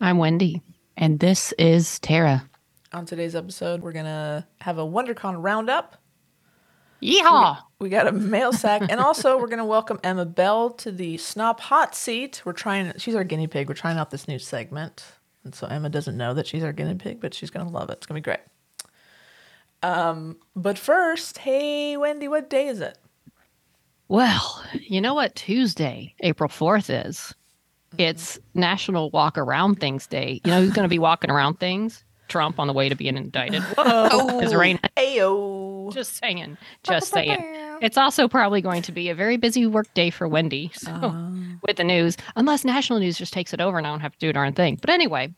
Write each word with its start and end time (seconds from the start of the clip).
I'm 0.00 0.18
Wendy. 0.18 0.62
And 0.96 1.18
this 1.18 1.52
is 1.58 1.98
Tara. 1.98 2.48
On 2.92 3.04
today's 3.04 3.34
episode, 3.34 3.82
we're 3.82 3.92
gonna 3.92 4.46
have 4.60 4.78
a 4.78 4.82
WonderCon 4.82 5.42
roundup. 5.42 5.96
Yeehaw! 7.02 7.58
We 7.80 7.88
got 7.88 8.06
a 8.06 8.12
mail 8.12 8.52
sack, 8.52 8.82
and 8.88 9.00
also 9.00 9.38
we're 9.38 9.48
gonna 9.48 9.66
welcome 9.66 9.98
Emma 10.04 10.24
Bell 10.24 10.70
to 10.70 10.92
the 10.92 11.16
Snop 11.16 11.58
Hot 11.58 11.96
Seat. 11.96 12.42
We're 12.44 12.52
trying; 12.52 12.92
she's 12.98 13.16
our 13.16 13.24
guinea 13.24 13.48
pig. 13.48 13.68
We're 13.68 13.74
trying 13.74 13.98
out 13.98 14.10
this 14.10 14.28
new 14.28 14.38
segment, 14.38 15.04
and 15.42 15.52
so 15.52 15.66
Emma 15.66 15.88
doesn't 15.88 16.16
know 16.16 16.32
that 16.32 16.46
she's 16.46 16.62
our 16.62 16.72
guinea 16.72 16.94
pig, 16.94 17.20
but 17.20 17.34
she's 17.34 17.50
gonna 17.50 17.68
love 17.68 17.90
it. 17.90 17.94
It's 17.94 18.06
gonna 18.06 18.20
be 18.20 18.24
great. 18.24 18.40
Um, 19.82 20.36
but 20.54 20.78
first, 20.78 21.38
hey 21.38 21.96
Wendy, 21.96 22.28
what 22.28 22.48
day 22.48 22.68
is 22.68 22.80
it? 22.80 22.98
Well, 24.06 24.64
you 24.74 25.00
know 25.00 25.14
what 25.14 25.34
Tuesday, 25.34 26.14
April 26.20 26.48
4th 26.48 27.06
is? 27.06 27.34
It's 27.96 28.38
National 28.54 29.10
Walk 29.10 29.38
Around 29.38 29.76
Things 29.80 30.06
Day. 30.06 30.40
You 30.44 30.50
know 30.50 30.60
who's 30.60 30.72
going 30.72 30.84
to 30.84 30.88
be 30.90 30.98
walking 30.98 31.30
around 31.30 31.58
things? 31.58 32.04
Trump 32.28 32.58
on 32.60 32.66
the 32.66 32.72
way 32.74 32.88
to 32.90 32.94
being 32.94 33.16
indicted. 33.16 33.62
Whoa, 33.76 34.40
is 34.40 34.54
raining. 34.54 34.82
Ayo. 34.96 35.92
Just 35.94 36.16
saying. 36.18 36.58
Just 36.82 37.10
saying. 37.10 37.38
It's 37.80 37.96
also 37.96 38.28
probably 38.28 38.60
going 38.60 38.82
to 38.82 38.92
be 38.92 39.08
a 39.08 39.14
very 39.14 39.38
busy 39.38 39.66
work 39.66 39.92
day 39.94 40.10
for 40.10 40.28
Wendy. 40.28 40.70
So 40.78 41.32
with 41.66 41.76
the 41.76 41.84
news, 41.84 42.16
unless 42.36 42.64
national 42.64 42.98
news 43.00 43.16
just 43.16 43.32
takes 43.32 43.52
it 43.54 43.60
over 43.60 43.78
and 43.78 43.86
I 43.86 43.90
don't 43.90 44.00
have 44.00 44.12
to 44.12 44.18
do 44.18 44.28
a 44.28 44.32
darn 44.32 44.52
thing. 44.52 44.76
But 44.80 44.90
anyway, 44.90 45.32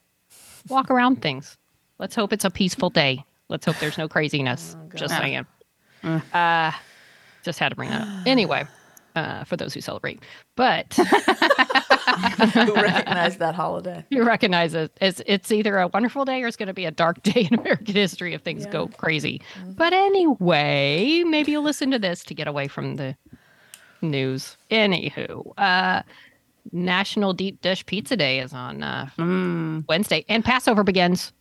walk 0.68 0.90
around 0.90 1.22
things. 1.22 1.56
Let's 1.98 2.14
hope 2.16 2.32
it's 2.32 2.44
a 2.44 2.50
peaceful 2.50 2.90
day. 2.90 3.24
Let's 3.48 3.64
hope 3.66 3.76
there's 3.78 3.98
no 3.98 4.08
craziness. 4.08 4.76
just 4.94 5.16
saying. 5.16 5.46
Uh, 6.02 6.72
just 7.42 7.58
had 7.58 7.68
to 7.70 7.76
bring 7.76 7.90
that 7.90 8.02
up. 8.02 8.26
Anyway, 8.26 8.66
uh, 9.16 9.44
for 9.44 9.56
those 9.56 9.74
who 9.74 9.80
celebrate. 9.80 10.22
But 10.56 10.94
Who 12.54 12.74
recognize 12.74 13.36
that 13.38 13.54
holiday? 13.54 14.04
you 14.10 14.24
recognize 14.24 14.74
it. 14.74 14.92
It's, 15.00 15.22
it's 15.26 15.52
either 15.52 15.78
a 15.78 15.88
wonderful 15.88 16.24
day 16.24 16.42
or 16.42 16.46
it's 16.48 16.56
going 16.56 16.66
to 16.68 16.74
be 16.74 16.84
a 16.86 16.90
dark 16.90 17.22
day 17.22 17.48
in 17.50 17.58
American 17.58 17.94
history 17.94 18.34
if 18.34 18.42
things 18.42 18.64
Yeah. 18.64 18.70
go 18.70 18.88
crazy. 18.88 19.40
But 19.76 19.92
anyway, 19.92 21.22
maybe 21.26 21.52
you'll 21.52 21.62
listen 21.62 21.90
to 21.92 21.98
this 21.98 22.24
to 22.24 22.34
get 22.34 22.48
away 22.48 22.66
from 22.68 22.96
the 22.96 23.16
news. 24.02 24.56
Anywho, 24.70 25.52
uh, 25.58 26.02
National 26.72 27.32
Deep 27.32 27.60
Dish 27.60 27.84
Pizza 27.86 28.16
Day 28.16 28.40
is 28.40 28.52
on 28.52 28.82
uh, 28.82 29.08
Mm, 29.18 29.84
Wednesday, 29.88 30.24
and 30.28 30.44
Passover 30.44 30.82
begins 30.84 31.32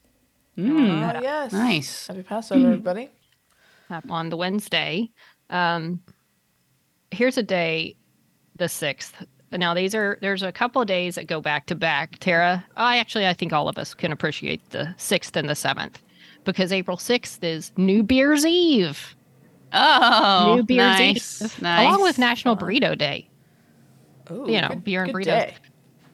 mm, 0.58 1.16
Oh 1.16 1.20
yes, 1.22 1.53
nice. 1.53 2.08
Happy 2.08 2.23
Passover, 2.23 2.67
everybody. 2.67 3.09
up 3.90 4.09
on 4.12 4.30
the 4.30 4.38
Wednesday. 4.38 5.09
Um, 5.50 6.02
here's 7.11 7.38
a 7.38 7.43
day, 7.43 7.95
the 8.55 8.69
sixth. 8.69 9.23
Now 9.52 9.73
these 9.73 9.95
are 9.95 10.17
there's 10.21 10.43
a 10.43 10.52
couple 10.52 10.81
of 10.81 10.88
days 10.88 11.16
that 11.16 11.27
go 11.27 11.41
back 11.41 11.66
to 11.67 11.75
back. 11.75 12.19
Tara, 12.19 12.63
I 12.77 12.97
actually 12.97 13.25
I 13.27 13.33
think 13.33 13.51
all 13.53 13.67
of 13.67 13.77
us 13.77 13.94
can 13.94 14.11
appreciate 14.11 14.69
the 14.69 14.94
sixth 14.97 15.35
and 15.35 15.50
the 15.50 15.56
seventh 15.56 16.00
because 16.45 16.72
April 16.72 16.97
sixth 16.97 17.44
is 17.44 17.72
New 17.78 18.03
Beer's 18.03 18.45
Eve. 18.45 19.16
Oh, 19.73 20.53
New 20.57 20.63
Beer's 20.63 20.78
nice. 21.00 21.41
Eve, 21.41 21.61
nice. 21.61 21.88
along 21.88 22.01
with 22.03 22.17
National 22.17 22.56
Burrito 22.57 22.97
Day. 22.97 23.28
Ooh, 24.31 24.45
You 24.47 24.61
know, 24.61 24.69
good- 24.69 24.84
beer 24.84 25.03
and 25.03 25.13
good 25.13 25.22
burritos. 25.22 25.25
day. 25.25 25.53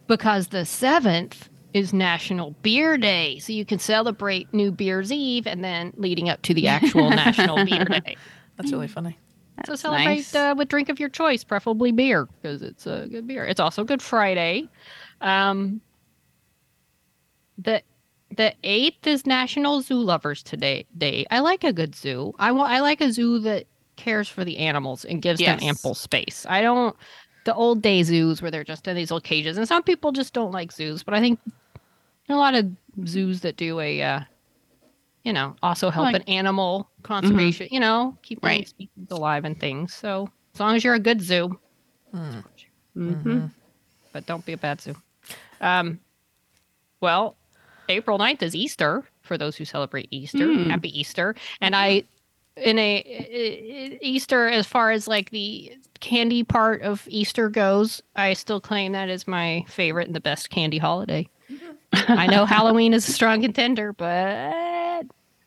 because 0.07 0.47
the 0.47 0.65
seventh 0.65 1.49
is 1.73 1.91
National 1.93 2.51
Beer 2.61 2.97
Day. 2.97 3.37
So 3.39 3.51
you 3.51 3.65
can 3.65 3.79
celebrate 3.79 4.53
New 4.53 4.71
Beer's 4.71 5.11
Eve 5.11 5.45
and 5.47 5.61
then 5.63 5.91
leading 5.97 6.29
up 6.29 6.41
to 6.43 6.53
the 6.53 6.67
actual 6.69 7.09
National 7.09 7.65
Beer 7.65 7.83
Day. 8.05 8.15
That's 8.55 8.71
really 8.71 8.87
funny. 8.87 9.17
So 9.65 9.75
celebrate 9.75 10.05
nice. 10.05 10.35
uh, 10.35 10.53
with 10.57 10.67
drink 10.67 10.89
of 10.89 10.99
your 10.99 11.09
choice, 11.09 11.43
preferably 11.43 11.91
beer, 11.91 12.27
because 12.41 12.61
it's 12.61 12.85
a 12.85 13.07
good 13.09 13.25
beer. 13.27 13.45
It's 13.45 13.59
also 13.59 13.83
Good 13.83 14.01
Friday. 14.01 14.67
Um, 15.21 15.81
the 17.57 17.81
the 18.35 18.53
eighth 18.63 19.07
is 19.07 19.25
National 19.25 19.81
Zoo 19.81 19.95
Lovers 19.95 20.43
Today 20.43 20.85
Day. 20.97 21.25
I 21.31 21.39
like 21.39 21.63
a 21.63 21.71
good 21.71 21.95
zoo. 21.95 22.33
I 22.37 22.51
want. 22.51 22.71
I 22.71 22.81
like 22.81 22.99
a 23.01 23.11
zoo 23.11 23.39
that 23.39 23.65
cares 23.95 24.27
for 24.27 24.43
the 24.43 24.57
animals 24.57 25.05
and 25.05 25.21
gives 25.21 25.39
Yes. 25.39 25.59
them 25.61 25.69
ample 25.69 25.95
space. 25.95 26.45
I 26.49 26.61
don't 26.61 26.95
the 27.45 27.53
old 27.55 27.81
day 27.81 28.03
zoos 28.03 28.41
where 28.41 28.51
they're 28.51 28.63
just 28.63 28.87
in 28.87 28.95
these 28.95 29.09
little 29.09 29.21
cages, 29.21 29.57
and 29.57 29.67
some 29.67 29.83
people 29.83 30.11
just 30.11 30.33
don't 30.33 30.51
like 30.51 30.71
zoos. 30.71 31.01
But 31.03 31.13
I 31.13 31.21
think 31.21 31.39
a 32.27 32.35
lot 32.35 32.55
of 32.55 32.69
zoos 33.05 33.41
that 33.41 33.55
do 33.55 33.79
a, 33.79 34.01
uh, 34.01 34.19
you 35.25 35.33
know, 35.33 35.55
also 35.61 35.89
help 35.89 36.05
Like- 36.05 36.15
an 36.15 36.21
animal 36.29 36.89
conservation. 37.03 37.67
You 37.71 37.79
know, 37.81 38.17
keep 38.21 38.41
Right. 38.43 38.59
right. 38.59 38.67
species 38.67 39.11
alive 39.11 39.43
and 39.43 39.59
things. 39.59 39.93
So 39.93 40.29
as 40.53 40.59
long 40.61 40.75
as 40.75 40.83
you're 40.85 40.93
a 40.93 40.99
good 40.99 41.19
zoo, 41.21 41.59
Mhm. 42.13 43.51
but 44.13 44.25
don't 44.25 44.45
be 44.45 44.53
a 44.53 44.57
bad 44.57 44.79
zoo. 44.79 44.95
Um, 45.59 45.99
well, 47.01 47.35
April 47.89 48.17
9th 48.17 48.41
is 48.41 48.55
Easter 48.55 49.03
for 49.21 49.37
those 49.37 49.55
who 49.57 49.65
celebrate 49.65 50.07
Easter. 50.11 50.47
Mm. 50.47 50.69
Happy 50.69 50.97
Easter. 50.97 51.35
And 51.61 51.75
I, 51.75 52.03
in 52.55 52.79
a 52.79 53.97
Easter, 54.01 54.47
as 54.47 54.65
far 54.67 54.91
as 54.91 55.07
like 55.07 55.29
the 55.31 55.75
candy 55.99 56.43
part 56.43 56.81
of 56.83 57.05
Easter 57.09 57.49
goes, 57.49 58.01
I 58.15 58.33
still 58.33 58.61
claim 58.61 58.91
that 58.93 59.09
is 59.09 59.27
my 59.27 59.65
favorite 59.67 60.07
and 60.07 60.15
the 60.15 60.21
best 60.21 60.49
candy 60.49 60.77
holiday. 60.77 61.27
I 61.93 62.27
know 62.27 62.45
Halloween 62.45 62.93
is 62.93 63.07
a 63.07 63.11
strong 63.11 63.41
contender, 63.41 63.93
but 63.93 64.53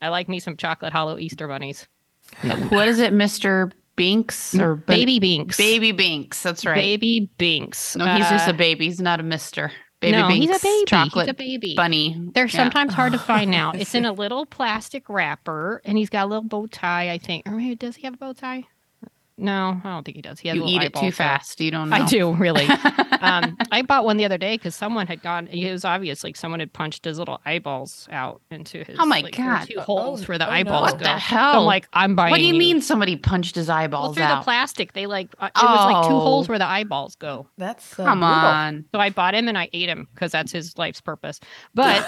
I 0.01 0.09
like 0.09 0.29
me 0.29 0.39
some 0.41 0.57
chocolate 0.57 0.93
hollow 0.93 1.19
Easter 1.19 1.49
bunnies. 1.49 1.87
What 2.71 2.89
is 2.89 2.99
it, 3.01 3.13
Mr. 3.13 3.73
Binks 3.97 4.55
or 4.55 4.77
Bin- 4.77 4.97
Baby 4.99 5.19
Binks. 5.19 5.57
Baby 5.57 5.93
Binks? 5.93 6.43
That's 6.43 6.65
right. 6.65 6.77
Baby 6.77 7.31
Binks. 7.39 7.97
No, 7.97 8.07
he's 8.15 8.29
just 8.29 8.47
Uh, 8.49 8.53
a 8.53 8.55
baby. 8.55 8.85
He's 8.87 9.01
not 9.01 9.19
a 9.19 9.23
Mister. 9.23 9.73
Baby 10.01 10.17
no, 10.17 10.29
Binks. 10.29 10.47
he's 10.47 10.57
a 10.57 10.63
baby. 10.65 10.85
Chocolate 10.87 11.27
He's 11.27 11.33
a 11.33 11.35
baby. 11.35 11.75
bunny. 11.75 12.17
They're 12.35 12.45
Yeah. 12.47 12.51
sometimes 12.53 12.95
hard 12.95 13.13
to 13.13 13.19
find 13.19 13.51
now. 13.51 13.73
It's 13.75 13.95
in 13.97 14.05
a 14.05 14.13
little 14.13 14.47
plastic 14.47 15.09
wrapper, 15.09 15.83
and 15.85 15.99
he's 15.99 16.09
got 16.11 16.27
a 16.27 16.29
little 16.29 16.45
bow 16.45 16.67
tie, 16.69 17.11
I 17.11 17.19
think. 17.19 17.49
Or 17.49 17.53
maybe 17.53 17.75
does 17.75 17.97
he 17.97 18.03
have 18.03 18.15
a 18.15 18.19
bow 18.19 18.33
tie? 18.35 18.65
No, 19.41 19.81
I 19.85 19.89
don't 19.91 20.03
think 20.05 20.17
he 20.17 20.23
does. 20.23 20.41
He 20.41 20.49
has 20.49 20.57
You 20.57 20.65
eat 20.67 20.83
it 20.83 20.93
too 20.93 20.99
eyeballs, 20.99 21.15
fast. 21.15 21.61
You 21.61 21.71
don't 21.71 21.91
know. 21.91 21.97
I 21.97 22.07
do 22.07 22.33
really. 22.35 22.67
um, 23.21 23.57
I 23.71 23.83
bought 23.83 24.05
one 24.05 24.17
the 24.17 24.25
other 24.25 24.37
day 24.37 24.57
because 24.57 24.75
someone 24.75 25.07
had 25.07 25.23
gone. 25.23 25.47
It 25.47 25.71
was 25.71 25.85
obvious 25.85 26.25
like 26.25 26.35
someone 26.37 26.59
had 26.59 26.73
punched 26.73 27.05
his 27.05 27.21
little 27.21 27.41
eyeballs 27.47 28.09
out 28.11 28.41
into 28.51 28.83
his. 28.83 28.97
Oh 28.99 29.07
my 29.07 29.21
like, 29.21 29.37
God. 29.37 29.65
Two 29.67 29.79
holes 29.79 30.23
Oh, 30.23 30.25
where 30.27 30.39
the 30.39 30.47
oh 30.47 30.51
no. 30.51 30.55
eyeballs 30.57 30.91
What 30.91 30.99
go. 30.99 31.05
the 31.05 31.15
So 31.15 31.37
hell? 31.37 31.61
I'm 31.61 31.67
like, 31.67 31.89
I'm 31.93 32.17
buying. 32.17 32.33
What 32.33 32.39
do 32.39 32.45
you 32.45 32.53
you. 32.53 32.59
mean 32.59 32.81
somebody 32.83 33.15
punched 33.17 33.55
his 33.55 33.69
Well, 33.69 33.77
eyeballs 33.77 34.17
through 34.17 34.25
out? 34.25 34.41
the 34.41 34.45
plastic, 34.45 34.93
they 34.93 35.07
like 35.07 35.29
uh, 35.39 35.51
it 35.55 35.63
was 35.63 35.93
like 35.93 36.09
two 36.09 36.19
holes 36.19 36.49
where 36.49 36.59
the 36.59 36.67
eyeballs 36.67 37.15
go. 37.15 37.47
That's 37.59 37.93
uh, 37.99 38.05
Come 38.05 38.19
brutal. 38.19 38.35
on. 38.35 38.85
So 38.93 38.99
I 38.99 39.11
bought 39.11 39.35
him 39.37 39.47
and 39.47 39.57
I 39.57 39.69
ate 39.73 39.89
him 39.89 40.09
because 40.15 40.33
that's 40.33 40.51
his 40.51 40.77
life's 40.77 41.01
purpose. 41.01 41.39
But 41.75 42.05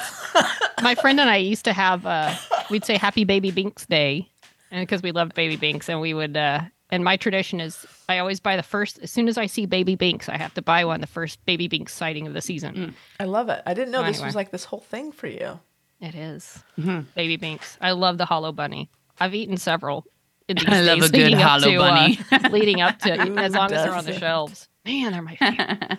my 0.83 0.97
friend 0.97 1.21
and 1.21 1.31
I 1.31 1.37
used 1.37 1.65
to 1.67 1.73
have 1.73 2.05
uh 2.07 2.35
we'd 2.71 2.85
say 2.85 2.97
Happy 2.97 3.23
Baby 3.25 3.53
Binks 3.53 3.87
Day, 3.87 4.29
and 4.73 4.83
because 4.83 5.01
we 5.03 5.13
loved 5.13 5.35
Baby 5.35 5.55
Binks, 5.57 5.89
and 5.89 6.01
we 6.01 6.13
would 6.15 6.37
uh 6.37 6.63
and 6.93 7.05
my 7.05 7.17
tradition 7.17 7.61
is 7.61 7.87
I 8.09 8.19
always 8.19 8.41
buy 8.41 8.57
the 8.57 8.63
first 8.63 8.99
as 9.03 9.11
soon 9.11 9.29
as 9.29 9.39
I 9.39 9.47
see 9.47 9.67
Baby 9.67 9.95
Binks, 9.95 10.29
I 10.29 10.37
have 10.37 10.55
to 10.55 10.63
buy 10.63 10.85
one 10.85 11.01
the 11.01 11.07
first 11.07 11.45
Baby 11.47 11.69
Binks 11.69 11.93
sighting 11.95 12.27
of 12.27 12.35
the 12.35 12.41
season. 12.41 12.75
Mm. 12.75 12.95
I 13.19 13.25
love 13.25 13.49
it. 13.49 13.63
I 13.67 13.75
didn't 13.75 13.91
know 13.93 14.01
So 14.03 14.07
this 14.07 14.17
anyway. 14.17 14.27
was 14.29 14.35
like 14.35 14.51
this 14.51 14.65
whole 14.65 14.81
thing 14.81 15.13
for 15.13 15.27
you. 15.27 15.59
It 16.01 16.15
is 16.15 16.63
Mhm. 16.79 17.07
Baby 17.15 17.37
Binks. 17.37 17.77
I 17.81 17.93
love 17.93 18.19
the 18.19 18.25
Hollow 18.25 18.53
Bunny. 18.53 18.91
I've 19.19 19.35
eaten 19.35 19.57
several. 19.57 20.05
In 20.49 20.57
these 20.57 20.65
I 20.69 20.81
love 20.81 20.99
days 21.01 21.09
a 21.09 21.13
good 21.13 21.19
leading 21.23 21.39
up 21.43 21.49
Hollow 21.49 21.71
to, 21.73 21.79
Bunny. 21.79 22.19
uh, 22.33 22.49
leading 22.53 22.81
up 22.81 22.99
to 23.01 23.13
as 23.39 23.55
long 23.55 23.71
as 23.73 23.85
they're 23.85 23.95
on 23.95 24.05
the 24.05 24.19
shelves. 24.19 24.69
Man, 24.85 25.13
they're 25.13 25.23
my 25.23 25.37
favorite. 25.37 25.99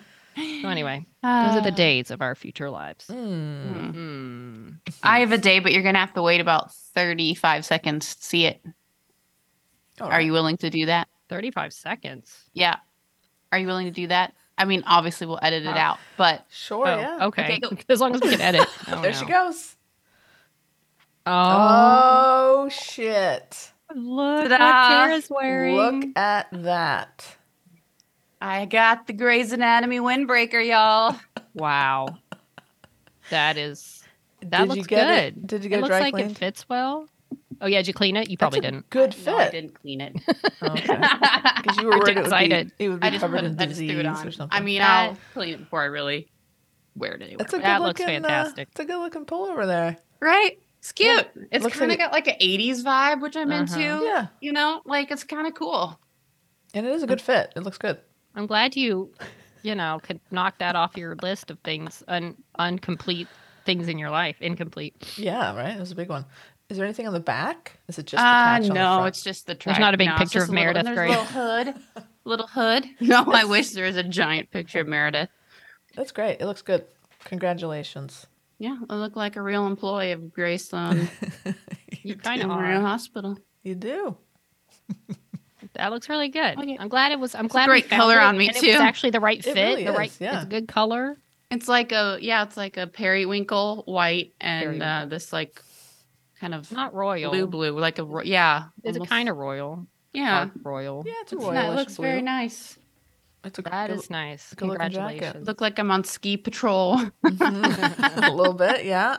so 0.62 0.68
anyway, 0.68 1.06
those 1.22 1.56
are 1.56 1.60
the 1.62 1.70
days 1.70 2.10
of 2.10 2.20
our 2.20 2.34
future 2.34 2.68
lives. 2.70 3.06
Mm. 3.06 3.94
Mm. 3.94 4.76
I 5.02 5.20
have 5.20 5.30
a 5.32 5.38
day, 5.38 5.58
but 5.60 5.72
you're 5.72 5.82
gonna 5.82 5.98
have 5.98 6.14
to 6.14 6.22
wait 6.22 6.40
about 6.40 6.72
35 6.72 7.64
seconds 7.64 8.16
to 8.16 8.22
see 8.24 8.46
it. 8.46 8.60
All 10.00 10.08
Are 10.08 10.10
right. 10.12 10.24
you 10.24 10.32
willing 10.32 10.56
to 10.58 10.70
do 10.70 10.86
that? 10.86 11.08
35 11.28 11.72
seconds. 11.72 12.34
Yeah. 12.54 12.76
Are 13.52 13.58
you 13.58 13.66
willing 13.66 13.86
to 13.86 13.92
do 13.92 14.06
that? 14.08 14.34
I 14.58 14.64
mean, 14.64 14.82
obviously 14.86 15.26
we'll 15.26 15.38
edit 15.42 15.64
it 15.64 15.68
Oh. 15.68 15.78
out, 15.78 15.98
but 16.16 16.44
Sure. 16.50 16.86
Oh, 16.88 16.98
yeah. 17.00 17.26
okay. 17.26 17.60
Okay. 17.62 17.84
As 17.88 18.00
long 18.00 18.14
as 18.14 18.20
we 18.20 18.30
can 18.30 18.40
edit. 18.40 18.68
Oh, 18.88 19.02
There 19.02 19.12
no. 19.12 19.18
she 19.18 19.24
goes. 19.26 19.76
Oh, 21.26 22.64
Oh, 22.64 22.68
shit. 22.68 23.72
look 23.94 24.48
Ta-da. 24.48 24.58
what 24.64 24.88
Tara's 24.88 25.30
wearing. 25.30 25.76
Look 25.76 26.04
at 26.16 26.48
that. 26.52 27.36
I 28.40 28.64
got 28.66 29.06
the 29.06 29.12
Grey's 29.12 29.52
Anatomy 29.52 30.00
windbreaker, 30.00 30.64
y'all. 30.66 31.16
Wow. 31.54 32.08
That 33.30 33.56
is 33.56 34.02
that 34.42 34.58
Did 34.62 34.68
looks 34.68 34.76
you 34.78 34.84
get 34.84 35.06
good. 35.06 35.38
It? 35.42 35.46
Did 35.46 35.62
you 35.64 35.66
it 35.66 35.70
get 35.70 35.78
it 35.78 35.82
looks 35.82 35.90
dry 35.90 36.00
like 36.00 36.12
cleaned? 36.14 36.32
it 36.32 36.36
fits 36.38 36.68
well. 36.68 37.08
Oh 37.62 37.66
yeah, 37.68 37.78
did 37.78 37.86
you 37.88 37.94
clean 37.94 38.16
it? 38.16 38.28
You 38.28 38.36
That's 38.36 38.50
probably 38.50 38.58
a 38.58 38.62
didn't. 38.72 38.90
Good 38.90 39.14
No, 39.24 39.38
I 39.38 39.44
fit. 39.44 39.52
didn't 39.52 39.74
clean 39.80 40.00
it. 40.00 40.16
Okay. 40.62 41.00
Because 41.62 41.78
you 41.78 41.84
were 41.86 41.92
We're 41.92 41.98
worried 42.00 42.16
it 42.18 42.22
would, 42.22 42.30
be, 42.30 42.36
excited. 42.36 42.72
it 42.80 42.88
would 42.88 43.00
be 43.00 43.06
I 43.06 43.10
just 43.10 43.20
covered 43.20 43.36
put 43.36 43.44
in 43.44 43.52
it, 43.52 43.60
I 43.60 43.66
just 43.66 43.78
disease 43.78 43.90
threw 43.92 44.00
it 44.00 44.06
or 44.06 44.08
on. 44.10 44.16
something. 44.32 44.48
I 44.50 44.60
mean, 44.60 44.82
I'll 44.82 45.16
clean 45.32 45.54
it 45.54 45.58
before 45.60 45.80
I 45.80 45.84
really 45.84 46.28
wear 46.96 47.12
it 47.14 47.22
anywhere. 47.22 47.38
That's 47.38 47.52
a 47.52 47.56
good 47.58 47.64
That 47.64 47.82
looks 47.82 48.02
fantastic. 48.02 48.68
Uh, 48.68 48.70
it's 48.72 48.80
a 48.80 48.84
good 48.84 48.98
looking 48.98 49.24
pull 49.24 49.44
over 49.46 49.64
there. 49.64 49.96
right? 50.20 50.58
It's 50.80 50.90
cute. 50.92 51.24
It's 51.52 51.64
kind 51.64 51.82
of 51.84 51.88
like 51.90 51.98
got 52.00 52.12
like 52.12 52.26
an 52.26 52.34
'80s 52.40 52.82
vibe, 52.82 53.22
which 53.22 53.36
I'm 53.36 53.52
Uh-huh. 53.52 53.60
into. 53.78 54.04
Yeah, 54.04 54.26
You 54.40 54.52
know, 54.52 54.82
like 54.84 55.12
it's 55.12 55.22
kind 55.22 55.46
of 55.46 55.54
cool. 55.54 55.98
and 56.74 56.84
it 56.84 56.92
is 56.92 57.04
a 57.04 57.06
good 57.06 57.20
fit. 57.20 57.52
It 57.54 57.60
looks 57.60 57.78
good. 57.78 57.98
I'm 58.34 58.46
glad 58.46 58.74
you, 58.74 59.12
you 59.62 59.76
know, 59.76 60.00
could 60.02 60.18
knock 60.32 60.58
that 60.58 60.74
off 60.74 60.96
your 60.96 61.14
list 61.22 61.52
of 61.52 61.60
things, 61.60 62.02
un 62.08 62.34
uncomplete 62.58 63.28
things 63.64 63.86
in 63.86 63.96
your 63.98 64.10
life, 64.10 64.34
incomplete. 64.40 64.96
Yeah, 65.16 65.54
right. 65.56 65.76
It 65.76 65.78
was 65.80 65.92
a 65.92 65.94
big 65.94 66.08
one. 66.08 66.24
Is 66.68 66.76
there 66.78 66.86
anything 66.86 67.06
on 67.06 67.12
the 67.12 67.20
back? 67.20 67.78
Is 67.88 67.98
it 67.98 68.06
just 68.06 68.20
the 68.22 68.26
Uh, 68.26 68.32
patch 68.44 68.62
on 68.62 68.68
the 68.68 68.74
no, 68.74 68.94
front? 68.96 69.08
it's 69.08 69.22
just 69.22 69.46
the. 69.46 69.54
Track. 69.54 69.76
There's 69.76 69.80
not 69.80 69.94
a 69.94 69.96
big 69.98 70.08
no, 70.08 70.16
picture 70.16 70.38
of 70.42 70.48
a 70.48 70.52
little- 70.52 70.54
Meredith 70.54 70.86
and 70.86 70.96
Grey. 70.96 71.08
There's 71.08 71.34
a 71.34 71.38
little 71.38 71.74
hood. 71.74 71.74
Little 72.24 72.46
hood. 72.46 72.84
No, 73.00 73.24
I 73.32 73.44
wish 73.44 73.70
there 73.70 73.84
was 73.86 73.96
a 73.96 74.04
giant 74.04 74.52
picture 74.52 74.78
of 74.80 74.86
Meredith. 74.86 75.28
That's 75.96 76.12
great. 76.12 76.40
It 76.40 76.46
looks 76.46 76.62
good. 76.62 76.84
Congratulations. 77.24 78.26
Yeah, 78.58 78.76
I 78.88 78.94
look 78.94 79.16
like 79.16 79.34
a 79.34 79.42
real 79.42 79.66
employee 79.66 80.12
of 80.12 80.32
Grey 80.32 80.56
Sloan 80.56 81.08
You 82.02 82.14
kind 82.14 82.40
of 82.40 82.46
Memorial 82.48 82.80
are. 82.80 82.86
Hospital. 82.86 83.36
You 83.64 83.74
do. 83.74 84.16
That 85.74 85.90
looks 85.90 86.08
really 86.08 86.28
good. 86.28 86.58
Okay. 86.58 86.76
I'm 86.78 86.88
glad 86.88 87.12
it 87.12 87.18
was. 87.18 87.34
I'm 87.34 87.46
It's 87.46 87.54
a 87.54 87.56
glad 87.56 87.66
great 87.66 87.88
color 87.90 88.18
it, 88.18 88.22
on 88.22 88.36
me, 88.38 88.48
and 88.48 88.56
It 88.56 88.60
too. 88.60 88.68
was 88.72 88.76
actually 88.80 89.10
the 89.10 89.20
right 89.20 89.38
It 89.38 89.44
fit. 89.44 89.54
really 89.56 89.84
the 89.84 89.92
right. 89.92 90.10
is, 90.10 90.20
yeah. 90.20 90.36
It's 90.36 90.44
a 90.44 90.48
good 90.48 90.68
color. 90.68 91.16
It's 91.50 91.66
like 91.66 91.92
a 91.92 92.18
yeah, 92.20 92.42
it's 92.44 92.56
like 92.56 92.76
a 92.76 92.86
periwinkle 92.86 93.82
white 93.86 94.32
and 94.40 94.62
Periwinkle. 94.62 94.88
uh, 94.88 95.06
this 95.06 95.32
like 95.32 95.60
kind 96.42 96.54
of 96.54 96.70
Not 96.72 96.92
royal. 96.92 97.30
blue 97.30 97.46
blue, 97.46 97.78
like 97.78 97.98
a 98.00 98.04
ro- 98.04 98.22
yeah. 98.24 98.64
it's 98.82 98.96
it 98.96 99.00
almost- 99.00 99.10
kind 99.10 99.28
of 99.28 99.36
royal? 99.36 99.86
yeah? 100.12 100.48
Royal. 100.62 101.04
Yeah, 101.06 101.12
it's 101.22 101.32
a 101.32 101.36
It's 101.36 101.44
royalish 101.44 101.72
it 101.72 101.76
looks 101.76 101.96
blue. 101.96 102.06
very 102.06 102.22
nice. 102.22 102.78
It's 103.44 103.58
a 103.58 103.62
That 103.62 103.88
good, 103.88 103.98
is 103.98 104.10
nice. 104.10 104.50
good. 104.50 104.58
Congratulations. 104.58 105.46
Look 105.46 105.60
like 105.60 105.78
I'm 105.78 105.90
on 105.90 106.04
ski 106.04 106.36
patrol. 106.36 107.00
A 107.24 108.30
little 108.30 108.54
bit. 108.54 108.84
Yeah. 108.84 109.18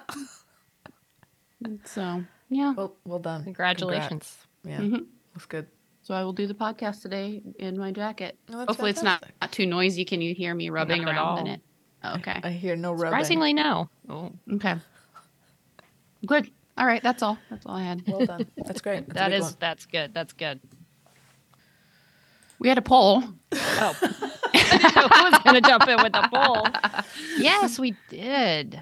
so 1.86 2.24
yeah, 2.50 2.74
Well, 2.74 2.96
well 3.06 3.20
done. 3.20 3.44
Congratulations. 3.46 4.38
Congrats. 4.64 4.92
Yeah, 4.92 4.98
Mhm. 5.00 5.06
looks 5.34 5.46
good. 5.48 5.68
so 6.04 6.14
I 6.14 6.24
will 6.24 6.34
do 6.34 6.46
the 6.48 6.54
podcast 6.54 7.02
today 7.02 7.42
in 7.60 7.78
my 7.78 7.92
jacket. 7.92 8.38
Oh, 8.50 8.58
that's 8.60 8.68
Hopefully, 8.70 8.92
it's 8.92 9.04
not, 9.04 9.24
not 9.42 9.52
too 9.52 9.66
noisy. 9.66 10.04
Can 10.06 10.20
you 10.22 10.34
hear 10.36 10.54
me 10.54 10.70
rubbing 10.70 11.04
Not 11.04 11.10
at 11.12 11.16
around 11.18 11.38
in 11.40 11.48
all. 11.48 11.54
it? 11.54 12.20
Okay. 12.20 12.40
I 12.44 12.52
hear 12.52 12.76
no 12.76 12.92
rubbing. 12.92 13.08
Surprisingly, 13.08 13.54
no. 13.54 13.90
Oh, 14.10 14.32
Okay. 14.54 14.76
Good. 16.26 16.52
All 16.78 16.86
right. 16.86 17.04
That's 17.04 17.22
all. 17.22 17.38
That's 17.50 17.66
all 17.66 17.76
I 17.76 17.84
had. 17.84 18.04
Well 18.08 18.26
done. 18.26 18.48
That's 18.58 18.82
great. 18.82 19.08
That's 19.08 19.12
a 19.12 19.14
that 19.16 19.30
big 19.30 19.38
is 19.40 19.44
one. 19.44 19.54
that's 19.60 19.86
good. 19.86 20.14
That's 20.14 20.34
good. 20.34 20.60
We 22.60 22.70
had 22.70 22.78
a 22.78 22.82
poll. 22.82 23.24
Oh, 23.52 23.98
I 24.54 25.18
who 25.18 25.32
was 25.32 25.40
going 25.44 25.62
to 25.62 25.70
jump 25.70 25.88
in 25.88 26.02
with 26.02 26.14
the 26.14 26.30
poll. 26.34 26.68
Yes, 27.38 27.78
we 27.80 27.96
did. 28.10 28.82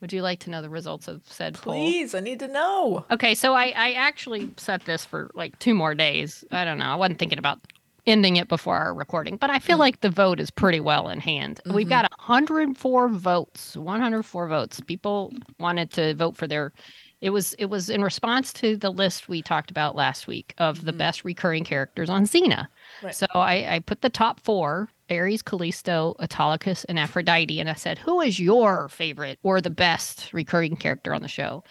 Would 0.00 0.12
you 0.12 0.20
like 0.22 0.40
to 0.40 0.50
know 0.50 0.62
the 0.62 0.68
results 0.70 1.08
of 1.08 1.22
said 1.24 1.54
poll? 1.54 1.72
Please, 1.74 2.14
I 2.14 2.20
need 2.20 2.38
to 2.40 2.48
know. 2.48 3.04
Okay, 3.10 3.34
so 3.34 3.54
I, 3.54 3.72
I 3.74 3.92
actually 3.92 4.50
set 4.56 4.84
this 4.84 5.04
for 5.04 5.30
like 5.34 5.58
two 5.58 5.74
more 5.74 5.94
days. 5.94 6.44
I 6.50 6.64
don't 6.64 6.78
know. 6.78 6.84
I 6.86 6.94
wasn't 6.96 7.18
thinking 7.18 7.38
about 7.38 7.58
ending 8.06 8.36
it 8.36 8.48
before 8.48 8.76
our 8.76 8.94
recording, 8.94 9.36
but 9.36 9.50
I 9.50 9.58
feel 9.58 9.76
Mm. 9.76 9.80
like 9.80 10.00
the 10.00 10.10
vote 10.10 10.38
is 10.40 10.50
pretty 10.50 10.80
well 10.80 11.08
in 11.08 11.20
hand. 11.20 11.60
We've 11.66 11.86
Mhm. 11.86 11.90
got 11.90 12.10
104 12.18 13.08
votes. 13.08 13.76
104 13.76 14.48
votes. 14.48 14.80
People 14.86 15.32
wanted 15.58 15.90
to 15.92 16.14
vote 16.14 16.36
for 16.36 16.46
their. 16.46 16.72
It 17.20 17.30
was 17.30 17.54
it 17.54 17.66
was 17.66 17.90
in 17.90 18.02
response 18.02 18.52
to 18.54 18.76
the 18.76 18.90
list 18.90 19.28
we 19.28 19.42
talked 19.42 19.70
about 19.72 19.96
last 19.96 20.26
week 20.28 20.54
of 20.58 20.84
the 20.84 20.92
Mhm. 20.92 20.98
best 20.98 21.24
recurring 21.24 21.64
characters 21.64 22.08
on 22.08 22.24
Xena. 22.24 22.68
Right. 23.02 23.14
So 23.14 23.26
I, 23.34 23.74
I 23.74 23.78
put 23.80 24.02
the 24.02 24.08
top 24.10 24.38
four: 24.40 24.88
Ares, 25.10 25.42
Callisto, 25.42 26.14
Autolycus, 26.20 26.84
and 26.84 26.96
Aphrodite, 26.98 27.58
and 27.58 27.68
I 27.68 27.74
said, 27.74 27.98
"Who 27.98 28.20
is 28.20 28.38
your 28.38 28.88
favorite 28.88 29.38
or 29.42 29.60
the 29.60 29.70
best 29.70 30.32
recurring 30.32 30.76
character 30.76 31.12
on 31.12 31.22
the 31.22 31.28
show?" 31.28 31.64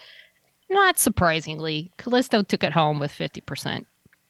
Not 0.70 1.00
surprisingly, 1.00 1.92
Callisto 1.98 2.44
took 2.44 2.62
it 2.64 2.74
home 2.74 3.00
with 3.00 3.12
50% 3.14 3.86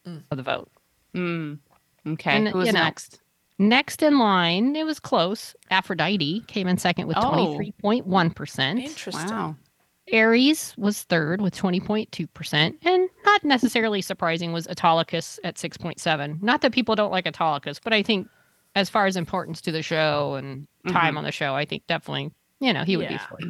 Mm. 0.06 0.22
of 0.30 0.36
the 0.36 0.44
vote. 0.44 0.70
Mm. 1.16 1.58
Okay. 2.06 2.36
And, 2.36 2.48
Who's 2.48 2.68
you 2.68 2.72
know, 2.72 2.84
next? 2.84 3.20
Next 3.58 4.04
in 4.04 4.20
line, 4.20 4.76
it 4.76 4.86
was 4.86 5.00
close. 5.00 5.56
Aphrodite 5.72 6.44
came 6.46 6.68
in 6.68 6.78
second 6.78 7.08
with 7.08 7.16
Oh. 7.18 7.32
23.1%. 7.32 8.78
Interesting. 8.80 9.26
Wow. 9.30 9.56
Ares 10.12 10.74
was 10.76 11.02
third 11.02 11.40
with 11.40 11.54
20.2%. 11.56 12.74
And 12.82 13.08
not 13.24 13.44
necessarily 13.44 14.00
surprising 14.02 14.52
was 14.52 14.66
Autolycus 14.68 15.38
at 15.44 15.56
6.7. 15.56 16.42
Not 16.42 16.60
that 16.62 16.72
people 16.72 16.94
don't 16.94 17.10
like 17.12 17.26
Autolycus, 17.26 17.78
but 17.82 17.92
I 17.92 18.02
think 18.02 18.28
as 18.74 18.88
far 18.88 19.06
as 19.06 19.16
importance 19.16 19.60
to 19.62 19.72
the 19.72 19.82
show 19.82 20.34
and 20.34 20.66
time 20.88 21.18
on 21.18 21.24
the 21.24 21.32
show, 21.32 21.54
I 21.54 21.64
think 21.64 21.86
definitely, 21.86 22.30
you 22.60 22.72
know, 22.72 22.84
he 22.84 22.96
would 22.96 23.08
be 23.08 23.18
fourth. 23.18 23.44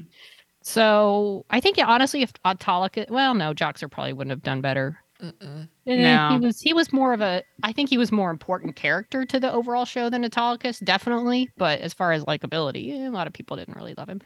So 0.62 1.44
I 1.50 1.60
think, 1.60 1.76
yeah, 1.76 1.87
honestly, 1.87 2.22
if 2.22 2.32
Autolycus, 2.44 3.06
well, 3.08 3.34
no, 3.34 3.54
Joxer 3.54 3.90
probably 3.90 4.12
wouldn't 4.12 4.32
have 4.32 4.43
done 4.43 4.61
better. 4.61 4.99
Mm-mm. 5.22 5.69
Eh, 5.87 5.96
No. 5.96 6.28
he 6.31 6.46
was 6.46 6.61
he 6.61 6.72
was 6.72 6.93
more 6.93 7.12
of 7.12 7.20
a 7.20 7.43
I 7.64 7.72
think 7.72 7.90
he 7.90 7.99
was 7.99 8.12
more 8.12 8.31
important 8.31 8.76
character 8.76 9.25
to 9.26 9.40
the 9.40 9.52
overall 9.52 9.84
show 9.84 10.08
than 10.11 10.22
Autolycus, 10.25 10.78
definitely. 10.78 11.50
But 11.56 11.81
as 11.81 11.93
far 11.93 12.12
as 12.12 12.25
likability, 12.25 12.93
eh, 12.93 13.08
a 13.08 13.11
lot 13.11 13.26
of 13.26 13.32
people 13.32 13.56
didn't 13.56 13.76
really 13.76 13.94
love 13.96 14.08
him. 14.08 14.20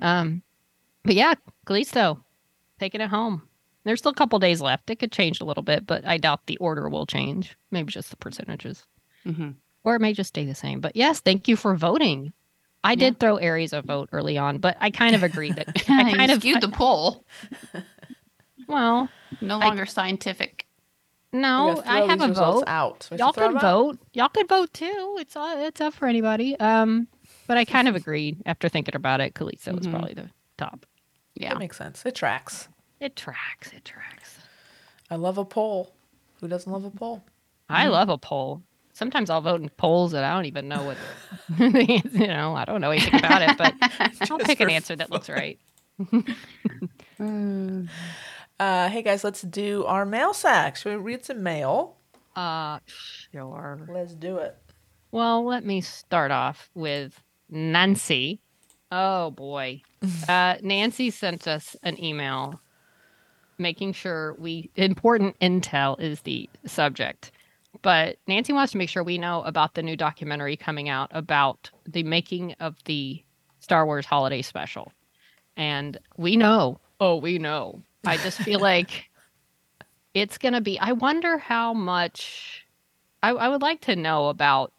Um, 0.00 0.42
but 1.04 1.14
yeah, 1.14 1.34
Callisto 1.66 2.24
taking 2.78 3.00
it 3.00 3.08
home. 3.10 3.42
There's 3.84 3.98
still 3.98 4.12
a 4.12 4.14
couple 4.14 4.38
days 4.38 4.60
left. 4.60 4.90
It 4.90 4.96
could 5.00 5.10
change 5.12 5.40
a 5.40 5.44
little 5.44 5.62
bit, 5.62 5.86
but 5.86 6.06
I 6.06 6.16
doubt 6.18 6.46
the 6.46 6.56
order 6.58 6.88
will 6.88 7.06
change. 7.06 7.56
Maybe 7.70 7.92
just 7.92 8.10
the 8.10 8.16
percentages, 8.16 8.84
hmm 9.24 9.50
or 9.84 9.96
it 9.96 10.00
may 10.00 10.12
just 10.12 10.28
stay 10.28 10.44
the 10.44 10.54
same. 10.54 10.80
But 10.80 10.94
yes, 10.94 11.18
thank 11.18 11.48
you 11.48 11.56
for 11.56 11.74
voting. 11.74 12.32
I 12.84 12.94
did 12.94 13.18
throw 13.18 13.40
Ares 13.40 13.72
a 13.72 13.82
vote 13.82 14.08
early 14.12 14.38
on, 14.38 14.58
but 14.58 14.76
I 14.80 14.90
kind 14.90 15.16
of 15.16 15.24
agreed 15.24 15.56
that 15.56 15.68
I 15.88 16.02
I 16.12 16.12
kind 16.14 16.30
of 16.30 16.38
skewed 16.38 16.60
the 16.60 16.68
poll. 16.68 17.24
well, 18.68 19.08
No 19.40 19.58
I- 19.60 19.66
longer 19.66 19.86
scientific. 19.86 20.66
No, 21.34 21.82
I 21.86 22.02
have 22.02 22.20
a 22.20 22.28
vote. 22.28 22.64
Out. 22.66 23.08
We 23.10 23.16
y'all 23.16 23.32
throw 23.32 23.46
could 23.48 23.56
them 23.56 23.56
out? 23.56 23.62
vote. 23.62 23.98
Y'all 24.12 24.28
could 24.28 24.48
vote 24.48 24.74
too. 24.74 25.16
It's 25.18 25.34
all, 25.34 25.64
it's 25.64 25.80
up 25.80 25.94
for 25.94 26.06
anybody. 26.06 26.60
Um, 26.60 27.08
but 27.46 27.56
I 27.56 27.64
kind 27.64 27.88
of 27.88 27.96
agreed 27.96 28.42
after 28.44 28.68
thinking 28.68 28.94
about 28.94 29.22
it. 29.22 29.34
Callisto 29.34 29.72
was 29.74 29.86
Mhm. 29.86 29.90
probably 29.92 30.12
the 30.12 30.28
top. 30.58 30.84
Yeah. 31.34 31.50
That 31.50 31.58
makes 31.58 31.76
sense. 31.76 32.04
It 32.04 32.14
tracks. 32.14 32.68
It 33.00 33.16
tracks. 33.16 33.72
It 33.72 33.84
tracks. 33.84 34.38
I 35.10 35.16
love 35.16 35.38
a 35.38 35.44
poll. 35.44 35.92
Who 36.40 36.48
doesn't 36.48 36.70
love 36.70 36.84
a 36.84 36.90
poll? 36.90 37.22
I 37.68 37.88
love 37.88 38.08
a 38.08 38.18
poll. 38.18 38.62
Sometimes 38.92 39.30
I'll 39.30 39.40
vote 39.40 39.60
in 39.62 39.68
polls 39.70 40.12
that 40.12 40.24
I 40.24 40.34
don't 40.34 40.44
even 40.44 40.68
know 40.68 40.84
what. 40.84 40.96
the 41.58 41.86
ans- 41.88 42.14
you 42.14 42.26
know, 42.26 42.54
I 42.54 42.64
don't 42.64 42.80
know 42.80 42.90
anything 42.90 43.14
about 43.18 43.42
it, 43.42 43.56
but 43.56 43.74
I'll 44.30 44.38
pick 44.38 44.60
an 44.60 44.70
answer 44.70 44.94
that 44.96 45.10
looks 45.10 45.28
right. 45.28 45.58
Mm. 47.20 47.88
Uh, 48.58 48.88
hey 48.88 49.02
guys, 49.02 49.22
let's 49.22 49.42
do 49.42 49.84
our 49.84 50.04
mail 50.04 50.34
sack. 50.34 50.76
Should 50.76 50.90
we 50.90 50.96
read 50.96 51.24
some 51.24 51.42
mail? 51.42 51.96
Uh, 52.34 52.78
sure. 52.86 53.80
Let's 53.88 54.14
do 54.14 54.38
it. 54.38 54.56
Well, 55.12 55.44
let 55.44 55.64
me 55.64 55.80
start 55.80 56.30
off 56.30 56.70
with 56.74 57.20
Nancy. 57.48 58.40
Oh 58.92 59.30
boy. 59.30 59.82
Uh, 60.28 60.56
Nancy 60.62 61.10
sent 61.10 61.46
us 61.46 61.76
an 61.84 62.02
email 62.02 62.60
making 63.56 63.92
sure 63.92 64.34
we 64.34 64.68
important 64.74 65.38
intel 65.40 65.98
is 66.00 66.22
the 66.22 66.50
subject. 66.66 67.30
But 67.82 68.18
Nancy 68.26 68.52
wants 68.52 68.72
to 68.72 68.78
make 68.78 68.88
sure 68.88 69.02
we 69.02 69.16
know 69.16 69.42
about 69.42 69.74
the 69.74 69.82
new 69.82 69.96
documentary 69.96 70.56
coming 70.56 70.88
out 70.88 71.08
about 71.12 71.70
the 71.86 72.02
making 72.02 72.54
of 72.60 72.76
the 72.84 73.22
Star 73.60 73.86
Wars 73.86 74.04
holiday 74.04 74.42
special. 74.42 74.92
And 75.56 75.98
we 76.16 76.36
know. 76.36 76.80
Oh, 77.00 77.16
we 77.16 77.38
know. 77.38 77.80
I 78.04 78.16
just 78.16 78.38
feel 78.38 78.60
like 78.72 79.08
it's 80.14 80.36
going 80.36 80.54
to 80.54 80.60
be 80.60 80.78
I 80.80 80.92
wonder 80.92 81.38
how 81.38 81.72
much 81.72 82.66
I, 83.22 83.30
I 83.30 83.48
would 83.48 83.62
like 83.62 83.80
to 83.82 83.96
know 83.96 84.28
about 84.28 84.72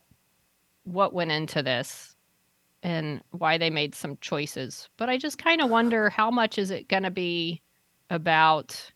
what 0.84 1.14
went 1.14 1.32
into 1.32 1.64
this 1.64 2.13
and 2.84 3.22
why 3.32 3.58
they 3.58 3.70
made 3.72 3.96
some 3.96 4.18
choices. 4.22 4.90
But 4.98 5.10
I 5.10 5.18
just 5.18 5.38
kind 5.40 5.62
of 5.62 5.70
wonder 5.70 6.10
how 6.20 6.30
much 6.30 6.58
is 6.60 6.70
it 6.70 6.88
going 6.88 7.04
to 7.04 7.12
be 7.12 7.62
about 8.10 8.92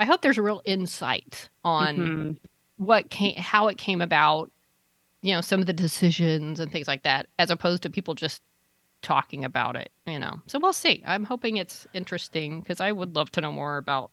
I 0.00 0.04
hope 0.04 0.20
there's 0.22 0.38
a 0.38 0.42
real 0.42 0.60
insight 0.64 1.48
on 1.64 1.96
Mhm. 1.96 2.36
what 2.76 3.08
came 3.10 3.34
how 3.36 3.68
it 3.68 3.78
came 3.78 4.00
about, 4.00 4.50
you 5.22 5.32
know, 5.34 5.40
some 5.40 5.60
of 5.60 5.66
the 5.66 5.72
decisions 5.72 6.60
and 6.60 6.70
things 6.70 6.86
like 6.88 7.02
that 7.04 7.26
as 7.38 7.50
opposed 7.50 7.82
to 7.84 7.90
people 7.90 8.14
just 8.14 8.42
talking 9.02 9.44
about 9.44 9.76
it, 9.76 9.90
you 10.06 10.18
know. 10.18 10.40
So 10.46 10.58
we'll 10.58 10.72
see. 10.72 11.02
I'm 11.06 11.24
hoping 11.24 11.56
it's 11.56 11.86
interesting 11.94 12.62
cuz 12.62 12.80
I 12.80 12.92
would 12.92 13.14
love 13.16 13.30
to 13.32 13.40
know 13.40 13.52
more 13.52 13.76
about 13.78 14.10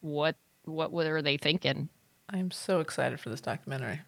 what 0.00 0.36
what 0.64 0.92
were 0.92 1.22
they 1.22 1.36
thinking. 1.36 1.88
I'm 2.30 2.50
so 2.50 2.80
excited 2.80 3.20
for 3.20 3.30
this 3.30 3.40
documentary. 3.40 4.00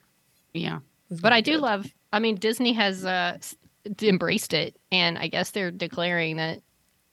Yeah. 0.52 0.81
But 1.11 1.33
I 1.33 1.40
do 1.40 1.52
good. 1.52 1.61
love. 1.62 1.87
I 2.12 2.19
mean, 2.21 2.37
Disney 2.37 2.73
has 2.75 3.04
uh, 3.04 3.33
s- 3.37 3.57
embraced 4.03 4.55
it, 4.55 4.76
and 4.93 5.19
I 5.19 5.29
guess 5.29 5.50
they're 5.50 5.71
declaring 5.71 6.37
that 6.37 6.62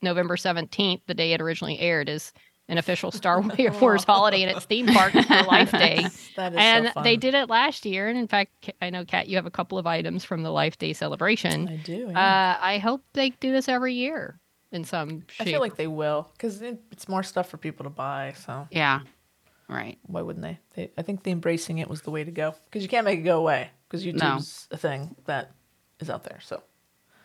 November 0.01 0.35
17th, 0.35 1.01
the 1.07 1.13
day 1.13 1.33
it 1.33 1.41
originally 1.41 1.79
aired, 1.79 2.09
is 2.09 2.33
an 2.67 2.77
official 2.77 3.11
Star 3.11 3.41
Wars 3.81 4.03
holiday 4.03 4.43
and 4.43 4.55
its 4.55 4.65
theme 4.65 4.87
park 4.87 5.11
for 5.11 5.19
Life 5.47 5.71
Day. 5.71 6.05
That 6.37 6.53
is 6.53 6.57
And 6.57 6.91
so 6.93 7.01
they 7.03 7.17
did 7.17 7.33
it 7.33 7.49
last 7.49 7.85
year. 7.85 8.07
And 8.07 8.17
in 8.17 8.27
fact, 8.27 8.71
I 8.81 8.89
know, 8.89 9.03
Kat, 9.03 9.27
you 9.27 9.35
have 9.35 9.45
a 9.45 9.51
couple 9.51 9.77
of 9.77 9.85
items 9.85 10.23
from 10.23 10.43
the 10.43 10.51
Life 10.51 10.77
Day 10.77 10.93
celebration. 10.93 11.67
I 11.67 11.75
do. 11.77 12.07
yeah. 12.09 12.55
Uh, 12.59 12.65
I 12.65 12.77
hope 12.77 13.03
they 13.13 13.31
do 13.31 13.51
this 13.51 13.67
every 13.67 13.93
year 13.93 14.39
in 14.71 14.85
some 14.85 15.25
shape. 15.27 15.47
I 15.47 15.51
feel 15.51 15.59
like 15.59 15.75
they 15.75 15.87
will 15.87 16.29
because 16.33 16.61
it, 16.61 16.79
it's 16.91 17.09
more 17.09 17.23
stuff 17.23 17.49
for 17.49 17.57
people 17.57 17.83
to 17.83 17.89
buy. 17.89 18.35
So 18.37 18.67
Yeah. 18.71 19.01
Right. 19.67 19.97
why 20.03 20.21
wouldn't 20.21 20.43
they? 20.43 20.59
they 20.75 20.91
I 20.97 21.01
think 21.01 21.23
the 21.23 21.31
embracing 21.31 21.77
it 21.79 21.89
was 21.89 22.01
the 22.01 22.11
way 22.11 22.23
to 22.23 22.31
go 22.31 22.55
because 22.65 22.83
you 22.83 22.89
can't 22.89 23.05
make 23.05 23.19
it 23.19 23.23
go 23.23 23.37
away 23.37 23.69
because 23.87 24.05
YouTube's 24.05 24.67
a 24.71 24.77
thing 24.77 25.15
that 25.25 25.51
is 26.01 26.09
out 26.09 26.23
there. 26.23 26.39
So 26.41 26.63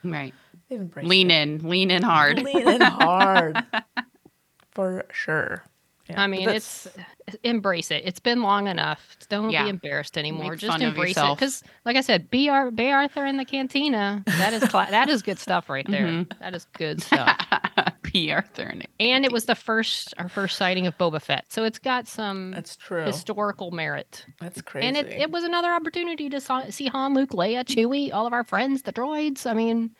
Right. 0.05 0.35
Lean 0.71 1.31
it. 1.31 1.35
in. 1.63 1.69
Lean 1.69 1.91
in 1.91 2.03
hard. 2.03 2.43
lean 2.43 2.69
in 2.69 2.81
hard 2.81 3.57
for 4.73 5.05
sure. 5.13 5.65
Yeah, 6.09 6.23
I 6.23 6.27
mean, 6.29 6.49
it's 6.49 6.87
embrace 7.43 7.91
it. 7.91 8.03
It's 8.05 8.21
been 8.21 8.41
long 8.43 8.69
enough. 8.69 9.17
Don't 9.29 9.51
Yeah. 9.51 9.65
be 9.65 9.71
embarrassed 9.71 10.17
anymore. 10.17 10.53
Make 10.53 10.61
Just 10.61 10.81
embrace 10.81 11.17
it. 11.17 11.35
Because, 11.35 11.65
like 11.85 11.97
I 11.97 12.01
said, 12.01 12.31
B. 12.31 12.49
Ar- 12.49 12.71
Bea 12.71 12.93
Arthur 12.93 13.27
in 13.27 13.37
the 13.37 13.45
cantina. 13.45 14.23
That 14.27 14.53
is 14.53 14.63
cla- 14.69 14.87
that 14.91 15.09
is 15.09 15.23
good 15.23 15.39
stuff 15.39 15.69
right 15.69 15.87
there. 15.91 16.07
Mhm. 16.07 16.39
That 16.39 16.55
is 16.55 16.67
good 16.75 17.03
stuff. 17.03 17.37
Bea 18.03 18.31
Arthur 18.33 18.69
in 18.69 18.83
it. 18.83 18.91
and 19.01 19.25
it 19.25 19.33
was 19.33 19.47
the 19.47 19.57
first 19.57 20.15
our 20.19 20.29
first 20.29 20.57
sighting 20.57 20.87
of 20.87 20.97
Boba 20.97 21.21
Fett, 21.21 21.53
so 21.53 21.65
it's 21.65 21.79
got 21.81 22.07
some 22.07 22.53
that's 22.53 22.77
true. 22.77 23.05
historical 23.05 23.73
merit. 23.73 24.25
That's 24.41 24.63
crazy. 24.63 24.87
And 24.87 24.97
it, 24.97 25.07
it 25.09 25.31
was 25.33 25.43
another 25.43 25.73
opportunity 25.73 26.29
to 26.31 26.41
saw, 26.41 26.63
see 26.71 26.87
Han, 26.87 27.15
Luke, 27.15 27.31
Leia, 27.31 27.65
Chewie, 27.65 28.13
all 28.15 28.27
of 28.27 28.33
our 28.33 28.45
friends, 28.45 28.83
the 28.83 28.93
droids. 28.93 29.45
I 29.45 29.55
mean, 29.55 29.91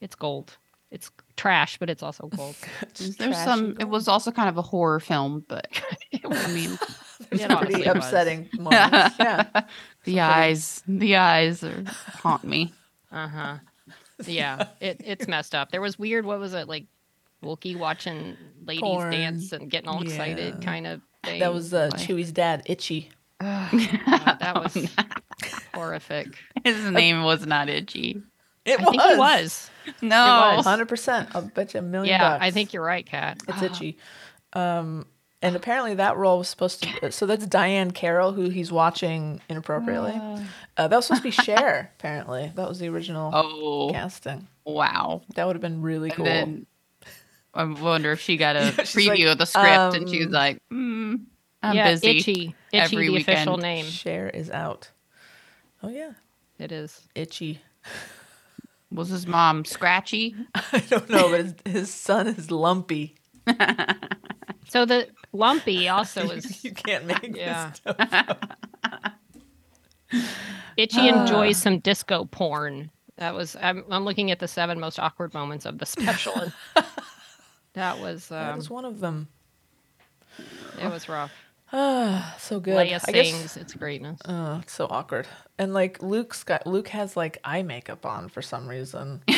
it's 0.00 0.16
gold. 0.16 0.58
It's 0.90 1.10
trash, 1.36 1.78
but 1.78 1.90
it's 1.90 2.02
also 2.02 2.28
gold. 2.28 2.56
It's 2.82 3.16
There's 3.16 3.36
some. 3.36 3.64
and 3.70 3.82
It 3.82 3.88
was 3.88 4.08
also 4.08 4.30
kind 4.30 4.48
of 4.48 4.56
a 4.58 4.62
horror 4.62 5.00
film, 5.00 5.44
but 5.48 5.66
I 6.24 6.52
mean, 6.52 6.78
There's 7.30 7.30
It 7.32 7.40
some 7.40 7.50
honestly 7.52 7.74
pretty 7.82 7.88
was. 7.88 7.96
upsetting 8.04 8.48
moments. 8.58 9.16
Yeah. 9.18 9.62
the 10.04 10.20
eyes, 10.20 10.82
the 10.86 11.16
eyes 11.16 11.62
are, 11.64 11.84
haunt 12.22 12.44
me. 12.44 12.72
Uh 13.12 13.28
huh. 13.28 13.56
Yeah, 14.26 14.68
it 14.80 15.00
it's 15.04 15.28
messed 15.28 15.54
up. 15.54 15.70
There 15.70 15.80
was 15.82 15.98
weird. 15.98 16.24
What 16.24 16.38
was 16.38 16.54
it 16.54 16.68
like? 16.68 16.86
Wookie 17.44 17.76
watching 17.78 18.34
ladies 18.64 18.80
Porn. 18.80 19.12
dance 19.12 19.52
and 19.52 19.70
getting 19.70 19.88
all 19.88 20.02
excited, 20.02 20.54
Yeah. 20.58 20.64
kind 20.64 20.86
of 20.86 21.00
thing. 21.22 21.38
That 21.40 21.52
was 21.52 21.72
uh, 21.74 21.90
boy. 21.90 21.96
Chewie's 21.98 22.32
dad, 22.32 22.62
Itchy. 22.66 23.10
Ugh, 23.40 23.70
God, 24.06 24.36
that 24.40 24.54
was 24.54 24.88
horrific. 25.74 26.28
His 26.64 26.82
name 26.90 27.22
was 27.22 27.46
not 27.46 27.68
itchy. 27.68 28.22
It 28.64 28.80
I 28.80 28.84
think 28.84 29.02
he 29.02 29.16
was. 29.18 29.70
No. 30.02 30.60
Hundred 30.62 30.88
percent. 30.88 31.28
I'll 31.34 31.42
bet 31.42 31.74
you 31.74 31.80
a 31.80 31.82
million 31.82 32.10
Yeah, 32.14 32.30
bucks. 32.30 32.44
I 32.44 32.50
think 32.50 32.72
you're 32.72 32.82
right, 32.84 33.04
Kat. 33.06 33.38
it's 33.48 33.62
itchy. 33.62 33.98
Um, 34.52 35.06
and 35.42 35.54
apparently 35.54 35.94
that 35.94 36.16
role 36.16 36.38
was 36.38 36.48
supposed 36.48 36.82
to. 36.82 37.12
So 37.12 37.26
that's 37.26 37.46
Diahann 37.46 37.94
Carroll, 37.94 38.32
who 38.32 38.48
he's 38.48 38.72
watching 38.72 39.40
inappropriately. 39.48 40.14
Uh, 40.76 40.88
that 40.88 40.96
was 40.96 41.06
supposed 41.06 41.22
to 41.22 41.28
be 41.28 41.30
Cher. 41.30 41.92
Apparently, 41.98 42.52
that 42.54 42.68
was 42.68 42.78
the 42.78 42.88
original 42.88 43.30
Oh, 43.34 43.90
casting. 43.92 44.48
wow. 44.64 45.22
That 45.34 45.46
would 45.46 45.56
have 45.56 45.60
been 45.62 45.82
really 45.82 46.10
cool. 46.10 46.26
And 46.26 46.66
then 46.66 46.66
I 47.54 47.64
wonder 47.64 48.12
if 48.12 48.20
she 48.20 48.36
got 48.36 48.56
a 48.56 48.60
preview 48.76 49.08
like, 49.26 49.32
of 49.32 49.38
the 49.38 49.46
script 49.46 49.94
and 49.94 50.08
she 50.08 50.18
was 50.18 50.26
um, 50.28 50.32
like, 50.32 50.58
mm, 50.72 51.20
I'm 51.62 51.76
yeah, 51.76 51.90
busy. 51.92 52.18
itchy, 52.18 52.32
itchy, 52.32 52.54
every 52.96 53.08
the 53.08 53.16
official 53.18 53.56
name. 53.58 53.84
Cher 53.84 54.28
is 54.30 54.50
out. 54.50 54.90
Oh 55.82 55.88
yeah, 55.90 56.12
It 56.58 56.72
is. 56.72 57.02
Itchy. 57.14 57.60
Was 58.92 59.08
his 59.08 59.26
mom 59.26 59.64
scratchy? 59.64 60.34
I 60.54 60.78
don't 60.88 61.08
know, 61.10 61.30
but 61.30 61.40
his, 61.40 61.54
his 61.64 61.94
son 61.94 62.26
is 62.28 62.50
Lumpy. 62.50 63.16
So 64.68 64.84
the 64.84 65.06
lumpy 65.32 65.88
also 65.88 66.28
is 66.30 66.64
you 66.64 66.72
can't 66.72 67.06
make 67.06 67.36
Yeah. 67.36 67.68
this 67.70 67.76
stuff. 67.76 68.38
itchy. 70.76 70.98
Ah. 71.10 71.22
enjoys 71.22 71.56
some 71.56 71.78
disco 71.78 72.24
porn. 72.24 72.90
That 73.16 73.34
was. 73.34 73.56
I'm, 73.60 73.84
I'm 73.90 74.04
looking 74.04 74.30
at 74.32 74.40
the 74.40 74.48
seven 74.48 74.80
most 74.80 74.98
awkward 74.98 75.32
moments 75.34 75.66
of 75.66 75.78
the 75.78 75.86
special. 75.86 76.52
that 77.74 78.00
was. 78.00 78.28
that 78.28 78.50
Um, 78.50 78.56
was 78.56 78.68
one 78.68 78.84
of 78.84 78.98
them. 79.00 79.28
it 80.82 80.90
was 80.90 81.08
rough. 81.08 81.32
Ah, 81.72 82.36
so 82.40 82.60
good. 82.60 82.76
Leia 82.76 83.00
I 83.08 83.12
guess- 83.12 83.30
sings. 83.30 83.56
It's 83.56 83.74
greatness. 83.74 84.20
Oh, 84.26 84.60
it's 84.62 84.72
so 84.72 84.86
awkward. 84.90 85.26
And 85.58 85.72
like 85.74 86.02
Luke's 86.02 86.44
got 86.44 86.66
Luke 86.66 86.88
has 86.88 87.16
like 87.16 87.38
eye 87.44 87.62
makeup 87.62 88.04
on 88.06 88.28
for 88.28 88.42
some 88.42 88.68
reason. 88.68 89.22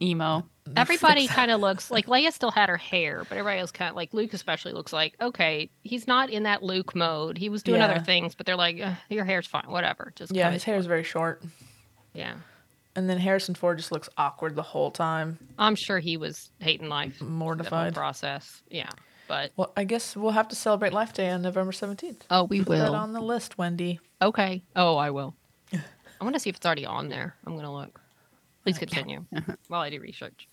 Emo. 0.00 0.44
Everybody 0.76 1.26
kind 1.28 1.50
of 1.50 1.60
looks 1.60 1.90
like 1.90 2.06
Leia 2.06 2.32
still 2.32 2.50
had 2.52 2.68
her 2.68 2.76
hair, 2.76 3.24
but 3.28 3.36
everybody 3.36 3.60
else 3.60 3.72
kind 3.72 3.90
of 3.90 3.96
like 3.96 4.14
Luke, 4.14 4.32
especially 4.32 4.72
looks 4.72 4.92
like 4.92 5.16
okay, 5.20 5.70
he's 5.82 6.06
not 6.06 6.30
in 6.30 6.44
that 6.44 6.62
Luke 6.62 6.94
mode. 6.94 7.36
He 7.38 7.48
was 7.48 7.62
doing 7.62 7.80
Yeah. 7.80 7.86
other 7.88 8.00
things, 8.00 8.34
but 8.34 8.46
they're 8.46 8.56
like, 8.56 8.78
"Ugh, 8.82 8.94
your 9.08 9.24
hair's 9.24 9.46
fine, 9.46 9.64
whatever. 9.66 10.12
Just 10.14 10.32
Yeah, 10.34 10.44
cut 10.44 10.52
his 10.52 10.62
it 10.62 10.66
hair 10.66 10.76
is 10.78 10.86
very 10.86 11.02
short. 11.04 11.42
Yeah, 12.14 12.34
And 12.96 13.08
then 13.08 13.18
Harrison 13.18 13.54
Ford 13.54 13.76
just 13.78 13.92
looks 13.92 14.08
awkward 14.16 14.56
the 14.56 14.62
whole 14.62 14.90
time, 14.90 15.38
I'm 15.58 15.74
sure 15.76 15.98
he 16.00 16.16
was 16.16 16.50
hating 16.58 16.88
life. 16.88 17.18
whole 17.18 17.28
mortified. 17.28 17.94
process. 17.94 18.62
Yeah, 18.70 18.88
but 19.28 19.52
Well, 19.56 19.72
I 19.76 19.84
guess 19.84 20.16
we'll 20.16 20.32
have 20.32 20.48
to 20.48 20.56
celebrate 20.56 20.92
Life 20.92 21.12
Day 21.12 21.30
on 21.30 21.42
November 21.42 21.72
17th. 21.72 22.22
oh, 22.30 22.44
we 22.44 22.60
will. 22.60 22.64
Put 22.66 22.78
that 22.78 22.94
on 22.94 23.12
the 23.12 23.20
list, 23.20 23.58
Wendy. 23.58 24.00
Okay. 24.20 24.62
Oh, 24.74 24.96
I 24.96 25.10
will. 25.10 25.36
I 25.72 26.24
want 26.24 26.34
to 26.34 26.40
see 26.40 26.50
if 26.50 26.56
it's 26.56 26.66
already 26.66 26.86
on 26.86 27.08
there. 27.08 27.36
I'm 27.46 27.54
gonna 27.54 27.72
look. 27.72 28.00
Please 28.64 28.78
continue 28.78 29.24
while 29.68 29.80
I 29.82 29.90
do 29.90 30.00
research. 30.00 30.48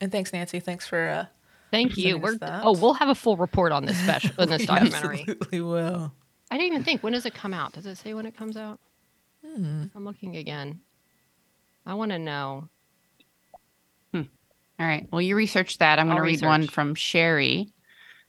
And 0.00 0.10
thanks, 0.10 0.32
Nancy. 0.32 0.58
Thanks 0.60 0.86
for 0.86 1.08
uh 1.08 1.26
Thank 1.70 1.96
you. 1.96 2.18
We're 2.18 2.36
that. 2.38 2.62
oh, 2.64 2.72
we'll 2.72 2.94
have 2.94 3.08
a 3.08 3.14
full 3.14 3.36
report 3.36 3.72
on 3.72 3.84
this 3.84 3.96
special 3.98 4.32
in 4.42 4.48
this 4.48 4.66
documentary. 4.66 5.20
Absolutely 5.20 5.60
will. 5.60 6.12
I 6.50 6.56
didn't 6.56 6.72
even 6.72 6.84
think 6.84 7.02
when 7.02 7.12
does 7.14 7.26
it 7.26 7.34
come 7.34 7.52
out? 7.54 7.72
Does 7.72 7.86
it 7.86 7.96
say 7.96 8.14
when 8.14 8.26
it 8.26 8.36
comes 8.36 8.56
out? 8.56 8.78
Hmm. 9.44 9.84
I'm 9.94 10.04
looking 10.04 10.36
again. 10.36 10.80
I 11.84 11.94
want 11.94 12.12
to 12.12 12.18
know. 12.18 12.68
All 14.80 14.86
right. 14.86 15.06
Well, 15.12 15.22
you 15.22 15.36
researched 15.36 15.78
that. 15.78 16.00
I'm 16.00 16.06
going 16.06 16.16
to 16.16 16.22
read 16.22 16.42
one 16.42 16.66
from 16.66 16.96
Sherry. 16.96 17.72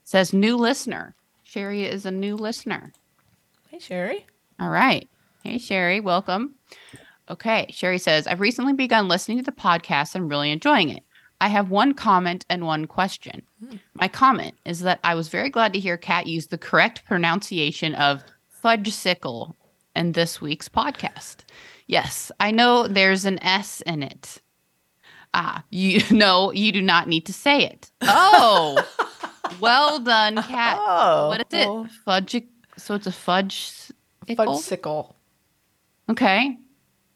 Says 0.06 0.34
new 0.34 0.56
listener. 0.56 1.16
Sherry 1.44 1.84
is 1.84 2.06
a 2.06 2.12
new 2.12 2.36
listener. 2.36 2.94
Hey, 3.70 3.80
Sherry. 3.80 4.28
All 4.60 4.70
right. 4.70 5.10
Hey, 5.44 5.58
Sherry. 5.58 6.00
Welcome. 6.00 6.54
Okay. 7.28 7.66
Sherry 7.72 7.98
says, 7.98 8.28
I've 8.28 8.40
recently 8.40 8.74
begun 8.74 9.08
listening 9.08 9.40
to 9.40 9.44
the 9.44 9.52
podcast 9.52 10.14
and 10.14 10.30
really 10.30 10.52
enjoying 10.52 10.90
it. 10.90 11.02
I 11.42 11.48
have 11.48 11.72
one 11.72 11.96
comment 11.96 12.46
and 12.52 12.68
one 12.68 12.86
question. 12.86 13.42
Hmm. 13.60 13.78
My 13.96 14.08
comment 14.08 14.54
is 14.64 14.82
that 14.82 15.00
I 15.04 15.16
was 15.16 15.28
very 15.30 15.50
glad 15.50 15.74
to 15.74 15.80
hear 15.80 15.98
Kat 15.98 16.28
use 16.28 16.48
the 16.48 16.58
correct 16.60 17.04
pronunciation 17.06 17.96
of 17.96 18.24
fudge 18.48 18.92
sickle 18.92 19.56
in 19.96 20.12
this 20.12 20.40
week's 20.40 20.70
podcast. 20.70 21.38
Yes, 21.88 22.32
I 22.40 22.52
know 22.52 22.88
there's 22.88 23.26
an 23.26 23.42
S 23.44 23.82
in 23.82 24.04
it. 24.04 24.40
Ah, 25.38 25.64
you 25.70 26.02
know 26.16 26.52
you 26.54 26.72
do 26.72 26.82
not 26.82 27.10
need 27.10 27.26
to 27.26 27.34
say 27.34 27.66
it. 27.66 27.92
Oh, 28.02 28.82
well 29.60 30.00
done, 30.00 30.42
Kat. 30.42 30.78
Oh, 30.80 31.28
what 31.28 31.42
is 31.42 31.46
it? 31.52 31.92
Fudge. 32.06 32.42
So 32.78 32.96
it's 32.96 33.06
a 33.06 33.12
fudge. 33.12 33.92
Fudge 34.36 34.60
sickle. 34.62 35.14
Okay. 36.10 36.58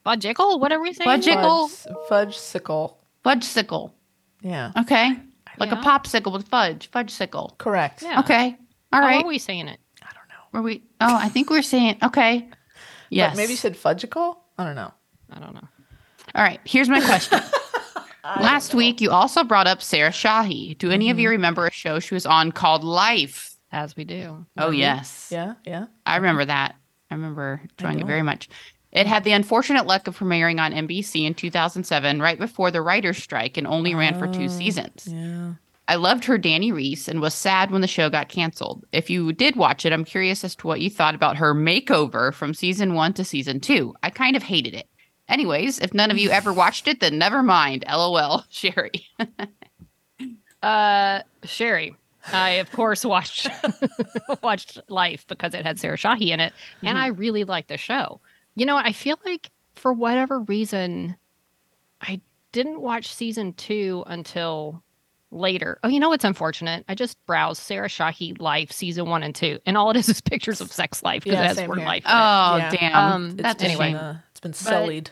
Fudgicle? 0.05 0.59
What 0.59 0.71
are 0.73 0.81
we 0.81 0.91
saying? 0.93 1.07
Fudge- 1.09 1.25
Jickle. 1.25 1.69
Fudge 2.09 2.37
sickle. 2.37 2.99
Fudge 3.23 3.43
sickle. 3.43 3.93
Yeah. 4.41 4.71
Okay. 4.77 5.11
Like 5.57 5.71
Yeah. 5.71 5.79
a 5.79 5.83
popsicle 5.83 6.33
with 6.33 6.47
fudge. 6.47 6.89
Fudge 6.91 7.11
sickle. 7.11 7.55
Correct. 7.57 8.01
Yeah. 8.03 8.19
Okay. 8.21 8.57
All 8.91 9.01
How 9.01 9.07
right. 9.07 9.23
are 9.23 9.27
we 9.27 9.37
saying 9.39 9.67
it? 9.67 9.79
I 10.01 10.07
don't 10.13 10.27
know. 10.29 10.59
Were 10.59 10.61
we? 10.61 10.83
Oh, 11.01 11.15
I 11.15 11.29
think 11.29 11.49
we're 11.49 11.61
saying 11.61 11.97
okay. 12.03 12.49
Yes. 13.09 13.31
But 13.31 13.37
maybe 13.37 13.51
you 13.53 13.57
said 13.57 13.75
fudgicle? 13.75 14.37
I 14.57 14.65
don't 14.65 14.75
know. 14.75 14.91
I 15.31 15.39
don't 15.39 15.53
know. 15.53 15.67
All 16.35 16.43
right. 16.43 16.59
Here's 16.65 16.89
my 16.89 16.99
question. 17.01 17.39
Last 18.23 18.73
week, 18.73 19.01
you 19.01 19.11
also 19.11 19.43
brought 19.43 19.67
up 19.67 19.81
Sarah 19.81 20.11
Shahi. 20.11 20.77
Do 20.77 20.91
any 20.91 21.09
of 21.09 21.15
mm-hmm. 21.15 21.21
you 21.21 21.29
remember 21.29 21.67
a 21.67 21.71
show 21.71 21.99
she 21.99 22.13
was 22.13 22.25
on 22.25 22.51
called 22.51 22.83
Life? 22.83 23.55
As 23.71 23.95
we 23.95 24.03
do. 24.03 24.45
Oh 24.57 24.65
Wendy? 24.65 24.79
yes. 24.79 25.29
Yeah, 25.31 25.53
yeah. 25.65 25.85
I 26.05 26.17
remember 26.17 26.45
that. 26.45 26.75
I 27.11 27.15
remember 27.15 27.61
enjoying 27.77 27.99
it 27.99 28.07
very 28.07 28.21
much. 28.21 28.49
It 28.91 29.05
had 29.05 29.23
the 29.23 29.31
unfortunate 29.33 29.85
luck 29.85 30.07
of 30.07 30.17
premiering 30.17 30.59
on 30.59 30.73
NBC 30.73 31.25
in 31.25 31.35
2007, 31.35 32.21
right 32.21 32.39
before 32.39 32.71
the 32.71 32.81
writer's 32.81 33.17
strike, 33.17 33.57
and 33.57 33.67
only 33.67 33.93
ran 33.93 34.17
for 34.17 34.27
two 34.27 34.45
oh, 34.45 34.47
seasons. 34.47 35.07
Yeah. 35.07 35.53
I 35.87 35.95
loved 35.95 36.25
her 36.25 36.37
Dani 36.37 36.71
Reese 36.73 37.07
and 37.07 37.19
was 37.19 37.33
sad 37.33 37.71
when 37.71 37.81
the 37.81 37.87
show 37.87 38.09
got 38.09 38.29
canceled. 38.29 38.85
If 38.91 39.09
you 39.09 39.31
did 39.33 39.55
watch 39.55 39.85
it, 39.85 39.93
I'm 39.93 40.05
curious 40.05 40.43
as 40.43 40.55
to 40.57 40.67
what 40.67 40.81
you 40.81 40.89
thought 40.89 41.15
about 41.15 41.37
her 41.37 41.53
makeover 41.53 42.33
from 42.33 42.53
season 42.53 42.93
one 42.93 43.13
to 43.13 43.23
season 43.23 43.59
two. 43.59 43.93
I 44.03 44.09
kind 44.09 44.35
of 44.35 44.43
hated 44.43 44.73
it. 44.73 44.87
Anyways, 45.29 45.79
if 45.79 45.93
none 45.93 46.11
of 46.11 46.17
you 46.17 46.29
ever 46.31 46.51
watched 46.63 46.87
it, 46.89 46.99
then 46.99 47.17
never 47.17 47.41
mind. 47.41 47.85
LOL, 47.87 48.43
Sherry. 48.49 49.07
Uh, 50.61 51.21
Sherry. 51.43 51.95
I 52.33 52.49
of 52.51 52.69
course 52.71 53.05
watched 53.05 53.47
watched 54.43 54.79
Life 54.89 55.25
because 55.27 55.53
it 55.53 55.65
had 55.65 55.79
Sarah 55.79 55.95
Shahi 55.97 56.27
in 56.29 56.39
it, 56.41 56.51
and 56.83 56.97
Mhm. 56.97 57.01
I 57.01 57.07
really 57.07 57.45
liked 57.45 57.69
the 57.69 57.77
show. 57.77 58.19
You 58.55 58.65
know, 58.65 58.75
I 58.75 58.91
feel 58.91 59.17
like 59.25 59.49
for 59.75 59.93
whatever 59.93 60.41
reason, 60.41 61.15
I 62.01 62.19
didn't 62.51 62.81
watch 62.81 63.13
season 63.13 63.53
two 63.53 64.03
until 64.05 64.83
later. 65.31 65.79
Oh, 65.81 65.87
you 65.87 65.99
know 65.99 66.09
what's 66.09 66.25
unfortunate? 66.25 66.83
I 66.89 66.95
just 66.95 67.17
browsed 67.25 67.61
Sarah 67.63 67.87
Shahi 67.87 68.39
life 68.41 68.71
season 68.71 69.05
one 69.07 69.23
and 69.23 69.33
two, 69.33 69.59
and 69.65 69.77
all 69.77 69.89
it 69.89 69.95
is 69.95 70.09
is 70.09 70.19
pictures 70.19 70.59
of 70.59 70.71
sex 70.73 71.01
life 71.01 71.23
because 71.23 71.37
Yeah, 71.37 71.43
it 71.45 71.47
has 71.47 71.55
same 71.57 71.69
word 71.69 71.77
here. 71.79 71.87
life. 71.87 72.03
Oh 72.05 72.57
Yeah. 72.57 72.71
damn. 72.71 72.95
Um, 72.95 73.25
It's 73.31 73.35
That's 73.35 73.61
been, 73.63 73.71
anyway. 73.71 73.93
uh, 73.93 74.15
it's 74.31 74.41
been 74.41 74.53
sullied. 74.53 75.09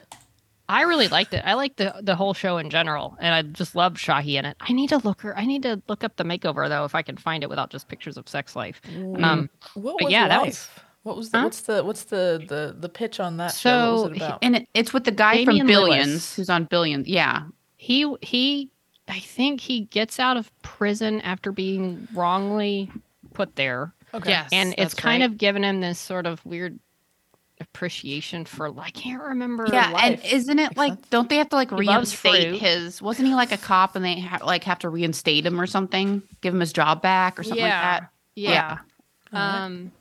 I 0.68 0.82
really 0.82 1.08
liked 1.08 1.32
it. 1.34 1.42
I 1.46 1.54
liked 1.54 1.78
the 1.78 1.94
the 2.02 2.14
whole 2.14 2.34
show 2.34 2.58
in 2.58 2.68
general, 2.70 3.16
and 3.20 3.34
I 3.34 3.42
just 3.42 3.74
loved 3.74 3.96
Shahi 3.96 4.34
in 4.38 4.44
it. 4.44 4.56
I 4.60 4.72
need 4.72 4.88
to 4.90 4.98
look 4.98 5.20
her. 5.22 5.36
I 5.36 5.46
need 5.46 5.62
to 5.62 5.80
look 5.88 6.04
up 6.04 6.16
the 6.16 6.24
makeover 6.24 6.68
though, 6.68 6.84
if 6.84 6.94
I 6.94 7.02
can 7.02 7.16
find 7.16 7.42
it 7.42 7.48
without 7.48 7.70
just 7.70 7.88
pictures 7.88 8.16
of 8.16 8.28
sex 8.28 8.54
life. 8.54 8.80
Um, 8.86 9.48
What 9.74 9.96
but 9.98 10.04
was 10.04 10.12
yeah, 10.12 10.28
that 10.28 10.42
was- 10.44 10.68
What 11.04 11.16
was 11.16 11.30
the 11.30 11.38
Huh? 11.38 11.44
what's 11.44 11.60
the 11.62 11.84
what's 11.84 12.04
the 12.04 12.44
the 12.48 12.76
the 12.78 12.88
pitch 12.88 13.18
on 13.20 13.38
that 13.38 13.54
show? 13.54 13.92
What 13.92 13.98
So, 13.98 14.02
was 14.08 14.12
it 14.12 14.16
about? 14.16 14.38
and 14.42 14.56
it, 14.56 14.68
it's 14.74 14.92
with 14.92 15.04
the 15.04 15.10
guy 15.12 15.36
Damian 15.44 15.60
from 15.60 15.66
Billions, 15.68 16.06
Lewis. 16.08 16.36
who's 16.36 16.50
on 16.50 16.64
Billions. 16.64 17.08
Yeah. 17.08 17.44
he 17.76 18.14
he, 18.20 18.70
I 19.06 19.20
think 19.20 19.60
he 19.60 19.82
gets 19.82 20.18
out 20.20 20.36
of 20.36 20.50
prison 20.62 21.20
after 21.22 21.50
being 21.52 22.06
wrongly 22.12 22.90
put 23.32 23.56
there. 23.56 23.94
okay. 24.12 24.30
Yes. 24.30 24.50
and 24.52 24.74
it's 24.76 24.92
kind 24.94 25.22
right. 25.22 25.30
of 25.30 25.38
given 25.38 25.64
him 25.64 25.80
this 25.80 25.98
sort 25.98 26.26
of 26.26 26.44
weird 26.44 26.78
appreciation 27.60 28.44
for 28.44 28.70
like, 28.70 28.86
I 28.86 28.90
can't 28.90 29.22
remember. 29.22 29.66
Yeah, 29.70 29.92
and 30.00 30.20
isn't 30.24 30.58
it 30.58 30.76
like 30.76 30.92
sense. 30.94 31.06
don't 31.10 31.28
they 31.28 31.36
have 31.36 31.48
to 31.50 31.56
like 31.56 31.70
He 31.70 31.76
reinstate 31.76 32.60
his? 32.60 33.00
Wasn't 33.02 33.26
he 33.26 33.34
like 33.34 33.52
a 33.52 33.58
cop 33.58 33.96
and 33.96 34.04
they 34.04 34.20
ha- 34.20 34.44
like 34.44 34.64
have 34.64 34.78
to 34.80 34.88
reinstate 34.88 35.44
him 35.46 35.60
or 35.60 35.66
something? 35.66 36.22
Give 36.40 36.54
him 36.54 36.60
his 36.60 36.72
job 36.72 37.02
back 37.02 37.38
or 37.38 37.42
something 37.42 37.62
like 37.62 37.70
that? 37.72 38.10
Yeah. 38.34 38.78
Alright. 39.34 39.62
Um, 39.62 39.92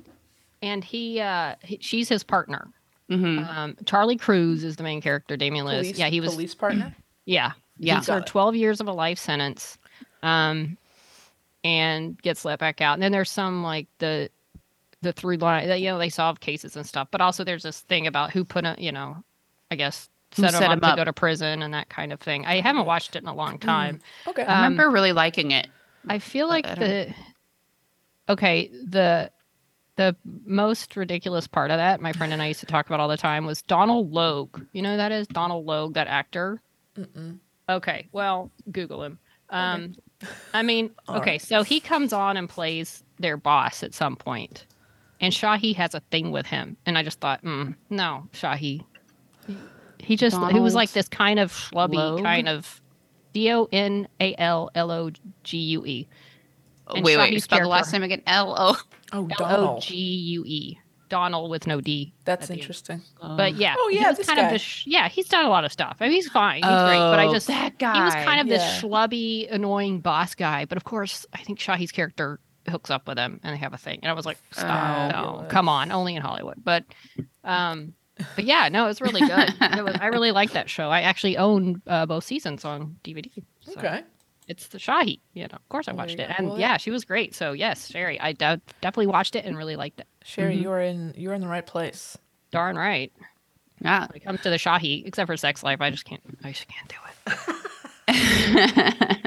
and 0.61 0.83
he, 0.83 1.19
uh, 1.19 1.55
he, 1.63 1.77
she's 1.81 2.09
his 2.09 2.23
partner. 2.23 2.67
hmm 3.09 3.39
Um, 3.39 3.77
Charlie 3.85 4.17
Cruz 4.17 4.63
is 4.63 4.75
the 4.75 4.83
main 4.83 5.01
character. 5.01 5.35
Damian 5.37 5.65
Lewis. 5.65 5.87
police, 5.87 5.97
yeah, 5.99 6.07
he 6.07 6.21
was. 6.21 6.33
police 6.33 6.55
partner. 6.55 6.95
Yeah, 7.25 7.51
Yeah. 7.77 7.97
He 7.97 8.03
served 8.05 8.27
12 8.27 8.55
years 8.55 8.79
of 8.79 8.87
a 8.87 8.93
life 8.93 9.19
sentence, 9.19 9.77
um, 10.23 10.77
and 11.63 12.17
gets 12.21 12.45
let 12.45 12.57
back 12.59 12.79
out. 12.79 12.93
And 12.93 13.03
then 13.03 13.11
there's 13.11 13.29
some 13.29 13.63
like 13.63 13.87
the 13.99 14.29
the 15.01 15.13
through 15.13 15.37
line 15.37 15.67
that 15.67 15.79
you 15.81 15.89
know 15.89 15.97
they 15.97 16.09
solve 16.09 16.39
cases 16.39 16.75
and 16.75 16.85
stuff, 16.85 17.07
but 17.11 17.21
also 17.21 17.43
there's 17.43 17.63
this 17.63 17.81
thing 17.81 18.07
about 18.07 18.31
who 18.31 18.43
put 18.43 18.65
a 18.65 18.75
you 18.77 18.91
know, 18.91 19.23
I 19.71 19.75
guess 19.75 20.09
Who 20.35 20.41
set 20.41 20.53
him 20.53 20.59
set 20.59 20.71
up 20.71 20.81
to 20.81 20.95
go 20.95 21.03
to 21.03 21.13
prison 21.13 21.61
and 21.61 21.73
that 21.73 21.89
kind 21.89 22.11
of 22.11 22.19
thing. 22.19 22.45
I 22.45 22.61
haven't 22.61 22.85
watched 22.85 23.15
it 23.15 23.21
in 23.21 23.27
a 23.27 23.35
long 23.35 23.59
time. 23.59 23.99
Okay. 24.27 24.43
I 24.43 24.53
Um, 24.53 24.63
remember 24.73 24.89
really 24.89 25.11
liking 25.13 25.51
it. 25.51 25.67
I 26.09 26.19
feel 26.19 26.47
like 26.47 26.65
I 26.67 26.75
the 26.75 27.13
okay 28.29 28.69
the 28.89 29.31
the 29.95 30.15
most 30.45 30.95
ridiculous 30.95 31.47
part 31.47 31.71
of 31.71 31.77
that 31.77 32.01
my 32.01 32.13
friend 32.13 32.31
and 32.31 32.41
I 32.41 32.47
used 32.47 32.59
to 32.59 32.65
talk 32.67 32.85
about 32.85 32.99
all 32.99 33.07
the 33.07 33.17
time 33.17 33.45
was 33.45 33.61
Donald 33.63 34.11
Logue. 34.11 34.61
You 34.73 34.81
know 34.81 34.91
who 34.91 34.97
that 34.97 35.11
is 35.11 35.27
Donald 35.27 35.65
Logue, 35.65 35.93
that 35.95 36.07
actor. 36.07 36.61
Mm-mm. 36.97 37.39
Okay, 37.69 38.07
well, 38.13 38.49
Google 38.71 39.03
him. 39.03 39.19
Um, 39.49 39.93
I 40.53 40.63
mean, 40.63 40.91
All 41.07 41.17
okay, 41.17 41.31
right. 41.31 41.41
so 41.41 41.63
he 41.63 41.79
comes 41.79 42.13
on 42.13 42.37
and 42.37 42.47
plays 42.47 43.03
their 43.19 43.37
boss 43.37 43.83
at 43.83 43.93
some 43.93 44.15
point, 44.15 44.65
and 45.19 45.33
Shahi 45.33 45.75
has 45.75 45.93
a 45.95 45.99
thing 46.11 46.31
with 46.31 46.45
him, 46.45 46.77
and 46.85 46.97
I 46.97 47.03
just 47.03 47.19
thought, 47.19 47.43
mm, 47.43 47.75
no, 47.89 48.27
Shahi. 48.33 48.83
He 49.99 50.15
just 50.15 50.37
he 50.51 50.59
was 50.59 50.75
like 50.75 50.91
this 50.91 51.07
kind 51.07 51.39
of 51.39 51.51
schlubby, 51.51 51.95
Logue? 51.95 52.23
kind 52.23 52.47
of 52.47 52.81
D 53.33 53.51
O 53.51 53.67
N 53.71 54.07
A 54.19 54.35
L 54.37 54.69
L 54.75 54.91
O 54.91 55.09
G 55.43 55.57
U 55.57 55.85
E. 55.85 56.07
and 56.93 57.03
Wait, 57.03 57.17
wait. 57.17 57.33
Shahi's 57.33 57.43
Spell 57.45 57.59
the 57.61 57.67
last 57.67 57.91
character- 57.91 57.99
name 57.99 58.03
again. 58.03 58.21
L 58.27 58.53
O. 58.57 58.77
oh, 59.13 59.17
L 59.17 59.23
O 59.23 59.27
Donald. 59.27 59.81
G 59.81 59.95
U 59.95 60.43
E. 60.45 60.79
Donald 61.09 61.49
with 61.49 61.65
no 61.67 61.79
D. 61.81 62.13
That's 62.25 62.43
at 62.43 62.47
the 62.49 62.53
end. 62.55 62.61
interesting. 62.61 63.01
But 63.21 63.55
yeah, 63.55 63.75
Oh, 63.79 63.87
he 63.89 63.97
yeah, 63.97 64.09
was 64.09 64.17
this 64.17 64.27
kind 64.27 64.39
guy. 64.39 64.45
of 64.47 64.51
this. 64.51 64.61
sh- 64.61 64.83
Yeah, 64.87 65.07
he's 65.07 65.29
done 65.29 65.45
a 65.45 65.49
lot 65.49 65.63
of 65.63 65.71
stuff. 65.71 65.95
I 66.01 66.05
mean, 66.05 66.11
he's 66.11 66.27
fine. 66.29 66.57
He's 66.57 66.63
great. 66.65 66.69
But 66.99 67.19
I 67.19 67.27
Oh, 67.27 67.33
just 67.33 67.47
that 67.47 67.79
guy. 67.79 67.95
he 67.95 68.01
was 68.01 68.13
kind 68.13 68.41
of 68.41 68.47
this 68.47 68.61
Yeah. 68.61 68.81
schlubby, 68.81 69.49
annoying 69.51 70.01
boss 70.01 70.35
guy. 70.35 70.65
But 70.65 70.75
of 70.77 70.83
course, 70.83 71.25
I 71.33 71.37
think 71.37 71.59
Shahi's 71.59 71.93
character 71.93 72.39
hooks 72.69 72.89
up 72.89 73.07
with 73.07 73.17
him, 73.17 73.39
and 73.43 73.53
they 73.53 73.57
have 73.59 73.73
a 73.73 73.77
thing. 73.77 73.99
And 74.03 74.09
I 74.09 74.13
was 74.13 74.25
like, 74.25 74.37
stop, 74.51 75.11
no, 75.11 75.45
come 75.49 75.67
on, 75.69 75.91
only 75.91 76.15
in 76.15 76.21
Hollywood. 76.21 76.55
But, 76.63 76.83
um, 77.43 77.93
but 78.35 78.45
yeah, 78.45 78.69
no, 78.69 78.85
it 78.85 78.87
was 78.87 79.01
really 79.01 79.21
good. 79.21 79.53
it 79.61 79.83
was, 79.85 79.95
I 79.99 80.07
really 80.07 80.31
like 80.31 80.51
that 80.51 80.69
show. 80.69 80.89
I 80.89 81.01
actually 81.01 81.37
own 81.37 81.81
uh, 81.87 82.05
both 82.05 82.23
seasons 82.23 82.65
on 82.65 82.97
DVD. 83.03 83.29
So 83.61 83.73
Okay. 83.77 84.03
It's 84.47 84.67
the 84.67 84.77
Shahi. 84.77 85.19
You 85.33 85.43
know, 85.43 85.49
of 85.55 85.69
course 85.69 85.89
I 85.89 85.91
watched 85.91 86.19
it, 86.19 86.29
go. 86.29 86.33
and 86.37 86.47
Well, 86.47 86.59
yeah, 86.59 86.77
she 86.77 86.89
was 86.89 87.03
great. 87.03 87.35
So 87.35 87.51
yes, 87.51 87.87
Sherry, 87.89 88.17
I 88.19 88.31
de- 88.31 88.61
definitely 88.79 89.07
watched 89.07 89.35
it 89.35 89.43
and 89.43 89.57
really 89.57 89.75
liked 89.75 89.99
it. 89.99 90.07
Sherry, 90.23 90.55
Mhm. 90.57 90.61
you're 90.63 90.79
in 90.79 91.13
you're 91.17 91.33
in 91.33 91.41
the 91.41 91.49
right 91.49 91.65
place. 91.67 92.17
Darn 92.51 92.77
right. 92.77 93.11
Yeah. 93.81 94.07
When 94.07 94.15
it 94.15 94.23
comes 94.23 94.41
to 94.43 94.49
the 94.49 94.55
Shahi, 94.55 95.05
except 95.05 95.27
for 95.27 95.35
sex 95.35 95.63
life, 95.63 95.81
I 95.81 95.89
just 95.89 96.05
can't. 96.05 96.21
I 96.45 96.53
just 96.53 96.65
can't 96.69 96.87
do 96.87 96.95
it. 98.07 99.17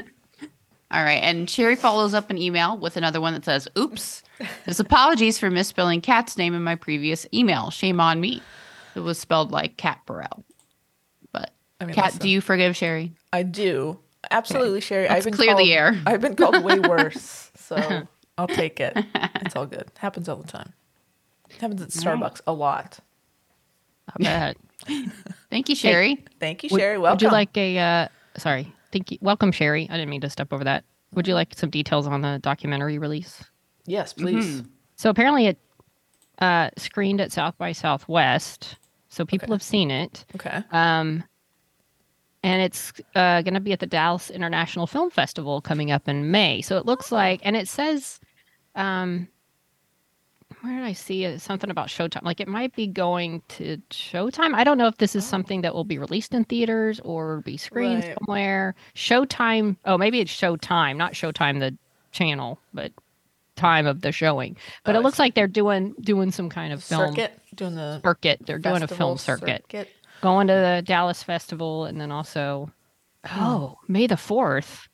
All 0.91 1.03
right. 1.03 1.21
And 1.23 1.49
Sherry 1.49 1.75
follows 1.75 2.13
up 2.13 2.29
an 2.29 2.37
email 2.37 2.77
with 2.77 2.97
another 2.97 3.21
one 3.21 3.33
that 3.33 3.45
says, 3.45 3.67
Oops. 3.77 4.23
There's 4.65 4.79
apologies 4.79 5.37
for 5.39 5.49
misspelling 5.49 6.01
Kat's 6.01 6.37
name 6.37 6.53
in 6.53 6.63
my 6.63 6.75
previous 6.75 7.25
email. 7.33 7.69
Shame 7.69 7.99
on 7.99 8.19
me. 8.19 8.41
It 8.95 8.99
was 9.01 9.17
spelled 9.19 9.51
like 9.51 9.77
Cat 9.77 9.99
Burrell. 10.05 10.43
But 11.31 11.51
I 11.79 11.85
mean, 11.85 11.95
Kat, 11.95 12.05
listen, 12.05 12.19
do 12.21 12.29
you 12.29 12.41
forgive 12.41 12.75
Sherry? 12.75 13.13
I 13.31 13.43
do 13.43 13.99
absolutely, 14.29 14.81
Sherry. 14.81 15.07
Let's 15.07 15.13
I've 15.19 15.23
been 15.25 15.33
clear 15.33 15.53
called, 15.53 15.59
the 15.65 15.73
air. 15.73 16.01
I've 16.05 16.21
been 16.21 16.35
called 16.35 16.63
way 16.63 16.79
worse, 16.89 17.51
so 17.55 18.07
I'll 18.37 18.47
take 18.47 18.79
it. 18.79 18.97
It's 19.15 19.55
all 19.55 19.65
good. 19.65 19.89
Happens 19.97 20.27
all 20.27 20.37
the 20.37 20.47
time. 20.47 20.73
Happens 21.59 21.81
at 21.81 21.89
Starbucks 21.89 22.41
a 22.47 22.53
lot. 22.53 22.99
I 24.09 24.23
bet. 24.23 24.57
Thank 25.49 25.69
you, 25.69 25.75
Sherry. 25.75 26.23
Thank 26.39 26.63
you, 26.63 26.69
Would- 26.71 26.79
Sherry. 26.81 26.97
Welcome. 26.97 27.15
Would 27.17 27.21
you 27.21 27.31
like 27.31 27.55
a? 27.55 27.77
Uh, 27.77 28.07
sorry. 28.37 28.73
Thank 28.91 29.11
you. 29.11 29.17
Welcome, 29.21 29.51
Sherry. 29.51 29.87
I 29.89 29.93
didn't 29.97 30.09
mean 30.09 30.21
to 30.21 30.29
step 30.29 30.51
over 30.53 30.63
that. 30.63 30.83
Would 31.13 31.27
you 31.27 31.33
like 31.33 31.53
some 31.57 31.69
details 31.69 32.07
on 32.07 32.21
the 32.21 32.39
documentary 32.41 32.97
release? 32.97 33.43
Yes, 33.85 34.13
please. 34.13 34.61
Mhm. 34.61 34.69
So 34.95 35.09
apparently 35.09 35.47
it 35.47 35.57
uh, 36.39 36.69
screened 36.77 37.21
at 37.21 37.31
South 37.31 37.57
by 37.57 37.71
Southwest, 37.71 38.77
so 39.09 39.25
people 39.25 39.45
Okay. 39.45 39.53
have 39.53 39.63
seen 39.63 39.91
it. 39.91 40.25
Okay. 40.35 40.61
Um, 40.71 41.23
and 42.43 42.61
it's 42.61 42.91
uh, 43.15 43.41
going 43.43 43.53
to 43.53 43.59
be 43.59 43.71
at 43.73 43.79
the 43.79 43.85
Dallas 43.85 44.29
International 44.31 44.87
Film 44.87 45.09
Festival 45.11 45.61
coming 45.61 45.91
up 45.91 46.07
in 46.07 46.31
May. 46.31 46.61
So 46.61 46.77
it 46.77 46.85
looks 46.85 47.11
like, 47.11 47.41
and 47.43 47.55
it 47.55 47.67
says, 47.67 48.19
um, 48.75 49.27
where 50.61 50.73
did 50.75 50.83
I 50.83 50.93
see 50.93 51.23
it? 51.25 51.39
Something 51.41 51.69
about 51.69 51.87
Showtime. 51.87 52.23
Like 52.23 52.39
it 52.39 52.47
might 52.47 52.75
be 52.75 52.87
going 52.87 53.41
to 53.49 53.77
Showtime. 53.89 54.53
I 54.53 54.63
don't 54.63 54.77
know 54.77 54.87
if 54.87 54.97
this 54.97 55.15
is 55.15 55.25
something 55.25 55.61
that 55.61 55.73
will 55.73 55.83
be 55.83 55.97
released 55.97 56.33
in 56.33 56.43
theaters 56.45 56.99
or 57.01 57.41
be 57.41 57.57
screened 57.57 58.03
Right. 58.03 58.17
somewhere. 58.19 58.75
Showtime. 58.95 59.77
Oh, 59.85 59.97
maybe 59.97 60.19
it's 60.19 60.31
Showtime, 60.31 60.97
not 60.97 61.13
Showtime 61.13 61.59
the 61.59 61.77
channel, 62.11 62.59
but 62.73 62.91
time 63.55 63.85
of 63.87 64.01
the 64.01 64.11
showing. 64.11 64.57
But 64.83 64.95
Oh, 64.95 64.99
it 64.99 65.03
looks 65.03 65.19
like 65.19 65.35
they're 65.35 65.47
doing 65.47 65.93
doing 66.01 66.31
some 66.31 66.49
kind 66.49 66.73
of 66.73 66.83
film 66.83 67.15
Circuit 67.15 67.39
doing 67.55 67.75
the 67.75 68.01
circuit. 68.01 68.39
They're 68.45 68.59
doing 68.59 68.83
a 68.83 68.87
film 68.87 69.17
circuit 69.17 69.65
going 70.21 70.47
to 70.47 70.53
the 70.53 70.83
Dallas 70.85 71.23
Festival 71.23 71.85
and 71.85 71.99
then 71.99 72.11
also 72.11 72.71
oh, 73.25 73.29
oh 73.31 73.79
May 73.87 74.07
the 74.07 74.17
fourth. 74.17 74.87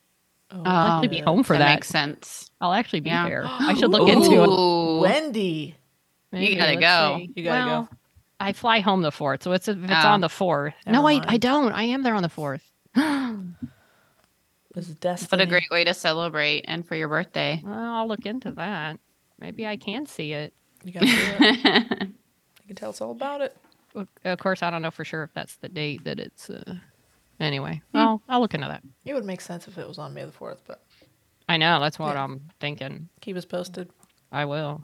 Oh, 0.52 0.62
I'll 0.66 0.94
actually 1.04 1.10
be 1.10 1.20
home 1.20 1.44
for 1.44 1.54
that. 1.54 1.60
That. 1.60 1.74
Makes 1.76 1.88
sense. 1.90 2.52
I'll 2.62 2.74
actually 2.74 3.02
be 3.02 3.10
Yeah. 3.10 3.28
there. 3.28 3.44
I 3.48 3.74
should 3.74 3.92
look 3.92 4.08
into 4.10 4.32
it. 4.44 4.48
Ooh. 4.48 5.02
Wendy. 5.02 5.76
Maybe, 6.32 6.56
gotta 6.56 6.74
let's 6.74 6.82
go. 6.82 7.18
see. 7.20 7.32
You 7.36 7.44
gotta 7.44 7.66
go. 7.90 7.98
I 8.40 8.54
fly 8.54 8.80
home 8.82 9.02
the 9.02 9.12
fourth, 9.12 9.44
so 9.44 9.52
it's 9.54 9.68
if 9.68 9.78
it's 9.84 9.92
Oh. 9.92 10.08
on 10.10 10.22
the 10.22 10.30
fourth. 10.30 10.74
No, 10.86 11.02
wait, 11.02 11.24
I 11.24 11.32
mind. 11.32 11.42
don't. 11.42 11.72
I 11.74 11.84
am 11.84 12.04
there 12.04 12.14
on 12.16 12.22
the 12.24 12.30
fourth. 12.30 12.64
This 14.74 14.90
is 14.90 14.96
destiny. 14.96 15.30
What 15.40 15.42
a 15.42 15.50
great 15.50 15.70
way 15.72 15.84
to 15.86 15.94
celebrate 15.94 16.66
and 16.68 16.86
for 16.88 16.96
your 16.96 17.08
birthday. 17.08 17.62
Well, 17.66 17.74
I'll 17.96 18.08
look 18.08 18.26
into 18.28 18.52
that. 18.52 19.00
Maybe 19.40 19.66
I 19.66 19.76
can 19.76 20.06
see 20.06 20.34
it. 20.34 20.54
You 20.84 20.92
gotta 20.94 21.06
do 21.08 21.14
it. 21.16 22.08
You 22.68 22.68
can 22.68 22.76
tell 22.76 22.90
us 22.90 23.00
all 23.00 23.12
about 23.12 23.40
it. 23.42 23.56
Of- 23.96 24.10
Of 24.26 24.40
course, 24.40 24.62
I 24.62 24.70
don't 24.70 24.82
know 24.82 24.92
for 24.92 25.06
sure 25.06 25.24
if 25.24 25.34
that's 25.34 25.56
the 25.56 25.70
date 25.70 26.04
that 26.04 26.20
it's. 26.20 26.50
Uh... 26.50 26.76
Anyway, 27.40 27.82
Hmm. 27.92 27.98
well, 27.98 28.22
I'll 28.28 28.40
look 28.42 28.54
into 28.54 28.68
that. 28.68 28.82
It 29.06 29.14
would 29.14 29.26
make 29.26 29.42
sense 29.42 29.68
if 29.68 29.78
it 29.78 29.88
was 29.88 29.98
on 29.98 30.14
May 30.14 30.26
the 30.26 30.32
fourth, 30.32 30.62
but 30.68 30.84
I 31.48 31.58
know 31.58 31.80
that's 31.80 32.00
what 32.00 32.16
Yeah. 32.16 32.24
I'm 32.24 32.50
thinking. 32.60 33.10
keep 33.22 33.38
us 33.38 33.46
posted. 33.46 33.90
I 34.32 34.46
will. 34.46 34.84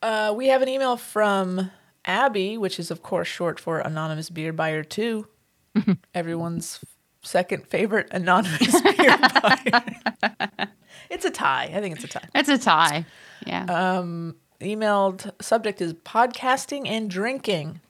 Uh, 0.00 0.32
we 0.36 0.48
have 0.48 0.62
an 0.62 0.68
email 0.68 0.96
from 0.96 1.70
Abby, 2.04 2.56
which 2.58 2.78
is 2.78 2.90
of 2.90 3.02
course 3.02 3.28
short 3.28 3.60
for 3.60 3.78
Anonymous 3.78 4.30
Beer 4.30 4.52
Buyer 4.52 4.82
Two. 4.84 5.28
Everyone's 6.14 6.80
second 7.22 7.66
favorite 7.66 8.08
anonymous 8.10 8.80
beer 8.96 9.16
buyer. 9.42 10.68
it's 11.10 11.24
a 11.24 11.30
tie. 11.30 11.70
I 11.74 11.80
think 11.80 11.94
it's 11.96 12.04
a 12.04 12.08
tie. 12.08 12.28
It's 12.34 12.48
a 12.48 12.58
tie. 12.58 13.04
Yeah. 13.46 13.64
Um, 13.64 14.36
emailed 14.60 15.30
subject 15.42 15.80
is 15.80 15.94
podcasting 15.94 16.88
and 16.88 17.08
drinking. 17.10 17.80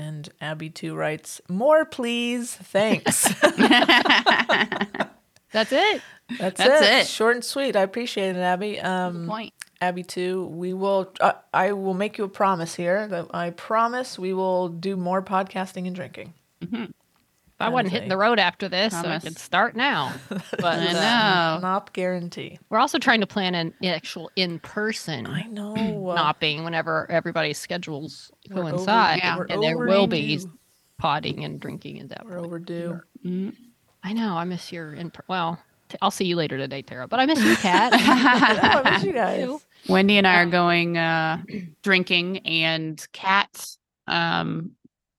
And 0.00 0.26
Abby 0.40 0.70
two 0.70 0.94
writes, 0.94 1.42
More 1.46 1.84
please, 1.84 2.54
thanks. 2.54 3.24
That's 5.52 5.72
it. 5.72 6.02
That's, 6.38 6.56
That's 6.56 6.82
it. 6.82 6.92
it. 7.02 7.06
Short 7.06 7.34
and 7.34 7.44
sweet. 7.44 7.76
I 7.76 7.82
appreciate 7.82 8.34
it, 8.34 8.38
Abby. 8.38 8.80
Um, 8.80 9.26
Point. 9.28 9.52
Abby 9.82 10.02
too. 10.02 10.46
We 10.46 10.72
will. 10.72 11.12
Uh, 11.20 11.32
I 11.52 11.72
will 11.72 11.92
make 11.92 12.16
you 12.16 12.24
a 12.24 12.28
promise 12.28 12.74
here 12.74 13.06
that 13.08 13.26
I 13.34 13.50
promise 13.50 14.18
we 14.18 14.32
will 14.32 14.68
do 14.70 14.96
more 14.96 15.20
podcasting 15.20 15.86
and 15.86 15.94
drinking. 15.94 16.32
I 17.60 17.68
wasn't 17.68 17.92
hitting 17.92 18.08
the 18.08 18.16
road 18.16 18.38
after 18.38 18.68
this, 18.68 18.92
so 18.98 19.08
I 19.08 19.18
could 19.18 19.38
start 19.38 19.76
now. 19.76 20.12
But 20.58 20.64
I 20.80 20.92
know. 20.92 21.60
Not 21.60 21.92
guarantee. 21.92 22.58
we're 22.70 22.78
also 22.78 22.98
trying 22.98 23.20
to 23.20 23.26
plan 23.26 23.54
an 23.54 23.74
actual 23.84 24.30
in-person 24.36 25.26
I 25.26 25.42
know. 25.44 25.74
knopping 26.14 26.64
whenever 26.64 27.10
everybody's 27.10 27.58
schedules 27.58 28.30
we're 28.50 28.62
over- 28.62 28.70
coincide, 28.72 29.18
Yeah. 29.18 29.36
we're 29.38 29.46
and 29.46 29.62
there 29.62 29.76
will 29.78 30.06
be 30.06 30.36
overdue. 30.36 30.58
potting 30.98 31.44
and 31.44 31.60
drinking 31.60 32.00
at 32.00 32.08
that 32.10 32.24
We're 32.24 32.36
point. 32.36 32.46
overdue. 32.46 33.00
Mhm. 33.24 33.54
I 34.02 34.12
know. 34.14 34.36
I 34.36 34.44
miss 34.44 34.72
your 34.72 34.94
in. 34.94 35.12
Well, 35.28 35.58
t- 35.90 35.98
I'll 36.00 36.10
see 36.10 36.24
you 36.24 36.36
later 36.36 36.56
today, 36.56 36.80
Tara. 36.82 37.06
But 37.06 37.20
I 37.20 37.26
miss 37.26 37.42
you, 37.42 37.54
Kat. 37.56 37.92
Oh, 37.94 37.98
I 38.88 38.90
miss 38.92 39.04
you 39.04 39.12
guys. 39.12 39.48
Wendy 39.88 40.16
and 40.18 40.26
I 40.26 40.36
are 40.42 40.46
going 40.46 40.96
uh 40.98 41.42
drinking 41.82 42.38
and 42.46 43.06
cats. 43.12 43.78
Um 44.06 44.72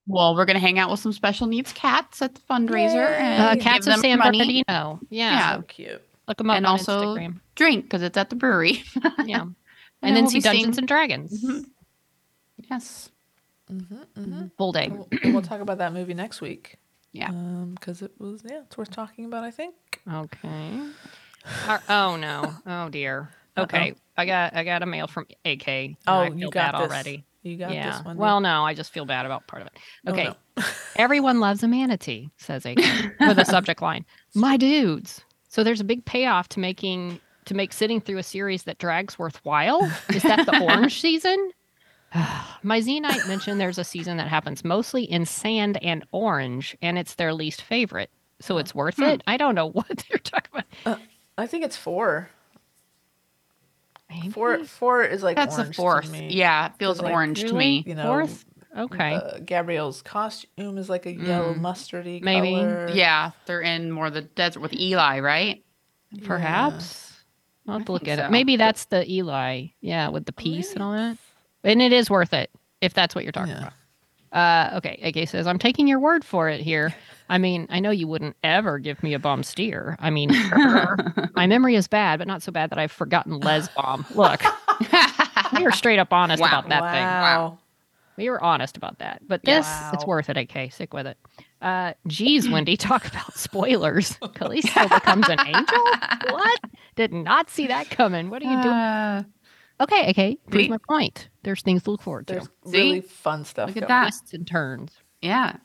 well, 0.08 0.36
we're 0.36 0.46
gonna 0.46 0.60
hang 0.60 0.80
out 0.80 0.90
with 0.90 1.00
some 1.00 1.14
special 1.14 1.48
needs 1.48 1.72
cats 1.74 2.22
at 2.22 2.36
the 2.36 2.42
fundraiser 2.42 3.18
and 3.20 3.60
uh, 3.60 3.64
Cats 3.64 3.88
of 3.88 3.96
San 3.98 4.20
money, 4.20 4.40
Bernardino. 4.64 5.00
Yeah. 5.10 5.56
So 5.58 5.62
cute. 5.64 6.02
Look 6.28 6.38
them 6.38 6.50
up 6.50 6.58
And 6.58 6.66
on 6.66 6.72
also- 6.74 7.16
Instagram. 7.16 7.40
drink 7.56 7.86
because 7.86 8.02
it's 8.02 8.18
at 8.18 8.30
the 8.30 8.36
brewery. 8.36 8.84
Yeah. 9.26 9.42
And 9.42 9.56
and 10.04 10.16
then 10.16 10.24
we'll 10.24 10.32
see 10.32 10.40
Dungeons 10.40 10.64
seeing- 10.76 10.78
and 10.80 10.88
Dragons. 10.88 11.44
Mhm. 11.44 11.66
Yes. 12.70 13.12
Mm-hmm, 13.72 13.96
mm-hmm. 14.22 14.48
Full 14.58 14.72
day. 14.72 14.90
We'll, 14.90 15.08
we'll 15.26 15.42
talk 15.42 15.62
about 15.62 15.78
that 15.78 15.94
movie 15.94 16.14
next 16.14 16.42
week. 16.42 16.78
Yeah. 17.14 17.30
Um, 17.30 17.76
because 17.80 18.02
it 18.02 18.12
was 18.20 18.44
yeah, 18.50 18.62
it's 18.66 18.78
worth 18.78 18.90
talking 18.92 19.26
about. 19.26 19.44
I 19.44 19.52
think. 19.52 19.76
Okay. 20.12 20.80
Ar- 21.68 21.84
oh 21.90 22.16
no. 22.18 22.54
Oh 22.66 22.90
dear. 22.90 23.30
Okay. 23.58 23.94
I 24.18 24.26
got 24.26 24.56
I 24.56 24.64
got 24.64 24.82
a 24.84 24.86
mail 24.86 25.08
from 25.08 25.28
AK. 25.46 25.68
Oh, 26.08 26.14
I 26.22 26.28
you 26.30 26.50
got 26.50 26.74
bad 26.74 26.82
this. 26.84 26.90
already. 26.92 27.26
You 27.44 27.58
got 27.58 27.74
yeah. 27.74 27.98
this 27.98 28.06
one. 28.06 28.18
well, 28.18 28.40
no, 28.40 28.64
I 28.64 28.74
just 28.74 28.92
feel 28.94 29.06
bad 29.06 29.26
about 29.26 29.48
part 29.48 29.62
of 29.64 29.68
it. 29.68 29.74
Oh, 30.08 30.12
Okay. 30.12 30.26
no. 30.58 30.64
Everyone 30.96 31.40
loves 31.40 31.64
a 31.64 31.68
manatee, 31.68 32.30
says 32.38 32.66
AK 32.66 32.78
with 33.20 33.40
a 33.40 33.46
subject 33.46 33.82
line. 33.82 34.06
My 34.36 34.58
dudes. 34.58 35.22
So 35.50 35.64
there's 35.64 35.82
a 35.82 35.86
big 35.86 36.06
payoff 36.06 36.50
to 36.50 36.60
making 36.60 37.20
to 37.46 37.56
make 37.56 37.74
sitting 37.74 38.00
through 38.00 38.20
a 38.20 38.24
series 38.24 38.64
that 38.64 38.78
drags 38.78 39.18
worthwhile. 39.18 39.92
Is 40.10 40.22
that 40.24 40.46
the 40.46 40.64
orange 40.64 41.02
season? 41.02 41.52
My 42.64 42.80
Xenite 42.80 43.28
mentioned 43.28 43.60
there's 43.60 43.80
a 43.80 43.84
season 43.84 44.18
that 44.18 44.28
happens 44.28 44.64
mostly 44.64 45.04
in 45.04 45.26
sand 45.26 45.82
and 45.84 46.06
orange, 46.12 46.78
and 46.84 47.00
it's 47.00 47.16
their 47.16 47.34
least 47.34 47.62
favorite. 47.64 48.12
So 48.40 48.60
it's 48.60 48.76
worth 48.76 48.98
Hmm. 48.98 49.04
it. 49.04 49.24
I 49.28 49.38
don't 49.38 49.56
know 49.56 49.70
what 49.70 49.88
they're 50.10 50.20
talking 50.20 50.64
about. 50.86 51.00
I 51.38 51.48
think 51.48 51.64
it's 51.66 51.78
four. 51.78 52.30
Maybe? 54.22 54.32
Four. 54.34 54.64
Four 54.66 55.04
is 55.04 55.24
like 55.24 55.36
That's 55.36 55.56
the 55.56 55.62
orange 55.64 55.76
to 55.76 55.82
fourth. 55.82 56.12
me. 56.12 56.30
Yeah, 56.32 56.68
it 56.68 56.74
feels 56.80 57.02
like, 57.02 57.14
orange 57.14 57.42
to 57.42 57.54
me. 57.54 57.84
You 57.86 57.96
know, 57.96 58.04
Fourth? 58.06 58.46
Okay. 58.78 59.14
uh, 59.16 59.40
Gabrielle's 59.46 60.02
costume 60.02 60.78
is 60.78 60.90
like 60.90 61.06
a 61.06 61.12
yellow 61.12 61.54
Mm. 61.54 61.60
mustardy 61.60 62.22
Maybe. 62.22 62.52
color. 62.56 62.90
Yeah, 62.94 63.32
they're 63.46 63.60
in 63.62 63.92
more 63.92 64.10
the 64.10 64.22
desert 64.22 64.62
with 64.62 64.74
Eli, 64.74 65.20
right? 65.20 65.64
Perhaps. 66.24 67.10
I'll 67.68 67.78
have 67.78 67.86
to 67.86 67.92
look 67.92 68.08
at 68.08 68.18
so. 68.18 68.26
it. 68.26 68.32
Maybe 68.32 68.56
that's 68.56 68.86
the 68.86 69.10
Eli. 69.10 69.68
Yeah, 69.82 70.10
with 70.10 70.26
the 70.26 70.32
piece 70.34 70.74
and 70.74 70.82
all 70.82 70.94
that. 70.94 71.18
And 71.64 71.82
it 71.82 71.94
is 71.94 72.10
worth 72.10 72.34
it 72.34 72.50
if 72.82 72.94
that's 72.94 73.14
what 73.14 73.24
you're 73.24 73.32
talking 73.32 73.52
Yeah. 73.54 73.60
about. 73.60 73.74
Uh, 74.32 74.72
okay, 74.76 75.00
AK 75.04 75.28
says, 75.28 75.46
I'm 75.48 75.60
taking 75.60 75.88
your 75.88 76.00
word 76.00 76.24
for 76.24 76.48
it 76.50 76.62
here. 76.62 76.94
I 77.30 77.38
mean, 77.38 77.68
I 77.70 77.80
know 77.80 77.92
you 77.92 78.08
wouldn't 78.08 78.36
ever 78.44 78.80
give 78.80 79.02
me 79.04 79.14
a 79.14 79.20
bomb 79.20 79.44
steer. 79.44 79.96
I 80.00 80.10
mean, 80.10 80.30
my 81.36 81.48
memory 81.48 81.76
is 81.76 81.88
bad, 81.88 82.20
but 82.20 82.28
not 82.28 82.42
so 82.42 82.52
bad 82.52 82.70
that 82.72 82.80
I've 82.80 82.92
forgotten 82.92 83.40
Les 83.40 83.68
bomb. 83.70 84.06
Look, 84.16 84.42
we 85.58 85.64
were 85.64 85.72
straight 85.72 86.00
up 86.00 86.12
honest 86.14 86.42
Wow. 86.42 86.48
about 86.48 86.70
that 86.70 86.92
thing. 86.94 87.04
wow. 87.04 87.58
We 88.18 88.30
were 88.30 88.44
honest 88.44 88.76
about 88.78 89.00
that. 89.00 89.22
But 89.28 89.44
this, 89.46 89.68
it's 89.94 90.06
worth 90.06 90.30
it, 90.30 90.38
AK. 90.38 90.72
Stick 90.74 90.94
with 90.94 91.08
it. 91.08 91.18
Uh, 91.62 91.94
geez, 92.08 92.48
Wendy, 92.50 92.76
talk 92.78 93.06
about 93.08 93.34
spoilers. 93.36 94.18
Callisto 94.36 94.88
becomes 94.90 95.28
an 95.30 95.40
angel? 95.40 95.84
What? 96.32 96.60
Did 96.96 97.14
not 97.14 97.50
see 97.50 97.68
that 97.68 97.90
coming. 97.90 98.30
What 98.30 98.44
are 98.44 98.46
you 98.54 98.62
doing? 98.62 98.74
Uh, 98.76 99.24
Okay, 99.82 100.10
okay. 100.12 100.38
Here's 100.52 100.66
See? 100.66 100.70
my 100.70 100.78
point. 100.88 101.30
There's 101.44 101.62
things 101.62 101.84
to 101.84 101.92
look 101.92 102.02
forward 102.02 102.28
to. 102.28 102.34
There's 102.36 102.46
See? 102.66 102.78
really 102.78 103.02
fun 103.02 103.44
stuff. 103.44 103.68
Look 103.70 103.78
at 103.78 103.82
going. 103.82 103.88
that. 103.90 104.04
Twists 104.10 104.34
and 104.34 104.48
turns. 104.48 104.92
yeah. 105.22 105.58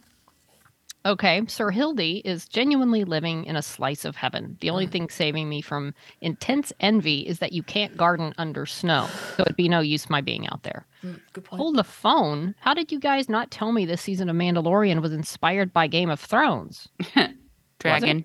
Okay, 1.04 1.40
Sir 1.46 1.70
Hildy 1.70 2.20
is 2.24 2.48
genuinely 2.48 3.04
living 3.04 3.44
in 3.44 3.54
a 3.54 3.62
slice 3.62 4.04
of 4.04 4.16
heaven. 4.16 4.56
The 4.60 4.70
only 4.70 4.88
thing 4.88 5.08
saving 5.08 5.48
me 5.48 5.60
from 5.60 5.94
intense 6.20 6.72
envy 6.80 7.20
is 7.20 7.38
that 7.38 7.52
you 7.52 7.62
can't 7.62 7.96
garden 7.96 8.34
under 8.38 8.66
snow. 8.66 9.06
So 9.36 9.42
it'd 9.44 9.54
be 9.54 9.68
no 9.68 9.78
use 9.78 10.10
my 10.10 10.20
being 10.20 10.48
out 10.48 10.64
there. 10.64 10.84
Mm, 11.04 11.20
Good 11.32 11.44
point. 11.44 11.60
Hold 11.60 11.76
the 11.76 11.84
phone. 11.84 12.56
How 12.58 12.74
did 12.74 12.90
you 12.90 12.98
guys 12.98 13.28
not 13.28 13.52
tell 13.52 13.70
me 13.70 13.86
this 13.86 14.02
season 14.02 14.28
of 14.28 14.34
Mandalorian 14.34 15.00
was 15.00 15.12
inspired 15.12 15.72
by 15.72 15.86
Game 15.86 16.10
of 16.10 16.18
Thrones? 16.18 16.88
Dragon. 17.78 18.24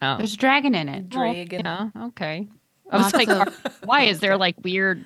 Oh, 0.00 0.16
There's 0.16 0.32
a 0.32 0.38
dragon 0.38 0.74
in 0.74 0.88
it. 0.88 1.14
well, 1.14 1.34
Dragon. 1.34 1.60
yeah, 1.66 1.88
okay. 2.06 2.48
I 2.90 2.96
was 2.98 3.12
like, 3.14 3.28
of- 3.28 3.76
why 3.84 4.02
is 4.02 4.20
there 4.20 4.36
like 4.36 4.56
weird 4.62 5.04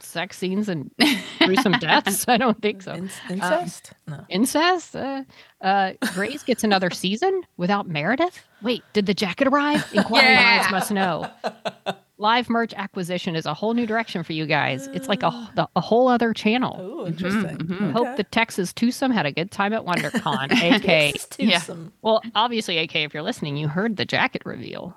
sex 0.00 0.38
scenes 0.38 0.68
and 0.68 0.90
gruesome 1.40 1.72
deaths? 1.80 2.24
I 2.28 2.36
don't 2.36 2.60
think 2.62 2.82
so. 2.82 2.92
In- 2.92 3.10
incest? 3.30 3.92
no. 4.06 4.24
Incest? 4.28 4.94
Uh, 4.96 5.22
uh, 5.60 5.92
Grey's 6.14 6.42
gets 6.42 6.62
another 6.64 6.90
season 6.90 7.42
without 7.56 7.88
Meredith? 7.88 8.44
Wait, 8.62 8.82
did 8.92 9.06
the 9.06 9.14
jacket 9.14 9.48
arrive? 9.48 9.84
Inquiring 9.92 10.28
Yeah. 10.30 10.56
minds 10.58 10.70
must 10.70 10.90
know. 10.92 11.28
Live 12.20 12.48
merch 12.50 12.74
acquisition 12.74 13.36
is 13.36 13.46
a 13.46 13.54
whole 13.54 13.74
new 13.74 13.86
direction 13.86 14.24
for 14.24 14.32
you 14.32 14.44
guys. 14.46 14.88
It's 14.88 15.06
like 15.08 15.22
a, 15.22 15.50
the- 15.54 15.68
a 15.76 15.80
whole 15.80 16.08
other 16.08 16.32
channel. 16.32 16.76
Oh, 16.80 17.06
interesting. 17.06 17.58
mhm. 17.58 17.92
Hope 17.92 18.16
the 18.16 18.24
Texas 18.24 18.72
twosome 18.72 19.12
had 19.12 19.24
a 19.26 19.30
good 19.32 19.50
time 19.52 19.72
at 19.72 19.84
WonderCon. 19.84 20.50
AK. 20.76 20.82
Texas 21.12 21.28
Yeah. 21.38 21.58
twosome. 21.58 21.92
Well, 22.02 22.20
obviously, 22.34 22.78
AK, 22.78 22.96
if 22.96 23.14
you're 23.14 23.22
listening, 23.22 23.56
you 23.56 23.68
heard 23.68 23.96
the 23.96 24.04
jacket 24.04 24.42
reveal. 24.44 24.96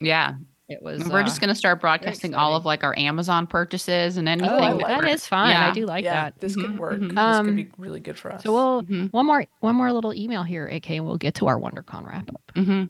Yeah. 0.00 0.34
It 0.68 0.82
was. 0.82 1.04
We're 1.06 1.20
uh, 1.20 1.24
just 1.24 1.40
gonna 1.42 1.54
start 1.54 1.80
broadcasting 1.82 2.34
all 2.34 2.56
of 2.56 2.64
like 2.64 2.84
our 2.84 2.96
Amazon 2.98 3.46
purchases 3.46 4.16
and 4.16 4.26
anything. 4.28 4.50
Oh, 4.50 4.56
I 4.56 4.72
like 4.72 4.86
that 4.86 4.98
we're- 5.00 5.12
is 5.12 5.26
fine. 5.26 5.54
I 5.54 5.72
do 5.72 5.84
like 5.84 6.04
yeah, 6.04 6.24
that. 6.30 6.40
this 6.40 6.54
could 6.56 6.70
Mhm, 6.70 6.78
work. 6.78 7.00
mhm. 7.00 7.08
This 7.10 7.18
Um, 7.18 7.46
could 7.46 7.56
be 7.56 7.68
really 7.76 8.00
good 8.00 8.18
for 8.18 8.32
us. 8.32 8.42
So 8.44 8.52
we'll 8.54 8.82
Mhm. 8.82 9.12
one 9.12 9.26
more 9.26 9.44
one 9.60 9.74
more 9.76 9.92
little 9.92 10.14
email 10.14 10.42
here, 10.42 10.66
AK, 10.66 10.96
and 10.96 11.04
we'll 11.04 11.18
get 11.18 11.34
to 11.36 11.48
our 11.48 11.58
WonderCon 11.60 12.06
wrap 12.06 12.30
up. 12.30 12.40
Mhm. 12.54 12.88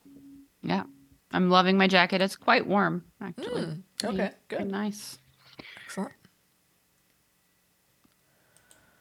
Yeah. 0.63 0.85
I'm 1.33 1.51
loving 1.51 1.77
my 1.77 1.89
jacket. 1.89 2.21
It's 2.21 2.37
quite 2.37 2.65
warm, 2.65 3.05
actually. 3.21 3.63
Mm, 3.63 3.83
okay, 4.05 4.17
pretty 4.49 4.65
good. 4.65 4.71
nice. 4.71 5.19
Excellent. 5.85 6.13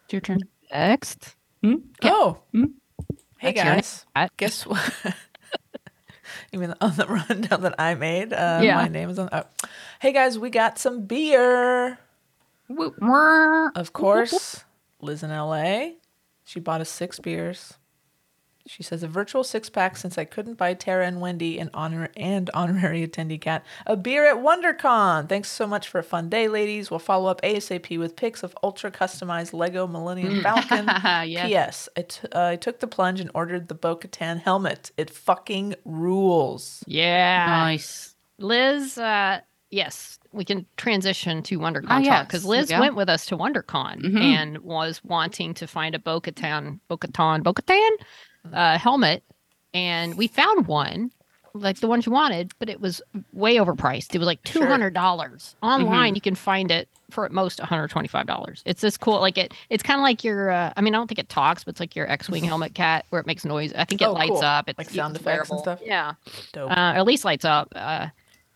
It's 0.05 0.13
your 0.13 0.21
turn. 0.21 0.39
Next. 0.71 1.35
Oh, 2.03 2.39
Hmm? 2.51 2.65
hey 3.37 3.53
That's 3.53 3.55
your 3.55 3.75
guys. 3.75 4.05
Guess 4.37 4.65
what? 4.65 5.15
You 6.53 6.59
mean 6.59 6.73
on 6.81 6.95
the 6.95 7.05
rundown 7.07 7.61
that 7.63 7.75
I 7.79 7.95
made? 7.95 8.31
Uh, 8.31 8.59
Yeah. 8.63 8.75
My 8.75 8.87
name 8.87 9.09
is 9.09 9.19
on. 9.19 9.29
Oh. 9.31 9.43
Hey 9.99 10.13
guys, 10.13 10.37
we 10.39 10.49
got 10.49 10.77
some 10.79 11.05
beer. 11.05 11.97
Woo- 12.69 12.95
Of 13.75 13.91
course, 13.93 14.63
Liz 15.01 15.23
in 15.23 15.29
LA. 15.31 15.89
She 16.45 16.59
bought 16.59 16.81
us 16.81 16.89
six 16.89 17.19
beers. 17.19 17.73
She 18.65 18.81
says 18.81 19.03
a 19.03 19.09
virtual 19.09 19.43
six 19.43 19.69
pack 19.69 19.97
since 19.97 20.17
I 20.17 20.23
couldn't 20.23 20.53
buy 20.53 20.73
Tara 20.73 21.05
and 21.05 21.19
Wendy 21.19 21.59
an 21.59 21.69
honor 21.73 22.09
and 22.15 22.49
honorary 22.53 23.05
attendee 23.05 23.41
Kat 23.41 23.65
a 23.85 23.97
beer 23.97 24.25
at 24.25 24.37
WonderCon. 24.37 25.27
Thanks 25.27 25.49
so 25.51 25.67
much 25.67 25.89
for 25.89 25.99
a 25.99 26.03
fun 26.03 26.29
day, 26.29 26.47
ladies. 26.47 26.89
We'll 26.89 26.99
follow 26.99 27.29
up 27.29 27.41
ASAP 27.41 27.99
with 27.99 28.15
pics 28.15 28.41
of 28.41 28.55
ultra 28.63 28.89
customized 28.89 29.51
Lego 29.51 29.85
Millennium 29.85 30.41
Falcon. 30.41 30.85
yes. 31.29 31.47
P.S. 31.47 31.89
I, 31.97 32.01
t- 32.03 32.27
uh, 32.33 32.45
I 32.45 32.55
took 32.55 32.79
the 32.79 32.87
plunge 32.87 33.19
and 33.19 33.29
ordered 33.33 33.67
the 33.67 33.75
Bo 33.75 33.97
Katan 33.97 34.39
helmet. 34.39 34.91
It 34.95 35.09
fucking 35.09 35.75
rules. 35.83 36.83
Yeah. 36.87 37.45
Nice. 37.47 38.15
Liz, 38.39 38.97
uh, 38.97 39.41
yes, 39.71 40.19
we 40.31 40.45
can 40.45 40.65
transition 40.77 41.43
to 41.43 41.59
WonderCon 41.59 42.01
Oh, 42.01 42.03
talk 42.09 42.27
because 42.27 42.43
there 42.43 42.49
Liz 42.51 42.71
you 42.71 42.79
went 42.79 42.95
with 42.95 43.09
us 43.09 43.25
to 43.25 43.35
WonderCon 43.37 44.01
Mhm. 44.03 44.21
and 44.21 44.57
was 44.59 45.03
wanting 45.03 45.53
to 45.55 45.67
find 45.67 45.93
a 45.95 45.99
Bo-Katan, 45.99 46.79
Bo-Katan, 46.87 47.43
Bo-Katan 47.43 47.89
uh, 48.51 48.77
helmet, 48.77 49.23
and 49.73 50.15
we 50.17 50.27
found 50.27 50.67
one. 50.67 51.11
Like 51.55 51.81
the 51.81 51.87
one 51.87 52.01
she 52.01 52.09
wanted, 52.09 52.51
but 52.57 52.67
it 52.67 52.81
was 52.81 52.99
way 53.31 53.57
overpriced. 53.57 54.15
It 54.15 54.17
was 54.17 54.25
like 54.25 54.41
two 54.41 54.57
Sure. 54.57 54.67
hundred 54.67 54.95
dollars 54.95 55.55
online. 55.61 56.15
You 56.15 56.21
can 56.21 56.33
find 56.33 56.71
it 56.71 56.89
for 57.11 57.25
at 57.25 57.31
most 57.31 57.59
one 57.59 57.67
hundred 57.67 57.89
twenty-five 57.89 58.25
dollars. 58.25 58.63
It's 58.65 58.81
this 58.81 58.97
cool. 58.97 59.19
Like 59.21 59.37
it, 59.37 59.53
it's 59.69 59.83
kind 59.83 59.99
of 59.99 60.01
like 60.01 60.23
your. 60.23 60.49
Uh, 60.49 60.73
I 60.75 60.81
mean, 60.81 60.95
I 60.95 60.97
don't 60.97 61.05
think 61.07 61.19
it 61.19 61.29
talks, 61.29 61.63
but 61.63 61.73
it's 61.73 61.79
like 61.79 61.95
your 61.95 62.09
X-wing 62.09 62.43
helmet 62.43 62.73
Kat, 62.73 63.05
where 63.11 63.21
it 63.21 63.27
makes 63.27 63.45
noise. 63.45 63.71
I 63.75 63.85
think 63.85 64.01
it 64.01 64.05
Oh, 64.05 64.13
lights 64.13 64.31
cool. 64.31 64.41
up. 64.41 64.67
It's 64.67 64.79
Like 64.79 64.89
sound 64.89 65.15
it's 65.15 65.21
effects 65.21 65.51
and 65.51 65.59
stuff? 65.59 65.79
Yeah, 65.85 66.13
Dope. 66.53 66.71
uh, 66.71 66.73
at 66.73 67.05
least 67.05 67.23
lights 67.23 67.45
up. 67.45 67.67
Uh, 67.75 68.07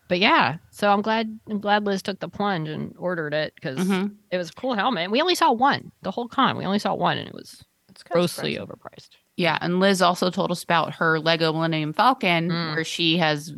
but 0.07 0.17
yeah, 0.17 0.57
so 0.71 0.91
I'm 0.91 1.03
glad 1.03 1.39
I'm 1.51 1.59
glad 1.59 1.85
Liz 1.85 2.01
took 2.01 2.19
the 2.19 2.29
plunge 2.29 2.67
and 2.67 2.95
ordered 2.97 3.35
it 3.35 3.53
because 3.53 3.77
Mhm. 3.77 4.15
it 4.31 4.37
was 4.37 4.49
a 4.49 4.53
cool 4.53 4.73
helmet. 4.73 5.03
And 5.03 5.11
we 5.11 5.21
only 5.21 5.35
saw 5.35 5.51
one 5.51 5.91
the 6.01 6.09
whole 6.09 6.27
con. 6.27 6.57
We 6.57 6.65
only 6.65 6.79
saw 6.79 6.95
one, 6.95 7.19
and 7.19 7.27
it 7.27 7.33
was 7.35 7.63
it's 7.89 8.01
grossly 8.01 8.55
overpriced. 8.55 9.09
Yeah, 9.37 9.57
and 9.61 9.79
Liz 9.79 10.01
also 10.01 10.29
told 10.31 10.51
us 10.51 10.63
about 10.63 10.95
her 10.95 11.19
Lego 11.19 11.53
Millennium 11.53 11.93
Falcon, 11.93 12.49
Mm. 12.49 12.75
where 12.75 12.83
she 12.83 13.17
has 13.17 13.55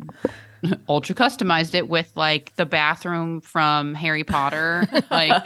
ultra 0.88 1.14
customized 1.14 1.74
it 1.74 1.88
with 1.88 2.12
like 2.14 2.54
the 2.56 2.66
bathroom 2.66 3.40
from 3.40 3.94
Harry 3.94 4.22
Potter, 4.24 4.86
like, 5.10 5.42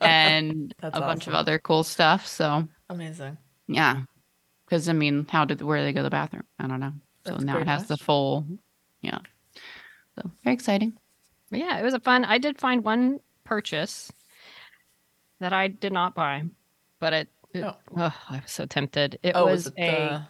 and 0.00 0.74
That's 0.80 0.96
a 0.96 1.00
bunch 1.00 1.28
of 1.28 1.34
other 1.34 1.58
cool 1.60 1.84
stuff. 1.84 2.26
So 2.26 2.66
Amazing. 2.90 3.38
yeah, 3.68 4.02
Because 4.66 4.88
I 4.88 4.92
mean, 4.92 5.24
how 5.30 5.44
did 5.44 5.62
where 5.62 5.78
do 5.78 5.84
they 5.84 5.92
go 5.92 6.00
to 6.00 6.04
the 6.04 6.10
bathroom? 6.10 6.44
I 6.58 6.66
don't 6.66 6.80
know. 6.80 6.92
So 7.24 7.32
That's 7.32 7.44
now 7.44 7.58
it 7.58 7.68
has 7.68 7.86
the 7.86 7.96
full, 7.96 8.44
yeah. 9.02 9.18
So 10.18 10.30
very 10.42 10.54
exciting. 10.54 10.94
But 11.50 11.60
yeah, 11.60 11.78
it 11.78 11.84
was 11.84 11.94
a 11.94 12.00
fun. 12.00 12.24
I 12.24 12.38
did 12.38 12.58
find 12.58 12.82
one 12.82 13.20
purchase 13.44 14.10
that 15.38 15.52
I 15.52 15.68
did 15.68 15.92
not 15.92 16.14
buy, 16.16 16.42
but 16.98 17.12
it. 17.12 17.28
It 17.56 17.64
Oh. 17.64 17.76
ugh, 17.96 18.12
I 18.30 18.40
was 18.40 18.50
so 18.52 18.66
tempted. 18.66 19.18
It 19.22 19.32
oh, 19.34 19.46
was 19.46 19.66
it 19.68 19.74
a. 19.78 19.90
the- 19.90 20.22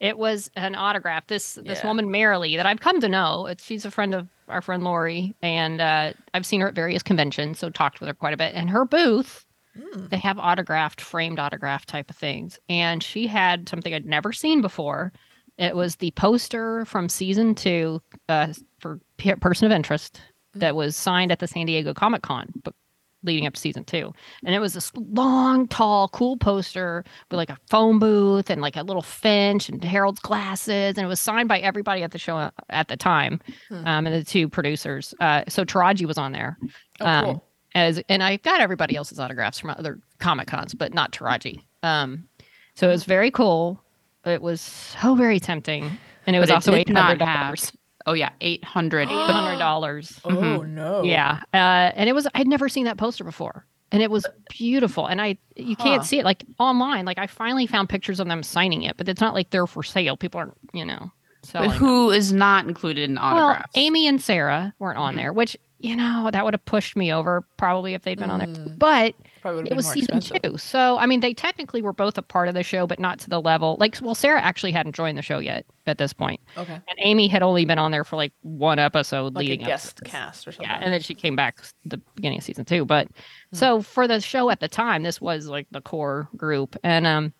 It 0.00 0.16
was 0.16 0.50
an 0.56 0.74
autograph. 0.76 1.26
This 1.26 1.54
this 1.54 1.80
Yeah. 1.80 1.86
woman 1.88 2.08
Marilee 2.08 2.56
that 2.56 2.66
I've 2.66 2.80
come 2.80 3.00
to 3.00 3.08
know. 3.08 3.46
It's, 3.46 3.64
she's 3.64 3.84
a 3.84 3.90
friend 3.90 4.14
of 4.14 4.28
our 4.48 4.62
friend 4.62 4.82
Lori, 4.84 5.34
and 5.42 5.80
uh, 5.80 6.12
I've 6.34 6.46
seen 6.46 6.60
her 6.60 6.68
at 6.68 6.74
various 6.74 7.02
conventions, 7.02 7.58
so 7.58 7.68
talked 7.68 8.00
with 8.00 8.06
her 8.06 8.14
quite 8.14 8.32
a 8.32 8.36
bit. 8.36 8.54
And 8.54 8.70
her 8.70 8.84
booth, 8.84 9.44
Mm. 9.76 10.08
they 10.10 10.16
have 10.18 10.38
autographed, 10.38 11.00
framed 11.00 11.38
autograph 11.38 11.84
type 11.86 12.10
of 12.10 12.16
things. 12.16 12.58
And 12.68 13.00
she 13.02 13.26
had 13.28 13.68
something 13.68 13.92
I'd 13.94 14.06
never 14.06 14.32
seen 14.32 14.60
before. 14.62 15.12
It 15.56 15.76
was 15.76 15.96
the 15.96 16.10
poster 16.12 16.84
from 16.84 17.08
season 17.08 17.54
two 17.54 18.00
uh, 18.28 18.54
for 18.80 18.98
Pe- 19.18 19.34
Person 19.36 19.66
of 19.66 19.72
Interest 19.72 20.20
that 20.54 20.74
was 20.74 20.96
signed 20.96 21.30
at 21.30 21.38
the 21.40 21.46
San 21.46 21.66
Diego 21.66 21.92
Comic 21.94 22.22
Con, 22.22 22.48
but 22.64 22.74
leading 23.22 23.46
up 23.46 23.54
to 23.54 23.60
season 23.60 23.84
two. 23.84 24.12
And 24.44 24.54
it 24.54 24.58
was 24.58 24.74
this 24.74 24.92
long, 24.94 25.66
tall, 25.68 26.08
cool 26.08 26.36
poster 26.36 27.04
with 27.30 27.36
like 27.36 27.50
a 27.50 27.58
phone 27.68 27.98
booth 27.98 28.50
and 28.50 28.60
like 28.62 28.76
a 28.76 28.82
little 28.82 29.02
Finch 29.02 29.68
and 29.68 29.82
Harold's 29.82 30.20
glasses. 30.20 30.96
And 30.96 31.04
it 31.04 31.08
was 31.08 31.20
signed 31.20 31.48
by 31.48 31.58
everybody 31.60 32.02
at 32.02 32.12
the 32.12 32.18
show 32.18 32.50
at 32.70 32.88
the 32.88 32.96
time 32.96 33.40
hmm. 33.68 33.86
um, 33.86 34.06
and 34.06 34.14
the 34.14 34.24
two 34.24 34.48
producers. 34.48 35.14
Uh, 35.20 35.42
so 35.48 35.64
Taraji 35.64 36.06
was 36.06 36.18
on 36.18 36.32
there. 36.32 36.58
Oh, 37.00 37.06
um, 37.06 37.40
as, 37.74 38.02
and 38.08 38.22
I 38.22 38.36
got 38.36 38.60
everybody 38.60 38.96
else's 38.96 39.18
autographs 39.18 39.58
from 39.58 39.70
other 39.70 40.00
Comic 40.18 40.48
Cons, 40.48 40.74
but 40.74 40.94
not 40.94 41.12
Taraji. 41.12 41.62
Um, 41.82 42.28
so 42.74 42.88
it 42.88 42.92
was 42.92 43.04
very 43.04 43.30
cool. 43.30 43.82
It 44.24 44.42
was 44.42 44.60
so 44.60 45.14
very 45.14 45.40
tempting. 45.40 45.98
And 46.26 46.36
it 46.36 46.40
was 46.40 46.50
but 46.50 46.56
also 46.56 46.72
$800. 46.72 47.72
Oh 48.08 48.14
yeah, 48.14 48.30
eight 48.40 48.64
hundred. 48.64 49.08
Dollars. 49.58 50.18
Oh 50.24 50.30
Mhm. 50.30 50.68
no. 50.70 51.02
Yeah, 51.02 51.40
uh, 51.52 51.56
and 51.94 52.08
it 52.08 52.14
was 52.14 52.26
I'd 52.34 52.46
never 52.48 52.68
seen 52.68 52.84
that 52.86 52.96
poster 52.96 53.24
before, 53.24 53.66
and 53.92 54.02
it 54.02 54.10
was 54.10 54.24
beautiful. 54.50 55.06
And 55.06 55.20
I 55.20 55.36
you 55.56 55.76
Huh. 55.78 55.84
can't 55.84 56.04
see 56.04 56.18
it 56.18 56.24
like 56.24 56.44
online. 56.58 57.04
Like 57.04 57.18
I 57.18 57.26
finally 57.26 57.66
found 57.66 57.88
pictures 57.88 58.20
of 58.20 58.28
them 58.28 58.42
signing 58.42 58.82
it, 58.82 58.96
but 58.96 59.08
it's 59.08 59.20
not 59.20 59.34
like 59.34 59.50
they're 59.50 59.66
for 59.66 59.82
sale. 59.82 60.16
People 60.16 60.38
aren't 60.38 60.54
you 60.72 60.84
know 60.86 61.10
But 61.42 61.48
selling. 61.48 61.68
them. 61.70 61.78
who 61.78 62.10
is 62.10 62.32
not 62.32 62.66
included 62.66 63.10
in 63.10 63.18
autographs? 63.18 63.70
Well. 63.74 63.84
Amy 63.84 64.06
and 64.06 64.20
Sarah 64.22 64.72
weren't 64.78 64.98
on 64.98 65.14
Mhm. 65.14 65.16
there, 65.18 65.32
which 65.32 65.56
you 65.80 65.94
know 65.94 66.28
that 66.32 66.44
would 66.44 66.54
have 66.54 66.64
pushed 66.64 66.96
me 66.96 67.12
over 67.12 67.42
probably 67.56 67.94
if 67.94 68.02
they'd 68.02 68.18
been 68.18 68.30
on 68.30 68.38
there. 68.40 68.48
Mm. 68.48 68.78
But 68.78 69.14
Probably 69.40 69.58
would 69.62 69.68
have 69.68 69.72
it 69.72 69.76
was 69.76 69.86
season 69.88 70.16
expensive. 70.16 70.52
two, 70.52 70.58
so 70.58 70.98
I 70.98 71.06
mean 71.06 71.20
they 71.20 71.32
technically 71.34 71.82
were 71.82 71.92
both 71.92 72.18
a 72.18 72.22
part 72.22 72.48
of 72.48 72.54
the 72.54 72.62
show, 72.64 72.86
but 72.86 72.98
not 72.98 73.18
to 73.20 73.30
the 73.30 73.40
level. 73.40 73.76
Like, 73.78 73.96
well, 74.02 74.14
Sarah 74.16 74.40
actually 74.42 74.72
hadn't 74.72 74.94
joined 74.96 75.16
the 75.16 75.22
show 75.22 75.38
yet 75.38 75.64
at 75.86 75.98
this 75.98 76.12
point, 76.12 76.40
Okay. 76.56 76.72
and 76.74 76.98
Amy 76.98 77.28
had 77.28 77.42
only 77.42 77.64
been 77.64 77.78
on 77.78 77.92
there 77.92 78.02
for 78.04 78.16
like 78.16 78.32
one 78.42 78.78
episode 78.78 79.34
Like 79.34 79.44
a 79.44 79.48
leading 79.50 79.62
up. 79.62 79.68
guest 79.68 80.00
cast 80.04 80.48
or 80.48 80.52
something. 80.52 80.68
Yeah, 80.68 80.78
and 80.82 80.92
then 80.92 81.00
she 81.00 81.14
came 81.14 81.36
back 81.36 81.58
the 81.84 81.98
beginning 82.16 82.38
of 82.38 82.44
season 82.44 82.64
two. 82.64 82.84
But 82.84 83.06
Hmm. 83.52 83.56
so 83.56 83.82
for 83.82 84.08
the 84.08 84.20
show 84.20 84.50
at 84.50 84.60
the 84.60 84.68
time, 84.68 85.02
this 85.04 85.20
was 85.20 85.46
like 85.46 85.66
the 85.70 85.80
core 85.80 86.28
group, 86.36 86.76
and 86.82 87.06
um, 87.06 87.32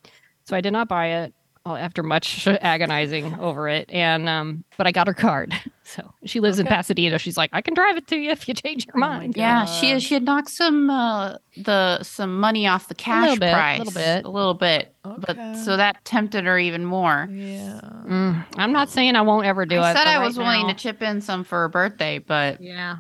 so 0.45 0.57
I 0.57 0.61
did 0.61 0.73
not 0.73 0.87
buy 0.89 1.07
it 1.09 1.35
after 1.77 2.03
much 2.03 2.47
agonizing 2.63 3.35
over 3.41 3.69
it, 3.69 3.91
and 3.93 4.29
um, 4.29 4.65
but 4.77 4.87
I 4.87 4.93
got 4.93 5.07
her 5.07 5.15
card. 5.15 5.55
So 5.91 6.13
she 6.27 6.41
lives 6.41 6.59
in 6.59 6.67
Pasadena. 6.67 7.19
She's 7.19 7.39
like, 7.39 7.49
I 7.55 7.63
can 7.63 7.73
drive 7.73 7.97
it 7.97 8.07
to 8.09 8.17
you 8.19 8.29
if 8.29 8.47
you 8.47 8.53
change 8.53 8.85
your 8.85 8.97
Oh 8.97 9.01
mind. 9.01 9.39
yeah, 9.39 9.65
she 9.65 9.93
God. 9.93 10.03
she 10.03 10.13
had 10.13 10.23
knocked 10.23 10.51
some 10.51 10.91
uh 10.91 11.37
the 11.57 12.03
some 12.03 12.39
money 12.39 12.67
off 12.67 12.89
the 12.89 12.95
cash 12.95 13.23
little 13.23 13.39
bit, 13.39 13.55
price 13.55 13.79
little 13.79 13.95
bit. 13.95 14.25
a 14.27 14.29
little 14.29 14.53
bit, 14.53 14.95
Okay. 15.07 15.23
but 15.27 15.55
so 15.55 15.79
that 15.79 16.05
tempted 16.05 16.45
her 16.45 16.59
even 16.59 16.85
more. 16.85 17.27
Yeah. 17.31 17.81
Mm, 18.07 18.45
I'm 18.59 18.73
not 18.73 18.91
saying 18.91 19.17
I 19.17 19.23
won't 19.23 19.47
ever 19.47 19.65
do 19.65 19.77
I 19.79 19.93
it. 19.93 19.93
I 19.93 19.95
said 19.95 20.05
but 20.05 20.09
I 20.11 20.17
right 20.19 20.27
was 20.27 20.37
willing 20.37 20.67
now- 20.67 20.75
to 20.75 20.79
chip 20.79 21.01
in 21.01 21.23
some 21.23 21.43
for 21.43 21.61
her 21.61 21.69
birthday, 21.71 22.19
but 22.19 22.61
Yeah. 22.61 22.97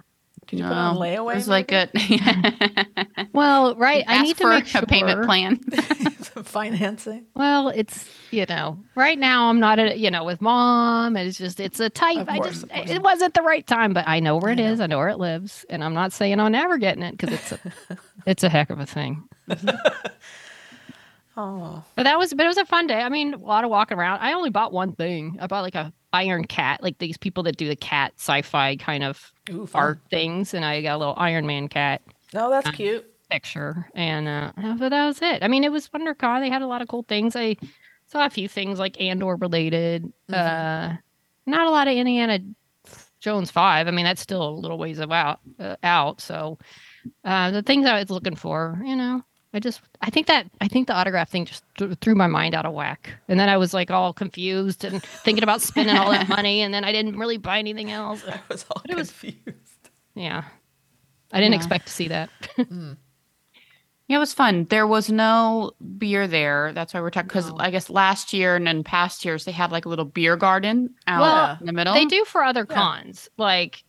Did 0.48 0.60
you 0.60 0.64
put 0.64 0.72
it 0.72 0.76
on 0.76 0.94
no, 0.94 1.00
layaway? 1.00 1.32
It 1.32 1.36
was 1.36 1.48
like 1.48 1.72
a 1.72 1.88
Well, 3.32 3.76
right. 3.76 4.04
I 4.08 4.22
need 4.22 4.36
to 4.38 4.42
for 4.42 4.48
make 4.48 4.66
sure. 4.66 4.82
a 4.82 4.86
payment 4.86 5.24
plan. 5.24 5.60
Some 6.22 6.44
financing. 6.44 7.26
Well, 7.34 7.68
it's 7.68 8.08
you 8.30 8.46
know, 8.48 8.78
right 8.94 9.18
now 9.18 9.50
I'm 9.50 9.60
not 9.60 9.78
a 9.78 9.96
you 9.96 10.10
know 10.10 10.24
with 10.24 10.40
mom. 10.40 11.16
It's 11.16 11.36
just 11.36 11.60
it's 11.60 11.80
a 11.80 11.90
type. 11.90 12.18
Of 12.18 12.28
I 12.30 12.38
course, 12.38 12.48
just 12.50 12.62
of 12.64 12.70
course. 12.70 12.90
it 12.90 13.02
wasn't 13.02 13.34
the 13.34 13.42
right 13.42 13.66
time, 13.66 13.92
but 13.92 14.08
I 14.08 14.20
know 14.20 14.36
where 14.38 14.50
I 14.50 14.54
it 14.54 14.60
is. 14.60 14.78
know. 14.78 14.84
I 14.84 14.86
know 14.86 14.98
where 14.98 15.08
it 15.10 15.18
lives, 15.18 15.66
and 15.68 15.84
I'm 15.84 15.94
not 15.94 16.12
saying 16.12 16.40
I'm 16.40 16.52
never 16.52 16.78
getting 16.78 17.02
it 17.02 17.16
because 17.16 17.34
it's 17.34 17.52
a 17.52 17.60
it's 18.26 18.42
a 18.42 18.48
heck 18.48 18.70
of 18.70 18.80
a 18.80 18.86
thing. 18.86 19.28
Oh. 21.36 21.84
But 21.94 22.02
that 22.02 22.18
was 22.18 22.34
but 22.34 22.44
it 22.44 22.48
was 22.48 22.56
a 22.58 22.64
fun 22.66 22.86
day. 22.88 23.00
I 23.00 23.08
mean, 23.08 23.34
a 23.34 23.38
lot 23.38 23.62
of 23.64 23.70
walking 23.70 23.96
around. 23.96 24.20
I 24.20 24.32
only 24.32 24.50
bought 24.50 24.72
one 24.72 24.92
thing. 24.94 25.38
I 25.40 25.46
bought 25.46 25.62
like 25.62 25.76
a 25.76 25.92
Iron 26.12 26.44
Cat, 26.44 26.82
like 26.82 26.98
these 26.98 27.16
people 27.16 27.42
that 27.44 27.56
do 27.56 27.68
the 27.68 27.76
cat 27.76 28.12
sci-fi 28.16 28.76
kind 28.76 29.04
of 29.04 29.32
Ooh, 29.50 29.68
art 29.74 30.00
things, 30.10 30.54
and 30.54 30.64
I 30.64 30.82
got 30.82 30.96
a 30.96 30.98
little 30.98 31.14
Iron 31.16 31.46
Man 31.46 31.68
cat. 31.68 32.02
No, 32.34 32.50
that's 32.50 32.70
cute. 32.70 33.04
picture 33.30 33.86
and 33.94 34.26
uh 34.26 34.50
but 34.78 34.88
that 34.88 35.04
was 35.06 35.20
it 35.20 35.42
i 35.44 35.48
mean 35.48 35.62
it 35.62 35.70
was 35.70 35.86
wondercon 35.90 36.40
they 36.40 36.48
had 36.48 36.62
a 36.62 36.66
lot 36.66 36.80
of 36.80 36.88
cool 36.88 37.04
things 37.06 37.36
i 37.36 37.54
saw 38.06 38.24
a 38.24 38.30
few 38.30 38.48
things 38.48 38.78
like 38.78 38.98
andor 39.02 39.36
related 39.36 40.10
Mhm. 40.30 40.34
uh 40.34 40.96
not 41.44 41.66
a 41.66 41.70
lot 41.70 41.88
of 41.88 41.94
indiana 41.94 42.38
jones 43.20 43.50
5 43.50 43.86
i 43.86 43.90
mean 43.90 44.06
that's 44.06 44.22
still 44.22 44.48
a 44.48 44.50
little 44.50 44.78
ways 44.78 44.98
about 44.98 45.40
uh, 45.60 45.76
out 45.82 46.22
so 46.22 46.56
uh 47.26 47.50
the 47.50 47.60
things 47.62 47.86
i 47.86 48.00
was 48.00 48.08
looking 48.08 48.34
for 48.34 48.80
you 48.82 48.96
know 48.96 49.22
i 49.54 49.58
just 49.60 49.80
i 50.02 50.10
think 50.10 50.26
that 50.26 50.46
i 50.60 50.68
think 50.68 50.86
the 50.86 50.94
autograph 50.94 51.28
thing 51.30 51.44
just 51.44 51.64
th- 51.78 51.96
threw 52.00 52.14
my 52.14 52.26
mind 52.26 52.54
out 52.54 52.66
of 52.66 52.72
whack 52.74 53.10
and 53.28 53.38
then 53.40 53.48
i 53.48 53.56
was 53.56 53.72
like 53.74 53.90
all 53.90 54.12
confused 54.12 54.84
and 54.84 55.02
thinking 55.02 55.42
about 55.42 55.60
spending 55.62 55.96
all 55.96 56.10
that 56.10 56.28
money 56.28 56.60
and 56.62 56.72
then 56.74 56.84
i 56.84 56.92
didn't 56.92 57.16
really 57.18 57.38
buy 57.38 57.58
anything 57.58 57.90
else 57.90 58.22
I 58.28 58.40
was 58.50 58.64
all 58.70 58.82
But 58.82 58.90
it 58.90 58.96
was- 58.96 59.10
confused. 59.10 59.90
yeah 60.14 60.44
i 61.32 61.38
didn't 61.38 61.52
Yeah. 61.52 61.56
expect 61.58 61.86
to 61.86 61.92
see 61.92 62.08
that 62.08 62.30
Mm. 62.58 62.96
Yeah, 64.10 64.16
it 64.16 64.20
was 64.20 64.32
fun. 64.32 64.64
There 64.70 64.86
was 64.86 65.10
no 65.10 65.72
beer 65.98 66.26
there. 66.26 66.72
That's 66.72 66.94
why 66.94 67.02
we're 67.02 67.10
talking 67.10 67.28
because 67.28 67.50
No. 67.50 67.58
I 67.58 67.70
guess 67.70 67.90
last 67.90 68.32
year 68.32 68.56
and 68.56 68.66
then 68.66 68.82
past 68.82 69.22
years 69.22 69.44
they 69.44 69.52
have 69.52 69.70
like 69.70 69.84
a 69.84 69.90
little 69.90 70.06
beer 70.06 70.34
garden 70.34 70.94
out 71.06 71.20
Well, 71.20 71.56
in 71.60 71.66
the 71.66 71.74
middle. 71.74 71.92
they 71.92 72.06
do 72.06 72.24
for 72.24 72.42
other 72.42 72.66
Yeah. 72.66 72.74
cons 72.74 73.28
like 73.36 73.84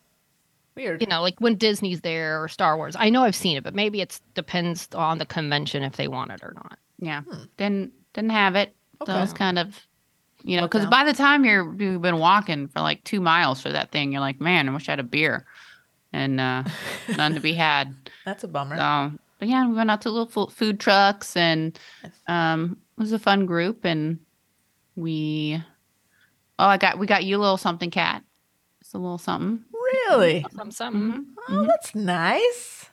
Weird. 0.80 1.02
you 1.02 1.08
know, 1.08 1.22
like 1.22 1.39
when 1.39 1.56
Disney's 1.56 2.02
there 2.02 2.42
or 2.42 2.48
Star 2.48 2.78
Wars. 2.78 2.96
I 2.98 3.10
know 3.10 3.24
I've 3.24 3.36
seen 3.36 3.58
it, 3.58 3.63
but 3.63 3.76
maybe 3.76 4.00
it 4.02 4.20
depends 4.34 4.88
on 4.96 5.18
the 5.18 5.26
convention 5.26 5.84
if 5.84 5.98
they 5.98 6.08
want 6.08 6.32
it 6.32 6.39
or 6.42 6.54
not. 6.56 6.80
Yeah, 7.00 7.22
Hmm. 7.22 7.44
didn't 7.58 7.94
didn't 8.13 8.32
have 8.32 8.56
it. 8.56 8.74
So 9.06 9.12
Okay. 9.13 9.24
it's 9.24 9.34
kind 9.34 9.60
of, 9.60 9.78
you 10.44 10.56
know, 10.58 10.63
because 10.68 10.86
by 10.86 11.04
the 11.04 11.13
time 11.13 11.44
you're 11.46 11.74
you've 11.76 12.02
been 12.02 12.18
walking 12.18 12.68
for 12.70 12.80
like 12.82 13.04
two 13.04 13.20
miles 13.22 13.62
for 13.62 13.72
that 13.72 13.92
thing, 13.92 14.12
you're 14.12 14.22
like, 14.22 14.39
man, 14.39 14.68
I 14.70 14.74
wish 14.74 14.88
I 14.89 14.94
had 14.94 15.00
a 15.00 15.04
beer, 15.04 15.46
and 16.13 16.39
uh, 16.39 16.63
none 17.18 17.34
to 17.36 17.39
be 17.42 17.54
had. 17.54 17.94
That's 18.26 18.44
a 18.46 18.48
bummer. 18.48 18.78
So, 18.78 19.12
but 19.38 19.48
yeah, 19.50 19.68
we 19.68 19.74
went 19.76 19.92
out 19.92 20.02
to 20.04 20.10
little 20.12 20.48
food 20.50 20.80
trucks, 20.80 21.36
and 21.38 21.78
um, 22.28 22.78
it 22.98 23.02
was 23.02 23.12
a 23.12 23.20
fun 23.20 23.46
group, 23.46 23.86
and 23.86 24.20
we, 24.96 25.62
oh, 26.58 26.65
I 26.68 26.78
got 26.78 26.98
we 27.00 27.06
got 27.08 27.24
you 27.24 27.38
a 27.38 27.39
little 27.39 27.58
something, 27.58 27.92
Kat. 27.92 28.24
It's 28.82 28.94
a 28.94 28.98
little 28.98 29.18
something. 29.18 29.63
Really? 30.10 30.45
Some 30.56 30.71
something. 30.71 31.02
Mhm, 31.12 31.25
Oh, 31.49 31.54
mhm. 31.54 31.67
that's 31.67 31.95
nice. 31.95 32.86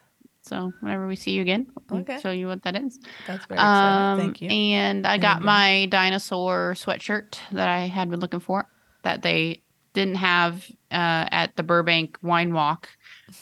So 0.42 0.72
whenever 0.80 1.06
we 1.08 1.16
see 1.16 1.32
you 1.32 1.42
again, 1.42 1.66
we'll 1.90 2.02
Okay. 2.02 2.20
show 2.20 2.30
you 2.30 2.46
what 2.46 2.62
that 2.62 2.76
is. 2.76 3.00
That's 3.26 3.44
very 3.46 3.58
exciting. 3.58 3.98
Um, 4.12 4.18
Thank 4.18 4.40
you. 4.42 4.48
And 4.48 5.04
I 5.06 5.18
got 5.18 5.42
my 5.42 5.86
dinosaur 5.86 6.74
sweatshirt 6.74 7.38
that 7.52 7.68
I 7.68 7.80
had 7.88 8.08
been 8.10 8.20
looking 8.20 8.38
for 8.40 8.68
that 9.02 9.22
they 9.22 9.62
didn't 9.92 10.16
have 10.16 10.64
uh, 10.92 11.26
at 11.32 11.56
the 11.56 11.62
Burbank 11.64 12.16
Wine 12.22 12.52
Walk. 12.54 12.88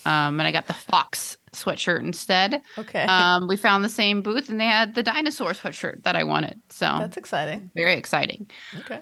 Um, 0.07 0.41
and 0.41 0.43
I 0.43 0.53
got 0.53 0.67
the 0.67 0.73
fox 0.73 1.37
sweatshirt 1.53 2.01
instead. 2.01 2.63
Okay. 2.79 3.03
Um, 3.03 3.49
we 3.49 3.57
found 3.59 3.85
the 3.85 3.89
same 3.91 4.23
booth 4.23 4.49
and 4.49 4.59
they 4.59 4.65
had 4.67 4.95
the 4.95 5.03
dinosaur 5.03 5.51
sweatshirt 5.53 6.05
that 6.05 6.17
I 6.17 6.25
wanted. 6.25 6.59
So 6.71 6.87
that's 7.01 7.19
exciting. 7.19 7.71
very 7.75 7.95
exciting. 7.95 8.51
Okay. 8.79 9.01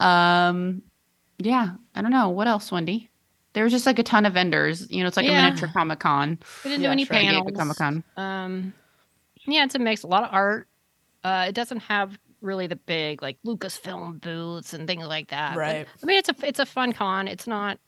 Um, 0.00 0.82
yeah, 1.38 1.74
I 1.94 2.02
don't 2.02 2.10
know. 2.10 2.30
What 2.30 2.48
else, 2.48 2.72
Wendy? 2.72 3.10
There 3.54 3.64
was 3.64 3.72
just 3.72 3.86
like 3.86 3.98
a 3.98 4.02
ton 4.02 4.26
of 4.26 4.34
vendors. 4.34 4.90
You 4.90 5.02
know, 5.02 5.08
it's 5.08 5.16
like 5.16 5.26
Yeah. 5.26 5.40
a 5.40 5.42
miniature 5.48 5.70
Comic 5.72 6.00
Con. 6.00 6.38
We 6.64 6.70
didn't 6.70 6.82
Yeah, 6.82 6.88
do 6.88 6.92
any 6.92 7.04
sure. 7.04 7.16
San 7.16 7.24
panels. 7.24 7.52
Comic 7.56 7.76
Con. 7.76 8.04
Um, 8.16 8.74
yeah, 9.46 9.64
it's 9.64 9.74
a 9.74 9.78
mix. 9.78 10.02
A 10.02 10.06
lot 10.06 10.24
of 10.24 10.30
art. 10.32 10.68
Uh, 11.22 11.46
it 11.48 11.54
doesn't 11.54 11.80
have 11.80 12.18
really 12.40 12.66
the 12.66 12.76
big 12.76 13.22
like 13.22 13.38
Lucasfilm 13.46 14.20
booths 14.20 14.74
and 14.74 14.86
things 14.86 15.06
like 15.06 15.28
that. 15.30 15.54
but, 15.54 15.58
Right. 15.60 15.86
I 16.02 16.06
mean, 16.06 16.18
it's 16.18 16.28
a 16.28 16.34
it's 16.42 16.58
a 16.58 16.66
fun 16.66 16.92
con. 16.92 17.28
It's 17.28 17.46
not 17.46 17.78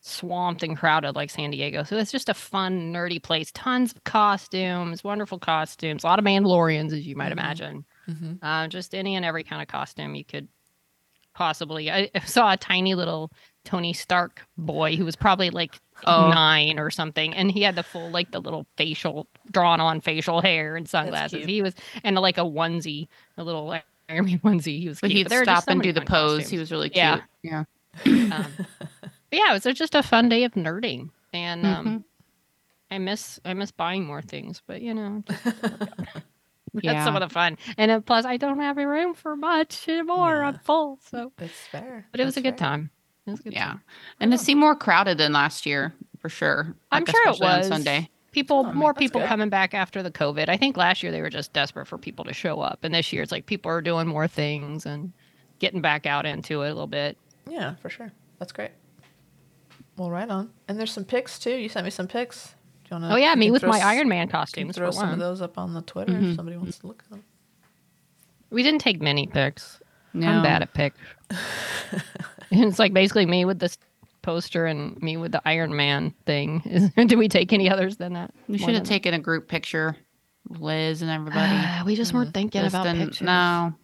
swamped 0.00 0.62
and 0.62 0.76
crowded 0.76 1.14
like 1.14 1.30
San 1.30 1.50
Diego. 1.50 1.84
So 1.84 1.96
it's 1.96 2.10
just 2.10 2.28
a 2.28 2.34
fun, 2.34 2.92
nerdy 2.92 3.22
place. 3.22 3.52
Tons 3.52 3.92
of 3.92 4.02
costumes, 4.04 5.04
wonderful 5.04 5.38
costumes, 5.38 6.02
a 6.02 6.06
lot 6.06 6.18
of 6.18 6.24
Mandalorians, 6.24 6.92
as 6.92 7.06
you 7.06 7.14
might 7.16 7.28
Mhm. 7.28 7.32
imagine. 7.32 7.84
hmm 8.06 8.32
Uh, 8.42 8.66
just 8.68 8.94
any 8.94 9.14
and 9.14 9.24
every 9.24 9.44
kind 9.44 9.62
of 9.62 9.68
costume 9.68 10.14
you 10.16 10.24
could 10.24 10.48
possibly. 11.34 11.90
I 11.90 12.10
I 12.14 12.20
saw 12.20 12.52
a 12.52 12.56
tiny 12.56 12.94
little 12.94 13.30
Tony 13.64 13.92
Stark 13.92 14.42
boy 14.58 14.96
who 14.96 15.04
was 15.04 15.16
probably 15.16 15.50
like 15.50 15.80
Oh. 16.04 16.30
nine 16.30 16.80
or 16.80 16.90
something, 16.90 17.32
and 17.32 17.48
he 17.52 17.62
had 17.62 17.76
the 17.76 17.84
full 17.84 18.10
like 18.10 18.32
the 18.32 18.40
little 18.40 18.66
facial 18.76 19.28
drawn 19.52 19.80
on 19.80 20.00
facial 20.00 20.40
hair 20.40 20.74
and 20.74 20.88
sunglasses. 20.88 21.46
He 21.46 21.62
was 21.62 21.74
and 22.02 22.16
like 22.16 22.38
a 22.38 22.40
onesie, 22.40 23.06
a 23.38 23.44
little 23.44 23.70
Iron 23.70 23.82
Man 24.26 24.40
onesie. 24.40 24.80
He 24.80 24.88
was 24.88 25.00
But 25.00 25.10
cute. 25.10 25.18
he'd 25.18 25.28
there 25.28 25.44
stop 25.44 25.62
so 25.64 25.70
and 25.72 25.80
do 25.82 25.92
the 25.92 26.00
pose. 26.00 26.38
costumes. 26.40 26.48
He 26.50 26.58
was 26.58 26.72
really 26.72 26.88
cute. 26.90 26.96
Yeah. 26.96 27.20
Yeah. 27.44 27.64
um, 28.04 28.46
yeah, 29.30 29.54
it 29.54 29.64
was 29.64 29.78
just 29.78 29.94
a 29.94 30.02
fun 30.02 30.28
day 30.28 30.42
of 30.42 30.52
nerding, 30.54 31.10
and 31.32 31.64
um, 31.64 31.86
Mhm. 31.86 32.04
I 32.90 32.98
miss 32.98 33.38
I 33.44 33.54
miss 33.54 33.70
buying 33.70 34.04
more 34.04 34.22
things, 34.22 34.60
but 34.66 34.82
you 34.82 34.94
know, 34.94 35.22
just- 35.28 35.44
that's 36.82 37.04
some 37.04 37.14
of 37.14 37.20
the 37.20 37.28
fun. 37.28 37.58
And 37.78 37.90
then 37.92 38.02
plus, 38.02 38.24
I 38.24 38.38
don't 38.38 38.58
have 38.58 38.76
room 38.76 39.14
for 39.14 39.36
much 39.36 39.86
anymore. 39.88 40.42
I'm 40.42 40.58
full, 40.58 40.98
so 41.08 41.30
That's 41.36 41.52
fair. 41.70 42.06
but 42.10 42.18
it 42.20 42.24
was 42.24 42.36
a 42.36 42.40
That's 42.40 42.54
good 42.54 42.58
fair. 42.58 42.68
time. 42.68 42.90
It 43.26 43.30
was 43.30 43.40
good 43.40 43.52
Yeah. 43.52 43.66
time. 43.66 43.80
And 44.20 44.32
to 44.32 44.38
see 44.38 44.54
more 44.54 44.74
crowded 44.74 45.18
than 45.18 45.32
last 45.32 45.64
year, 45.66 45.94
for 46.18 46.28
sure. 46.28 46.74
I'm 46.90 47.02
Like, 47.04 47.10
sure 47.10 47.26
it 47.26 47.30
especially 47.30 47.52
on 47.52 47.58
was. 47.60 47.68
Sunday. 47.68 48.10
People, 48.32 48.64
Oh, 48.66 48.72
more 48.72 48.94
people 48.94 49.20
good. 49.20 49.28
coming 49.28 49.48
back 49.50 49.74
after 49.74 50.02
the 50.02 50.10
COVID. 50.10 50.48
I 50.48 50.56
think 50.56 50.76
last 50.76 51.02
year 51.02 51.12
they 51.12 51.20
were 51.20 51.28
just 51.30 51.52
desperate 51.52 51.86
for 51.86 51.98
people 51.98 52.24
to 52.24 52.32
show 52.32 52.60
up, 52.60 52.82
and 52.82 52.94
this 52.94 53.12
year 53.12 53.22
it's 53.22 53.30
like 53.30 53.46
people 53.46 53.70
are 53.70 53.82
doing 53.82 54.08
more 54.08 54.26
things 54.26 54.86
and 54.86 55.12
getting 55.58 55.80
back 55.82 56.06
out 56.06 56.24
into 56.26 56.62
it 56.62 56.66
a 56.70 56.72
little 56.72 56.86
bit. 56.86 57.16
Yeah, 57.48 57.74
for 57.76 57.90
sure. 57.90 58.10
That's 58.38 58.52
great. 58.52 58.70
Well, 59.98 60.10
right 60.10 60.28
on. 60.28 60.50
And 60.66 60.78
there's 60.80 60.90
some 60.92 61.04
pics 61.04 61.38
too. 61.38 61.54
You 61.54 61.68
sent 61.68 61.84
me 61.84 61.90
some 61.90 62.08
pics. 62.08 62.54
Do 62.84 62.96
you 62.96 63.00
wanna, 63.02 63.14
Oh 63.14 63.16
yeah, 63.18 63.34
me 63.34 63.50
with 63.50 63.62
my 63.62 63.76
s- 63.78 63.84
Iron 63.84 64.08
Man 64.08 64.22
you 64.26 64.30
can 64.30 64.40
costumes. 64.40 64.76
Throw 64.76 64.86
For 64.88 64.92
some 64.92 65.10
of 65.12 65.18
those 65.18 65.42
up 65.42 65.58
on 65.58 65.74
the 65.74 65.82
Twitter 65.82 66.12
Mhm. 66.14 66.30
if 66.30 66.36
somebody 66.36 66.56
wants 66.56 66.78
to 66.78 66.86
look 66.86 67.02
at 67.04 67.10
them. 67.10 67.24
We 68.50 68.62
didn't 68.62 68.80
take 68.80 69.00
many 69.02 69.26
pics. 69.26 69.80
No. 70.14 70.28
I'm 70.28 70.42
bad 70.42 70.62
at 70.62 70.72
pics. 70.74 70.98
and 72.52 72.64
it's 72.68 72.78
like 72.78 72.92
basically 72.92 73.26
me 73.26 73.44
with 73.44 73.58
this 73.58 73.78
poster 74.22 74.66
and 74.66 75.00
me 75.02 75.16
with 75.16 75.32
the 75.32 75.42
Iron 75.44 75.74
Man 75.74 76.14
thing. 76.26 76.62
Is, 76.64 76.90
did 77.08 77.18
we 77.18 77.28
take 77.28 77.52
any 77.52 77.68
others 77.68 77.96
than 77.96 78.12
that? 78.12 78.32
We 78.48 78.58
should 78.58 78.68
have 78.70 78.76
than 78.78 78.84
taken 78.84 79.14
a 79.14 79.18
group 79.18 79.48
picture. 79.48 79.96
Liz 80.48 81.02
and 81.02 81.10
everybody. 81.10 81.40
Ah, 81.54 81.82
we 81.86 81.96
just 81.96 82.12
weren't 82.12 82.34
thinking 82.34 82.62
Just 82.62 82.74
about 82.74 82.84
didn't- 82.84 83.08
pictures. 83.08 83.26
No. 83.26 83.74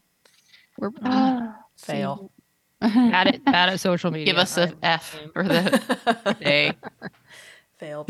We're 0.79 0.91
Fail. 1.77 2.31
bad 2.81 3.27
at 3.27 3.45
bad 3.45 3.69
at 3.71 3.81
social 3.81 4.11
media. 4.13 4.27
Give 4.27 4.39
us 4.39 4.57
a 4.57 4.73
F 4.83 5.19
for 5.33 5.43
the 5.43 6.37
day. 6.41 6.73
Failed. 7.79 8.09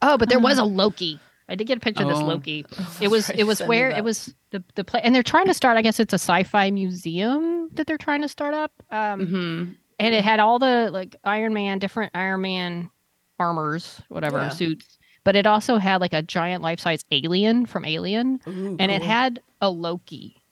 Oh, 0.00 0.16
but 0.16 0.28
there 0.30 0.38
was 0.38 0.56
a 0.58 0.64
Loki. 0.64 1.20
I 1.48 1.54
did 1.54 1.66
get 1.66 1.76
a 1.78 1.80
picture 1.80 2.02
of 2.02 2.08
this 2.08 2.18
Oh. 2.20 2.26
Loki. 2.26 2.64
It 3.00 3.08
was 3.08 3.30
it 3.30 3.44
was 3.44 3.60
where 3.60 3.90
it 3.90 4.02
was 4.04 4.34
the 4.50 4.62
the 4.74 4.84
play, 4.84 5.00
and 5.02 5.14
they're 5.14 5.22
trying 5.22 5.46
to 5.46 5.54
start. 5.54 5.76
I 5.76 5.82
guess 5.82 6.00
it's 6.00 6.12
a 6.12 6.18
sci-fi 6.18 6.70
museum 6.70 7.68
that 7.74 7.86
they're 7.86 7.98
trying 7.98 8.22
to 8.22 8.28
start 8.28 8.54
up. 8.54 8.72
Um, 8.90 9.26
hmm 9.26 9.64
and 9.98 10.14
it 10.14 10.22
had 10.24 10.40
all 10.40 10.58
the 10.58 10.90
like 10.92 11.16
Iron 11.24 11.54
Man, 11.54 11.78
different 11.78 12.12
Iron 12.14 12.42
Man 12.42 12.90
armors, 13.38 14.02
whatever 14.08 14.38
Yeah. 14.38 14.48
suits. 14.50 14.98
But 15.24 15.36
it 15.36 15.46
also 15.46 15.78
had 15.78 16.00
like 16.00 16.12
a 16.12 16.22
giant 16.22 16.62
life-size 16.62 17.04
alien 17.10 17.66
from 17.66 17.84
Alien, 17.84 18.40
Ooh, 18.46 18.76
and 18.78 18.90
it 18.92 19.02
had 19.02 19.40
a 19.60 19.70
Loki, 19.70 20.42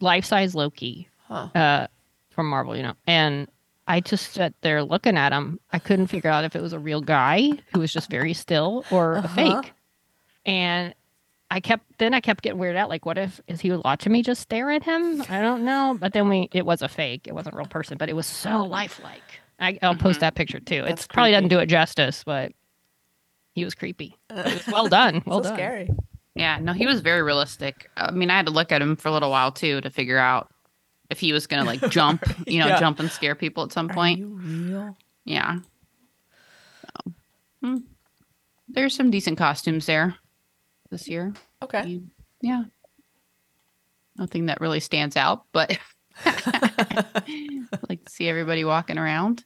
life-size 0.00 0.54
Loki 0.54 1.08
Huh. 1.28 1.48
uh, 1.54 1.86
from 2.30 2.48
Marvel, 2.48 2.76
you 2.76 2.82
know. 2.82 2.94
And 3.06 3.48
I 3.86 4.00
just 4.00 4.32
sat 4.32 4.54
there 4.62 4.82
looking 4.82 5.16
at 5.16 5.32
him. 5.32 5.60
I 5.72 5.78
couldn't 5.78 6.06
figure 6.08 6.30
out 6.30 6.44
if 6.44 6.56
it 6.56 6.62
was 6.62 6.72
a 6.72 6.78
real 6.78 7.00
guy 7.00 7.50
who 7.72 7.80
was 7.80 7.92
just 7.92 8.10
very 8.10 8.32
still 8.32 8.84
or 8.90 9.14
a 9.16 9.18
Uh-huh. 9.18 9.28
fake. 9.60 9.72
And 10.44 10.94
I 11.50 11.60
kept 11.60 11.98
then 11.98 12.14
I 12.14 12.20
kept 12.20 12.42
getting 12.42 12.58
weirded 12.60 12.76
out. 12.76 12.88
Like, 12.88 13.04
what 13.06 13.18
if 13.18 13.40
is 13.46 13.60
he 13.60 13.70
watching 13.72 14.12
me 14.12 14.22
just 14.22 14.40
stare 14.40 14.70
at 14.70 14.82
him? 14.82 15.22
I 15.28 15.40
don't 15.42 15.64
know. 15.64 15.96
But 16.00 16.12
then 16.14 16.28
we 16.28 16.48
it 16.52 16.64
was 16.66 16.82
a 16.82 16.88
fake. 16.88 17.26
It 17.28 17.34
wasn't 17.34 17.54
a 17.54 17.58
real 17.58 17.66
person, 17.66 17.98
but 17.98 18.08
it 18.08 18.16
was 18.16 18.26
so 18.26 18.64
lifelike. 18.64 19.40
I, 19.60 19.78
I'll 19.82 19.94
post 19.94 20.20
that 20.20 20.34
picture 20.34 20.58
too. 20.60 20.76
Mm-hmm. 20.76 20.86
That's 20.88 21.02
It's 21.04 21.06
probably 21.06 21.32
doesn't 21.32 21.48
do 21.48 21.58
it 21.60 21.66
justice, 21.66 22.24
but 22.24 22.52
he 23.54 23.64
was 23.64 23.74
creepy. 23.74 24.16
It 24.30 24.44
was 24.54 24.66
well 24.72 24.88
done. 24.88 25.22
Well 25.26 25.42
so 25.42 25.50
done. 25.50 25.56
scary. 25.58 25.90
Yeah, 26.34 26.58
no, 26.58 26.72
he 26.72 26.86
was 26.86 27.00
very 27.00 27.22
realistic. 27.22 27.90
I 27.96 28.10
mean, 28.10 28.30
I 28.30 28.36
had 28.36 28.46
to 28.46 28.52
look 28.52 28.72
at 28.72 28.80
him 28.80 28.96
for 28.96 29.08
a 29.08 29.12
little 29.12 29.30
while 29.30 29.52
too 29.52 29.82
to 29.82 29.90
figure 29.90 30.16
out 30.18 30.48
if 31.10 31.20
he 31.20 31.32
was 31.34 31.46
gonna 31.46 31.64
like 31.64 31.80
jump, 31.90 32.24
you 32.46 32.58
know, 32.60 32.68
Yeah. 32.68 32.80
jump 32.80 32.98
and 32.98 33.10
scare 33.10 33.34
people 33.34 33.62
at 33.64 33.72
some 33.72 33.90
Are 33.90 33.94
point. 33.94 34.18
you 34.18 34.28
real? 34.28 34.96
Yeah. 35.26 35.58
So, 37.04 37.12
hmm. 37.62 37.76
There's 38.68 38.94
some 38.96 39.10
decent 39.10 39.36
costumes 39.36 39.84
there 39.84 40.16
this 40.92 41.08
year. 41.08 41.32
Okay. 41.62 42.00
Yeah. 42.40 42.64
Nothing 44.16 44.46
that 44.46 44.60
really 44.60 44.78
stands 44.78 45.16
out, 45.16 45.44
but 45.52 45.76
I 46.24 47.14
like 47.88 48.04
to 48.04 48.12
see 48.12 48.28
everybody 48.28 48.62
walking 48.64 48.98
around. 48.98 49.44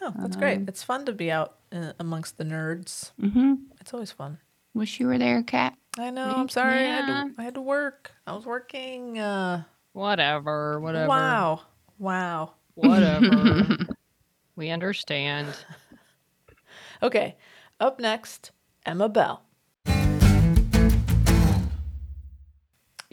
Oh, 0.00 0.12
that's 0.18 0.36
great. 0.36 0.58
Um, 0.58 0.64
It's 0.68 0.82
fun 0.82 1.04
to 1.06 1.12
be 1.12 1.30
out 1.30 1.56
uh, 1.72 1.92
amongst 1.98 2.38
the 2.38 2.44
nerds. 2.44 3.12
Mm-hmm. 3.20 3.54
It's 3.80 3.92
always 3.92 4.12
fun. 4.12 4.38
Wish 4.74 5.00
you 5.00 5.06
were 5.06 5.18
there, 5.18 5.42
Kat. 5.42 5.74
I 5.98 6.10
know. 6.10 6.24
I'm 6.24 6.48
sorry. 6.48 6.78
I, 6.78 6.82
had 6.82 7.06
to, 7.06 7.34
I 7.38 7.42
had 7.42 7.54
to 7.54 7.60
work. 7.60 8.12
I 8.26 8.34
was 8.34 8.44
working. 8.46 9.18
Uh, 9.18 9.64
Whatever. 9.92 10.80
Whatever. 10.80 11.08
Wow. 11.08 11.60
Wow. 11.98 12.52
Whatever. 12.74 13.76
we 14.56 14.70
understand. 14.70 15.48
Okay. 17.02 17.36
Up 17.80 18.00
next, 18.00 18.52
Emma 18.86 19.10
Bell. 19.10 19.42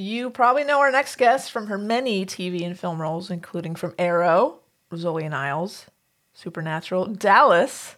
You 0.01 0.31
probably 0.31 0.63
know 0.63 0.79
our 0.79 0.91
next 0.91 1.17
guest 1.17 1.51
from 1.51 1.67
her 1.67 1.77
many 1.77 2.25
TV 2.25 2.65
and 2.65 2.77
film 2.77 2.99
roles, 2.99 3.29
including 3.29 3.75
from 3.75 3.93
Arrow, 3.99 4.61
Rizzoli 4.91 5.23
and 5.23 5.35
Isles, 5.35 5.85
Supernatural, 6.33 7.05
Dallas, 7.05 7.97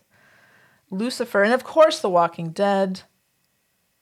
Lucifer, 0.89 1.43
and 1.43 1.53
of 1.53 1.63
course, 1.63 2.01
The 2.01 2.09
Walking 2.09 2.49
Dead. 2.49 3.03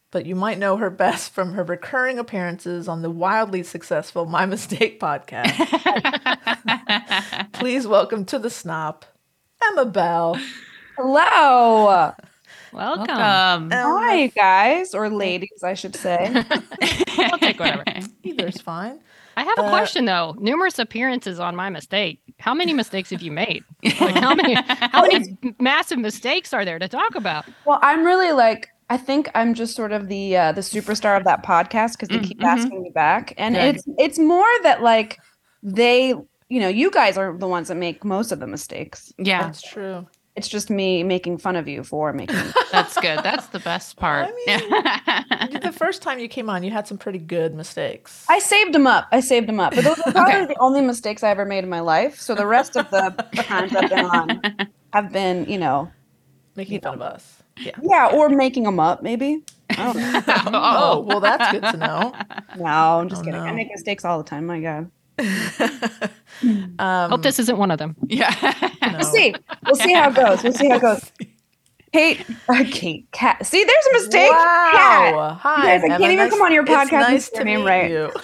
But 0.09 0.25
you 0.25 0.35
might 0.35 0.57
know 0.57 0.77
her 0.77 0.89
best 0.89 1.31
from 1.31 1.53
her 1.53 1.63
recurring 1.63 2.17
appearances 2.17 2.87
on 2.87 3.03
the 3.03 3.11
wildly 3.11 3.61
successful 3.61 4.25
My 4.25 4.47
Mistake 4.47 4.99
podcast. 4.99 5.53
Please 7.53 7.85
welcome 7.85 8.25
to 8.25 8.39
the 8.39 8.49
Snop, 8.49 9.03
Emma 9.69 9.85
Bell. 9.85 10.39
Hello. 10.97 12.15
Welcome. 12.73 13.17
Welcome. 13.17 13.69
Hi, 13.71 14.27
guys, 14.27 14.93
or 14.93 15.09
ladies, 15.09 15.63
I 15.63 15.73
should 15.73 15.95
say. 15.95 16.43
I'll 17.17 17.37
take 17.39 17.59
whatever. 17.59 17.83
Either's 18.23 18.61
fine. 18.61 18.99
I 19.37 19.43
have 19.43 19.59
a 19.59 19.63
Uh, 19.63 19.69
question 19.69 20.05
though. 20.05 20.35
Numerous 20.39 20.79
appearances 20.79 21.39
on 21.39 21.55
my 21.55 21.69
mistake. 21.69 22.19
How 22.39 22.53
many 22.53 22.73
mistakes 22.73 23.09
have 23.11 23.21
you 23.21 23.31
made? 23.31 23.63
Like 23.99 24.15
how 24.15 24.33
many 24.35 24.55
how 24.55 25.01
many 25.03 25.37
massive 25.59 25.99
mistakes 25.99 26.53
are 26.53 26.65
there 26.65 26.79
to 26.79 26.87
talk 26.87 27.15
about? 27.15 27.45
well, 27.65 27.79
I'm 27.81 28.03
really 28.03 28.31
like, 28.31 28.69
I 28.89 28.97
think 28.97 29.29
I'm 29.35 29.53
just 29.53 29.75
sort 29.75 29.91
of 29.91 30.07
the 30.07 30.35
uh, 30.37 30.51
the 30.53 30.61
superstar 30.61 31.17
of 31.17 31.23
that 31.25 31.43
podcast 31.45 31.93
because 31.93 32.09
they 32.09 32.19
Mm, 32.19 32.23
keep 32.23 32.39
mhm. 32.39 32.45
asking 32.47 32.81
me 32.83 32.91
back, 32.93 33.33
and 33.37 33.55
Good. 33.55 33.75
it's 33.75 33.83
it's 33.97 34.19
more 34.19 34.47
that 34.63 34.81
like 34.81 35.17
they, 35.63 36.09
you 36.49 36.59
know, 36.59 36.67
you 36.67 36.89
guys 36.91 37.17
are 37.17 37.37
the 37.37 37.47
ones 37.47 37.67
that 37.69 37.75
make 37.75 38.03
most 38.05 38.31
of 38.31 38.39
the 38.39 38.47
mistakes. 38.47 39.13
yeah, 39.17 39.43
That's 39.43 39.61
true. 39.61 40.07
It's 40.35 40.47
just 40.47 40.69
me 40.69 41.03
making 41.03 41.39
fun 41.39 41.55
of 41.57 41.67
you 41.67 41.83
for 41.83 42.13
making. 42.13 42.37
that's 42.71 42.97
good. 42.99 43.19
That's 43.21 43.47
the 43.47 43.59
best 43.59 43.97
part. 43.97 44.29
I 44.47 45.47
mean, 45.49 45.59
the 45.61 45.73
first 45.73 46.01
time 46.01 46.19
you 46.19 46.29
came 46.29 46.49
on, 46.49 46.63
you 46.63 46.71
had 46.71 46.87
some 46.87 46.97
pretty 46.97 47.19
good 47.19 47.53
mistakes. 47.53 48.25
I 48.29 48.39
saved 48.39 48.73
them 48.73 48.87
up. 48.87 49.07
I 49.11 49.19
saved 49.19 49.47
them 49.47 49.59
up, 49.59 49.75
but 49.75 49.83
those 49.83 49.99
are 49.99 50.11
probably 50.13 50.45
the 50.45 50.57
only 50.59 50.81
mistakes 50.81 51.21
I 51.23 51.29
ever 51.31 51.43
made 51.45 51.63
in 51.65 51.69
my 51.69 51.81
life. 51.81 52.19
So 52.19 52.33
the 52.33 52.47
rest 52.47 52.77
of 52.77 52.89
the 52.91 53.09
times 53.43 53.75
I've 53.75 53.89
been 53.89 54.05
on 54.05 54.41
have 54.93 55.11
been, 55.11 55.45
you 55.49 55.57
know, 55.57 55.91
Making 56.55 56.81
fun 56.81 56.95
of 56.95 57.01
us. 57.01 57.43
Yeah. 57.57 57.71
yeah, 57.81 58.09
or 58.13 58.27
making 58.29 58.63
them 58.63 58.79
up 58.79 59.03
maybe. 59.03 59.43
I 59.69 59.75
don't 59.75 59.95
know. 59.97 60.21
Oh. 60.27 60.51
oh, 60.53 60.99
well, 61.01 61.19
that's 61.21 61.51
good 61.51 61.63
to 61.63 61.77
know. 61.77 62.13
No, 62.57 62.65
I'm 62.99 63.07
just 63.09 63.21
Oh, 63.21 63.25
kidding. 63.25 63.39
I 63.39 63.51
make 63.53 63.69
mistakes 63.69 64.03
all 64.03 64.17
the 64.17 64.23
time. 64.29 64.45
My 64.45 64.59
God. 64.59 64.89
Um, 66.79 67.11
Hope 67.11 67.21
this 67.21 67.37
isn't 67.37 67.57
one 67.57 67.69
of 67.69 67.77
them. 67.77 67.95
yeah. 68.07 68.33
no. 68.81 68.97
We'll 68.97 69.03
see. 69.03 69.35
We'll 69.65 69.75
see 69.75 69.93
how 69.93 70.09
it 70.09 70.15
goes. 70.15 70.41
We'll 70.43 70.53
see 70.53 70.69
how 70.69 70.77
it 70.77 70.81
goes. 70.81 71.11
Kate, 71.93 72.25
uh, 72.47 72.63
Kate, 72.71 73.05
Cat. 73.11 73.45
See, 73.45 73.63
there's 73.65 73.85
a 73.87 73.93
mistake. 73.93 74.31
Cat. 74.31 75.13
Wow. 75.13 75.37
Hi. 75.41 75.77
guys, 75.77 75.81
I 75.83 75.85
Emma. 75.87 75.97
can't 75.99 76.13
even 76.13 76.29
come 76.29 76.41
on 76.41 76.53
your 76.53 76.63
podcast 76.63 76.93
and 76.93 77.01
Nice 77.01 77.29
to 77.31 77.43
meet 77.43 77.57
right. 77.65 77.91
you. 77.91 78.09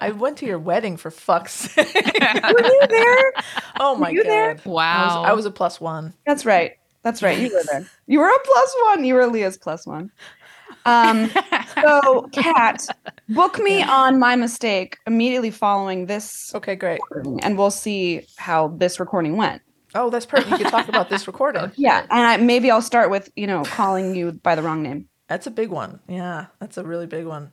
I 0.00 0.12
went 0.16 0.36
to 0.38 0.46
your 0.46 0.58
wedding 0.58 0.96
for 0.96 1.12
fuck's 1.12 1.52
sake. 1.70 1.94
Were 1.94 2.64
you 2.64 2.86
there? 2.88 3.32
oh 3.78 3.94
my 3.94 4.10
you 4.10 4.24
god. 4.24 4.30
there? 4.30 4.50
I 4.50 4.54
was, 4.54 4.64
wow. 4.66 5.22
I 5.22 5.32
was 5.32 5.46
a 5.46 5.50
plus 5.52 5.80
one. 5.80 6.12
That's 6.26 6.44
right. 6.44 6.72
That's 7.02 7.22
right. 7.22 7.38
You 7.38 7.54
were 7.54 7.62
there. 7.70 7.86
You 8.08 8.18
were 8.18 8.28
a 8.28 8.38
plus 8.44 8.76
one. 8.86 9.04
You 9.04 9.14
were 9.14 9.26
Leah's 9.28 9.56
plus 9.56 9.86
one. 9.86 10.10
Um, 10.86 11.30
so, 11.82 12.28
Kat, 12.32 12.86
book 13.28 13.58
me 13.58 13.82
on 13.82 14.18
my 14.18 14.36
mistake 14.36 14.98
immediately 15.06 15.50
following 15.50 16.06
this, 16.06 16.52
Okay, 16.54 16.74
great. 16.74 17.00
and 17.42 17.56
we'll 17.58 17.70
see 17.70 18.26
how 18.36 18.68
this 18.68 18.98
recording 19.00 19.36
went. 19.36 19.62
Oh, 19.94 20.08
that's 20.08 20.26
perfect. 20.26 20.50
You 20.50 20.58
could 20.58 20.68
talk 20.68 20.88
about 20.88 21.08
this 21.10 21.26
recording. 21.26 21.70
Yeah, 21.76 22.00
and 22.10 22.20
I, 22.26 22.36
maybe 22.36 22.70
I'll 22.70 22.82
start 22.82 23.10
with 23.10 23.30
you 23.36 23.46
know 23.46 23.64
calling 23.64 24.14
you 24.14 24.32
by 24.32 24.54
the 24.54 24.62
wrong 24.62 24.82
name. 24.82 25.08
That's 25.28 25.46
a 25.46 25.50
big 25.50 25.70
one. 25.70 26.00
Yeah, 26.08 26.46
that's 26.60 26.76
a 26.78 26.84
really 26.84 27.06
big 27.06 27.26
one. 27.26 27.52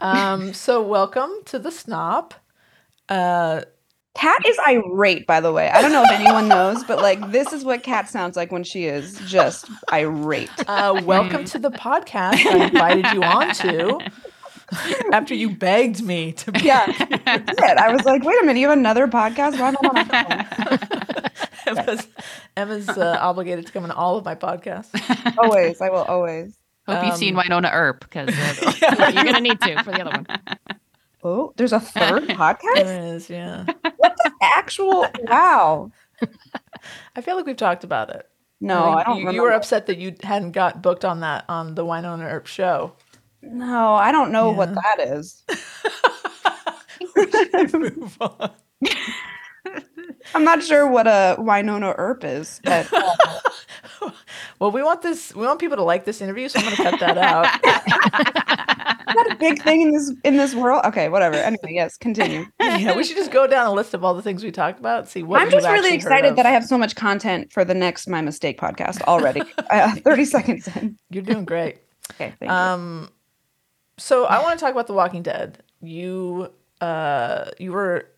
Um, 0.00 0.52
so 0.52 0.82
welcome 0.82 1.30
to 1.46 1.58
the 1.58 1.70
Snop. 1.70 2.32
Uh, 3.08 3.62
Kat 4.16 4.46
is 4.46 4.58
irate, 4.66 5.26
by 5.26 5.40
the 5.40 5.52
way. 5.52 5.68
I 5.68 5.82
don't 5.82 5.92
know 5.92 6.02
if 6.02 6.10
anyone 6.10 6.48
knows, 6.48 6.82
but 6.84 6.98
like 7.02 7.32
this 7.32 7.52
is 7.52 7.64
what 7.64 7.82
Kat 7.82 8.08
sounds 8.08 8.34
like 8.36 8.50
when 8.50 8.64
she 8.64 8.86
is 8.86 9.20
just 9.26 9.68
irate. 9.92 10.48
uh, 10.68 11.02
welcome 11.04 11.44
to 11.44 11.58
the 11.58 11.70
podcast 11.70 12.44
I 12.46 12.64
invited 12.66 13.06
you 13.12 13.22
on 13.22 13.52
to. 13.56 14.00
After 15.12 15.34
you 15.34 15.50
begged 15.50 16.02
me 16.02 16.32
to 16.32 16.50
be 16.50 16.60
Yeah, 16.60 16.86
I 17.26 17.38
did. 17.38 17.60
I 17.60 17.92
was 17.94 18.04
like, 18.06 18.24
wait 18.24 18.42
a 18.42 18.46
minute, 18.46 18.58
you 18.58 18.68
have 18.68 18.78
another 18.78 19.06
podcast? 19.06 19.60
Why 19.60 19.68
am 19.68 19.76
I 20.10 21.20
on? 21.66 21.76
Emma's, 21.78 22.06
Emma's 22.56 22.88
uh, 22.88 23.18
obligated 23.20 23.66
to 23.66 23.72
come 23.72 23.84
on 23.84 23.90
all 23.90 24.16
of 24.16 24.24
my 24.24 24.34
podcasts. 24.34 24.88
Always, 25.38 25.80
I 25.80 25.90
will 25.90 26.04
always. 26.04 26.56
Hope 26.88 27.04
you've 27.04 27.16
seen 27.16 27.36
Um, 27.36 27.42
Wynonna 27.44 27.70
Earp 27.72 28.00
because 28.00 28.28
You're 28.80 29.24
gonna 29.24 29.40
need 29.40 29.60
to 29.60 29.82
for 29.84 29.90
the 29.92 30.00
other 30.06 30.10
one. 30.24 30.26
Oh, 31.26 31.52
there's 31.56 31.72
a 31.72 31.80
third 31.80 32.22
podcast? 32.28 32.74
There 32.76 33.14
is, 33.16 33.28
yeah. 33.28 33.64
What 33.96 34.16
the 34.22 34.30
actual 34.40 35.04
wow. 35.24 35.90
I 37.16 37.20
feel 37.20 37.34
like 37.34 37.46
we've 37.46 37.56
talked 37.56 37.82
about 37.82 38.10
it. 38.10 38.28
No, 38.60 38.84
think 38.84 38.96
I 38.96 39.02
don't 39.02 39.14
you, 39.14 39.20
remember. 39.22 39.34
you 39.34 39.42
were 39.42 39.50
upset 39.50 39.86
that 39.86 39.98
you 39.98 40.14
hadn't 40.22 40.52
got 40.52 40.82
booked 40.82 41.04
on 41.04 41.20
that 41.20 41.44
on 41.48 41.74
the 41.74 41.84
Wynonna 41.84 42.30
Earp 42.30 42.46
show. 42.46 42.92
No, 43.42 43.94
I 43.94 44.12
don't 44.12 44.30
know 44.30 44.52
what 44.52 44.72
that 44.72 45.00
is. 45.00 45.42
Move 47.74 48.16
on. 48.20 48.50
I'm 50.34 50.44
not 50.44 50.62
sure 50.62 50.86
what 50.86 51.08
a 51.08 51.36
Wynonna 51.40 51.94
Earp 51.98 52.22
is, 52.22 52.60
but 52.62 52.88
uh, 52.92 53.16
Well, 54.58 54.70
we 54.70 54.82
want 54.82 55.02
this. 55.02 55.34
We 55.34 55.44
want 55.46 55.60
people 55.60 55.76
to 55.76 55.82
like 55.82 56.04
this 56.04 56.20
interview, 56.20 56.48
so 56.48 56.60
I'm 56.60 56.64
going 56.64 56.76
to 56.76 56.82
cut 56.82 57.00
that 57.00 57.18
out. 57.18 58.62
That 59.16 59.32
a 59.32 59.36
big 59.36 59.62
thing 59.62 59.82
in 59.82 59.90
this 59.92 60.12
in 60.24 60.36
this 60.36 60.54
world? 60.54 60.82
Okay, 60.84 61.08
whatever. 61.08 61.36
Anyway, 61.36 61.70
yes, 61.70 61.96
continue. 61.96 62.46
yeah, 62.60 62.96
we 62.96 63.04
should 63.04 63.16
just 63.16 63.30
go 63.30 63.46
down 63.46 63.66
a 63.66 63.72
list 63.72 63.94
of 63.94 64.04
all 64.04 64.14
the 64.14 64.22
things 64.22 64.44
we 64.44 64.50
talked 64.50 64.78
about. 64.78 65.00
And 65.00 65.08
see 65.08 65.22
what. 65.22 65.40
I'm 65.40 65.50
just 65.50 65.66
really 65.66 65.94
excited 65.94 66.36
that 66.36 66.46
I 66.46 66.50
have 66.50 66.64
so 66.64 66.78
much 66.78 66.94
content 66.94 67.52
for 67.52 67.64
the 67.64 67.74
next 67.74 68.08
My 68.08 68.20
Mistake 68.20 68.58
podcast 68.60 69.02
already. 69.02 69.42
uh, 69.70 69.96
30 69.96 70.24
seconds 70.24 70.68
in. 70.76 70.96
You're 71.10 71.22
doing 71.22 71.44
great. 71.44 71.78
Okay, 72.12 72.32
thank 72.38 72.50
you. 72.50 72.56
Um, 72.56 73.10
so 73.98 74.24
I 74.26 74.42
want 74.42 74.58
to 74.58 74.64
talk 74.64 74.72
about 74.72 74.86
The 74.86 74.94
Walking 74.94 75.22
Dead. 75.22 75.62
You, 75.80 76.52
uh, 76.80 77.50
you 77.58 77.72
were 77.72 78.08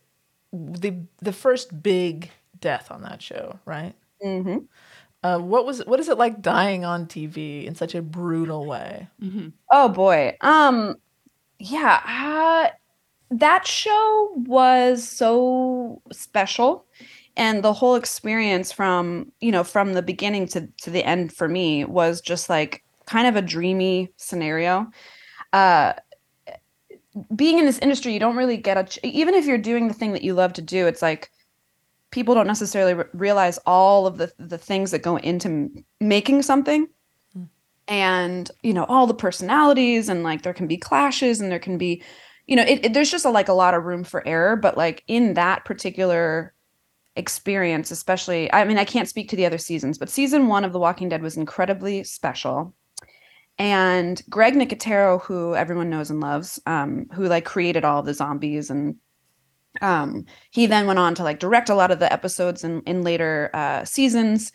the 0.52 0.94
the 1.20 1.32
first 1.32 1.82
big 1.82 2.30
death 2.60 2.90
on 2.90 3.02
that 3.02 3.22
show, 3.22 3.58
right? 3.64 3.94
hmm 4.22 4.58
Uh, 5.22 5.38
what 5.38 5.66
was 5.66 5.84
what 5.86 5.98
is 5.98 6.08
it 6.08 6.18
like 6.18 6.40
dying 6.40 6.84
on 6.84 7.06
TV 7.06 7.66
in 7.66 7.74
such 7.74 7.94
a 7.94 8.02
brutal 8.02 8.66
way? 8.66 9.08
Oh 9.72 9.88
boy. 9.88 10.36
Um 10.40 10.96
yeah, 11.58 12.00
uh, 12.06 12.70
that 13.32 13.66
show 13.66 14.32
was 14.36 15.08
so 15.08 16.02
special 16.12 16.86
and 17.36 17.64
the 17.64 17.72
whole 17.72 17.96
experience 17.96 18.72
from, 18.72 19.32
you 19.40 19.52
know, 19.52 19.64
from 19.64 19.94
the 19.94 20.02
beginning 20.02 20.46
to 20.48 20.68
to 20.82 20.90
the 20.90 21.04
end 21.04 21.32
for 21.32 21.48
me 21.48 21.84
was 21.84 22.20
just 22.20 22.48
like 22.50 22.84
kind 23.06 23.28
of 23.28 23.36
a 23.36 23.42
dreamy 23.42 24.12
scenario. 24.18 24.88
Uh 25.52 25.94
being 27.34 27.58
in 27.58 27.66
this 27.66 27.78
industry, 27.78 28.12
you 28.12 28.20
don't 28.20 28.36
really 28.36 28.56
get 28.56 28.76
a 28.76 28.84
ch- 28.84 28.98
even 29.02 29.34
if 29.34 29.46
you're 29.46 29.58
doing 29.58 29.88
the 29.88 29.94
thing 29.94 30.12
that 30.12 30.22
you 30.22 30.34
love 30.34 30.52
to 30.54 30.62
do, 30.62 30.86
it's 30.86 31.02
like 31.02 31.30
people 32.10 32.34
don't 32.34 32.46
necessarily 32.46 32.94
re- 32.94 33.04
realize 33.12 33.58
all 33.66 34.06
of 34.06 34.18
the 34.18 34.32
the 34.38 34.58
things 34.58 34.90
that 34.90 35.02
go 35.02 35.16
into 35.16 35.48
m- 35.48 35.84
making 36.00 36.42
something. 36.42 36.88
And 37.86 38.50
you 38.62 38.74
know 38.74 38.84
all 38.84 39.06
the 39.06 39.14
personalities 39.14 40.08
and 40.08 40.22
like 40.22 40.42
there 40.42 40.54
can 40.54 40.66
be 40.66 40.76
clashes 40.76 41.40
and 41.40 41.50
there 41.50 41.58
can 41.58 41.78
be 41.78 42.02
you 42.46 42.56
know 42.56 42.62
it, 42.62 42.84
it- 42.86 42.92
there's 42.94 43.10
just 43.10 43.24
a, 43.24 43.30
like 43.30 43.48
a 43.48 43.54
lot 43.54 43.74
of 43.74 43.84
room 43.84 44.04
for 44.04 44.26
error. 44.26 44.56
But 44.56 44.76
like 44.76 45.04
in 45.06 45.34
that 45.34 45.64
particular 45.64 46.54
experience 47.16 47.90
especially 47.90 48.52
i 48.52 48.64
mean 48.64 48.78
i 48.78 48.84
can't 48.84 49.08
speak 49.08 49.28
to 49.28 49.34
the 49.34 49.44
other 49.44 49.58
seasons 49.58 49.98
but 49.98 50.08
season 50.08 50.46
one 50.46 50.62
of 50.64 50.72
the 50.72 50.78
walking 50.78 51.08
dead 51.08 51.20
was 51.20 51.36
incredibly 51.36 52.04
special. 52.04 52.72
And 53.58 54.22
greg 54.30 54.54
nicotero 54.54 55.20
who 55.22 55.56
everyone 55.56 55.90
knows 55.90 56.10
and 56.10 56.20
loves 56.20 56.60
um, 56.64 57.06
who 57.12 57.26
like 57.26 57.44
created 57.44 57.84
all 57.84 58.04
the 58.04 58.14
zombies 58.14 58.70
and 58.70 58.94
um, 59.80 60.24
he 60.50 60.66
then 60.66 60.86
went 60.86 60.98
on 60.98 61.14
to 61.16 61.22
like 61.22 61.38
direct 61.38 61.68
a 61.68 61.74
lot 61.74 61.90
of 61.90 61.98
the 61.98 62.12
episodes 62.12 62.64
in, 62.64 62.82
in 62.82 63.02
later 63.02 63.50
uh, 63.54 63.84
seasons. 63.84 64.52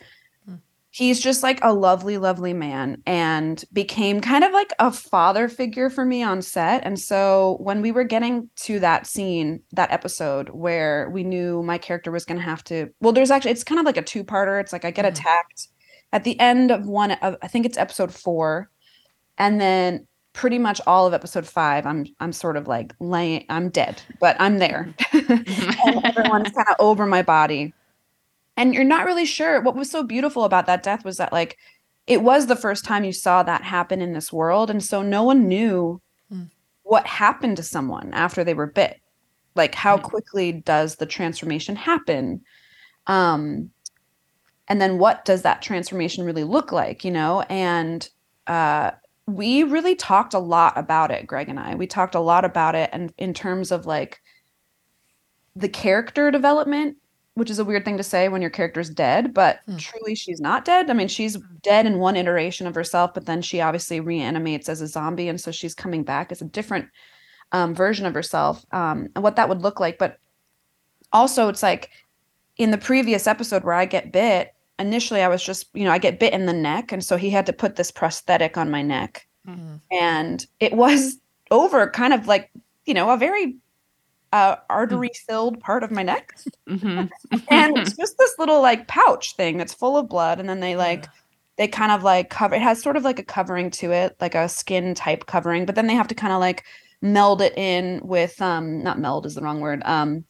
He's 0.90 1.18
just 1.18 1.42
like 1.42 1.58
a 1.62 1.72
lovely 1.72 2.18
lovely 2.18 2.52
man 2.52 3.02
and 3.04 3.64
became 3.72 4.20
kind 4.20 4.44
of 4.44 4.52
like 4.52 4.72
a 4.78 4.92
father 4.92 5.48
figure 5.48 5.90
for 5.90 6.04
me 6.04 6.22
on 6.22 6.40
set. 6.40 6.84
And 6.86 7.00
so 7.00 7.56
when 7.60 7.82
we 7.82 7.90
were 7.90 8.04
getting 8.04 8.48
to 8.60 8.78
that 8.78 9.04
scene 9.08 9.60
that 9.72 9.90
episode 9.90 10.50
where 10.50 11.10
we 11.10 11.24
knew 11.24 11.64
my 11.64 11.78
character 11.78 12.12
was 12.12 12.24
going 12.24 12.38
to 12.38 12.44
have 12.44 12.62
to 12.64 12.90
well 13.00 13.12
there's 13.12 13.32
actually 13.32 13.50
it's 13.50 13.64
kind 13.64 13.80
of 13.80 13.86
like 13.86 13.96
a 13.96 14.02
two-parter. 14.02 14.60
It's 14.60 14.72
like 14.72 14.84
i 14.84 14.92
get 14.92 15.04
Mhm. 15.04 15.08
attacked 15.08 15.66
at 16.12 16.22
the 16.22 16.38
end 16.38 16.70
of 16.70 16.86
one 16.86 17.10
of 17.10 17.36
i 17.42 17.48
think 17.48 17.66
it's 17.66 17.76
episode 17.78 18.14
4 18.14 18.70
and 19.36 19.60
then 19.60 20.06
pretty 20.34 20.58
much 20.58 20.80
all 20.86 21.06
of 21.06 21.14
episode 21.14 21.46
5 21.46 21.86
i'm 21.86 22.04
i'm 22.20 22.32
sort 22.32 22.56
of 22.58 22.66
like 22.68 22.92
laying 23.00 23.46
i'm 23.48 23.70
dead 23.70 24.02
but 24.20 24.36
i'm 24.40 24.58
there 24.58 24.92
and 25.12 26.04
everyone's 26.04 26.50
kind 26.50 26.68
of 26.68 26.76
over 26.78 27.06
my 27.06 27.22
body. 27.22 27.72
And 28.56 28.72
you're 28.72 28.84
not 28.84 29.04
really 29.04 29.26
sure. 29.26 29.60
What 29.60 29.74
was 29.74 29.90
so 29.90 30.04
beautiful 30.04 30.44
about 30.44 30.66
that 30.66 30.84
death 30.84 31.04
was 31.04 31.16
that, 31.16 31.32
like, 31.32 31.58
it 32.06 32.22
was 32.22 32.46
the 32.46 32.54
first 32.54 32.84
time 32.84 33.02
you 33.02 33.12
saw 33.12 33.42
that 33.42 33.62
happen 33.64 34.00
in 34.00 34.12
this 34.12 34.32
world. 34.32 34.70
And 34.70 34.80
so 34.80 35.02
no 35.02 35.24
one 35.24 35.48
knew 35.48 36.00
Mm. 36.32 36.50
what 36.84 37.04
happened 37.04 37.56
to 37.56 37.64
someone 37.64 38.14
after 38.14 38.44
they 38.44 38.54
were 38.54 38.68
bit. 38.68 39.00
Like, 39.56 39.74
how 39.74 39.96
Mm. 39.96 40.02
quickly 40.04 40.52
does 40.52 40.94
the 40.96 41.06
transformation 41.06 41.74
happen? 41.74 42.42
Um, 43.08 43.70
and 44.68 44.80
then 44.80 44.98
what 44.98 45.24
does 45.24 45.42
that 45.42 45.60
transformation 45.60 46.24
really 46.24 46.44
look 46.44 46.70
like, 46.70 47.04
you 47.04 47.10
know? 47.10 47.40
And, 47.50 48.08
uh, 48.46 48.92
we 49.26 49.62
really 49.62 49.94
talked 49.94 50.34
a 50.34 50.38
lot 50.38 50.76
about 50.76 51.10
it, 51.10 51.26
Greg 51.26 51.48
and 51.48 51.58
I. 51.58 51.74
We 51.74 51.86
talked 51.86 52.14
a 52.14 52.20
lot 52.20 52.44
about 52.44 52.74
it, 52.74 52.90
and 52.92 53.12
in 53.18 53.32
terms 53.34 53.70
of 53.72 53.86
like 53.86 54.20
the 55.56 55.68
character 55.68 56.30
development, 56.30 56.96
which 57.34 57.50
is 57.50 57.58
a 57.58 57.64
weird 57.64 57.84
thing 57.84 57.96
to 57.96 58.02
say 58.02 58.28
when 58.28 58.40
your 58.42 58.50
character's 58.50 58.90
dead, 58.90 59.34
but 59.34 59.60
Hmm. 59.66 59.76
truly 59.76 60.14
she's 60.14 60.40
not 60.40 60.64
dead. 60.64 60.90
I 60.90 60.92
mean, 60.92 61.08
she's 61.08 61.36
dead 61.62 61.86
in 61.86 61.98
one 61.98 62.16
iteration 62.16 62.66
of 62.66 62.74
herself, 62.74 63.14
but 63.14 63.26
then 63.26 63.42
she 63.42 63.60
obviously 63.60 64.00
reanimates 64.00 64.68
as 64.68 64.80
a 64.80 64.86
zombie, 64.86 65.28
and 65.28 65.40
so 65.40 65.50
she's 65.50 65.74
coming 65.74 66.02
back 66.04 66.30
as 66.30 66.42
a 66.42 66.46
different 66.46 66.88
um, 67.52 67.74
version 67.74 68.06
of 68.06 68.14
herself, 68.14 68.64
um, 68.72 69.08
and 69.14 69.22
what 69.22 69.36
that 69.36 69.48
would 69.48 69.62
look 69.62 69.80
like. 69.80 69.98
But 69.98 70.18
also, 71.12 71.48
it's 71.48 71.62
like 71.62 71.90
in 72.56 72.70
the 72.70 72.78
previous 72.78 73.26
episode 73.26 73.64
where 73.64 73.74
I 73.74 73.86
get 73.86 74.12
bit. 74.12 74.52
Initially, 74.78 75.22
I 75.22 75.28
was 75.28 75.42
just, 75.42 75.68
you 75.74 75.84
know, 75.84 75.92
I 75.92 75.98
get 75.98 76.18
bit 76.18 76.32
in 76.32 76.46
the 76.46 76.52
neck, 76.52 76.90
and 76.90 77.04
so 77.04 77.16
he 77.16 77.30
had 77.30 77.46
to 77.46 77.52
put 77.52 77.76
this 77.76 77.90
prosthetic 77.92 78.56
on 78.56 78.70
my 78.70 78.82
neck, 78.82 79.26
Mhm. 79.46 79.80
and 79.90 80.46
it 80.58 80.72
was 80.72 81.18
over 81.50 81.88
kind 81.90 82.12
of 82.12 82.26
like, 82.26 82.50
you 82.86 82.94
know, 82.94 83.10
a 83.10 83.16
very 83.16 83.56
uh, 84.32 84.56
artery 84.68 85.10
filled 85.28 85.60
part 85.60 85.84
of 85.84 85.92
my 85.92 86.02
neck 86.02 86.34
Mhm. 86.68 87.08
and 87.50 87.78
it's 87.78 87.92
just 87.96 88.18
this 88.18 88.34
little 88.38 88.60
like 88.60 88.88
pouch 88.88 89.36
thing 89.36 89.58
that's 89.58 89.72
full 89.72 89.96
of 89.96 90.08
blood 90.08 90.40
and 90.40 90.48
then 90.48 90.58
they 90.60 90.74
like 90.76 91.06
they 91.56 91.68
kind 91.68 91.92
of 91.92 92.02
like 92.02 92.30
cover 92.30 92.56
it 92.56 92.60
has 92.62 92.82
sort 92.82 92.96
of 92.96 93.04
like 93.04 93.20
a 93.20 93.24
covering 93.24 93.70
to 93.70 93.92
it 93.92 94.16
like 94.20 94.34
a 94.34 94.48
skin 94.48 94.92
type 94.94 95.26
covering 95.26 95.64
but 95.66 95.76
then 95.76 95.86
they 95.86 95.94
have 95.94 96.08
to 96.08 96.16
kind 96.16 96.32
of 96.32 96.40
like 96.40 96.64
meld 97.00 97.40
it 97.40 97.56
in 97.56 98.00
with 98.02 98.42
um 98.42 98.82
not 98.82 98.98
meld 98.98 99.24
is 99.24 99.36
the 99.36 99.40
wrong 99.42 99.60
word 99.60 99.82
um 99.84 100.24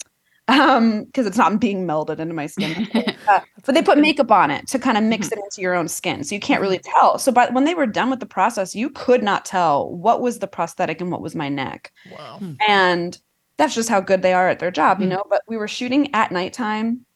um 0.49 1.05
because 1.05 1.27
it's 1.27 1.39
not 1.39 1.59
being 1.61 1.87
melded 1.87 2.19
into 2.19 2.35
my 2.35 2.47
skin. 2.47 2.87
Uh, 3.27 3.41
but 3.65 3.75
they 3.75 3.81
put 3.81 3.97
makeup 3.97 4.31
on 4.31 4.51
it 4.51 4.67
to 4.69 4.79
kind 4.79 4.99
of 4.99 5.03
mix 5.03 5.33
it 5.33 5.39
into 5.39 5.63
your 5.63 5.75
own 5.75 5.89
skin 5.89 6.23
so 6.23 6.35
you 6.35 6.41
can't 6.43 6.61
really 6.61 6.79
tell. 6.79 7.19
So 7.19 7.33
but 7.33 7.55
when 7.55 7.65
they 7.65 7.75
were 7.75 7.87
done 7.87 8.11
with 8.11 8.21
the 8.21 8.27
process 8.27 8.75
you 8.75 8.91
could 8.91 9.23
not 9.23 9.47
tell 9.47 9.91
what 9.91 10.21
was 10.21 10.41
the 10.41 10.47
prosthetic 10.47 11.01
and 11.01 11.11
what 11.11 11.23
was 11.23 11.35
my 11.35 11.49
neck. 11.49 11.91
Wow. 12.13 12.39
and 12.69 13.19
that's 13.57 13.75
just 13.75 13.89
how 13.89 14.01
good 14.01 14.21
they 14.21 14.35
are 14.35 14.49
at 14.51 14.59
their 14.59 14.71
job 14.71 15.01
you 15.01 15.07
Mhm. 15.07 15.11
know? 15.11 15.23
But 15.31 15.41
we 15.49 15.57
were 15.57 15.69
shooting 15.69 16.15
at 16.15 16.33
nighttime. 16.33 17.07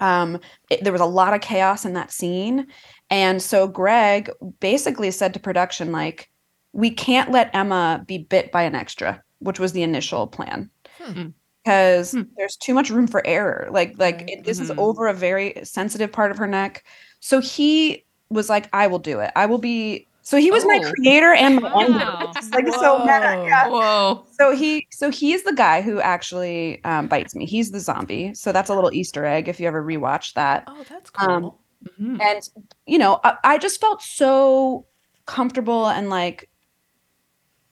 Um 0.00 0.38
it, 0.70 0.82
there 0.84 0.92
was 0.92 1.02
a 1.02 1.06
lot 1.06 1.34
of 1.34 1.42
chaos 1.42 1.84
in 1.84 1.92
that 1.92 2.10
scene. 2.10 2.66
And 3.10 3.42
so 3.42 3.68
greg 3.68 4.30
basically 4.60 5.10
said 5.10 5.34
to 5.34 5.40
production 5.40 5.92
like 5.92 6.30
we 6.72 6.90
can't 6.90 7.30
let 7.30 7.54
emma 7.54 8.02
be 8.06 8.16
bit 8.16 8.50
by 8.52 8.62
an 8.62 8.74
extra 8.74 9.22
which 9.40 9.60
was 9.60 9.72
the 9.72 9.82
initial 9.82 10.26
plan. 10.26 10.70
Hmm. 10.98 11.28
Because 11.66 12.12
Hmm. 12.12 12.22
there's 12.36 12.56
too 12.56 12.74
much 12.74 12.90
room 12.90 13.06
for 13.08 13.26
error 13.26 13.68
like 13.72 13.94
like 13.98 14.18
Right. 14.20 14.30
it, 14.30 14.44
this 14.44 14.60
is 14.60 14.70
Mhm. 14.70 14.78
over 14.78 15.08
a 15.08 15.14
very 15.14 15.54
sensitive 15.64 16.12
part 16.12 16.30
of 16.30 16.38
her 16.38 16.46
neck 16.46 16.84
so 17.20 17.40
he 17.40 18.04
was 18.30 18.48
like 18.48 18.68
i 18.72 18.86
will 18.86 18.98
do 19.00 19.18
it 19.20 19.32
i 19.36 19.46
will 19.46 19.58
be 19.58 20.06
so 20.22 20.36
he 20.36 20.50
was 20.50 20.64
my 20.64 20.78
Oh. 20.82 20.92
creator 20.92 21.32
and 21.32 21.60
my 21.62 21.70
Wow. 21.72 22.32
is 22.40 22.50
like 22.52 22.68
so 22.74 22.98
meta 23.00 23.34
Whoa. 23.36 23.46
yeah 23.46 23.68
Whoa. 23.68 24.26
so 24.38 24.54
he 24.54 24.86
so 24.92 25.10
he's 25.10 25.42
the 25.42 25.52
guy 25.54 25.82
who 25.82 26.00
actually 26.00 26.82
um, 26.84 27.06
bites 27.08 27.34
me. 27.34 27.46
He's 27.46 27.70
the 27.70 27.80
zombie. 27.80 28.34
So 28.34 28.50
that's 28.52 28.68
a 28.70 28.74
little 28.74 28.92
Easter 28.92 29.24
egg 29.24 29.48
if 29.48 29.58
you 29.60 29.66
ever 29.68 29.82
rewatch 29.82 30.34
that. 30.34 30.64
Oh, 30.66 30.84
that's 30.88 31.10
cool. 31.10 31.30
Um, 31.30 31.52
Mhm. 32.00 32.20
And 32.20 32.48
you 32.86 32.98
know, 32.98 33.20
I, 33.22 33.36
I 33.44 33.58
just 33.58 33.80
felt 33.80 34.02
so 34.02 34.86
comfortable 35.26 35.86
and 35.88 36.10
like 36.10 36.48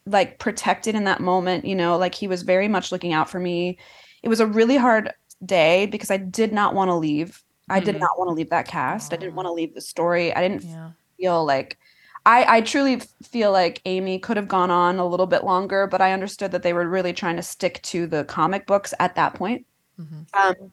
like 0.06 0.38
protected 0.38 0.94
in 0.94 1.04
that 1.04 1.20
moment. 1.20 1.64
You 1.64 1.74
know, 1.76 1.96
like 1.98 2.14
he 2.14 2.28
was 2.28 2.42
very 2.42 2.68
much 2.68 2.92
looking 2.92 3.12
out 3.12 3.30
for 3.30 3.40
me. 3.40 3.78
It 4.22 4.28
was 4.28 4.40
a 4.40 4.46
really 4.46 4.76
hard 4.76 5.12
day 5.44 5.86
because 5.86 6.10
I 6.10 6.16
did 6.18 6.52
not 6.52 6.74
want 6.74 6.88
to 6.90 6.94
leave. 6.94 7.42
I 7.68 7.80
did 7.80 7.96
Mhm. 7.96 8.00
not 8.00 8.18
want 8.18 8.28
to 8.28 8.34
leave 8.34 8.50
that 8.50 8.68
cast. 8.68 9.12
I 9.12 9.16
didn't 9.16 9.34
want 9.34 9.46
to 9.46 9.52
leave 9.52 9.74
the 9.74 9.80
story. 9.80 10.34
I 10.34 10.40
didn't 10.46 10.64
yeah. 10.64 10.90
feel 11.18 11.44
like 11.44 11.78
I, 12.26 12.58
I 12.58 12.60
truly 12.62 13.02
feel 13.22 13.52
like 13.52 13.82
Amy 13.84 14.18
could 14.18 14.36
have 14.38 14.48
gone 14.48 14.70
on 14.70 14.98
a 14.98 15.06
little 15.06 15.26
bit 15.26 15.44
longer, 15.44 15.86
but 15.86 16.00
I 16.00 16.12
understood 16.12 16.52
that 16.52 16.62
they 16.62 16.72
were 16.72 16.88
really 16.88 17.12
trying 17.12 17.36
to 17.36 17.42
stick 17.42 17.82
to 17.84 18.06
the 18.06 18.24
comic 18.24 18.66
books 18.66 18.94
at 18.98 19.14
that 19.16 19.34
point. 19.34 19.66
Mhm. 20.00 20.26
Um, 20.34 20.72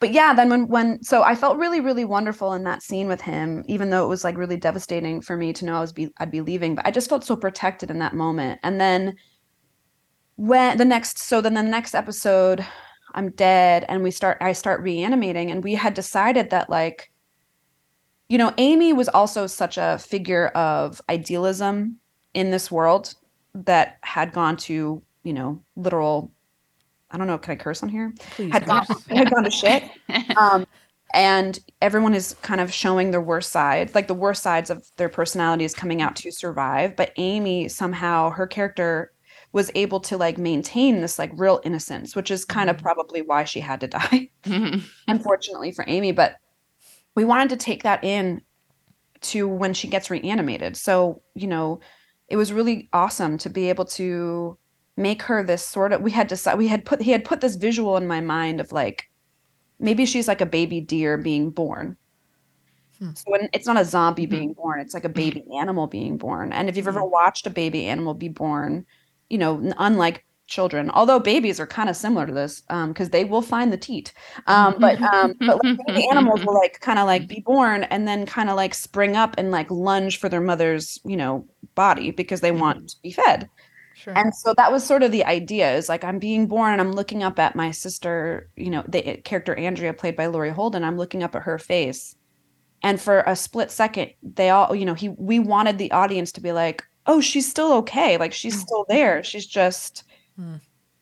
but 0.00 0.12
yeah, 0.12 0.32
then 0.32 0.48
when 0.48 0.66
when 0.66 1.02
so 1.02 1.22
I 1.22 1.34
felt 1.34 1.58
really 1.58 1.80
really 1.80 2.06
wonderful 2.06 2.54
in 2.54 2.64
that 2.64 2.82
scene 2.82 3.06
with 3.06 3.20
him, 3.20 3.62
even 3.68 3.90
though 3.90 4.04
it 4.04 4.08
was 4.08 4.24
like 4.24 4.36
really 4.36 4.56
devastating 4.56 5.20
for 5.20 5.36
me 5.36 5.52
to 5.52 5.64
know 5.64 5.76
I 5.76 5.80
was 5.80 5.92
be 5.92 6.10
I'd 6.18 6.30
be 6.30 6.40
leaving, 6.40 6.74
but 6.74 6.86
I 6.86 6.90
just 6.90 7.08
felt 7.08 7.22
so 7.22 7.36
protected 7.36 7.90
in 7.90 7.98
that 7.98 8.14
moment. 8.14 8.60
And 8.62 8.80
then 8.80 9.16
when 10.36 10.78
the 10.78 10.86
next 10.86 11.18
so 11.18 11.42
then 11.42 11.54
the 11.54 11.62
next 11.62 11.94
episode, 11.94 12.66
I'm 13.14 13.30
dead, 13.32 13.84
and 13.88 14.02
we 14.02 14.10
start 14.10 14.38
I 14.40 14.54
start 14.54 14.80
reanimating, 14.80 15.50
and 15.50 15.62
we 15.62 15.74
had 15.74 15.94
decided 15.94 16.50
that 16.50 16.70
like 16.70 17.12
you 18.30 18.38
know, 18.38 18.54
Amy 18.58 18.92
was 18.92 19.08
also 19.08 19.48
such 19.48 19.76
a 19.76 19.98
figure 19.98 20.48
of 20.48 21.02
idealism 21.10 21.96
in 22.32 22.52
this 22.52 22.70
world 22.70 23.16
that 23.54 23.98
had 24.02 24.32
gone 24.32 24.56
to, 24.56 25.02
you 25.24 25.32
know, 25.32 25.60
literal 25.74 26.30
I 27.10 27.18
don't 27.18 27.26
know, 27.26 27.38
can 27.38 27.52
I 27.52 27.56
curse 27.56 27.82
on 27.82 27.88
here? 27.88 28.12
Please. 28.32 28.52
Had 28.52 28.66
gone, 28.66 28.86
had 29.10 29.30
gone 29.30 29.44
to 29.44 29.50
shit. 29.50 29.84
Um, 30.36 30.66
and 31.12 31.58
everyone 31.82 32.14
is 32.14 32.36
kind 32.42 32.60
of 32.60 32.72
showing 32.72 33.10
their 33.10 33.20
worst 33.20 33.50
side, 33.50 33.92
like 33.96 34.06
the 34.06 34.14
worst 34.14 34.44
sides 34.44 34.70
of 34.70 34.86
their 34.96 35.08
personalities 35.08 35.74
coming 35.74 36.00
out 36.00 36.14
to 36.16 36.30
survive. 36.30 36.94
But 36.94 37.12
Amy 37.16 37.66
somehow, 37.68 38.30
her 38.30 38.46
character 38.46 39.10
was 39.52 39.72
able 39.74 39.98
to 39.98 40.16
like 40.16 40.38
maintain 40.38 41.00
this 41.00 41.18
like 41.18 41.32
real 41.34 41.60
innocence, 41.64 42.14
which 42.14 42.30
is 42.30 42.44
kind 42.44 42.70
of 42.70 42.76
Mhm. 42.76 42.82
probably 42.82 43.22
why 43.22 43.42
she 43.42 43.58
had 43.58 43.80
to 43.80 43.88
die 43.88 44.30
Mhm. 44.44 44.84
unfortunately 45.08 45.72
for 45.72 45.84
Amy, 45.88 46.12
but 46.12 46.36
we 47.16 47.24
wanted 47.24 47.50
to 47.50 47.56
take 47.56 47.82
that 47.82 48.04
in 48.04 48.42
to 49.22 49.48
when 49.48 49.74
she 49.74 49.88
gets 49.88 50.10
reanimated. 50.10 50.76
So, 50.76 51.22
you 51.34 51.48
know, 51.48 51.80
it 52.28 52.36
was 52.36 52.52
really 52.52 52.88
awesome 52.92 53.36
to 53.38 53.50
be 53.50 53.68
able 53.68 53.86
to 53.86 54.56
make 55.00 55.22
her 55.22 55.42
this 55.44 55.66
sort 55.66 55.92
of 55.92 56.02
we 56.02 56.10
had 56.12 56.28
decided 56.28 56.58
we 56.58 56.68
had 56.68 56.84
put 56.84 57.02
he 57.02 57.10
had 57.12 57.24
put 57.24 57.40
this 57.40 57.56
visual 57.56 57.96
in 57.96 58.06
my 58.06 58.20
mind 58.20 58.60
of 58.60 58.72
like 58.72 59.04
maybe 59.80 60.06
she's 60.06 60.28
like 60.28 60.40
a 60.42 60.46
baby 60.46 60.80
deer 60.80 61.18
being 61.18 61.50
born. 61.50 61.98
Hmm. 62.98 63.10
So 63.14 63.24
when 63.26 63.48
it's 63.52 63.66
not 63.66 63.76
a 63.80 63.84
zombie 63.84 64.26
Mhm. 64.26 64.26
being 64.26 64.54
born, 64.54 64.80
it's 64.80 64.94
like 64.94 65.04
a 65.04 65.08
baby 65.08 65.44
animal 65.60 65.86
being 65.86 66.16
born. 66.16 66.52
And 66.52 66.68
if 66.68 66.76
you've 66.76 66.88
ever 66.88 67.04
Mhm. 67.04 67.10
watched 67.10 67.46
a 67.46 67.50
baby 67.50 67.86
animal 67.86 68.14
be 68.14 68.28
born, 68.28 68.86
you 69.28 69.38
know, 69.38 69.72
unlike 69.78 70.24
children, 70.46 70.90
although 70.90 71.18
babies 71.20 71.60
are 71.60 71.66
kind 71.66 71.88
of 71.90 71.96
similar 71.96 72.26
to 72.26 72.32
this, 72.32 72.62
because 72.88 73.10
they 73.10 73.24
will 73.24 73.42
find 73.42 73.72
the 73.72 73.76
teat. 73.76 74.12
Um, 74.46 74.78
but 74.80 74.98
um, 75.12 75.34
but 75.44 75.56
like 75.56 75.68
baby 75.86 76.08
animals 76.10 76.42
will 76.44 76.54
like 76.54 76.80
kind 76.80 76.98
of 76.98 77.06
like 77.06 77.28
be 77.28 77.42
born 77.44 77.84
and 77.84 78.06
then 78.08 78.26
kind 78.26 78.48
of 78.50 78.56
like 78.56 78.74
spring 78.74 79.16
up 79.16 79.34
and 79.38 79.50
like 79.50 79.70
lunge 79.70 80.18
for 80.18 80.28
their 80.28 80.40
mother's, 80.40 80.98
you 81.04 81.16
know, 81.16 81.46
body 81.74 82.10
because 82.12 82.40
they 82.40 82.52
want 82.52 82.88
to 82.88 82.96
be 83.02 83.12
fed. 83.12 83.48
Sure. 84.00 84.16
And 84.16 84.34
so 84.34 84.54
that 84.56 84.72
was 84.72 84.84
sort 84.86 85.02
of 85.02 85.12
the 85.12 85.24
idea 85.24 85.74
is 85.76 85.88
like 85.88 86.04
I'm 86.04 86.18
being 86.18 86.46
born 86.48 86.72
and 86.72 86.80
I'm 86.80 86.92
looking 86.92 87.22
up 87.22 87.38
at 87.38 87.54
my 87.56 87.70
sister, 87.70 88.50
you 88.56 88.70
know, 88.70 88.84
the 88.88 89.20
character 89.24 89.54
Andrea 89.54 89.94
played 89.94 90.16
by 90.16 90.26
Laurie 90.26 90.50
Holden. 90.50 90.84
I'm 90.84 90.96
looking 90.98 91.22
up 91.22 91.34
at 91.34 91.42
her 91.42 91.58
face. 91.58 92.14
And 92.82 93.00
for 93.00 93.20
a 93.26 93.36
split 93.36 93.70
second, 93.70 94.12
they 94.22 94.50
all, 94.50 94.74
you 94.74 94.86
know, 94.86 94.94
he 94.94 95.10
we 95.10 95.38
wanted 95.40 95.78
the 95.78 95.92
audience 95.92 96.32
to 96.32 96.40
be 96.42 96.52
like, 96.52 96.82
"Oh, 97.06 97.20
she's 97.20 97.48
still 97.50 97.72
okay. 97.78 98.18
Like 98.18 98.32
she's 98.34 98.58
still 98.58 98.86
there. 98.88 99.24
She's 99.24 99.46
just 99.46 100.04
Hmm. 100.36 100.56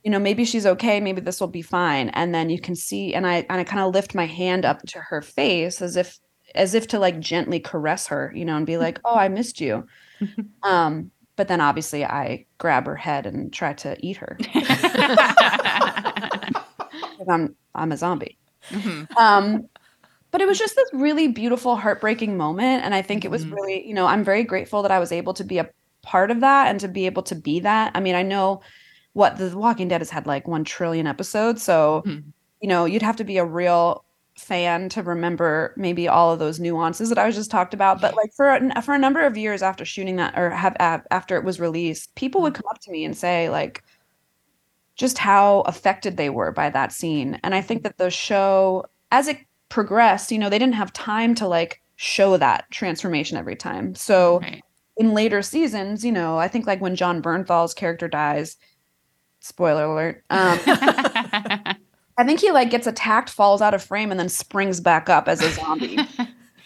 you 0.04 0.10
know, 0.10 0.18
maybe 0.18 0.44
she's 0.44 0.66
okay, 0.66 1.00
maybe 1.00 1.20
this 1.20 1.40
will 1.40 1.48
be 1.48 1.62
fine." 1.62 2.08
And 2.10 2.34
then 2.34 2.50
you 2.50 2.60
can 2.60 2.74
see 2.76 3.14
and 3.14 3.26
I 3.26 3.46
and 3.50 3.60
I 3.60 3.64
kind 3.64 3.82
of 3.82 3.92
lift 3.94 4.14
my 4.14 4.26
hand 4.26 4.64
up 4.64 4.82
to 4.88 5.00
her 5.00 5.22
face 5.22 5.82
as 5.82 5.96
if 5.96 6.18
as 6.54 6.74
if 6.74 6.86
to 6.88 6.98
like 6.98 7.20
gently 7.20 7.60
caress 7.60 8.06
her, 8.08 8.32
you 8.34 8.44
know, 8.44 8.56
and 8.56 8.66
be 8.66 8.78
like, 8.78 9.00
"Oh, 9.04 9.16
I 9.16 9.28
missed 9.28 9.60
you." 9.60 9.86
Um 10.62 11.10
but 11.38 11.48
then 11.48 11.60
obviously 11.62 12.04
I 12.04 12.44
grab 12.58 12.84
her 12.86 12.96
head 12.96 13.24
and 13.26 13.50
try 13.52 13.72
to 13.74 13.96
eat 14.06 14.18
her 14.18 14.36
I'm 17.30 17.54
I'm 17.74 17.92
a 17.92 17.96
zombie. 17.96 18.36
Mhm. 18.70 19.08
Um, 19.18 19.68
but 20.30 20.40
it 20.42 20.48
was 20.48 20.58
just 20.58 20.76
this 20.76 20.88
really 20.92 21.28
beautiful, 21.28 21.76
heartbreaking 21.76 22.36
moment, 22.36 22.84
and 22.84 22.94
I 22.94 23.02
think 23.02 23.24
it 23.24 23.30
was 23.30 23.44
Mhm. 23.44 23.52
really, 23.52 23.86
you 23.88 23.94
know, 23.94 24.06
I'm 24.06 24.24
very 24.24 24.44
grateful 24.44 24.82
that 24.82 24.90
I 24.90 24.98
was 24.98 25.12
able 25.12 25.32
to 25.34 25.44
be 25.44 25.58
a 25.58 25.68
part 26.02 26.30
of 26.30 26.40
that 26.40 26.68
and 26.68 26.78
to 26.80 26.88
be 26.88 27.06
able 27.06 27.22
to 27.24 27.34
be 27.34 27.60
that. 27.60 27.92
I 27.94 28.00
mean, 28.00 28.14
I 28.14 28.22
know 28.22 28.60
what 29.14 29.38
The 29.38 29.56
Walking 29.56 29.88
Dead 29.88 30.00
has 30.00 30.10
had 30.10 30.26
like 30.26 30.46
one 30.46 30.64
trillion 30.64 31.06
episodes, 31.06 31.62
so 31.62 32.02
Mhm. 32.06 32.24
you 32.60 32.68
know, 32.68 32.84
you'd 32.84 33.02
have 33.02 33.16
to 33.16 33.24
be 33.24 33.38
a 33.38 33.44
real 33.44 34.04
fan 34.38 34.88
to 34.90 35.02
remember 35.02 35.74
maybe 35.76 36.08
all 36.08 36.32
of 36.32 36.38
those 36.38 36.60
nuances 36.60 37.08
that 37.08 37.18
I 37.18 37.26
was 37.26 37.34
just 37.34 37.50
talked 37.50 37.74
about. 37.74 38.00
But 38.00 38.16
like 38.16 38.32
for 38.36 38.48
a, 38.54 38.82
for 38.82 38.94
a 38.94 38.98
number 38.98 39.24
of 39.24 39.36
years 39.36 39.62
after 39.62 39.84
shooting 39.84 40.16
that, 40.16 40.38
or 40.38 40.50
have 40.50 40.76
after 40.80 41.36
it 41.36 41.44
was 41.44 41.60
released, 41.60 42.14
people 42.14 42.42
would 42.42 42.54
come 42.54 42.66
up 42.70 42.80
to 42.82 42.90
me 42.90 43.04
and 43.04 43.16
say 43.16 43.50
like, 43.50 43.82
just 44.96 45.18
how 45.18 45.60
affected 45.60 46.16
they 46.16 46.30
were 46.30 46.50
by 46.52 46.70
that 46.70 46.92
scene. 46.92 47.38
And 47.44 47.54
I 47.54 47.60
think 47.60 47.82
that 47.84 47.98
the 47.98 48.10
show, 48.10 48.84
as 49.12 49.28
it 49.28 49.38
progressed, 49.68 50.32
you 50.32 50.38
know, 50.38 50.50
they 50.50 50.58
didn't 50.58 50.74
have 50.74 50.92
time 50.92 51.34
to 51.36 51.46
like 51.46 51.80
show 51.96 52.36
that 52.36 52.64
transformation 52.70 53.36
every 53.36 53.56
time. 53.56 53.94
So 53.94 54.40
Right. 54.40 54.62
in 54.96 55.14
later 55.14 55.42
seasons, 55.42 56.04
you 56.04 56.12
know, 56.12 56.38
I 56.38 56.48
think 56.48 56.66
like 56.66 56.80
when 56.80 56.96
Jon 56.96 57.22
Bernthal's 57.22 57.74
character 57.74 58.08
dies, 58.08 58.56
spoiler 59.40 59.84
alert, 59.84 60.24
um, 60.30 60.58
I 62.18 62.24
think 62.24 62.40
he 62.40 62.50
like 62.50 62.68
gets 62.70 62.86
attacked, 62.86 63.30
falls 63.30 63.62
out 63.62 63.72
of 63.72 63.82
frame, 63.82 64.10
and 64.10 64.18
then 64.20 64.28
springs 64.28 64.80
back 64.80 65.08
up 65.08 65.28
as 65.28 65.40
a 65.40 65.50
zombie. 65.52 65.98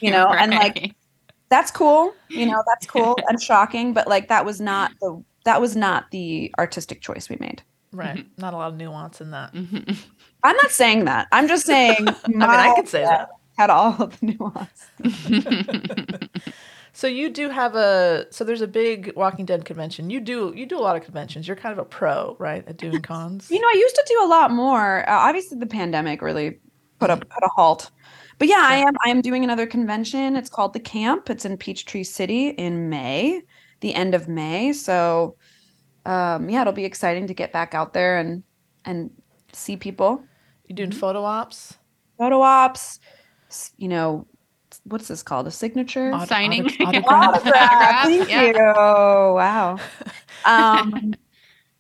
You 0.01 0.11
know, 0.11 0.27
and 0.33 0.51
like 0.51 0.97
that's 1.49 1.71
cool. 1.71 2.13
You 2.29 2.47
know, 2.47 2.61
that's 2.67 2.87
cool 2.87 3.17
and 3.29 3.41
shocking, 3.41 3.93
but 3.93 4.09
like 4.09 4.27
that 4.31 4.45
was 4.45 4.61
not 4.61 4.91
the 5.01 5.23
that 5.45 5.61
was 5.61 5.77
not 5.77 6.11
the 6.11 6.53
artistic 6.59 7.01
choice 7.03 7.29
we 7.29 7.37
made. 7.39 7.63
right. 7.93 8.27
Not 8.37 8.53
a 8.53 8.57
lot 8.57 8.73
of 8.73 8.77
nuance 8.77 9.21
in 9.21 9.31
that. 9.31 9.53
Mhm. 9.55 9.97
I'm 10.43 10.57
not 10.57 10.73
saying 10.73 11.05
that. 11.05 11.29
I'm 11.31 11.47
just 11.47 11.67
saying. 11.67 12.09
I 12.25 12.29
mean, 12.29 12.43
I 12.43 12.75
could 12.75 12.89
say 12.89 13.05
that. 13.05 13.29
had 13.57 13.71
all 13.71 13.95
of 14.03 14.19
the 14.19 14.27
nuance. 14.27 14.87
So 16.93 17.07
you 17.07 17.31
do 17.31 17.49
have 17.49 17.75
a 17.75 18.27
so 18.31 18.45
there's 18.45 18.61
a 18.61 18.67
big 18.67 19.13
Walking 19.17 19.47
Dead 19.47 19.65
convention. 19.65 20.11
You 20.11 20.21
do 20.21 20.53
you 20.55 20.67
do 20.67 20.79
a 20.79 20.81
lot 20.81 20.97
of 20.97 21.03
conventions. 21.03 21.49
You're 21.49 21.57
kind 21.57 21.73
of 21.73 21.79
a 21.79 21.85
pro, 21.85 22.37
right, 22.39 22.67
at 22.69 22.77
doing 22.77 23.01
cons. 23.03 23.51
You 23.51 23.61
know, 23.61 23.67
I 23.67 23.75
used 23.77 23.95
to 23.95 24.05
do 24.09 24.25
a 24.25 24.29
lot 24.29 24.51
more. 24.51 25.09
Uh, 25.09 25.15
obviously, 25.15 25.59
the 25.59 25.67
pandemic 25.67 26.21
really 26.21 26.61
put 26.99 27.11
a 27.11 27.17
put 27.17 27.43
a 27.43 27.49
halt. 27.57 27.91
But 28.39 28.49
yeah, 28.49 28.61
I 28.63 28.77
am 28.77 28.95
I 29.07 29.09
am 29.09 29.23
doing 29.23 29.43
another 29.43 29.67
convention. 29.67 30.37
It's 30.37 30.51
called 30.51 30.75
the 30.75 30.81
Camp. 30.81 31.31
It's 31.31 31.45
in 31.45 31.57
Peachtree 31.57 32.05
City 32.05 32.49
in 32.49 32.91
May, 32.91 33.41
the 33.81 33.95
end 33.95 34.15
of 34.15 34.29
May. 34.29 34.73
So, 34.73 35.37
um, 36.05 36.51
yeah, 36.51 36.61
it'll 36.61 36.73
be 36.75 36.85
exciting 36.85 37.27
to 37.27 37.35
get 37.35 37.53
back 37.53 37.75
out 37.75 37.95
there 37.95 38.19
and 38.19 38.43
and 38.85 39.11
see 39.53 39.77
people. 39.77 40.23
you 40.67 40.75
doing 40.75 40.93
photo 40.93 41.25
ops? 41.25 41.79
Photo 42.19 42.43
ops, 42.43 43.01
you 43.79 43.89
know, 43.89 44.27
what's 44.85 45.09
this 45.09 45.23
called? 45.23 45.47
A 45.47 45.51
signature? 45.51 46.13
Auto- 46.13 46.27
Signing. 46.27 46.65
autograph? 46.81 47.07
Autograph. 47.07 47.35
Autograph, 47.43 48.05
Thank 48.05 48.29
yeah. 48.31 48.43
you. 48.43 48.55
Wow. 49.35 49.79
Um, 50.45 51.15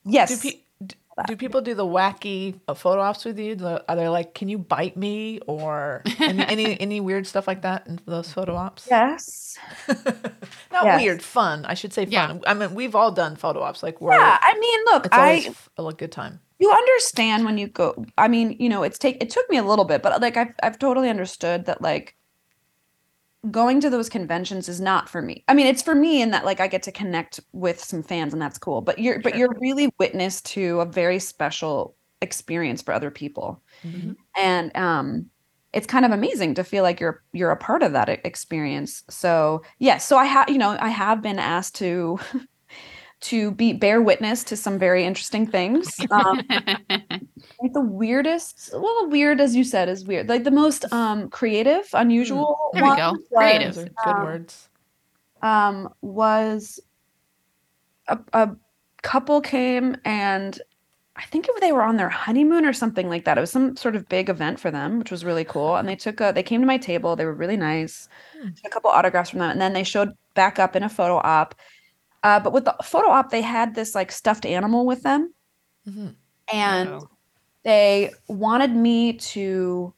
yes. 0.05 0.41
Do, 0.41 0.51
pe- 0.51 0.59
do 1.27 1.37
people 1.37 1.61
do 1.63 1.75
the 1.75 1.85
wacky 1.85 2.61
uh, 2.69 2.75
photo 2.75 3.01
ops 3.03 3.25
with 3.25 3.37
you? 3.39 3.57
The- 3.57 3.85
Are 3.89 3.97
they 3.97 4.07
like, 4.09 4.35
can 4.35 4.49
you 4.49 4.57
bite 4.59 4.97
me 4.97 5.41
or 5.49 6.03
any 6.21 6.45
any, 6.47 6.81
any 6.81 7.01
weird 7.01 7.27
stuff 7.27 7.49
like 7.49 7.63
that 7.63 7.89
in 7.89 7.99
those 8.07 8.33
photo 8.33 8.55
ops? 8.55 8.87
yes. 8.89 9.59
Not 10.71 10.85
Yes. 10.85 11.01
weird, 11.03 11.23
fun. 11.23 11.65
I 11.67 11.75
should 11.75 11.93
say 11.93 12.05
fun. 12.05 12.13
Yeah. 12.13 12.39
I 12.47 12.55
mean, 12.55 12.73
we've 12.75 12.95
all 12.95 13.11
done 13.11 13.35
photo 13.35 13.61
ops. 13.63 13.83
Like, 13.83 14.01
we're, 14.01 14.13
Yeah. 14.13 14.39
I 14.41 14.57
mean, 14.59 14.81
look, 14.87 15.07
it's 15.07 15.17
always 15.17 15.47
I 15.47 15.49
f- 15.51 15.69
a 15.79 15.93
good 15.93 16.13
time. 16.13 16.41
you 16.61 16.71
understand 16.71 17.45
when 17.45 17.59
you 17.59 17.67
go 17.67 18.07
i 18.17 18.29
mean 18.29 18.55
you 18.61 18.69
know 18.69 18.85
it's 18.85 18.97
take 18.97 19.21
it 19.21 19.29
took 19.31 19.51
me 19.51 19.57
a 19.59 19.65
little 19.65 19.85
bit 19.85 20.01
but 20.01 20.21
like 20.23 20.37
i've, 20.37 20.55
I've 20.63 20.79
totally 20.79 21.11
understood 21.11 21.65
that 21.67 21.83
like 21.83 22.15
going 23.51 23.81
to 23.81 23.91
those 23.91 24.09
conventions 24.09 24.69
is 24.69 24.81
not 24.81 25.09
for 25.09 25.21
me. 25.21 25.45
I 25.49 25.55
mean 25.55 25.67
it's 25.67 25.83
for 25.83 25.95
me 25.95 26.23
in 26.23 26.31
that 26.31 26.45
like 26.45 26.61
i 26.61 26.69
get 26.69 26.83
to 26.85 26.93
connect 26.93 27.41
with 27.53 27.83
some 27.83 28.03
fans 28.03 28.33
and 28.33 28.41
that's 28.41 28.59
cool 28.59 28.81
but 28.81 28.99
you're 28.99 29.19
but 29.21 29.37
you're 29.37 29.55
really 29.61 29.93
witness 29.99 30.41
to 30.43 30.81
a 30.81 30.87
very 30.87 31.19
special 31.19 31.97
experience 32.21 32.83
for 32.83 32.95
other 32.95 33.11
people. 33.11 33.61
Mhm. 33.85 34.17
and 34.37 34.77
um 34.77 35.27
it's 35.73 35.87
kind 35.87 36.05
of 36.05 36.13
amazing 36.13 36.55
to 36.55 36.65
feel 36.65 36.83
like 36.83 37.01
you're 37.01 37.23
you're 37.33 37.51
a 37.51 37.57
part 37.57 37.83
of 37.83 37.93
that 37.93 38.09
experience. 38.09 39.03
So 39.11 39.63
yes 39.79 40.07
so 40.07 40.17
i 40.19 40.25
have 40.25 40.49
you 40.49 40.59
know 40.59 40.77
i 40.81 40.89
have 40.89 41.21
been 41.23 41.39
asked 41.39 41.75
to 41.77 42.19
to 43.23 43.53
be 43.53 43.73
bear 43.73 44.03
witness 44.03 44.45
to 44.45 44.57
some 44.57 44.79
very 44.79 45.05
interesting 45.05 45.47
things 45.47 45.97
um, 46.11 46.41
like 46.51 47.73
the 47.73 47.81
weirdest 47.81 48.71
well 48.75 49.09
weird 49.09 49.41
as 49.41 49.55
you 49.57 49.65
said 49.65 49.89
is 49.89 50.05
weird 50.05 50.29
like 50.29 50.45
the 50.45 50.51
most 50.51 50.91
um 50.93 51.29
creative 51.31 51.85
unusual 51.95 52.59
There 52.75 52.85
we 52.85 52.97
go. 52.97 53.13
was, 53.13 53.21
Creative. 53.35 53.75
Those 53.75 53.85
are 53.87 54.05
good 54.05 54.17
um, 54.17 54.25
words. 54.25 54.69
um 55.43 55.89
was 56.03 56.81
a, 58.09 58.19
a 58.33 58.57
couple 59.03 59.41
came 59.41 59.97
and 60.05 60.61
i 61.17 61.23
I 61.23 61.25
think 61.27 61.47
it, 61.47 61.55
they 61.61 61.73
were 61.73 61.83
on 61.83 61.97
their 61.99 62.09
honeymoon 62.09 62.65
or 62.65 62.73
something 62.73 63.09
like 63.09 63.27
that. 63.27 63.37
It 63.37 63.43
was 63.43 63.51
some 63.53 63.77
sort 63.77 63.97
of 63.97 64.09
big 64.09 64.31
event 64.31 64.59
for 64.59 64.71
them, 64.71 64.99
which 64.99 65.11
was 65.11 65.27
really 65.27 65.45
cool. 65.45 65.77
And 65.77 65.87
they 65.87 65.95
took 65.95 66.21
a, 66.23 66.33
they 66.35 66.43
came 66.43 66.61
to 66.63 66.67
my 66.67 66.79
table. 66.79 67.17
They 67.17 67.27
were 67.27 67.35
really 67.35 67.57
nice. 67.59 68.09
Hmm. 68.41 68.49
Took 68.49 68.65
a 68.65 68.71
couple 68.71 68.91
autographs 68.91 69.29
from 69.31 69.41
them, 69.41 69.51
and 69.51 69.61
then 69.61 69.75
they 69.75 69.85
showed 69.85 70.13
back 70.35 70.59
up 70.59 70.75
in 70.75 70.83
a 70.83 70.89
photo 70.89 71.19
op. 71.23 71.55
Uh, 72.23 72.39
but 72.41 72.53
with 72.53 72.65
the 72.65 72.75
photo 72.85 73.09
op, 73.11 73.31
they 73.31 73.43
had 73.43 73.75
this 73.75 73.95
like 73.95 74.13
stuffed 74.13 74.47
animal 74.47 74.87
with 74.87 75.03
them, 75.03 75.33
Mhm. 75.89 76.15
and 76.53 76.89
Oh. 76.89 77.09
they 77.65 78.13
wanted 78.29 78.75
me 78.77 79.15
to. 79.15 79.93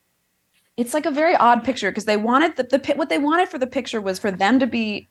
It's 0.76 0.94
like 0.94 1.06
a 1.06 1.10
very 1.10 1.36
odd 1.36 1.62
picture 1.64 1.90
because 1.90 2.04
they 2.06 2.16
wanted 2.16 2.56
the, 2.56 2.64
the 2.64 2.94
what 2.96 3.08
they 3.08 3.18
wanted 3.18 3.48
for 3.48 3.58
the 3.58 3.66
picture 3.66 4.00
was 4.00 4.18
for 4.18 4.30
them 4.30 4.58
to 4.58 4.66
be 4.66 5.08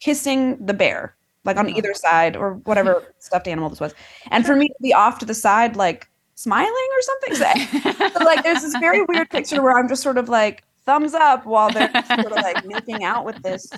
kissing 0.00 0.64
the 0.64 0.74
bear 0.74 1.14
like 1.44 1.56
on 1.58 1.66
Oh. 1.66 1.76
either 1.76 1.92
side 1.94 2.36
or 2.36 2.54
whatever 2.64 3.12
stuffed 3.18 3.46
animal 3.46 3.68
this 3.70 3.80
was, 3.80 3.94
and 4.30 4.44
for 4.46 4.56
me 4.56 4.68
to 4.68 4.74
be 4.82 4.92
off 4.94 5.18
to 5.18 5.26
the 5.26 5.34
side 5.34 5.76
like 5.76 6.08
smiling 6.34 6.88
or 6.96 7.02
something. 7.02 7.34
So, 7.36 8.08
so, 8.18 8.24
like 8.24 8.42
there's 8.42 8.62
this 8.62 8.74
very 8.80 9.02
weird 9.02 9.28
picture 9.30 9.62
where 9.62 9.76
I'm 9.78 9.88
just 9.88 10.02
sort 10.02 10.16
of 10.18 10.28
like 10.30 10.64
thumbs 10.86 11.14
up 11.14 11.44
while 11.46 11.70
they're 11.70 11.90
sort 12.06 12.26
of 12.26 12.32
like 12.32 12.64
making 12.64 13.04
out 13.04 13.24
with 13.24 13.40
this 13.42 13.70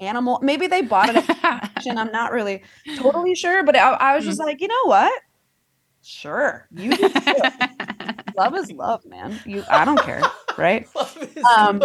animal. 0.00 0.38
Maybe 0.42 0.66
they 0.66 0.82
bought 0.82 1.14
it. 1.14 1.24
I'm 1.96 2.12
not 2.12 2.32
really 2.32 2.62
totally 2.96 3.34
sure, 3.34 3.62
but 3.64 3.76
I, 3.76 3.92
I 3.92 4.16
was 4.16 4.24
just 4.24 4.38
like, 4.38 4.60
you 4.60 4.68
know 4.68 4.84
what? 4.84 5.22
Sure, 6.02 6.66
you 6.74 6.96
do 6.96 7.08
love 8.36 8.54
is 8.56 8.70
love, 8.72 9.04
man. 9.04 9.38
You, 9.44 9.64
I 9.68 9.84
don't 9.84 10.00
care, 10.00 10.22
right? 10.56 10.88
Um, 11.56 11.82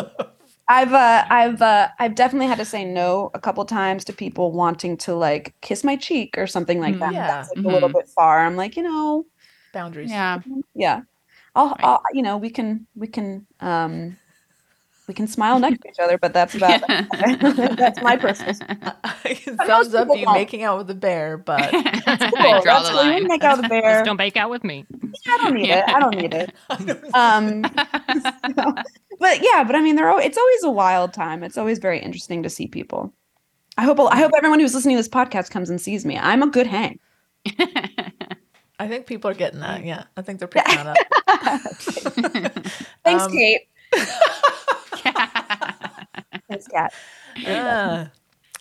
I've 0.68 0.94
uh, 0.94 1.26
I've 1.30 1.62
uh, 1.62 1.90
I've 2.00 2.16
definitely 2.16 2.48
had 2.48 2.58
to 2.58 2.66
say 2.66 2.86
no 2.86 3.32
a 3.34 3.40
couple 3.40 3.64
times 3.66 4.06
to 4.06 4.14
people 4.14 4.52
wanting 4.52 4.98
to 4.98 5.14
like 5.14 5.54
kiss 5.62 5.84
my 5.84 5.96
cheek 5.96 6.38
or 6.38 6.48
something 6.48 6.80
like 6.80 6.98
that. 7.00 7.14
Yeah. 7.14 7.28
That's 7.28 7.50
like 7.56 7.66
a 7.66 7.68
little 7.68 7.90
bit 7.90 8.08
far. 8.08 8.46
I'm 8.46 8.56
like, 8.56 8.78
you 8.78 8.84
know, 8.84 9.26
Boundaries. 9.74 10.10
yeah. 10.10 10.40
yeah. 10.74 11.02
I'll, 11.56 11.70
Right. 11.70 11.84
I'll 11.84 12.02
you 12.14 12.22
know, 12.22 12.38
we 12.38 12.50
can 12.50 12.88
we 12.96 13.08
can 13.08 13.46
um 13.60 14.18
we 15.08 15.14
can 15.14 15.28
smile 15.28 15.60
next 15.60 15.82
to 15.82 15.90
each 15.90 16.00
other, 16.00 16.18
but 16.18 16.34
that's 16.34 16.56
about 16.56 16.82
that's 16.88 18.02
my 18.02 18.16
personal 18.18 18.56
I 19.04 19.34
can 19.36 19.56
But 19.58 19.68
thumbs 19.68 19.94
up 19.94 20.08
you 20.08 20.26
won't. 20.26 20.38
making 20.38 20.64
out 20.64 20.78
with 20.78 20.88
the 20.88 20.96
bear, 20.96 21.38
but 21.38 21.62
I 21.74 22.62
draw 22.62 22.62
That's 22.64 22.90
the 22.90 22.94
cool. 22.94 22.96
Line. 23.04 23.20
can 23.20 23.28
make 23.28 23.44
out 23.44 23.58
with 23.58 23.64
the 23.66 23.70
bear. 23.70 23.82
Just 23.96 24.06
don't 24.06 24.18
bake 24.18 24.38
out 24.38 24.50
with 24.50 24.64
me. 24.64 24.86
I 25.28 25.38
don't 25.38 25.54
need 25.56 25.70
it. 25.70 25.84
I 25.88 26.00
don't 26.00 26.16
need 26.16 26.34
it. 26.34 26.54
I 26.70 26.76
don't 26.84 27.16
Um, 27.16 27.62
but 29.20 29.40
yeah, 29.42 29.64
but 29.64 29.76
I 29.76 29.82
mean, 29.82 29.96
they're 29.96 30.10
al- 30.10 30.20
it's 30.20 30.38
always 30.38 30.64
a 30.64 30.72
wild 30.72 31.14
time. 31.14 31.44
It's 31.44 31.58
always 31.58 31.80
very 31.80 32.00
interesting 32.00 32.44
to 32.44 32.50
see 32.50 32.68
people. 32.68 33.14
I 33.78 33.84
hope 33.84 34.00
I 34.00 34.18
hope 34.18 34.32
everyone 34.38 34.60
who's 34.60 34.74
listening 34.76 34.96
to 34.98 35.00
this 35.00 35.10
podcast 35.10 35.50
comes 35.50 35.70
and 35.70 35.82
sees 35.82 36.06
me. 36.06 36.18
I'm 36.18 36.44
a 36.44 36.48
good 36.48 36.68
hang. 36.68 37.00
I 38.80 38.88
think 38.88 39.06
people 39.06 39.30
are 39.32 39.34
getting 39.36 39.60
that. 39.62 39.84
Yeah, 39.86 40.04
I 40.18 40.22
think 40.22 40.40
they're 40.40 40.48
picking 40.48 40.76
that 40.76 40.88
up. 40.88 40.98
Thanks, 43.04 43.24
Um, 43.24 43.32
Kate. 43.32 43.62
Thanks, 46.50 46.68
Kat. 46.68 46.94
Yeah. 47.38 48.08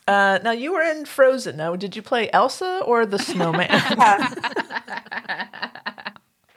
Uh, 0.09 0.39
now 0.43 0.51
you 0.51 0.73
were 0.73 0.83
in 0.83 1.05
Frozen. 1.05 1.57
Now, 1.57 1.77
did 1.77 1.95
you 1.95 2.03
play 2.03 2.31
Elsa 2.33 2.83
or 2.85 3.07
the 3.07 3.19
snowman? 3.19 3.69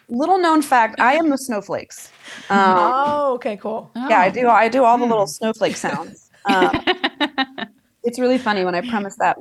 Little 0.10 0.38
known 0.38 0.62
fact: 0.62 0.96
I 1.00 1.16
am 1.16 1.30
the 1.30 1.38
snowflakes. 1.38 2.12
Um, 2.50 2.78
oh, 2.78 3.34
okay, 3.36 3.58
cool. 3.58 3.92
Yeah, 3.96 4.20
I 4.20 4.30
do. 4.30 4.48
I 4.50 4.68
do 4.70 4.84
all 4.84 4.98
the 4.98 5.06
little 5.06 5.26
Hmm. 5.26 5.32
snowflake 5.32 5.76
sounds. 5.76 6.30
Um, 6.46 6.72
it's 8.04 8.20
really 8.20 8.38
funny 8.38 8.64
when 8.64 8.76
I 8.76 8.82
premise 8.82 9.16
that, 9.18 9.38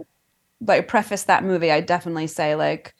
like 0.60 0.88
preface 0.88 1.24
that 1.24 1.44
movie. 1.44 1.70
I 1.70 1.80
definitely 1.80 2.26
say 2.28 2.54
like, 2.54 2.94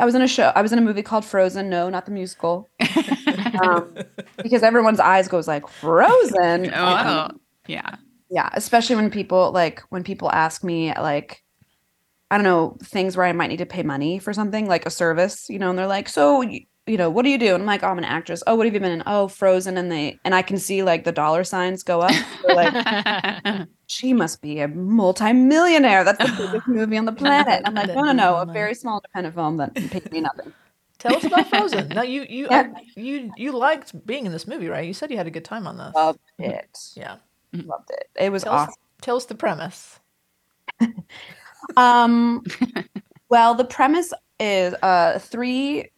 I 0.00 0.04
was 0.04 0.16
in 0.16 0.22
a 0.22 0.26
show. 0.28 0.50
I 0.56 0.62
was 0.62 0.72
in 0.72 0.78
a 0.78 0.82
movie 0.82 1.02
called 1.02 1.24
Frozen. 1.24 1.70
No, 1.70 1.88
not 1.88 2.06
the 2.06 2.12
musical. 2.12 2.68
Um, 3.62 3.94
because 4.42 4.62
everyone's 4.62 5.00
eyes 5.00 5.28
goes 5.28 5.48
like 5.48 5.66
Frozen. 5.68 6.70
Oh, 6.74 6.84
Um, 7.28 7.40
yeah. 7.66 7.96
yeah, 8.30 8.50
especially 8.54 8.96
when 8.96 9.10
people 9.10 9.52
like 9.52 9.82
when 9.90 10.02
people 10.04 10.30
ask 10.32 10.62
me 10.64 10.92
like, 10.94 11.42
I 12.30 12.36
don't 12.38 12.44
know 12.44 12.76
things 12.82 13.16
where 13.16 13.26
I 13.26 13.32
might 13.32 13.48
need 13.48 13.58
to 13.58 13.66
pay 13.66 13.82
money 13.82 14.18
for 14.18 14.32
something 14.32 14.66
like 14.66 14.86
a 14.86 14.90
service, 14.90 15.48
you 15.48 15.58
know, 15.58 15.70
and 15.70 15.78
they're 15.78 15.86
like, 15.86 16.08
so. 16.08 16.42
You, 16.42 16.60
you 16.88 16.96
know, 16.96 17.10
what 17.10 17.24
do 17.24 17.30
you 17.30 17.38
do? 17.38 17.52
And 17.52 17.62
I'm 17.62 17.66
like, 17.66 17.82
oh, 17.82 17.88
I'm 17.88 17.98
an 17.98 18.04
actress. 18.04 18.44
Oh, 18.46 18.54
what 18.54 18.64
have 18.64 18.72
you 18.72 18.78
been 18.78 18.92
in? 18.92 19.02
Oh, 19.06 19.26
Frozen. 19.26 19.76
And 19.76 19.90
they 19.90 20.20
and 20.24 20.36
I 20.36 20.42
can 20.42 20.56
see 20.56 20.84
like 20.84 21.02
the 21.02 21.10
dollar 21.10 21.42
signs 21.42 21.82
go 21.82 22.00
up. 22.00 22.12
They're 22.46 22.54
like, 22.54 23.66
she 23.88 24.12
must 24.12 24.40
be 24.40 24.60
a 24.60 24.68
multi-millionaire. 24.68 26.04
That's 26.04 26.18
the 26.18 26.32
biggest 26.46 26.68
movie 26.68 26.96
on 26.96 27.04
the 27.04 27.10
planet. 27.12 27.62
And 27.64 27.66
I'm 27.66 27.74
like, 27.88 27.96
no, 27.96 28.02
no, 28.02 28.12
no, 28.12 28.36
a 28.36 28.46
very 28.46 28.72
small 28.72 28.98
independent 28.98 29.34
film 29.34 29.56
that 29.56 29.74
paid 29.74 30.12
me 30.12 30.20
nothing. 30.20 30.52
Tell 31.06 31.16
us 31.16 31.24
about 31.24 31.46
Frozen. 31.48 31.88
Now 31.88 32.02
you 32.02 32.26
you 32.28 32.46
Yeah. 32.50 32.72
you 32.96 33.30
you 33.36 33.52
liked 33.52 34.04
being 34.06 34.26
in 34.26 34.32
this 34.32 34.46
movie, 34.46 34.68
right? 34.68 34.86
You 34.86 34.94
said 34.94 35.10
you 35.10 35.16
had 35.16 35.26
a 35.26 35.30
good 35.30 35.44
time 35.44 35.66
on 35.66 35.76
this. 35.78 35.94
Loved 35.94 36.18
it. 36.38 36.78
yeah. 36.94 37.16
Loved 37.52 37.90
it. 37.90 38.08
It 38.16 38.30
was 38.32 38.42
Tell 38.44 38.52
us, 38.54 38.60
awesome. 38.68 38.74
tell 39.00 39.16
us 39.16 39.24
the 39.26 39.34
premise. 39.34 40.00
Um, 41.76 42.44
well, 43.28 43.54
the 43.54 43.64
premise 43.64 44.12
is 44.38 44.74
uh 44.82 45.18
three 45.18 45.90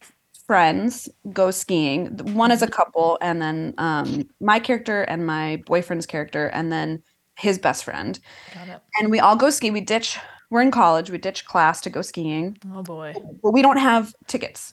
friends 0.47 1.09
go 1.33 1.51
skiing. 1.51 2.07
One 2.35 2.51
is 2.51 2.63
a 2.63 2.69
couple, 2.69 3.19
and 3.21 3.43
then 3.43 3.75
um 3.79 4.29
my 4.41 4.59
character 4.61 5.03
and 5.03 5.27
my 5.27 5.63
boyfriend's 5.67 6.07
character, 6.07 6.47
and 6.49 6.73
then 6.73 7.03
his 7.37 7.59
best 7.59 7.85
friend. 7.85 8.19
Got 8.55 8.69
it. 8.69 8.81
And 8.99 9.11
we 9.11 9.21
all 9.21 9.37
go 9.37 9.51
ski. 9.51 9.71
We 9.71 9.81
ditch. 9.81 10.19
We're 10.51 10.63
in 10.63 10.71
college. 10.71 11.11
We 11.11 11.19
ditch 11.19 11.45
class 11.45 11.83
to 11.83 11.91
go 11.91 12.01
skiing. 12.01 12.57
Oh 12.73 12.83
boy. 12.83 13.13
but 13.43 13.51
we 13.53 13.61
don't 13.61 13.77
have 13.77 14.15
tickets. 14.27 14.73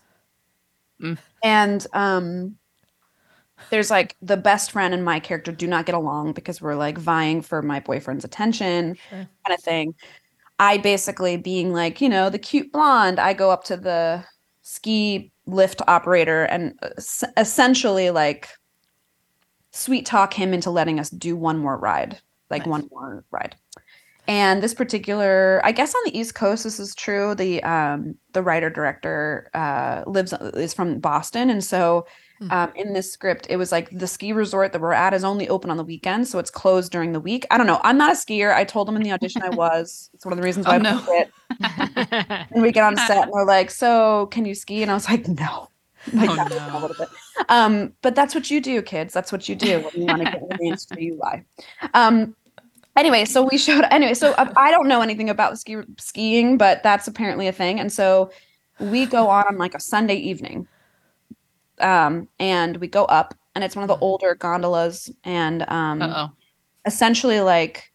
Mm. 1.01 1.17
And 1.43 1.87
um 1.93 2.55
there's 3.69 3.89
like 3.89 4.15
the 4.21 4.37
best 4.37 4.71
friend 4.71 4.93
and 4.93 5.03
my 5.03 5.19
character 5.19 5.51
do 5.51 5.65
not 5.67 5.85
get 5.85 5.95
along 5.95 6.33
because 6.33 6.61
we're 6.61 6.75
like 6.75 6.97
vying 6.97 7.41
for 7.41 7.61
my 7.61 7.79
boyfriend's 7.79 8.25
attention 8.25 8.97
Sure. 9.09 9.27
kind 9.45 9.57
of 9.57 9.63
thing. 9.63 9.95
I 10.59 10.77
basically 10.77 11.37
being 11.37 11.73
like, 11.73 12.01
you 12.01 12.09
know, 12.09 12.29
the 12.29 12.39
cute 12.39 12.71
blonde, 12.71 13.19
I 13.19 13.33
go 13.33 13.51
up 13.51 13.63
to 13.65 13.77
the 13.77 14.23
ski 14.61 15.31
lift 15.45 15.81
operator 15.87 16.43
and 16.43 16.77
es- 16.97 17.23
essentially 17.37 18.09
like 18.09 18.49
sweet 19.71 20.05
talk 20.05 20.33
him 20.33 20.53
into 20.53 20.69
letting 20.69 20.99
us 20.99 21.09
do 21.09 21.35
one 21.35 21.57
more 21.57 21.77
ride, 21.77 22.19
like 22.49 22.61
Nice. 22.63 22.67
one 22.71 22.87
more 22.91 23.25
ride. 23.31 23.55
And 24.27 24.61
this 24.63 24.73
particular, 24.73 25.61
I 25.63 25.71
guess 25.71 25.93
on 25.93 26.01
the 26.05 26.17
East 26.17 26.35
Coast, 26.35 26.63
this 26.63 26.79
is 26.79 26.95
true. 26.95 27.35
The 27.35 27.61
um, 27.63 28.15
the 28.33 28.41
writer 28.41 28.69
director 28.69 29.49
uh, 29.53 30.03
lives 30.07 30.33
is 30.55 30.73
from 30.73 30.99
Boston, 30.99 31.49
and 31.49 31.63
so 31.63 32.05
Hmm. 32.39 32.51
um, 32.51 32.71
in 32.75 32.91
this 32.91 33.09
script, 33.13 33.47
it 33.49 33.55
was 33.55 33.71
like 33.71 33.89
the 33.97 34.07
ski 34.07 34.33
resort 34.33 34.73
that 34.73 34.81
we're 34.81 34.91
at 34.91 35.13
is 35.13 35.23
only 35.23 35.47
open 35.47 35.69
on 35.69 35.77
the 35.77 35.85
weekends, 35.85 36.29
so 36.29 36.37
it's 36.37 36.51
closed 36.51 36.91
during 36.91 37.13
the 37.13 37.19
week. 37.21 37.45
I 37.49 37.57
don't 37.57 37.65
know. 37.65 37.79
I'm 37.81 37.97
not 37.97 38.11
a 38.11 38.15
skier. 38.15 38.53
I 38.53 38.65
told 38.65 38.89
them 38.89 38.97
in 38.97 39.03
the 39.03 39.13
audition 39.13 39.41
I 39.41 39.49
was. 39.55 40.09
It's 40.13 40.25
one 40.25 40.33
of 40.33 40.37
the 40.37 40.43
reasons 40.43 40.65
Oh, 40.65 40.71
why 40.71 40.77
no. 40.79 40.97
I 40.97 40.99
picked 40.99 41.31
it. 41.61 42.47
And 42.51 42.61
we 42.61 42.73
get 42.73 42.83
on 42.83 42.97
set 42.97 43.23
and 43.23 43.31
we're 43.31 43.45
like, 43.45 43.71
"So 43.71 44.25
can 44.31 44.43
you 44.43 44.53
ski?" 44.53 44.81
And 44.81 44.91
I 44.91 44.95
was 44.95 45.07
like, 45.09 45.25
"No." 45.29 45.69
Like, 46.13 46.29
Oh, 46.29 46.35
no. 46.35 46.77
a 46.77 46.79
little 46.81 46.97
bit. 46.99 47.07
Um, 47.47 47.93
but 48.01 48.15
that's 48.15 48.35
what 48.35 48.51
you 48.51 48.59
do, 48.61 48.81
kids. 48.81 49.13
That's 49.13 49.31
what 49.31 49.47
you 49.47 49.55
do 49.55 49.79
when 49.79 49.93
you 49.95 50.05
want 50.05 50.19
to 50.25 50.31
get 50.31 50.41
in 50.41 50.47
the 50.49 50.57
mainstream. 50.59 51.03
You 51.13 51.15
lie. 51.15 51.45
Um, 51.93 52.35
anyway, 52.95 53.25
so 53.25 53.47
we 53.49 53.57
showed. 53.57 53.85
Anyway, 53.91 54.13
so 54.13 54.31
uh, 54.33 54.51
I 54.55 54.71
don't 54.71 54.87
know 54.87 55.01
anything 55.01 55.29
about 55.29 55.59
ski 55.59 55.77
skiing, 55.97 56.57
but 56.57 56.83
that's 56.83 57.07
apparently 57.07 57.47
a 57.47 57.51
thing. 57.51 57.79
And 57.79 57.91
so 57.91 58.31
we 58.79 59.05
go 59.05 59.27
on 59.29 59.45
on 59.47 59.57
like 59.57 59.75
a 59.75 59.79
Sunday 59.79 60.15
evening, 60.15 60.67
um, 61.79 62.27
and 62.39 62.77
we 62.77 62.87
go 62.87 63.05
up, 63.05 63.33
and 63.53 63.63
it's 63.63 63.75
one 63.75 63.83
of 63.83 63.87
the 63.89 63.97
older 64.03 64.35
gondolas, 64.35 65.11
and 65.23 65.63
um, 65.69 66.01
Uh 66.01 66.13
oh. 66.27 66.31
essentially 66.85 67.41
like 67.41 67.91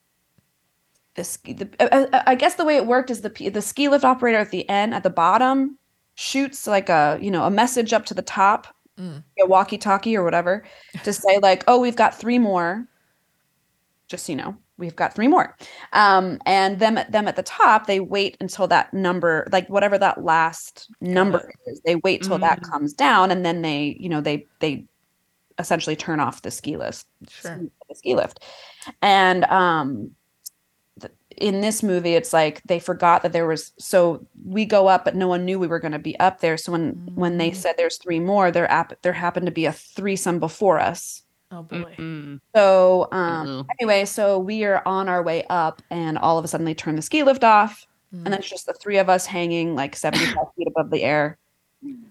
the 1.14 1.24
ski 1.24 1.52
the, 1.54 1.68
uh, 1.80 2.06
uh, 2.12 2.22
I 2.26 2.34
guess 2.34 2.54
the 2.54 2.64
way 2.64 2.76
it 2.76 2.86
worked 2.86 3.10
is 3.10 3.20
the 3.22 3.50
the 3.50 3.60
ski 3.62 3.88
lift 3.88 4.04
operator 4.04 4.38
at 4.38 4.50
the 4.50 4.68
end 4.68 4.94
at 4.94 5.02
the 5.02 5.10
bottom 5.10 5.76
shoots 6.14 6.66
like 6.66 6.88
a 6.88 7.18
you 7.20 7.30
know 7.30 7.44
a 7.44 7.50
message 7.50 7.92
up 7.92 8.04
to 8.06 8.14
the 8.14 8.22
top 8.22 8.66
Mm. 8.98 9.24
a 9.40 9.46
walkie 9.46 9.78
talkie 9.78 10.14
or 10.14 10.22
whatever 10.22 10.62
to 11.04 11.12
say 11.12 11.38
like 11.38 11.64
oh 11.66 11.80
we've 11.80 11.96
got 11.96 12.14
three 12.18 12.38
more 12.38 12.86
just 14.08 14.26
so 14.26 14.32
you 14.32 14.36
know 14.36 14.54
we've 14.80 14.96
got 14.96 15.14
three 15.14 15.28
more 15.28 15.56
um 15.92 16.38
and 16.46 16.80
them 16.80 16.98
at 16.98 17.12
them 17.12 17.28
at 17.28 17.36
the 17.36 17.42
top 17.42 17.86
they 17.86 18.00
wait 18.00 18.36
until 18.40 18.66
that 18.66 18.92
number 18.92 19.46
like 19.52 19.68
whatever 19.68 19.96
that 19.98 20.24
last 20.24 20.90
number 21.00 21.52
is 21.66 21.80
they 21.84 21.96
wait 21.96 22.22
till 22.22 22.38
that 22.38 22.60
Mm. 22.60 22.70
comes 22.70 22.92
down 22.94 23.30
and 23.30 23.44
then 23.46 23.62
they 23.62 23.96
you 24.00 24.08
know 24.08 24.20
they 24.20 24.46
they 24.58 24.84
essentially 25.58 25.94
turn 25.96 26.18
off 26.18 26.42
the 26.42 26.50
ski 26.50 26.76
list 26.76 27.06
Sure. 27.28 27.60
the 27.88 27.94
ski 27.94 28.14
lift 28.14 28.40
and 29.02 29.44
um 29.44 30.10
in 31.36 31.60
this 31.60 31.82
movie 31.82 32.14
it's 32.14 32.32
like 32.32 32.60
they 32.64 32.78
forgot 32.80 33.22
that 33.22 33.32
there 33.32 33.46
was 33.46 33.72
so 33.78 34.26
we 34.44 34.64
go 34.64 34.88
up 34.88 35.04
but 35.04 35.14
no 35.14 35.28
one 35.28 35.44
knew 35.44 35.58
we 35.58 35.66
were 35.68 35.78
going 35.78 35.92
to 35.92 35.98
be 35.98 36.18
up 36.18 36.40
there 36.40 36.56
so 36.56 36.72
when 36.72 37.00
when 37.14 37.38
they 37.38 37.50
Mm. 37.50 37.56
said 37.56 37.74
there's 37.76 37.98
three 37.98 38.20
more 38.20 38.50
there 38.50 38.70
app 38.70 38.92
there 39.02 39.12
happened 39.12 39.46
to 39.46 39.52
be 39.52 39.64
a 39.66 39.72
threesome 39.72 40.38
before 40.40 40.78
us 40.80 41.22
Oh 41.52 41.62
boy. 41.62 41.94
Mm-mm. 41.98 42.40
so 42.54 43.08
um 43.12 43.48
Uh-oh. 43.48 43.66
anyway 43.80 44.04
so 44.04 44.38
we 44.38 44.64
are 44.64 44.82
on 44.86 45.08
our 45.08 45.22
way 45.22 45.44
up 45.50 45.82
and 45.90 46.16
all 46.18 46.38
of 46.38 46.44
a 46.44 46.48
sudden 46.48 46.64
they 46.64 46.74
turn 46.74 46.96
the 46.96 47.02
ski 47.02 47.22
lift 47.22 47.44
off 47.44 47.86
Mm. 48.12 48.24
and 48.24 48.26
then 48.32 48.40
it's 48.40 48.50
just 48.50 48.66
the 48.66 48.72
three 48.74 48.98
of 48.98 49.08
us 49.08 49.24
hanging 49.24 49.76
like 49.76 49.94
75 49.94 50.34
feet 50.56 50.66
above 50.66 50.90
the 50.90 51.04
air 51.04 51.38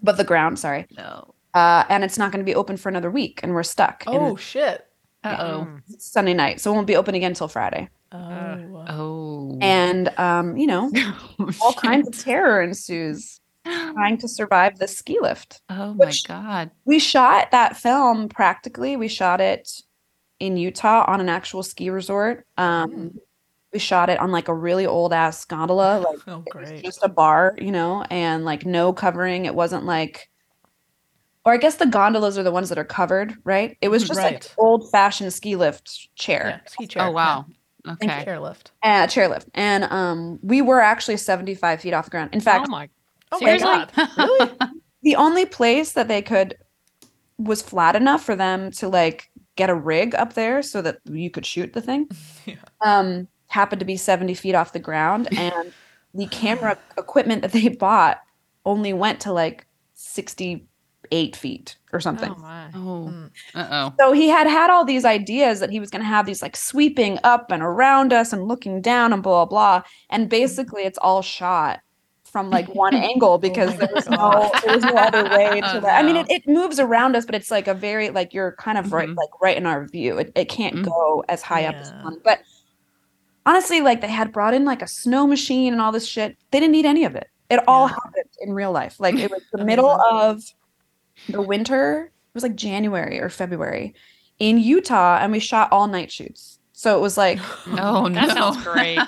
but 0.01 0.15
the 0.15 0.23
ground, 0.23 0.57
sorry. 0.57 0.87
No. 0.97 1.33
Uh, 1.53 1.83
and 1.89 2.03
it's 2.05 2.17
not 2.17 2.31
going 2.31 2.39
to 2.39 2.49
be 2.49 2.55
open 2.55 2.77
for 2.77 2.87
another 2.89 3.11
week, 3.11 3.41
and 3.43 3.53
we're 3.53 3.63
stuck. 3.63 4.07
in 4.07 4.13
Oh 4.15 4.35
shit. 4.37 4.87
Uh 5.25 5.35
oh. 5.39 5.67
Mm. 5.69 5.81
Sunday 6.01 6.33
night, 6.33 6.61
so 6.61 6.71
it 6.71 6.75
won't 6.75 6.87
be 6.87 6.95
open 6.95 7.15
again 7.15 7.31
until 7.31 7.49
Friday. 7.49 7.89
Oh. 8.13 8.85
Oh. 8.87 9.57
And 9.61 10.07
um, 10.17 10.55
you 10.55 10.67
know, 10.67 10.89
all 11.61 11.73
kinds 11.73 12.07
of 12.07 12.17
terror 12.17 12.61
ensues 12.61 13.41
trying 13.65 14.17
to 14.17 14.27
survive 14.27 14.77
the 14.77 14.87
ski 14.87 15.19
lift. 15.21 15.61
Oh 15.69 15.93
my 15.93 16.11
god. 16.27 16.71
We 16.85 16.99
shot 16.99 17.51
that 17.51 17.77
film 17.77 18.29
practically. 18.29 18.97
We 18.97 19.07
shot 19.07 19.41
it 19.41 19.69
in 20.39 20.57
Utah 20.57 21.05
on 21.07 21.19
an 21.21 21.29
actual 21.29 21.63
ski 21.63 21.89
resort. 21.89 22.45
Um, 22.57 23.19
we 23.71 23.79
shot 23.79 24.09
it 24.09 24.19
on 24.19 24.31
like 24.31 24.47
a 24.47 24.53
really 24.53 24.85
old 24.85 25.13
ass 25.13 25.45
gondola, 25.45 25.99
like 26.27 26.27
Oh 26.27 26.43
just 26.81 27.03
a 27.03 27.09
bar, 27.09 27.55
you 27.59 27.71
know, 27.71 28.03
and 28.09 28.45
like 28.45 28.65
no 28.65 28.93
covering. 28.93 29.45
It 29.45 29.55
wasn't 29.55 29.85
like, 29.85 30.29
or 31.45 31.53
I 31.53 31.57
guess 31.57 31.75
the 31.75 31.85
gondolas 31.85 32.37
are 32.37 32.43
the 32.43 32.51
ones 32.51 32.69
that 32.69 32.77
are 32.77 32.85
covered, 32.85 33.35
right? 33.43 33.77
It 33.81 33.89
was 33.89 34.07
just 34.07 34.19
like 34.19 34.45
old 34.57 34.89
fashioned 34.91 35.33
ski 35.33 35.55
lift 35.55 36.09
Yeah, 36.17 36.23
chair, 36.23 36.61
ski 36.65 36.87
chair. 36.87 37.03
Oh 37.03 37.11
wow. 37.11 37.45
Yeah. 37.47 37.55
Okay. 37.93 38.25
Chairlift. 38.25 38.71
uh, 38.83 39.07
chairlift, 39.07 39.47
and 39.53 39.85
um, 39.85 40.39
we 40.41 40.61
were 40.61 40.81
actually 40.81 41.17
seventy 41.17 41.55
five 41.55 41.81
feet 41.81 41.93
off 41.93 42.05
the 42.05 42.11
ground. 42.11 42.31
In 42.33 42.41
fact, 42.41 42.65
oh 42.67 42.71
my. 42.71 42.89
Oh 43.31 43.39
Seriously? 43.39 43.67
my 43.67 43.87
god. 43.95 44.09
Really? 44.17 44.51
the 45.03 45.15
only 45.15 45.45
place 45.45 45.93
that 45.93 46.07
they 46.07 46.21
could 46.21 46.55
was 47.37 47.61
flat 47.61 47.95
enough 47.95 48.23
for 48.23 48.35
them 48.35 48.69
to 48.71 48.87
like 48.89 49.29
get 49.55 49.69
a 49.69 49.75
rig 49.75 50.13
up 50.15 50.33
there 50.33 50.61
so 50.61 50.81
that 50.81 50.99
you 51.05 51.29
could 51.29 51.45
shoot 51.45 51.73
the 51.73 51.81
thing 51.81 52.07
Yeah. 52.45 52.55
um 52.81 53.27
happened 53.47 53.79
to 53.79 53.85
be 53.85 53.97
70 53.97 54.33
feet 54.35 54.55
off 54.55 54.73
the 54.73 54.79
ground 54.79 55.27
and 55.37 55.71
the 56.13 56.27
camera 56.27 56.77
equipment 56.97 57.41
that 57.43 57.51
they 57.51 57.67
bought 57.69 58.19
only 58.65 58.93
went 58.93 59.19
to 59.21 59.31
like 59.33 59.65
68 59.93 61.35
feet 61.35 61.77
or 61.93 61.99
something 61.99 62.31
Oh 62.31 62.41
my. 62.41 62.67
Oh. 62.75 63.09
Mm. 63.11 63.31
Uh 63.55 63.67
oh. 63.71 63.93
so 63.99 64.11
he 64.11 64.27
had 64.27 64.47
had 64.47 64.69
all 64.69 64.85
these 64.85 65.05
ideas 65.05 65.59
that 65.59 65.69
he 65.71 65.79
was 65.79 65.89
going 65.89 66.01
to 66.01 66.07
have 66.07 66.25
these 66.25 66.41
like 66.41 66.55
sweeping 66.57 67.19
up 67.23 67.51
and 67.51 67.63
around 67.63 68.11
us 68.13 68.33
and 68.33 68.47
looking 68.47 68.81
down 68.81 69.13
and 69.13 69.23
blah 69.23 69.45
blah 69.45 69.79
blah 69.79 69.87
and 70.09 70.29
basically 70.29 70.83
it's 70.83 70.97
all 70.99 71.21
shot 71.21 71.79
from 72.31 72.49
like 72.49 72.73
one 72.75 72.93
angle 73.11 73.37
because 73.37 73.71
my 73.71 73.77
there 73.77 73.89
was 73.93 74.07
no 74.09 74.51
there 74.63 74.75
was 74.75 74.83
no 74.83 74.93
other 74.95 75.23
way 75.25 75.61
Oh, 75.63 75.73
to 75.73 75.79
that. 75.81 75.99
I 75.99 76.03
mean 76.03 76.15
it, 76.15 76.27
it 76.29 76.47
moves 76.47 76.79
around 76.79 77.15
us 77.15 77.25
but 77.25 77.35
it's 77.35 77.49
like 77.51 77.67
a 77.67 77.73
very 77.73 78.09
like 78.09 78.33
you're 78.33 78.53
kind 78.53 78.77
of 78.77 78.93
right 78.93 79.09
Mhm. 79.09 79.15
like 79.17 79.29
right 79.41 79.57
in 79.57 79.65
our 79.65 79.85
view 79.87 80.17
it, 80.17 80.31
it 80.35 80.45
can't 80.49 80.75
Mhm. 80.77 80.85
go 80.85 81.23
as 81.27 81.41
high 81.41 81.65
up 81.65 81.75
as 81.75 81.91
one 82.03 82.17
but 82.23 82.39
honestly 83.45 83.81
like 83.81 84.01
they 84.01 84.07
had 84.07 84.31
brought 84.31 84.53
in 84.53 84.65
like 84.65 84.81
a 84.81 84.87
snow 84.87 85.25
machine 85.25 85.73
and 85.73 85.81
all 85.81 85.91
this 85.91 86.07
shit 86.07 86.37
they 86.51 86.59
didn't 86.59 86.71
need 86.73 86.85
any 86.85 87.03
of 87.05 87.15
it 87.15 87.27
it 87.49 87.59
all 87.67 87.87
Yeah. 87.87 87.93
happened 87.95 88.29
in 88.41 88.53
real 88.53 88.71
life 88.71 88.99
like 88.99 89.15
it 89.15 89.31
was 89.31 89.41
the 89.51 89.63
middle 89.71 89.89
of 89.89 90.43
the 91.29 91.41
winter 91.41 92.11
it 92.11 92.33
was 92.35 92.43
like 92.43 92.55
january 92.55 93.19
or 93.19 93.29
february 93.29 93.93
in 94.37 94.57
utah 94.59 95.17
and 95.19 95.31
we 95.31 95.39
shot 95.39 95.71
all 95.71 95.87
night 95.87 96.11
shoots 96.11 96.59
so 96.73 96.95
it 96.97 97.01
was 97.01 97.17
like 97.17 97.39
Oh 97.67 98.07
no. 98.07 98.09
That 98.09 98.37
sounds 98.37 98.63
great. 98.63 98.99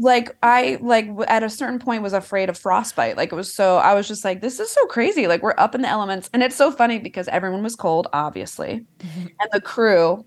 Like 0.00 0.34
i 0.42 0.78
like 0.80 1.08
at 1.28 1.42
a 1.42 1.50
certain 1.50 1.78
point 1.78 2.02
was 2.02 2.12
afraid 2.12 2.48
of 2.48 2.56
frostbite 2.56 3.16
like 3.16 3.32
it 3.32 3.34
was 3.34 3.52
so 3.52 3.76
i 3.76 3.92
was 3.92 4.08
just 4.08 4.24
like 4.24 4.40
this 4.40 4.58
is 4.58 4.70
so 4.70 4.84
crazy. 4.86 5.26
Like 5.26 5.42
we're 5.42 5.54
up 5.58 5.74
in 5.74 5.82
the 5.82 5.88
elements 5.88 6.30
and 6.32 6.42
it's 6.42 6.56
so 6.56 6.70
funny 6.70 6.98
because 6.98 7.28
everyone 7.28 7.62
was 7.62 7.76
cold 7.76 8.08
obviously. 8.12 8.84
And 9.40 9.48
the 9.52 9.60
crew 9.60 10.24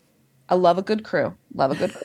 i 0.49 0.55
love 0.55 0.77
a 0.77 0.81
good 0.81 1.03
crew 1.03 1.35
love 1.53 1.71
a 1.71 1.75
good 1.75 1.93
crew. 1.93 2.03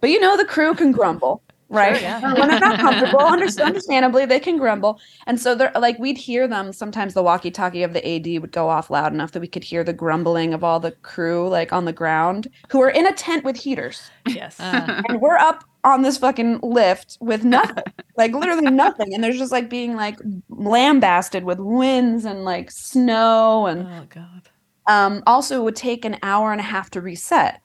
But 0.00 0.10
you 0.10 0.20
know 0.20 0.36
the 0.36 0.44
crew 0.44 0.74
can 0.74 0.92
grumble 0.92 1.42
right? 1.70 2.02
yeah. 2.02 2.20
when 2.34 2.48
they're 2.48 2.58
not 2.58 2.80
comfortable 2.80 3.20
understandably 3.20 4.26
they 4.26 4.40
can 4.40 4.56
grumble. 4.56 4.98
And 5.26 5.38
so 5.38 5.54
they're 5.54 5.72
like 5.78 5.98
we'd 5.98 6.18
hear 6.18 6.48
them 6.48 6.72
sometimes 6.72 7.14
the 7.14 7.22
walkie 7.22 7.50
talkie 7.50 7.82
of 7.82 7.92
the 7.92 8.06
ad 8.08 8.26
would 8.40 8.52
go 8.52 8.68
off 8.68 8.90
loud 8.90 9.12
enough 9.12 9.32
that 9.32 9.40
we 9.40 9.46
could 9.46 9.64
hear 9.64 9.84
the 9.84 9.92
grumbling 9.92 10.54
of 10.54 10.64
all 10.64 10.80
the 10.80 10.92
crew 11.02 11.48
like 11.48 11.72
on 11.72 11.84
the 11.84 11.92
ground 11.92 12.48
who 12.70 12.80
are 12.80 12.90
in 12.90 13.06
a 13.06 13.12
tent 13.12 13.44
with 13.44 13.56
heaters. 13.56 14.10
Yes. 14.26 14.58
Uh, 14.58 15.02
and 15.08 15.20
we're 15.20 15.36
up 15.36 15.64
on 15.84 16.02
this 16.02 16.18
fucking 16.18 16.60
lift 16.62 17.16
with 17.20 17.44
nothing 17.44 17.82
like 18.16 18.32
literally 18.32 18.70
nothing 18.70 19.14
and 19.14 19.22
there's 19.24 19.38
just 19.38 19.52
like 19.52 19.70
being 19.70 19.96
like 19.96 20.18
lambasted 20.48 21.44
with 21.44 21.58
winds 21.58 22.24
and 22.24 22.44
like 22.44 22.70
snow 22.70 23.66
and 23.66 23.86
oh 23.88 24.06
god. 24.10 24.48
um 24.86 25.22
also 25.26 25.58
it 25.60 25.64
would 25.64 25.76
take 25.76 26.04
an 26.04 26.18
hour 26.22 26.52
and 26.52 26.60
a 26.60 26.64
half 26.64 26.90
to 26.90 27.00
reset 27.00 27.60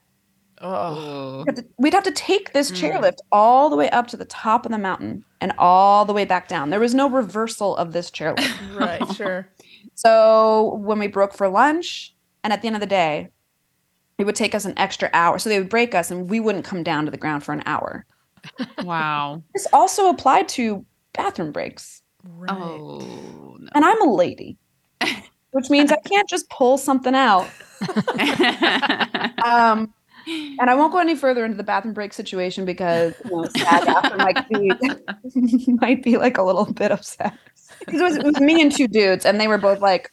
Oh. 0.61 1.39
We'd 1.39 1.47
have 1.47 1.55
to- 1.55 1.65
we'd 1.77 1.93
have 1.93 2.03
to 2.05 2.11
take 2.11 2.53
this 2.53 2.71
Mm. 2.71 2.75
chairlift 2.77 3.17
all 3.31 3.69
the 3.69 3.75
way 3.75 3.89
up 3.89 4.07
to 4.07 4.17
the 4.17 4.23
top 4.25 4.65
of 4.65 4.71
the 4.71 4.77
mountain 4.77 5.25
and 5.41 5.51
all 5.57 6.05
the 6.05 6.13
way 6.13 6.23
back 6.23 6.47
down 6.47 6.69
there 6.69 6.79
was 6.79 6.95
no 6.95 7.09
reversal 7.09 7.75
of 7.75 7.91
this 7.91 8.09
chairlift 8.09 8.53
Right. 8.79 9.05
Sure. 9.15 9.49
so 9.95 10.75
when 10.81 10.97
we 10.99 11.07
broke 11.07 11.33
for 11.33 11.49
lunch 11.49 12.15
and 12.43 12.53
at 12.53 12.61
the 12.61 12.67
end 12.67 12.75
of 12.77 12.79
the 12.79 12.85
day 12.87 13.29
it 14.17 14.25
would 14.25 14.35
take 14.35 14.55
us 14.55 14.65
an 14.65 14.73
extra 14.77 15.09
hour 15.13 15.37
so 15.39 15.49
they 15.49 15.59
would 15.59 15.69
break 15.69 15.93
us 15.95 16.09
and 16.11 16.29
we 16.29 16.39
wouldn't 16.39 16.65
come 16.65 16.83
down 16.83 17.05
to 17.05 17.11
the 17.11 17.17
ground 17.17 17.43
for 17.43 17.53
an 17.53 17.63
hour 17.65 18.05
Wow. 18.83 19.41
this 19.53 19.67
also 19.73 20.09
applied 20.09 20.47
to 20.49 20.85
bathroom 21.13 21.51
breaks 21.51 22.01
Right. 22.27 22.51
Oh 22.51 23.55
no. 23.59 23.69
and 23.75 23.85
I'm 23.85 24.01
a 24.01 24.11
lady, 24.11 24.57
which 25.51 25.69
means 25.69 25.91
I 25.91 25.97
can't 25.97 26.27
just 26.27 26.49
pull 26.49 26.77
something 26.79 27.13
out. 27.13 27.47
Um, 29.45 29.93
and 30.27 30.69
I 30.69 30.73
won't 30.73 30.91
go 30.91 30.97
any 30.99 31.15
further 31.15 31.45
into 31.45 31.55
the 31.57 31.63
bathroom 31.63 31.93
break 31.93 32.13
situation 32.13 32.65
because 32.65 33.13
you 33.25 33.31
know, 33.31 33.45
SAG-AFTRA 33.57 34.17
might 34.17 34.49
be 34.49 35.71
might 35.73 36.01
be 36.03 36.17
like 36.17 36.37
a 36.37 36.41
little 36.43 36.65
bit 36.65 36.91
upset. 36.91 37.33
Because 37.79 38.01
it 38.01 38.03
was, 38.03 38.15
it 38.17 38.25
was 38.25 38.39
me 38.39 38.59
and 38.61 38.71
two 38.71 38.87
dudes, 38.87 39.25
and 39.25 39.39
they 39.39 39.47
were 39.47 39.59
both 39.59 39.81
like, 39.81 40.11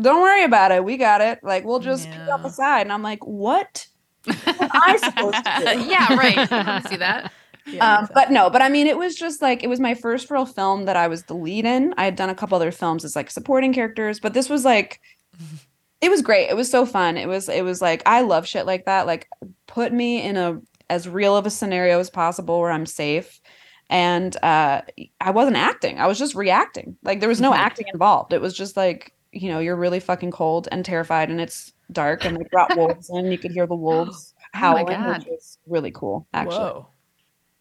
"Don't 0.00 0.20
worry 0.22 0.44
about 0.44 0.72
it, 0.72 0.84
we 0.84 0.96
got 0.96 1.20
it. 1.20 1.40
Like 1.42 1.64
we'll 1.64 1.80
just 1.80 2.10
pee 2.10 2.18
off 2.34 2.42
the 2.42 2.48
Yeah. 2.48 2.52
side." 2.52 2.82
And 2.82 2.92
I'm 2.92 3.02
like, 3.02 3.24
"What? 3.26 3.86
What 4.24 4.60
am 4.62 4.70
I 4.86 4.96
supposed 4.96 5.44
to 5.44 5.52
do?" 5.52 5.64
yeah, 5.90 6.14
right. 6.14 6.46
I 6.50 6.62
want 6.64 6.86
see 6.88 6.96
that. 6.96 7.32
Yeah, 7.66 7.98
um, 7.98 8.08
but 8.14 8.30
no, 8.32 8.50
but 8.50 8.62
I 8.62 8.68
mean, 8.68 8.86
it 8.88 8.96
was 8.98 9.14
just 9.14 9.42
like 9.42 9.62
it 9.62 9.68
was 9.68 9.78
my 9.80 9.94
first 9.94 10.30
real 10.30 10.46
film 10.46 10.86
that 10.86 10.96
I 10.96 11.08
was 11.08 11.24
the 11.24 11.34
lead 11.34 11.66
in. 11.66 11.94
I 11.98 12.04
had 12.06 12.16
done 12.16 12.30
a 12.30 12.34
couple 12.34 12.56
other 12.56 12.72
films 12.72 13.04
as 13.04 13.14
like 13.14 13.30
supporting 13.30 13.72
characters, 13.74 14.18
but 14.18 14.32
this 14.34 14.48
was 14.48 14.64
like, 14.64 15.00
it 16.00 16.08
was 16.10 16.22
great. 16.22 16.48
It 16.48 16.56
was 16.56 16.70
so 16.70 16.86
fun. 16.86 17.16
It 17.16 17.28
was 17.28 17.48
it 17.48 17.62
was 17.64 17.80
like 17.82 18.02
I 18.06 18.22
love 18.22 18.46
shit 18.48 18.66
like 18.66 18.86
that. 18.86 19.06
Like, 19.06 19.28
put 19.66 19.92
me 19.92 20.22
in 20.22 20.36
a 20.36 20.60
as 20.88 21.08
real 21.08 21.36
of 21.36 21.46
a 21.46 21.50
scenario 21.50 22.00
as 22.00 22.10
possible 22.10 22.58
where 22.60 22.70
I'm 22.72 22.86
safe. 22.86 23.40
And 23.88 24.36
uh, 24.42 24.82
I 25.20 25.30
wasn't 25.32 25.56
acting. 25.56 25.98
I 26.00 26.06
was 26.06 26.18
just 26.18 26.34
reacting. 26.34 26.96
Like 27.02 27.20
there 27.20 27.28
was 27.28 27.40
no 27.40 27.52
Mhm. 27.52 27.58
acting 27.58 27.86
involved. 27.92 28.32
It 28.32 28.40
was 28.40 28.54
just 28.54 28.76
like 28.76 29.12
you 29.32 29.48
know 29.50 29.58
you're 29.60 29.76
really 29.76 30.00
fucking 30.00 30.30
cold 30.30 30.68
and 30.72 30.84
terrified, 30.84 31.30
and 31.30 31.40
it's 31.40 31.72
dark, 31.92 32.24
and 32.24 32.36
they 32.36 32.44
brought 32.50 32.76
wolves 32.76 33.10
in. 33.10 33.26
You 33.30 33.38
could 33.38 33.52
hear 33.52 33.66
the 33.66 33.76
wolves 33.76 34.34
Oh 34.54 34.58
my 34.58 34.58
howling, 34.58 34.86
God. 34.86 35.18
which 35.18 35.26
was 35.28 35.58
really 35.66 35.90
cool. 35.92 36.26
Actually, 36.34 36.56
Whoa. 36.56 36.86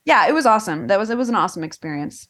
yeah, 0.05 0.27
it 0.27 0.33
was 0.33 0.45
awesome. 0.45 0.87
That 0.87 0.97
was 0.99 1.09
it 1.09 1.17
was 1.17 1.29
an 1.29 1.35
awesome 1.35 1.63
experience. 1.63 2.27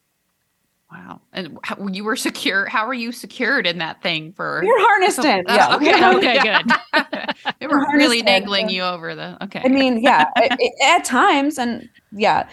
Wow. 0.92 1.22
And 1.34 1.60
how, 1.64 1.88
you 1.88 2.04
were 2.04 2.16
secure. 2.16 2.66
How 2.66 2.88
were 2.88 2.96
you 2.96 3.12
secured 3.12 3.68
in 3.68 3.78
that 3.78 4.02
thing 4.02 4.34
for? 4.34 4.64
You're 4.66 4.80
harnessed 4.82 5.20
in. 5.24 5.46
Oh, 5.48 5.54
Yeah. 5.56 5.76
okay. 5.76 6.18
Okay, 6.18 6.40
good. 6.42 7.36
they 7.60 7.68
were 7.68 7.86
really 7.94 8.20
in, 8.22 8.26
dangling 8.26 8.70
so- 8.70 8.74
you 8.74 8.82
over 8.82 9.14
the. 9.14 9.38
Okay. 9.44 9.62
I 9.64 9.68
mean, 9.68 10.02
yeah, 10.02 10.26
it- 10.38 10.58
it- 10.60 10.74
at 10.84 11.06
times, 11.06 11.60
and 11.60 11.88
yeah, 12.12 12.50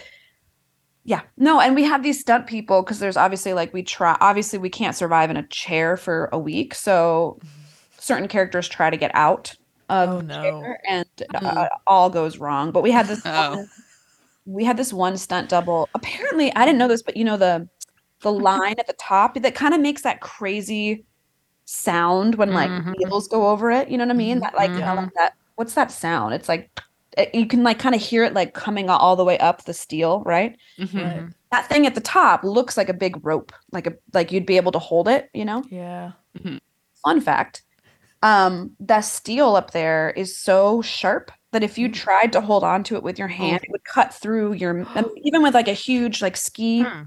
yeah, 1.07 1.22
no, 1.36 1.61
and 1.61 1.76
we 1.76 1.84
have 1.84 2.02
these 2.02 2.18
stunt 2.20 2.48
people 2.48 2.82
because 2.82 2.98
there's 2.98 3.16
obviously 3.16 3.52
like 3.52 3.72
we 3.72 3.82
try. 3.82 4.16
Obviously, 4.20 4.59
we 4.59 4.68
can't 4.68 4.96
survive 4.96 5.30
in 5.30 5.36
a 5.36 5.46
chair 5.46 5.96
for 5.96 6.28
a 6.32 6.38
week, 6.38 6.74
so 6.74 7.38
certain 7.98 8.26
characters 8.28 8.68
try 8.68 8.90
to 8.90 8.96
get 8.96 9.12
out 9.14 9.54
of 9.88 10.09
Oh, 10.09 10.16
the 10.18 10.22
no. 10.24 10.42
chair, 10.42 10.80
and 10.88 11.07
uh, 11.34 11.38
Mhm. 11.40 11.68
all 11.86 12.11
goes 12.11 12.38
wrong. 12.38 12.72
But 12.72 12.82
we 12.82 12.90
had 12.90 13.07
this. 13.07 13.22
Oh. 13.26 13.57
one- 13.57 13.68
we 14.48 14.64
had 14.64 14.76
this 14.76 14.92
one 14.92 15.16
stunt 15.16 15.48
double. 15.48 15.88
Apparently, 15.94 16.54
I 16.54 16.64
didn't 16.64 16.78
know 16.78 16.86
this, 16.88 17.02
but 17.02 17.16
you 17.16 17.24
know 17.24 17.36
the 17.36 17.68
the 18.22 18.32
line 18.32 18.74
at 18.78 18.86
the 18.88 18.92
top 18.94 19.34
that 19.40 19.54
kind 19.54 19.74
of 19.74 19.80
makes 19.80 20.02
that 20.02 20.20
crazy 20.20 21.04
sound 21.66 22.34
when 22.36 22.52
like 22.52 22.70
Mhm. 22.70 22.94
wheels 22.96 23.28
go 23.28 23.48
over 23.48 23.70
it. 23.70 23.88
You 23.88 23.98
know 23.98 24.04
what 24.04 24.11
I 24.14 24.16
mean? 24.16 24.38
Mhm. 24.38 24.42
That 24.42 24.54
like, 24.57 24.70
you 24.70 24.78
know, 24.80 24.86
Mhm. 24.86 24.96
like 24.96 25.14
that. 25.14 25.34
What's 25.57 25.74
that 25.74 25.90
sound? 25.92 26.32
It's 26.34 26.48
like 26.48 26.70
you 27.34 27.46
can 27.46 27.62
like 27.62 27.78
kind 27.78 27.94
of 27.94 28.00
hear 28.00 28.24
it 28.24 28.34
like 28.34 28.54
coming 28.54 28.88
all 28.90 29.16
the 29.16 29.24
way 29.24 29.38
up 29.38 29.64
the 29.64 29.74
steel, 29.74 30.22
right? 30.24 30.56
Mhm. 30.78 31.02
Right. 31.04 31.32
That 31.52 31.68
thing 31.68 31.86
at 31.86 31.94
the 31.94 32.00
top 32.00 32.44
looks 32.44 32.76
like 32.76 32.88
a 32.88 32.94
big 32.94 33.24
rope, 33.24 33.52
like 33.72 33.86
a 33.86 33.94
like 34.12 34.32
you'd 34.32 34.46
be 34.46 34.56
able 34.56 34.72
to 34.72 34.78
hold 34.78 35.08
it. 35.08 35.30
You 35.32 35.44
know? 35.44 35.64
Yeah. 35.70 36.12
Fun 37.04 37.20
fact: 37.20 37.62
um, 38.22 38.72
the 38.80 39.00
steel 39.00 39.54
up 39.56 39.70
there 39.70 40.10
is 40.16 40.36
so 40.36 40.82
sharp 40.82 41.30
that 41.52 41.62
if 41.62 41.78
you 41.78 41.88
tried 41.90 42.32
to 42.32 42.40
hold 42.40 42.64
on 42.64 42.82
to 42.84 42.96
it 42.96 43.02
with 43.02 43.18
your 43.18 43.28
hand, 43.28 43.62
it 43.62 43.70
would 43.70 43.84
cut 43.84 44.12
through 44.12 44.54
your. 44.54 44.84
Even 45.24 45.42
with 45.42 45.54
like 45.54 45.68
a 45.68 45.72
huge 45.72 46.20
like 46.20 46.36
ski, 46.36 46.82
Hmm. 46.82 47.02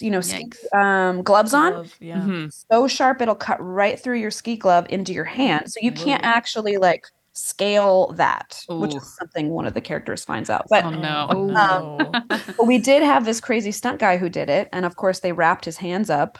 you 0.00 0.10
know, 0.10 0.20
ski, 0.20 0.50
um, 0.74 1.22
gloves 1.22 1.54
on. 1.54 1.72
Love, 1.74 1.94
yeah. 2.00 2.16
Mhm. 2.20 2.52
so 2.70 2.88
sharp 2.88 3.22
it'll 3.22 3.34
cut 3.36 3.58
right 3.64 3.98
through 3.98 4.18
your 4.18 4.32
ski 4.32 4.56
glove 4.56 4.86
into 4.90 5.12
your 5.12 5.24
hand 5.24 5.70
so 5.72 5.78
you 5.80 5.92
can't 5.92 6.24
actually 6.24 6.76
like 6.76 7.06
scale 7.36 8.12
that 8.16 8.62
which 8.68 8.94
is 8.94 9.16
something 9.16 9.50
one 9.50 9.66
of 9.66 9.74
the 9.74 9.80
characters 9.80 10.24
finds 10.24 10.48
out 10.48 10.66
but, 10.70 10.84
Oh, 10.84 10.90
no. 10.90 11.26
Oh, 11.30 11.98
Um, 12.14 12.26
but 12.28 12.66
we 12.66 12.78
did 12.78 13.02
have 13.02 13.24
this 13.24 13.40
crazy 13.40 13.72
stunt 13.72 14.00
guy 14.00 14.16
who 14.16 14.28
did 14.28 14.48
it 14.48 14.68
and 14.72 14.84
of 14.84 14.96
course 14.96 15.20
they 15.20 15.32
wrapped 15.32 15.64
his 15.64 15.76
hands 15.76 16.08
up 16.10 16.38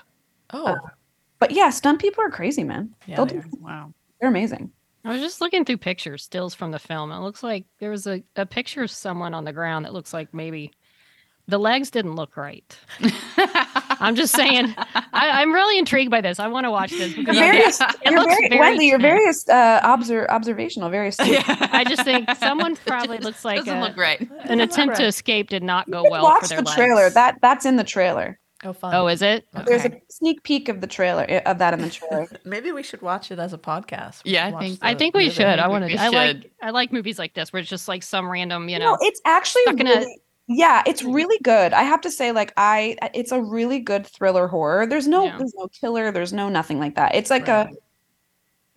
Oh, 0.53 0.77
But 1.39 1.51
yeah, 1.51 1.71
stunt 1.71 2.01
people 2.01 2.23
are 2.25 2.31
crazy, 2.31 2.63
man. 2.65 2.95
Yeah, 3.07 3.17
They'll 3.17 3.27
they 3.27 3.35
do. 3.37 3.43
Wow. 3.61 3.93
they're 4.21 4.31
amazing. 4.31 4.71
I 5.05 5.11
was 5.11 5.21
just 5.21 5.41
looking 5.41 5.65
through 5.65 5.77
pictures, 5.79 6.23
stills 6.25 6.55
from 6.55 6.71
the 6.71 6.79
film. 6.79 7.13
It 7.13 7.19
looks 7.21 7.43
like 7.43 7.65
there 7.79 7.91
was 7.91 8.07
a, 8.07 8.23
a 8.37 8.47
picture 8.47 8.83
of 8.83 8.91
someone 8.91 9.35
on 9.35 9.45
the 9.45 9.53
ground 9.53 9.85
that 9.85 9.93
looks 9.93 10.13
like 10.13 10.33
maybe 10.33 10.73
the 11.49 11.59
legs 11.59 11.91
didn't 11.91 12.15
look 12.17 12.37
right. 12.37 12.77
I'm 14.01 14.15
just 14.17 14.35
saying, 14.35 14.75
I, 14.77 15.03
I'm 15.43 15.53
really 15.53 15.79
intrigued 15.79 16.11
by 16.11 16.21
this. 16.21 16.39
I 16.39 16.49
want 16.49 16.65
to 16.65 16.71
watch 16.71 16.91
this. 16.91 17.17
You're 17.17 17.25
because 17.25 17.37
very, 17.39 17.59
it 17.59 17.75
you're 18.05 18.15
looks 18.21 18.35
very, 18.35 18.49
very 18.49 18.61
Wendy, 18.61 18.87
you're 18.87 18.99
very 18.99 19.27
uh, 19.49 19.81
obser- 19.83 20.31
observational, 20.31 20.89
very 20.91 21.09
astute. 21.09 21.43
I 21.49 21.85
just 21.85 22.05
think 22.05 22.29
someone 22.37 22.77
probably 22.87 23.19
looks 23.19 23.45
like 23.45 23.59
Doesn't 23.59 23.77
a- 23.79 23.81
look 23.81 23.97
right. 23.97 24.27
an 24.45 24.61
attempt 24.61 24.97
to 24.97 25.05
escape 25.07 25.49
did 25.49 25.63
not 25.63 25.91
go 25.91 26.05
You 26.05 26.11
well 26.11 26.23
watch 26.25 26.43
for 26.43 26.49
their 26.49 26.59
the 26.59 26.65
legs. 26.65 26.77
trailer. 26.77 27.11
That 27.11 27.39
that's 27.41 27.65
in 27.67 27.77
the 27.77 27.85
trailer. 27.85 28.39
oh, 28.65 28.73
fun. 28.73 28.95
oh, 28.95 29.07
is 29.09 29.23
it? 29.23 29.47
There's 29.67 29.85
a 29.85 29.93
sneak 30.09 30.43
peek 30.43 30.69
of 30.69 30.81
the 30.81 30.87
trailer 30.87 31.25
eh, 31.29 31.41
of 31.47 31.59
that 31.59 31.75
in 31.75 31.81
the 31.83 31.91
trailer. 31.91 32.27
Maybe 32.45 32.73
we 32.73 32.83
should 32.83 33.03
watch 33.03 33.31
it 33.31 33.39
as 33.39 33.53
a 33.53 33.59
podcast. 33.59 34.25
We 34.25 34.33
Yeah, 34.33 34.47
I 34.55 34.59
think- 34.61 34.81
the 34.81 34.87
I 34.87 34.95
think 34.95 35.15
we 35.15 35.31
should. 35.31 35.45
I 35.59 35.69
want 35.69 35.89
to. 35.89 35.97
I 35.97 36.09
like. 36.09 36.51
I 36.63 36.71
like 36.71 36.93
movies 36.93 37.19
like 37.19 37.35
this 37.35 37.53
where 37.53 37.61
it's 37.61 37.69
just 37.71 37.87
like 37.89 38.03
some 38.03 38.29
random, 38.31 38.69
you 38.69 38.79
know. 38.79 38.85
no, 38.87 38.91
know. 38.93 38.99
it's 39.03 39.21
actually 39.25 39.63
stuck 39.63 39.81
a- 39.81 39.85
really, 39.85 40.21
yeah, 40.49 40.83
it's 40.87 41.03
really 41.03 41.39
good. 41.43 41.73
I 41.73 41.83
have 41.83 42.01
to 42.03 42.11
say, 42.11 42.33
like, 42.33 42.53
I 42.57 42.97
it's 43.15 43.33
a 43.33 43.43
really 43.43 43.81
good 43.81 44.07
thriller 44.07 44.47
horror. 44.49 44.87
There's 44.87 45.09
no 45.09 45.25
Yeah. 45.25 45.39
there's 45.39 45.55
no 45.57 45.69
killer. 45.69 46.13
There's 46.13 46.33
no 46.33 46.49
nothing 46.49 46.79
like 46.79 46.95
that. 46.97 47.15
It's 47.15 47.31
like 47.31 47.49
Right. 47.49 47.69
a 47.71 47.75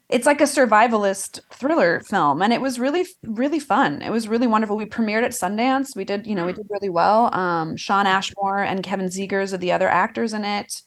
it's 0.09 0.25
like 0.25 0.41
a 0.41 0.45
survivalist 0.45 1.39
thriller 1.53 1.99
film, 2.01 2.41
and 2.41 2.51
it 2.51 2.61
was 2.61 2.79
really 2.79 3.05
really 3.23 3.59
fun. 3.59 4.01
It 4.01 4.09
was 4.09 4.27
really 4.27 4.47
wonderful. 4.47 4.75
We 4.77 4.85
premiered 4.85 5.23
at 5.23 5.31
Sundance. 5.31 5.95
We 5.95 6.03
did 6.05 6.25
you 6.25 6.35
know 6.35 6.45
we 6.47 6.53
did 6.53 6.67
really 6.69 6.89
well. 6.89 7.33
Um, 7.35 7.77
Shawn 7.77 8.07
Ashmore 8.07 8.59
and 8.59 8.81
Kevin 8.83 9.07
Zegers 9.07 9.53
are 9.53 9.57
the 9.57 9.71
other 9.71 9.87
actors 9.89 10.33
in 10.33 10.45
it. 10.45 10.81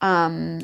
Um, 0.00 0.60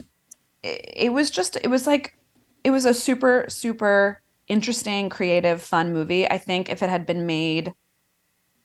it, 0.63 0.85
it 1.09 1.13
was 1.13 1.31
just 1.31 1.57
it 1.63 1.69
was 1.69 1.87
like 1.87 2.17
it 2.63 2.71
was 2.71 2.85
a 2.85 2.95
super 2.95 3.47
super 3.49 4.23
interesting 4.49 5.09
creative 5.09 5.63
fun 5.63 5.95
movie 5.95 6.31
i 6.31 6.37
think 6.37 6.69
if 6.69 6.83
it 6.83 6.91
had 6.91 7.07
been 7.07 7.25
made 7.27 7.73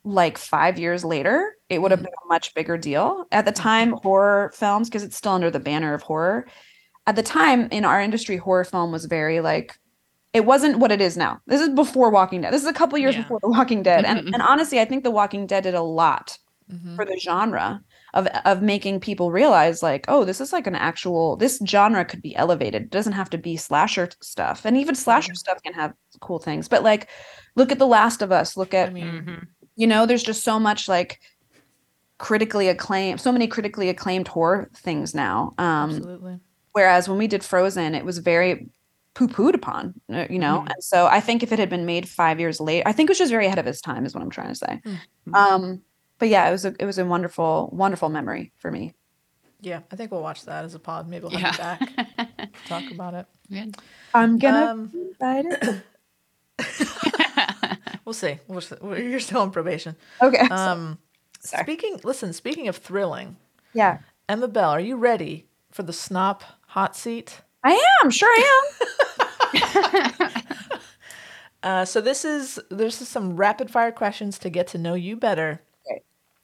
like 0.10 0.38
five 0.38 0.80
years 0.80 1.04
later 1.06 1.54
it 1.70 1.82
would 1.82 1.92
have 1.92 2.02
been 2.02 2.08
a 2.26 2.28
much 2.28 2.54
bigger 2.56 2.78
deal. 2.78 3.26
At 3.32 3.46
the 3.46 3.52
time 3.52 3.92
horror 4.04 4.52
films 4.56 4.90
because 4.90 5.04
it's 5.04 5.16
still 5.16 5.34
under 5.34 5.52
the 5.52 5.60
banner 5.60 5.94
of 5.94 6.02
horror 6.02 6.48
at 7.08 7.16
the 7.16 7.24
time 7.24 7.68
in 7.72 7.86
our 7.86 8.02
industry 8.02 8.38
horror 8.38 8.64
film 8.64 8.92
was 8.92 9.06
very 9.06 9.40
like 9.40 9.78
it 10.34 10.46
wasn't 10.46 10.78
what 10.80 10.92
it 10.92 11.02
is 11.02 11.18
now. 11.18 11.40
This 11.48 11.60
is 11.62 11.70
before 11.70 12.12
walking 12.12 12.42
dead. 12.42 12.54
This 12.54 12.62
is 12.62 12.68
a 12.68 12.74
couple 12.74 12.98
years 13.00 13.16
Yeah. 13.16 13.24
before 13.24 13.40
the 13.42 13.50
walking 13.50 13.82
dead. 13.84 14.06
And, 14.06 14.20
and 14.34 14.42
honestly 14.42 14.80
i 14.80 14.86
think 14.86 15.04
the 15.04 15.12
walking 15.12 15.48
dead 15.48 15.64
did 15.64 15.76
a 15.76 15.82
lot 15.82 16.38
Mhm. 16.72 16.96
for 16.96 17.04
the 17.04 17.18
genre 17.18 17.82
of 18.14 18.28
of 18.46 18.62
making 18.62 19.00
people 19.00 19.32
realize 19.32 19.82
like 19.82 20.06
oh 20.08 20.24
this 20.24 20.40
is 20.40 20.54
like 20.54 20.68
an 20.68 20.76
actual 20.76 21.36
this 21.36 21.60
genre 21.66 22.06
could 22.06 22.22
be 22.22 22.36
elevated. 22.36 22.84
It 22.84 22.90
doesn't 22.92 23.14
have 23.14 23.30
to 23.32 23.40
be 23.40 23.58
slasher 23.58 24.10
stuff. 24.22 24.66
And 24.66 24.78
even 24.78 24.94
slasher 24.94 25.34
stuff 25.34 25.62
can 25.64 25.74
have 25.74 25.94
cool 26.22 26.38
things. 26.38 26.68
But 26.68 26.84
like 26.84 27.10
look 27.56 27.72
at 27.72 27.80
the 27.80 27.88
last 27.88 28.22
of 28.22 28.32
us. 28.32 28.56
Look 28.56 28.76
I 28.76 28.78
at 28.78 28.94
mean, 28.94 29.06
Mhm. 29.06 29.48
You 29.80 29.88
know 29.88 30.06
there's 30.06 30.24
just 30.24 30.44
so 30.44 30.60
much 30.60 30.88
like 30.88 31.20
critically 32.18 32.68
acclaimed 32.68 33.20
so 33.22 33.32
many 33.32 33.48
critically 33.48 33.88
acclaimed 33.90 34.28
horror 34.28 34.70
things 34.76 35.16
now 35.16 35.54
um 35.58 35.90
absolutely. 35.92 36.38
whereas 36.74 37.08
when 37.08 37.18
we 37.18 37.28
did 37.28 37.44
frozen 37.44 37.96
it 37.96 38.04
was 38.04 38.18
very 38.18 38.68
poo-pooed 39.16 39.56
upon 39.56 39.94
uh, 40.14 40.26
you 40.30 40.38
know 40.38 40.60
Mhm. 40.60 40.72
and 40.74 40.84
so 40.84 41.08
i 41.08 41.20
think 41.22 41.44
if 41.44 41.52
it 41.54 41.60
had 41.60 41.70
been 41.70 41.86
made 41.86 42.08
five 42.10 42.40
years 42.42 42.60
late 42.60 42.84
i 42.86 42.92
think 42.92 43.10
it 43.10 43.12
was 43.12 43.18
just 43.20 43.32
very 43.32 43.46
ahead 43.46 43.58
of 43.60 43.68
its 43.68 43.80
time 43.82 44.06
is 44.06 44.14
what 44.14 44.22
i'm 44.22 44.30
trying 44.30 44.50
to 44.50 44.56
say 44.56 44.82
Mhm. 44.86 45.36
um 45.36 45.82
but 46.20 46.28
yeah 46.28 46.48
it 46.50 46.52
was 46.52 46.66
a 46.66 46.74
it 46.78 46.86
was 46.86 46.98
a 46.98 47.06
wonderful 47.06 47.70
wonderful 47.72 48.10
memory 48.10 48.52
for 48.58 48.70
me 48.72 48.94
Yeah, 49.62 49.82
I 49.92 49.96
think 49.98 50.12
we'll 50.12 50.22
watch 50.24 50.46
that 50.46 50.64
as 50.64 50.74
a 50.74 50.80
pod. 50.80 51.10
Maybe 51.10 51.24
we'll 51.24 51.34
Yeah. 51.34 51.52
have 51.52 51.56
you 51.56 51.64
back 51.68 52.54
talk 52.72 52.86
about 52.92 53.14
it. 53.14 53.26
Good. 53.52 53.76
i'm 54.14 54.38
gonna 54.40 54.66
Um, 54.72 54.88
be 54.88 55.02
excited. 55.12 55.84
we'll 58.10 58.14
see. 58.16 58.40
We'll 58.48 58.62
see. 58.62 58.76
You're 58.82 59.20
still 59.20 59.42
on 59.42 59.52
probation. 59.52 59.96
okay 60.20 60.48
Um, 60.50 60.98
Sorry. 61.40 61.64
speaking. 61.64 62.00
Listen. 62.04 62.34
Speaking 62.34 62.68
of 62.68 62.78
thrilling, 62.78 63.38
yeah 63.74 64.00
Emma 64.28 64.48
Bell, 64.48 64.72
are 64.72 64.80
you 64.80 64.96
ready 64.98 65.46
for 65.72 65.84
the 65.84 65.94
snop 65.94 66.42
hot 66.68 66.96
seat? 66.96 67.42
i 67.64 67.80
am 68.04 68.10
sure 68.10 68.30
i 68.30 68.62
am 70.22 70.32
Uh, 71.62 71.84
so 71.84 72.00
this 72.00 72.24
is 72.24 72.58
there's 72.72 73.00
just 73.00 73.12
some 73.12 73.36
rapid 73.36 73.70
fire 73.70 73.92
questions 73.92 74.40
to 74.40 74.50
get 74.50 74.66
to 74.68 74.78
know 74.78 74.94
you 74.94 75.18
better. 75.18 75.62
Okay. 75.92 76.02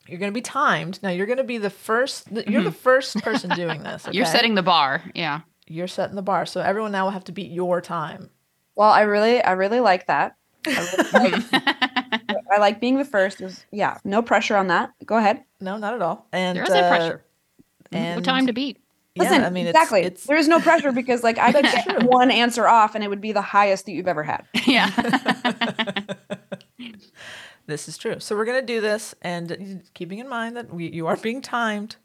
You're 0.08 0.20
going 0.20 0.30
to 0.32 0.34
be 0.36 0.42
timed. 0.42 1.00
Now 1.02 1.10
you're 1.10 1.26
going 1.26 1.38
to 1.38 1.44
be 1.46 1.58
the 1.58 1.70
first. 1.70 2.28
You're 2.32 2.64
the 2.64 2.72
first 2.74 3.16
person 3.24 3.50
doing 3.52 3.82
this. 3.82 4.06
You're 4.12 4.26
setting 4.26 4.56
the 4.56 4.62
bar. 4.62 5.02
Yeah. 5.16 5.40
You're 5.68 5.88
setting 5.88 6.18
the 6.18 6.22
bar. 6.22 6.46
So 6.46 6.60
everyone 6.60 6.92
now 6.92 7.06
will 7.06 7.12
have 7.12 7.24
to 7.26 7.32
beat 7.32 7.50
your 7.50 7.80
time. 7.80 8.30
well 8.76 8.90
i 8.92 9.02
really 9.04 9.42
i 9.42 9.54
really 9.54 9.80
like 9.80 10.08
that 10.08 10.36
I, 10.68 11.08
like, 11.14 11.44
I 12.52 12.58
like 12.60 12.80
being 12.80 12.98
the 12.98 13.06
first 13.06 13.40
There's- 13.40 13.66
yeah 13.72 13.98
no 14.04 14.22
pressure 14.22 14.56
on 14.56 14.68
that 14.68 14.92
go 15.06 15.18
ahead 15.18 15.44
No, 15.62 15.78
not 15.78 15.94
at 15.94 16.02
all. 16.02 16.28
And 16.32 16.58
There 16.58 16.64
is 16.64 16.70
no 16.70 16.80
uh, 16.80 16.90
pressure. 16.90 17.24
And 17.92 18.22
no 18.22 18.24
time 18.24 18.48
to 18.48 18.54
beat. 18.54 18.80
Yeah, 19.16 19.24
Listen, 19.24 19.44
I 19.46 19.50
mean, 19.50 19.68
exactly. 19.68 20.02
It's, 20.02 20.22
it's 20.22 20.28
there 20.28 20.36
is 20.36 20.50
no 20.50 20.60
pressure 20.60 20.92
because, 20.92 21.24
like, 21.24 21.38
I 21.38 21.52
could 21.54 21.64
get 21.64 21.88
true. 21.88 22.08
one 22.10 22.30
answer 22.30 22.68
off, 22.68 22.96
and 22.96 23.04
it 23.04 23.08
would 23.08 23.22
be 23.22 23.32
the 23.32 23.42
highest 23.42 23.86
that 23.86 23.94
you've 23.94 24.10
ever 24.10 24.24
had. 24.24 24.44
Yeah. 24.68 24.90
This 27.68 27.88
is 27.88 27.98
true. 27.98 28.20
So 28.20 28.36
we're 28.36 28.46
gonna 28.46 28.62
do 28.62 28.80
this, 28.82 29.16
and 29.22 29.82
keeping 29.94 30.20
in 30.20 30.30
mind 30.30 30.56
that 30.58 30.74
we, 30.74 30.88
you 30.90 31.08
are 31.08 31.18
being 31.18 31.42
timed. 31.42 31.96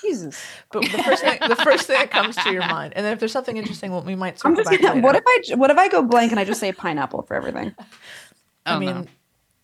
Jesus, 0.00 0.40
But 0.72 0.82
the 0.82 1.02
first 1.02 1.22
thing, 1.22 1.38
the 1.48 1.56
first 1.56 1.86
thing 1.86 1.98
that 1.98 2.10
comes 2.10 2.36
to 2.36 2.52
your 2.52 2.66
mind, 2.66 2.92
and 2.96 3.04
then 3.04 3.12
if 3.12 3.18
there's 3.18 3.32
something 3.32 3.56
interesting, 3.56 3.90
well, 3.92 4.02
we 4.02 4.14
might 4.14 4.34
I'm 4.44 4.54
circle 4.56 4.56
just 4.56 4.70
back 4.70 4.80
gonna, 4.80 5.00
what 5.00 5.16
if 5.16 5.22
I 5.26 5.40
j- 5.44 5.54
what 5.56 5.70
if 5.70 5.76
I 5.78 5.88
go 5.88 6.02
blank 6.02 6.30
and 6.32 6.40
I 6.40 6.44
just 6.44 6.60
say 6.60 6.72
pineapple 6.72 7.22
for 7.22 7.34
everything? 7.34 7.74
I 8.66 8.76
Oh, 8.76 8.78
mean, 8.78 8.88
no. 8.94 9.02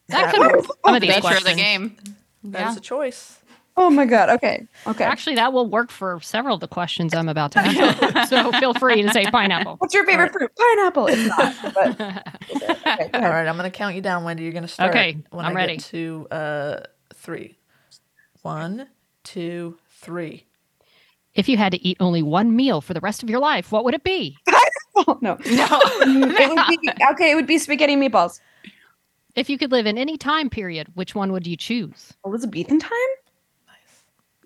That 0.09 0.33
that- 0.33 0.35
could 0.35 0.41
work. 0.41 0.67
Some 0.85 0.95
of 0.97 1.01
these 1.03 1.11
Nature 1.23 1.41
the 1.45 1.55
game. 1.55 1.97
that 2.45 2.61
Yeah. 2.61 2.77
a 2.77 2.81
choice. 2.81 3.38
Oh 3.81 3.91
my 3.91 4.07
god. 4.07 4.29
Okay. 4.29 4.67
Okay. 4.89 5.05
Actually, 5.05 5.37
that 5.37 5.53
will 5.53 5.71
work 5.71 5.93
for 5.93 6.19
several 6.21 6.55
of 6.57 6.61
the 6.61 6.67
questions 6.67 7.15
I'm 7.15 7.29
about 7.29 7.53
to 7.53 7.61
ask. 7.61 8.29
so 8.29 8.51
feel 8.59 8.75
free 8.75 9.03
to 9.03 9.11
say 9.13 9.25
pineapple. 9.27 9.77
What's 9.79 9.95
your 9.95 10.05
favorite 10.05 10.33
fruit? 10.33 10.51
Pineapple. 10.57 11.07
It's 11.07 11.29
not. 11.29 11.55
But 11.75 12.01
okay, 12.01 12.71
go 12.75 13.09
All 13.15 13.21
ahead. 13.21 13.31
right, 13.31 13.47
I'm 13.47 13.57
gonna 13.57 13.71
count 13.71 13.95
you 13.95 14.01
down, 14.03 14.25
Wendy. 14.25 14.43
You're 14.43 14.53
gonna 14.53 14.67
start. 14.67 14.91
Okay, 14.91 15.17
when 15.31 15.45
I'm 15.47 15.53
I 15.53 15.55
ready. 15.55 15.77
Get 15.77 15.85
to 15.87 16.27
uh, 16.33 16.81
three. 17.15 17.57
One, 18.43 18.89
two, 19.23 19.79
three. 19.89 20.45
If 21.35 21.49
you 21.49 21.57
had 21.57 21.71
to 21.71 21.87
eat 21.87 21.99
only 22.01 22.21
one 22.21 22.57
meal 22.57 22.81
for 22.81 22.95
the 22.95 23.01
rest 23.01 23.23
of 23.23 23.31
your 23.31 23.39
life, 23.39 23.71
what 23.71 23.85
would 23.85 23.95
it 23.95 24.03
be? 24.03 24.37
Oh, 24.97 25.19
no. 25.21 25.37
Mm, 25.37 26.33
it 26.37 26.49
would 26.49 26.81
be 26.83 26.91
okay. 27.13 27.31
It 27.31 27.37
would 27.37 27.47
be 27.47 27.59
spaghetti 27.59 27.95
meatballs. 27.95 28.41
If 29.37 29.49
you 29.49 29.57
could 29.57 29.71
live 29.71 29.87
in 29.87 29.97
any 29.97 30.17
time 30.17 30.51
period, 30.51 30.89
which 30.95 31.15
one 31.15 31.31
would 31.31 31.47
you 31.47 31.57
choose? 31.57 32.13
Elizabethan 32.27 32.81
time? 32.81 32.91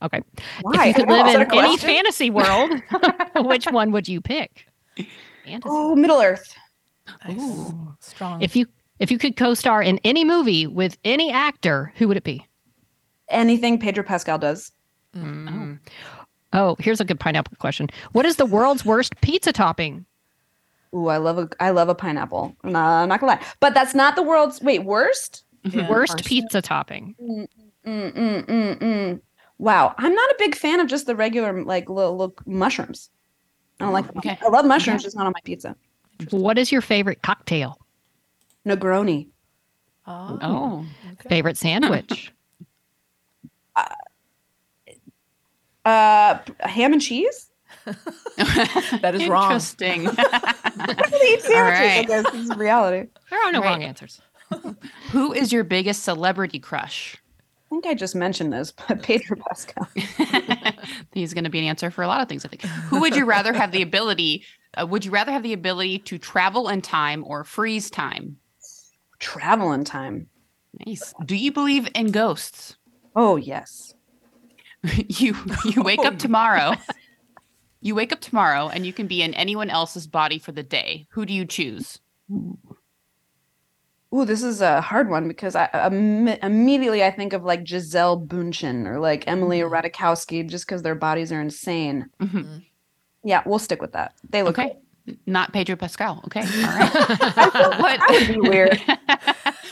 Okay. 0.03 0.23
Why? 0.63 0.87
If 0.89 0.99
you 0.99 1.05
could 1.05 1.11
Oh, 1.11 1.23
live 1.23 1.41
in 1.41 1.59
any 1.59 1.77
fantasy 1.77 2.31
world, 2.31 2.73
which 3.37 3.67
one 3.67 3.93
would 3.93 4.09
you 4.09 4.21
pick? 4.21 4.67
Fantasy. 5.45 5.63
Oh, 5.65 5.95
Middle 5.95 6.21
Earth. 6.21 6.55
Nice. 7.27 7.39
Ooh. 7.41 7.95
Strong. 8.01 8.43
If 8.43 8.57
you 8.57 8.67
if 8.99 9.11
you 9.11 9.19
could 9.19 9.37
co-star 9.37 9.83
in 9.83 9.99
any 10.05 10.25
movie 10.25 10.67
with 10.67 10.97
any 11.05 11.33
actor, 11.33 11.93
who 11.97 12.09
would 12.09 12.17
it 12.17 12.25
be? 12.25 12.47
Anything 13.29 13.79
Pedro 13.79 14.05
Pascal 14.05 14.39
does. 14.39 14.71
Mm. 15.17 15.79
Oh, 16.53 16.77
here's 16.79 17.01
a 17.01 17.05
good 17.05 17.19
pineapple 17.19 17.57
question. 17.59 17.89
What 18.13 18.27
is 18.27 18.37
the 18.37 18.47
world's 18.47 18.85
worst 18.85 19.15
pizza 19.21 19.53
topping? 19.53 20.05
Ooh, 20.95 21.09
I 21.09 21.17
love 21.17 21.39
a 21.39 21.49
I 21.61 21.71
love 21.71 21.89
a 21.89 21.95
pineapple. 21.95 22.55
No, 22.65 22.79
I'm 22.79 23.09
not 23.09 23.21
gonna 23.21 23.33
lie. 23.33 23.45
But 23.61 23.75
that's 23.75 23.95
not 23.95 24.17
the 24.17 24.23
world's 24.23 24.61
wait 24.61 24.85
worst. 24.85 25.45
Yeah. 25.65 25.89
worst 25.89 26.15
worst. 26.15 26.25
pizza 26.25 26.61
topping. 26.61 27.15
Mm, 27.21 27.47
mm, 27.87 28.13
mm, 28.15 28.45
mm, 28.47 28.79
mm. 28.79 29.21
Wow, 29.63 29.95
I'm 29.97 30.13
not 30.13 30.31
a 30.31 30.35
big 30.41 30.57
fan 30.57 30.81
of 30.81 30.89
just 30.89 31.07
the 31.07 31.15
regular 31.15 31.63
like 31.63 31.89
little, 31.89 32.17
little 32.17 32.35
mushrooms. 32.47 33.11
I 33.79 33.85
don't 33.85 33.93
like 33.93 34.09
them. 34.09 34.19
Okay. 34.19 34.37
I 34.45 34.49
love 34.49 34.65
mushrooms, 34.67 35.05
just 35.05 35.15
not 35.17 35.25
on 35.25 35.33
my 35.33 35.41
pizza. 35.45 35.77
What 36.33 36.59
is 36.59 36.73
your 36.73 36.81
favorite 36.81 37.23
cocktail? 37.23 37.79
Negroni. 38.67 39.29
Oh, 40.05 40.39
Oh. 40.43 40.87
okay. 41.13 41.29
Favorite 41.29 41.57
sandwich? 41.57 42.33
Uh, 45.85 46.35
p- 46.35 46.53
ham 46.61 46.93
and 46.93 47.03
cheese. 47.03 47.51
That 48.37 49.15
is 49.15 49.27
wrong. 49.29 49.45
Interesting. 49.51 50.07
I 50.17 51.09
really 51.11 51.35
eat 51.35 51.43
sandwiches. 51.43 51.51
right. 51.59 51.99
I 51.99 52.03
guess 52.05 52.31
this 52.31 52.51
is 52.51 52.57
reality. 52.57 53.09
there 53.31 53.41
are 53.45 53.51
no 53.51 53.61
Right. 53.61 53.69
wrong 53.71 53.83
answers. 53.83 54.21
Who 55.11 55.33
is 55.33 55.53
your 55.53 55.65
biggest 55.65 56.05
celebrity 56.05 56.61
crush? 56.61 57.17
I 57.73 57.75
think 57.75 57.87
I 57.87 57.95
just 57.95 58.15
mentioned 58.15 58.53
this, 58.53 58.71
but 58.89 59.03
Pedro 59.03 59.39
Pascal. 59.49 59.89
He's 61.13 61.33
going 61.33 61.45
to 61.45 61.51
be 61.51 61.59
an 61.59 61.65
answer 61.65 61.91
for 61.91 62.03
a 62.03 62.07
lot 62.07 62.21
of 62.21 62.29
things, 62.29 62.45
I 62.45 62.49
think. 62.49 62.63
Who 62.63 63.01
would 63.01 63.17
you 63.17 63.25
rather 63.25 63.55
have 63.55 63.73
the 63.73 63.81
ability? 63.89 64.45
Uh, 64.77 64.87
would 64.87 65.07
you 65.07 65.11
rather 65.11 65.33
have 65.33 65.43
the 65.43 65.55
ability 65.55 66.01
to 66.01 66.19
travel 66.19 66.69
in 66.69 66.83
time 66.83 67.25
or 67.27 67.45
freeze 67.45 67.91
time? 67.91 68.37
Travel 69.21 69.73
in 69.73 69.85
time. 69.85 70.29
Nice. 70.87 71.15
Do 71.25 71.35
you 71.35 71.51
believe 71.51 71.89
in 71.95 72.11
ghosts? 72.11 72.77
Oh 73.17 73.37
yes. 73.37 73.95
you 74.85 75.35
you 75.65 75.83
wake 75.83 76.01
up 76.01 76.19
tomorrow 76.19 76.75
You 77.81 77.95
wake 77.95 78.13
up 78.13 78.21
tomorrow 78.21 78.69
and 78.69 78.85
you 78.87 78.93
can 78.93 79.07
be 79.07 79.23
in 79.23 79.35
anyone 79.35 79.71
else's 79.71 80.07
body 80.07 80.39
for 80.39 80.53
the 80.53 80.63
day. 80.63 81.07
Who 81.11 81.27
do 81.27 81.33
you 81.33 81.45
choose? 81.45 81.99
Ooh, 84.15 84.25
this 84.27 84.43
is 84.43 84.61
a 84.61 84.81
hard 84.83 85.09
one 85.09 85.27
because 85.27 85.55
I 85.57 85.65
um, 85.69 86.29
immediately 86.29 87.03
I 87.03 87.11
think 87.11 87.33
of 87.33 87.45
like 87.45 87.65
Gisele 87.65 88.21
Bündchen 88.27 88.87
or 88.87 88.99
like 89.01 89.25
Emily 89.27 89.61
Mm-hmm. 89.61 89.73
Ratajkowski 89.75 90.47
just 90.49 90.67
because 90.67 90.83
their 90.83 90.95
bodies 90.95 91.33
are 91.33 91.41
insane. 91.41 92.07
Mhm. 92.21 92.65
Yeah, 93.25 93.43
we'll 93.47 93.59
stick 93.59 93.81
with 93.81 93.93
that. 93.93 94.15
They 94.29 94.43
look 94.43 94.59
Okay. 94.59 94.77
great. 95.07 95.19
Not 95.27 95.53
Pedro 95.53 95.77
Pascal. 95.77 96.21
Okay. 96.27 96.41
All 96.65 96.75
right. 96.75 96.93
That 96.93 98.07
would 98.11 98.29
be 98.29 98.41
weird. 98.41 98.79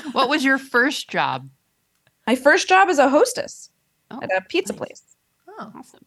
what 0.12 0.28
was 0.28 0.42
your 0.44 0.56
first 0.58 1.10
job? 1.10 1.48
My 2.26 2.34
first 2.34 2.68
job 2.68 2.88
as 2.88 2.98
a 2.98 3.08
hostess 3.08 3.70
Oh, 4.10 4.20
at 4.22 4.30
a 4.34 4.40
pizza 4.48 4.72
nice. 4.72 4.78
place. 4.78 5.02
Oh. 5.48 5.72
Awesome. 5.76 6.04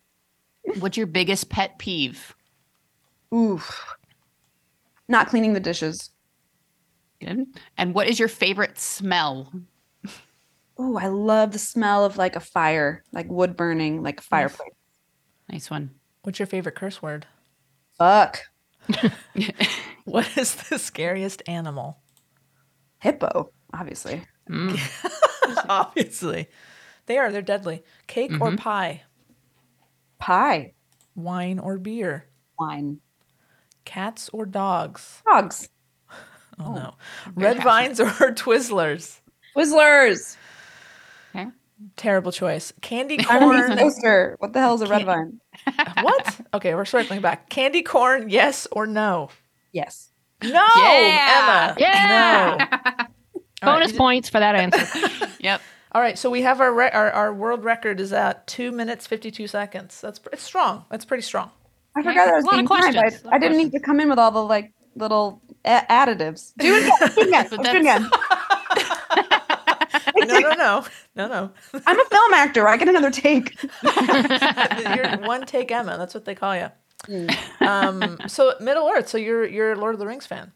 What's 0.79 0.97
your 0.97 1.07
biggest 1.07 1.49
pet 1.49 1.77
peeve? 1.77 2.33
Oof. 3.33 3.95
Not 5.07 5.27
cleaning 5.27 5.53
the 5.53 5.59
dishes. 5.59 6.09
Good. 7.23 7.45
And 7.77 7.93
what 7.93 8.07
is 8.07 8.19
your 8.19 8.27
favorite 8.27 8.77
smell? 8.79 9.51
Oh, 10.77 10.97
I 10.97 11.07
love 11.07 11.51
the 11.51 11.59
smell 11.59 12.03
of 12.05 12.17
like 12.17 12.35
a 12.35 12.39
fire, 12.39 13.03
like 13.11 13.29
wood 13.29 13.55
burning, 13.55 14.01
like 14.03 14.19
a 14.19 14.23
fireplace. 14.23 14.71
Nice 15.49 15.69
one. 15.69 15.91
What's 16.23 16.39
your 16.39 16.47
favorite 16.47 16.75
curse 16.75 17.01
word? 17.01 17.25
Fuck. 17.97 18.41
What 20.05 20.37
is 20.37 20.55
the 20.55 20.77
scariest 20.77 21.41
animal? 21.47 21.97
Hippo, 22.99 23.51
obviously. 23.73 24.21
Mm. 24.49 24.77
Obviously. 25.69 26.47
They 27.05 27.17
are. 27.17 27.31
They're 27.31 27.41
deadly. 27.41 27.83
Cake 28.07 28.31
or 28.41 28.51
Mhm. 28.51 28.57
pie? 28.57 29.03
Pie. 30.19 30.73
Wine 31.15 31.59
or 31.59 31.77
beer? 31.77 32.27
Wine. 32.59 32.99
Cats 33.85 34.29
or 34.33 34.45
dogs? 34.45 35.21
Dogs. 35.25 35.69
Oh, 36.59 36.65
Oh, 36.67 36.73
no. 36.75 36.93
very 37.35 37.53
Red 37.55 37.63
vines 37.63 37.99
or 37.99 38.05
Twizzlers? 38.07 39.19
Twizzlers. 39.55 40.37
Okay. 41.35 41.47
Terrible 41.95 42.31
choice. 42.31 42.73
Candy 42.81 43.17
corn. 43.23 43.77
toaster. 43.77 44.35
What 44.39 44.53
the 44.53 44.59
hell 44.59 44.75
is 44.75 44.81
a 44.81 44.87
red 44.87 45.05
Can't- 45.05 45.35
vine? 45.67 45.95
what? 46.03 46.39
Okay, 46.53 46.75
we're 46.75 46.85
circling 46.85 47.21
back. 47.21 47.49
Candy 47.49 47.81
corn, 47.83 48.29
yes 48.29 48.67
or 48.71 48.85
no? 48.87 49.29
Yes. 49.71 50.09
No, 50.43 50.49
Yeah. 50.49 51.73
Emma. 51.73 51.75
Yeah. 51.79 52.67
No. 52.99 53.05
Bonus 53.61 53.91
these- 53.91 53.97
points 53.97 54.29
for 54.29 54.39
that 54.39 54.55
answer. 54.55 55.27
Yep. 55.39 55.61
All 55.93 56.01
right, 56.01 56.17
so 56.17 56.29
we 56.31 56.41
have 56.41 56.59
our, 56.59 56.73
re- 56.73 56.89
our 56.89 57.11
our 57.11 57.33
world 57.33 57.63
record 57.63 57.99
is 57.99 58.11
at 58.13 58.47
two 58.47 58.71
minutes 58.71 59.05
fifty 59.05 59.29
two 59.29 59.45
seconds. 59.47 60.01
That's 60.01 60.19
it's 60.33 60.41
strong. 60.41 60.85
That's 60.89 61.05
pretty 61.05 61.21
strong. 61.21 61.51
I 61.95 61.99
Okay. 61.99 62.09
forgot 62.09 62.25
that 62.25 62.33
I 62.33 62.37
was 62.37 62.43
A 62.45 62.47
lot 62.47 62.53
being 62.55 62.67
timed. 62.67 62.95
questions. 62.95 62.95
A 62.95 62.99
I, 62.99 63.25
lot 63.25 63.33
I 63.33 63.35
of 63.35 63.41
didn't 63.43 63.57
need 63.57 63.71
to 63.73 63.79
come 63.79 63.99
in 63.99 64.09
with 64.09 64.17
all 64.17 64.31
the 64.31 64.43
like 64.43 64.73
little 64.95 65.41
a- 65.65 65.85
additives. 65.89 66.53
Do 66.57 66.73
it 66.75 66.83
again. 66.83 67.09
Do 67.15 67.21
it 67.21 67.27
again. 67.27 67.49
Do 67.61 67.69
it 67.69 67.75
again. 67.77 68.09
No, 70.15 70.39
no, 70.39 70.53
no, 70.53 70.85
no, 71.15 71.27
no. 71.27 71.51
I'm 71.85 71.99
a 71.99 72.05
film 72.05 72.33
actor. 72.33 72.67
I 72.67 72.77
get 72.77 72.87
another 72.87 73.11
take. 73.11 73.57
you're 73.83 75.17
one 75.27 75.45
take 75.45 75.71
Emma. 75.71 75.97
That's 75.97 76.13
what 76.13 76.23
they 76.25 76.33
call 76.35 76.55
you. 76.55 77.27
Um, 77.61 78.17
so 78.27 78.53
Middle 78.61 78.87
Earth. 78.87 79.09
So 79.09 79.17
you're 79.17 79.45
you're 79.45 79.73
a 79.73 79.75
Lord 79.75 79.95
of 79.95 79.99
the 79.99 80.07
Rings 80.07 80.25
fan. 80.25 80.51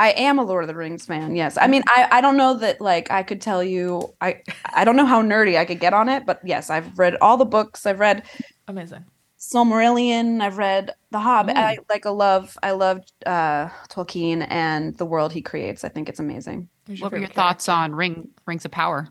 I 0.00 0.10
am 0.10 0.38
a 0.38 0.42
Lord 0.44 0.64
of 0.64 0.68
the 0.68 0.74
Rings 0.74 1.06
fan. 1.06 1.34
Yes. 1.36 1.56
I 1.60 1.66
mean, 1.66 1.82
I, 1.88 2.08
I 2.10 2.20
don't 2.20 2.36
know 2.36 2.54
that 2.54 2.80
like 2.80 3.10
I 3.10 3.22
could 3.22 3.40
tell 3.40 3.62
you. 3.62 4.12
I 4.20 4.42
I 4.64 4.84
don't 4.84 4.96
know 4.96 5.06
how 5.06 5.22
nerdy 5.22 5.56
I 5.58 5.64
could 5.64 5.80
get 5.80 5.94
on 5.94 6.08
it, 6.08 6.26
but 6.26 6.40
yes, 6.44 6.68
I've 6.70 6.98
read 6.98 7.16
all 7.20 7.36
the 7.36 7.44
books. 7.44 7.86
I've 7.86 8.00
read 8.00 8.24
Amazing. 8.66 9.04
Silmarillion. 9.38 10.40
I've 10.42 10.58
read 10.58 10.92
The 11.10 11.18
Hobbit. 11.20 11.56
Ooh. 11.56 11.60
I 11.60 11.78
like 11.88 12.04
a 12.04 12.10
love. 12.10 12.56
I 12.62 12.72
love 12.72 13.02
uh, 13.24 13.68
Tolkien 13.88 14.46
and 14.50 14.96
the 14.98 15.06
world 15.06 15.32
he 15.32 15.42
creates. 15.42 15.84
I 15.84 15.88
think 15.88 16.08
it's 16.08 16.18
amazing. 16.20 16.68
Who's 16.86 17.00
What 17.00 17.12
were 17.12 17.18
your 17.18 17.28
favorite 17.28 17.36
thoughts 17.36 17.68
on 17.68 17.94
Ring 17.94 18.28
Rings 18.46 18.64
of 18.64 18.70
Power? 18.72 19.08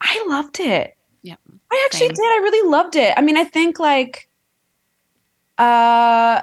I 0.00 0.24
loved 0.28 0.60
it. 0.60 0.96
Yeah, 1.22 1.36
I 1.70 1.82
actually 1.86 2.08
same. 2.08 2.14
did. 2.14 2.24
I 2.24 2.40
really 2.42 2.68
loved 2.70 2.96
it. 2.96 3.14
I 3.16 3.20
mean, 3.22 3.36
I 3.36 3.44
think 3.44 3.78
like 3.78 4.28
uh 5.58 6.40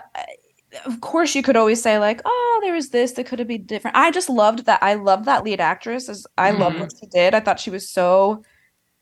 of 0.86 1.02
course 1.02 1.34
you 1.34 1.42
could 1.42 1.56
always 1.58 1.82
say 1.82 1.98
like, 1.98 2.22
oh, 2.26 2.60
there 2.64 2.74
was 2.74 2.90
this 2.90 3.14
that 3.14 3.26
could 3.26 3.40
have 3.40 3.48
been 3.48 3.66
different. 3.66 3.98
I 3.98 4.12
just 4.12 4.30
loved 4.30 4.66
that. 4.66 4.82
I 4.84 4.94
loved 4.96 5.26
that 5.26 5.44
lead 5.44 5.60
actress. 5.60 6.10
As 6.10 6.26
I 6.38 6.52
loved 6.52 6.76
Mhm. 6.78 6.80
what 6.82 6.94
she 7.00 7.08
did. 7.08 7.34
I 7.34 7.40
thought 7.40 7.60
she 7.60 7.70
was 7.72 7.90
so 7.90 8.44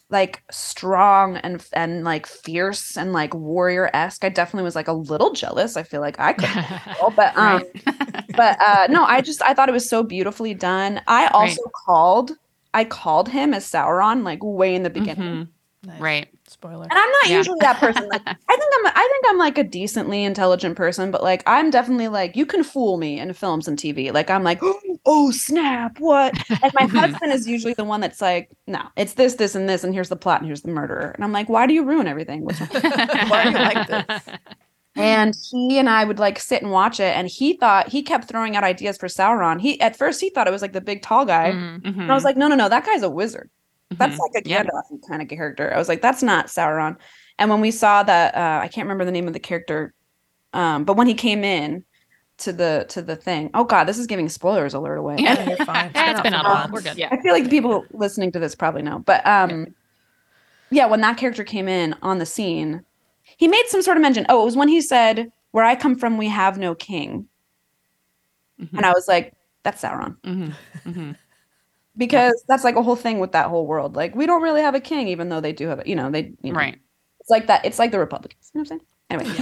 like 0.10 0.44
strong 0.52 1.38
and 1.38 1.66
and 1.74 2.04
like 2.04 2.26
fierce 2.28 2.98
and 2.98 3.14
like 3.14 3.34
warrior 3.34 3.90
esque. 3.94 4.24
I 4.24 4.30
definitely 4.30 4.64
was 4.66 4.76
like 4.76 4.88
a 4.88 4.94
little 4.94 5.34
jealous. 5.34 5.78
I 5.78 5.84
feel 5.84 6.02
like 6.02 6.20
I 6.20 6.34
could, 6.34 6.50
but 7.16 7.38
um, 7.38 7.62
but 8.36 8.58
uh, 8.62 8.88
no, 8.92 9.04
I 9.06 9.22
just 9.22 9.42
I 9.44 9.54
thought 9.54 9.70
it 9.70 9.74
was 9.74 9.90
so 9.90 10.04
beautifully 10.04 10.54
done. 10.54 11.02
I 11.08 11.28
also 11.28 11.62
called 11.86 12.32
I 12.74 12.86
called 12.86 13.30
him 13.30 13.54
as 13.54 13.70
Sauron 13.70 14.24
like 14.24 14.40
way 14.44 14.76
in 14.76 14.84
the 14.84 14.90
beginning. 14.90 15.18
Mhm. 15.22 15.48
Nice. 15.84 16.00
Right. 16.00 16.30
Spoiler. 16.66 16.84
And 16.90 16.94
I'm 16.94 17.10
not 17.12 17.30
Yeah. 17.30 17.38
usually 17.38 17.58
that 17.62 17.78
person. 17.80 18.08
Like, 18.10 18.22
I 18.26 18.32
think 18.58 18.74
I'm 18.80 18.88
I 18.88 19.10
think 19.12 19.26
I'm 19.30 19.38
like 19.38 19.58
a 19.58 19.64
decently 19.64 20.24
intelligent 20.24 20.76
person, 20.76 21.12
but 21.12 21.22
like 21.24 21.44
I'm 21.46 21.70
definitely 21.70 22.08
like 22.08 22.36
you 22.36 22.46
can 22.46 22.64
fool 22.64 22.98
me 22.98 23.20
in 23.20 23.32
films 23.34 23.68
and 23.68 23.78
TV. 23.78 24.12
Like 24.14 24.30
I'm 24.30 24.44
like, 24.44 24.60
oh 25.06 25.32
snap, 25.32 26.00
what? 26.00 26.34
And 26.64 26.74
my 26.74 26.86
husband 27.00 27.32
is 27.34 27.48
usually 27.48 27.74
the 27.74 27.84
one 27.84 28.02
that's 28.02 28.22
like, 28.22 28.50
no, 28.68 28.82
it's 28.96 29.14
this, 29.14 29.36
this, 29.36 29.54
and 29.56 29.70
this, 29.70 29.84
and 29.84 29.94
here's 29.94 30.10
the 30.10 30.16
plot, 30.16 30.42
and 30.42 30.48
here's 30.48 30.62
the 30.64 30.72
murderer. 30.72 31.12
And 31.12 31.24
I'm 31.24 31.32
like, 31.32 31.50
why 31.50 31.68
do 31.68 31.74
you 31.74 31.84
ruin 31.84 32.08
everything? 32.08 32.44
Why 32.46 33.44
do 33.44 33.50
you 33.52 33.58
like 33.58 33.88
this? 33.88 34.24
And 34.98 35.36
he 35.52 35.78
and 35.78 35.90
I 35.90 36.06
would 36.06 36.20
like 36.20 36.40
sit 36.40 36.62
and 36.62 36.72
watch 36.72 37.00
it, 37.00 37.16
and 37.18 37.28
he 37.28 37.58
thought 37.58 37.90
he 37.90 38.02
kept 38.02 38.28
throwing 38.30 38.56
out 38.56 38.64
ideas 38.64 38.98
for 38.98 39.08
Sauron. 39.08 39.60
He 39.60 39.80
at 39.82 39.96
first 39.98 40.22
he 40.22 40.30
thought 40.30 40.48
it 40.48 40.52
was 40.52 40.62
like 40.62 40.72
the 40.74 40.82
big 40.82 41.02
tall 41.02 41.26
guy, 41.26 41.52
Mhm. 41.52 41.86
and 41.86 42.12
I 42.12 42.16
was 42.16 42.24
like, 42.24 42.38
no, 42.38 42.48
no, 42.48 42.56
no, 42.56 42.70
that 42.70 42.86
guy's 42.86 43.04
a 43.04 43.10
wizard. 43.10 43.50
That's 43.98 44.16
Mhm. 44.16 44.20
like 44.20 44.46
a 44.46 44.50
Yeah. 44.50 44.64
Gandalf 44.64 45.08
kind 45.08 45.22
of 45.22 45.28
character. 45.30 45.74
I 45.74 45.78
was 45.78 45.88
like, 45.90 46.02
that's 46.02 46.24
not 46.24 46.48
Sauron. 46.48 46.98
And 47.40 47.50
when 47.50 47.62
we 47.62 47.72
saw 47.72 48.04
that, 48.04 48.36
uh, 48.36 48.60
I 48.64 48.68
can't 48.68 48.86
remember 48.86 49.06
the 49.06 49.12
name 49.12 49.28
of 49.28 49.34
the 49.34 49.40
character, 49.40 49.94
um, 50.54 50.84
but 50.86 50.96
when 50.96 51.08
he 51.08 51.14
came 51.14 51.44
in 51.44 51.84
to 52.38 52.52
the 52.54 52.86
to 52.90 53.02
the 53.02 53.16
thing, 53.16 53.50
oh 53.54 53.64
god, 53.64 53.86
this 53.86 53.98
is 53.98 54.08
giving 54.08 54.28
spoilers 54.30 54.74
alert 54.74 54.98
away. 54.98 55.16
Yeah. 55.20 55.34
Yeah, 55.40 55.50
you're 55.58 55.66
fine. 55.66 55.92
Eh, 55.96 56.12
it's 56.12 56.22
been 56.22 56.34
out 56.34 56.44
for 56.46 56.52
a 56.52 56.54
while. 56.54 56.70
We're 56.72 56.82
good. 56.82 56.98
Yeah. 56.98 57.10
I 57.12 57.22
feel 57.22 57.34
like 57.34 57.44
the 57.46 57.50
people 57.50 57.86
listening 57.92 58.32
to 58.34 58.40
this 58.40 58.56
probably 58.56 58.82
know, 58.82 59.00
but 59.00 59.26
um, 59.28 59.74
yeah, 60.70 60.86
when 60.86 61.02
that 61.02 61.18
character 61.18 61.44
came 61.44 61.68
in 61.68 61.96
on 62.02 62.18
the 62.20 62.26
scene, 62.26 62.84
he 63.38 63.48
made 63.48 63.66
some 63.68 63.82
sort 63.82 63.98
of 63.98 64.02
mention. 64.02 64.26
Oh, 64.30 64.42
it 64.42 64.46
was 64.46 64.56
when 64.58 64.68
he 64.68 64.82
said, 64.82 65.32
"Where 65.52 65.64
I 65.64 65.76
come 65.76 65.96
from, 65.96 66.18
we 66.18 66.28
have 66.28 66.58
no 66.58 66.74
king," 66.76 67.28
Mhm. 68.62 68.78
and 68.78 68.86
I 68.86 68.92
was 68.94 69.08
like, 69.08 69.34
"That's 69.64 69.82
Sauron." 69.82 70.18
Mhm. 70.22 70.54
Mhm. 70.86 71.16
Because 71.98 72.44
that's 72.48 72.64
like 72.64 72.76
a 72.76 72.84
whole 72.84 72.96
thing 72.96 73.20
with 73.20 73.32
that 73.32 73.48
whole 73.48 73.66
world. 73.68 73.96
Like 73.96 74.16
we 74.16 74.26
don't 74.26 74.42
really 74.42 74.62
have 74.62 74.76
a 74.76 74.80
king, 74.80 75.08
even 75.08 75.30
though 75.30 75.42
they 75.42 75.54
do 75.54 75.68
have, 75.68 75.80
a, 75.80 75.84
you 75.86 75.96
know, 75.96 76.10
they, 76.10 76.34
you 76.42 76.52
know, 76.52 76.60
Right. 76.60 76.78
It's 77.20 77.30
like 77.30 77.48
that. 77.48 77.66
It's 77.66 77.80
like 77.80 77.92
the 77.92 78.00
Republicans. 78.00 78.52
You 78.54 78.62
know 78.62 78.64
what 78.64 78.72
I'm 78.72 78.80
saying? 78.80 78.86
Anyway, 79.10 79.36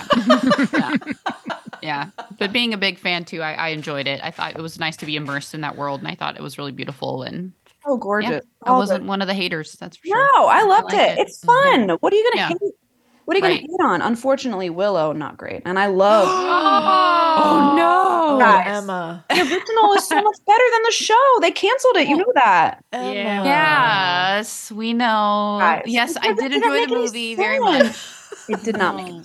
Yeah. 0.74 0.98
yeah. 1.02 1.56
Yeah. 1.82 2.26
But 2.40 2.54
being 2.54 2.74
a 2.74 2.78
big 2.78 2.98
fan 2.98 3.26
too, 3.26 3.42
I, 3.42 3.54
I 3.54 3.68
enjoyed 3.70 4.08
it. 4.08 4.22
I 4.24 4.32
thought 4.32 4.56
it 4.56 4.62
was 4.62 4.80
nice 4.80 4.96
to 4.98 5.06
be 5.06 5.16
immersed 5.16 5.54
in 5.54 5.62
that 5.62 5.76
world 5.76 6.00
and 6.00 6.08
I 6.08 6.16
thought 6.16 6.38
it 6.38 6.42
was 6.44 6.58
really 6.58 6.72
beautiful 6.72 7.24
and 7.24 7.52
oh 7.86 7.98
gorgeous. 7.98 8.46
I 8.64 8.72
wasn't 8.72 9.06
one 9.06 9.22
of 9.22 9.28
the 9.28 9.34
haters, 9.34 9.74
that's 9.74 9.98
for 9.98 10.08
sure. 10.08 10.16
No, 10.18 10.48
I 10.48 10.64
loved 10.64 10.94
liked 10.94 10.96
it. 10.96 11.20
it. 11.20 11.28
It's 11.28 11.44
mm-hmm. 11.44 11.88
fun. 11.88 11.98
What 12.00 12.14
are 12.14 12.16
you 12.16 12.32
gonna 12.32 12.42
Yeah. 12.42 12.48
hate? 12.50 12.74
What 13.26 13.36
are 13.36 13.40
you 13.40 13.44
Right. 13.46 13.62
gonna 13.62 13.72
hate 13.72 13.86
on? 13.86 14.02
Unfortunately, 14.02 14.70
Willow 14.70 15.14
not 15.14 15.38
great, 15.38 15.62
and 15.66 15.80
I 15.80 15.88
love 15.88 16.28
Oh 17.36 17.74
no. 17.76 18.04
Oh, 18.36 18.40
Guys. 18.40 18.68
Emma. 18.84 19.24
the 19.30 19.36
original 19.42 19.94
is 19.94 20.08
so 20.08 20.16
much 20.22 20.36
better 20.48 20.64
than 20.72 20.82
the 20.84 20.92
show. 20.92 21.38
They 21.42 21.52
canceled 21.52 21.98
it. 21.98 22.08
You 22.08 22.18
know 22.18 22.32
that. 22.36 22.84
Emma. 22.92 23.14
Yeah. 23.14 23.44
Yes, 24.38 24.72
we 24.72 24.94
know. 24.94 25.58
Guys, 25.60 25.84
yes, 25.86 26.16
I 26.18 26.32
because 26.34 26.40
it 26.46 26.50
did 26.50 26.54
enjoy 26.54 26.70
the 26.70 26.82
any 26.82 26.96
movie 26.96 27.36
very 27.36 27.60
much. 27.60 27.96
It 28.50 28.62
did 28.64 28.78
not 28.78 28.96
make. 28.98 29.08
Oh. 29.08 29.22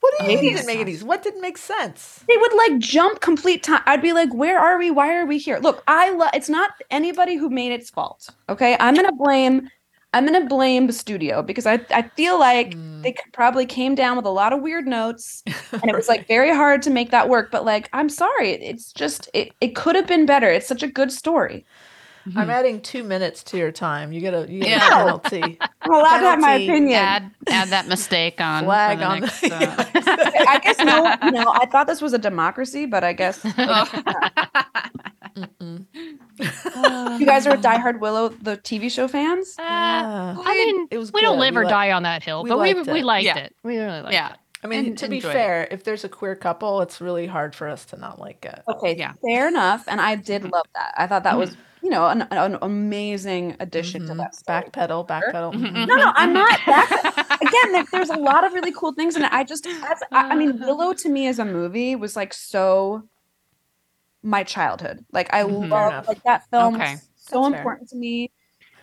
What 0.00 0.12
do 0.18 0.24
you 0.24 0.28
mean 0.28 0.38
it 0.38 0.50
didn't 0.56 0.66
make 0.66 0.80
any? 0.80 0.96
What 0.98 1.22
didn't 1.22 1.40
make 1.40 1.56
sense? 1.56 2.22
They 2.28 2.36
would 2.36 2.52
like 2.54 2.78
jump 2.78 3.20
complete 3.20 3.62
time. 3.62 3.80
I'd 3.86 4.02
be 4.02 4.12
like, 4.12 4.34
"Where 4.34 4.58
are 4.58 4.76
we? 4.78 4.90
Why 4.90 5.14
are 5.16 5.24
we 5.24 5.38
here?" 5.38 5.58
Look, 5.60 5.82
I 5.86 6.10
love. 6.10 6.30
It's 6.34 6.48
not 6.50 6.72
anybody 6.90 7.36
who 7.36 7.48
made 7.48 7.72
its 7.72 7.88
fault. 7.88 8.28
Okay, 8.50 8.76
I'm 8.80 8.94
gonna 8.94 9.12
blame. 9.12 9.70
I'm 10.14 10.26
gonna 10.26 10.44
blame 10.46 10.86
the 10.86 10.92
studio 10.92 11.42
because 11.42 11.66
I 11.66 11.80
I 11.90 12.02
feel 12.16 12.38
like 12.38 12.74
Mm. 12.74 13.02
they 13.02 13.14
probably 13.32 13.66
came 13.66 13.94
down 13.94 14.16
with 14.16 14.26
a 14.26 14.30
lot 14.30 14.52
of 14.52 14.60
weird 14.62 14.86
notes, 14.86 15.42
and 15.72 15.84
it 15.88 15.94
was 15.94 16.08
like 16.08 16.28
very 16.28 16.50
hard 16.54 16.82
to 16.82 16.90
make 16.90 17.10
that 17.10 17.28
work. 17.28 17.50
But 17.50 17.64
like, 17.64 17.88
I'm 17.92 18.08
sorry, 18.08 18.50
it's 18.52 18.92
just 18.92 19.28
it. 19.34 19.52
It 19.60 19.74
could 19.74 19.96
have 19.96 20.06
been 20.06 20.26
better. 20.26 20.48
It's 20.50 20.66
such 20.68 20.82
a 20.82 20.88
good 20.88 21.10
story. 21.10 21.64
I'm 22.36 22.50
adding 22.50 22.80
two 22.80 23.02
minutes 23.02 23.42
to 23.50 23.56
your 23.58 23.72
time. 23.72 24.12
You 24.12 24.20
get 24.20 24.32
a 24.32 24.46
you 24.48 24.60
get 24.60 24.68
Yeah. 24.68 24.86
a 24.86 24.90
penalty. 24.90 25.58
I'm 25.80 25.92
allowed 25.92 26.18
to 26.20 26.24
have 26.26 26.40
my 26.40 26.54
opinion. 26.54 27.00
Add 27.00 27.30
add 27.48 27.68
that 27.70 27.88
mistake 27.88 28.40
on. 28.40 28.62
Flag 28.64 28.98
the 29.00 29.04
on 29.06 29.20
next, 29.22 29.40
the. 29.40 29.54
uh, 29.56 30.44
I 30.48 30.60
guess 30.62 30.78
no. 30.78 31.16
You 31.24 31.32
know, 31.32 31.50
I 31.52 31.66
thought 31.66 31.88
this 31.88 32.00
was 32.00 32.12
a 32.12 32.18
democracy, 32.18 32.86
but 32.86 33.02
I 33.02 33.12
guess 33.12 33.40
Mm-mm. 33.42 35.11
You 35.36 37.26
guys 37.26 37.46
are 37.46 37.56
diehard 37.56 38.00
Willow 38.00 38.28
the 38.30 38.56
TV 38.58 38.90
show 38.90 39.08
fans. 39.08 39.54
Uh, 39.58 39.62
Yeah. 39.62 40.36
I 40.44 40.54
mean, 40.54 40.88
It 40.90 40.98
was 40.98 41.12
we 41.12 41.20
don't 41.20 41.38
live 41.38 41.54
We 41.54 41.60
or 41.60 41.64
li- 41.64 41.70
die 41.70 41.92
on 41.92 42.02
that 42.04 42.22
hill, 42.22 42.42
we 42.42 42.48
but 42.50 42.58
we 42.58 42.74
liked 42.74 42.90
we 42.90 43.00
it. 43.00 43.04
liked 43.04 43.24
Yeah. 43.26 43.36
it. 43.38 43.54
We 43.62 43.76
really 43.78 44.00
liked 44.00 44.08
it. 44.08 44.14
yeah. 44.14 44.32
it. 44.32 44.38
I 44.64 44.68
mean, 44.68 44.86
And 44.86 44.98
to 44.98 45.08
be 45.08 45.16
enjoy 45.16 45.30
it. 45.30 45.32
fair, 45.32 45.68
if 45.72 45.82
there's 45.84 46.04
a 46.04 46.08
queer 46.08 46.36
couple, 46.36 46.82
it's 46.82 47.00
really 47.00 47.26
hard 47.26 47.54
for 47.54 47.68
us 47.68 47.84
to 47.86 47.96
not 47.96 48.20
like 48.20 48.44
it. 48.44 48.62
Okay, 48.68 48.96
Yeah. 48.96 49.14
fair 49.26 49.48
enough. 49.48 49.84
And 49.88 50.00
I 50.00 50.14
did 50.14 50.42
Mhm. 50.42 50.52
love 50.52 50.66
that. 50.76 50.94
I 50.96 51.08
thought 51.08 51.24
that 51.24 51.36
was, 51.36 51.56
you 51.82 51.90
know, 51.90 52.06
an, 52.06 52.22
an 52.30 52.58
amazing 52.62 53.56
addition 53.58 54.06
to 54.06 54.12
Mhm. 54.14 54.18
that 54.18 54.36
story. 54.36 54.62
Backpedal, 54.62 55.08
backpedal. 55.08 55.52
Mhm, 55.54 55.66
mhm. 55.74 55.86
No, 55.88 55.96
no, 55.96 56.12
I'm 56.14 56.32
not. 56.32 56.60
Back, 56.64 56.90
again, 57.42 57.72
there, 57.72 57.84
there's 57.90 58.10
a 58.10 58.16
lot 58.16 58.44
of 58.44 58.52
really 58.52 58.70
cool 58.70 58.92
things 58.92 59.16
in 59.16 59.24
it. 59.24 59.32
I 59.32 59.42
just, 59.42 59.66
as, 59.66 60.00
I, 60.12 60.28
I 60.30 60.34
mean, 60.36 60.60
Willow 60.60 60.92
to 60.92 61.08
me 61.08 61.26
as 61.26 61.40
a 61.40 61.44
movie 61.44 61.96
was 61.96 62.14
like 62.14 62.32
so 62.32 63.02
my 64.22 64.42
childhood. 64.44 65.04
Like 65.12 65.32
I 65.34 65.42
Mhm. 65.42 65.68
Love 65.70 66.06
like 66.06 66.22
that 66.24 66.48
film. 66.50 66.76
Okay. 66.76 66.96
So 67.16 67.40
That's 67.42 67.50
fair. 67.52 67.58
important 67.60 67.88
to 67.90 67.96
me. 67.96 68.30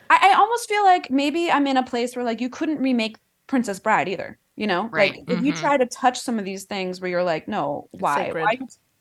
I, 0.09 0.31
I 0.31 0.33
almost 0.37 0.67
feel 0.67 0.83
like 0.83 1.09
maybe 1.11 1.51
I'm 1.51 1.67
in 1.67 1.77
a 1.77 1.83
place 1.83 2.15
where 2.15 2.25
like 2.25 2.41
you 2.41 2.49
couldn't 2.49 2.79
remake 2.79 3.17
Princess 3.47 3.79
Bride 3.79 4.07
either. 4.09 4.37
You 4.55 4.67
know, 4.67 4.89
Right. 4.91 5.11
like 5.15 5.23
if 5.29 5.41
you 5.43 5.53
Mhm. 5.53 5.59
try 5.61 5.77
to 5.77 5.85
touch 5.85 6.19
some 6.19 6.37
of 6.37 6.45
these 6.45 6.65
things 6.65 6.99
where 6.99 7.09
you're 7.09 7.23
like, 7.23 7.47
no, 7.47 7.87
why? 7.91 8.31
Why, 8.33 8.57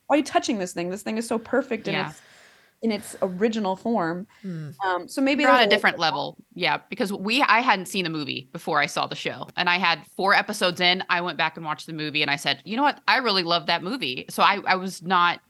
why 0.07 0.15
are 0.15 0.17
you 0.19 0.23
touching 0.23 0.59
this 0.59 0.73
thing? 0.73 0.91
This 0.91 1.03
thing 1.03 1.19
is 1.19 1.27
so 1.27 1.39
perfect 1.39 1.89
in 1.89 1.95
Yeah. 1.95 2.11
its 2.11 2.21
in 2.81 2.93
its 2.93 3.17
original 3.23 3.75
form. 3.75 4.25
Hmm. 4.41 4.71
Um, 4.87 5.09
so 5.09 5.21
maybe 5.21 5.45
on 5.45 5.59
a 5.61 5.67
different 5.67 5.99
level. 5.99 6.37
Yeah, 6.55 6.79
because 6.89 7.13
we 7.13 7.43
I 7.43 7.59
hadn't 7.59 7.87
seen 7.87 8.05
the 8.05 8.11
movie 8.11 8.49
before 8.53 8.79
I 8.79 8.87
saw 8.87 9.09
the 9.09 9.17
show. 9.17 9.49
And 9.57 9.69
I 9.69 9.79
had 9.79 10.07
four 10.17 10.33
episodes 10.33 10.81
in. 10.81 11.03
I 11.11 11.21
went 11.21 11.37
back 11.39 11.57
and 11.57 11.67
watched 11.67 11.87
the 11.89 11.93
movie 11.93 12.23
and 12.23 12.31
I 12.31 12.37
said, 12.37 12.63
you 12.65 12.77
know 12.77 12.85
what? 12.85 13.01
I 13.09 13.17
really 13.17 13.43
love 13.43 13.67
that 13.67 13.83
movie. 13.83 14.27
So 14.31 14.45
I, 14.45 14.61
I 14.65 14.77
was 14.77 15.03
not 15.03 15.41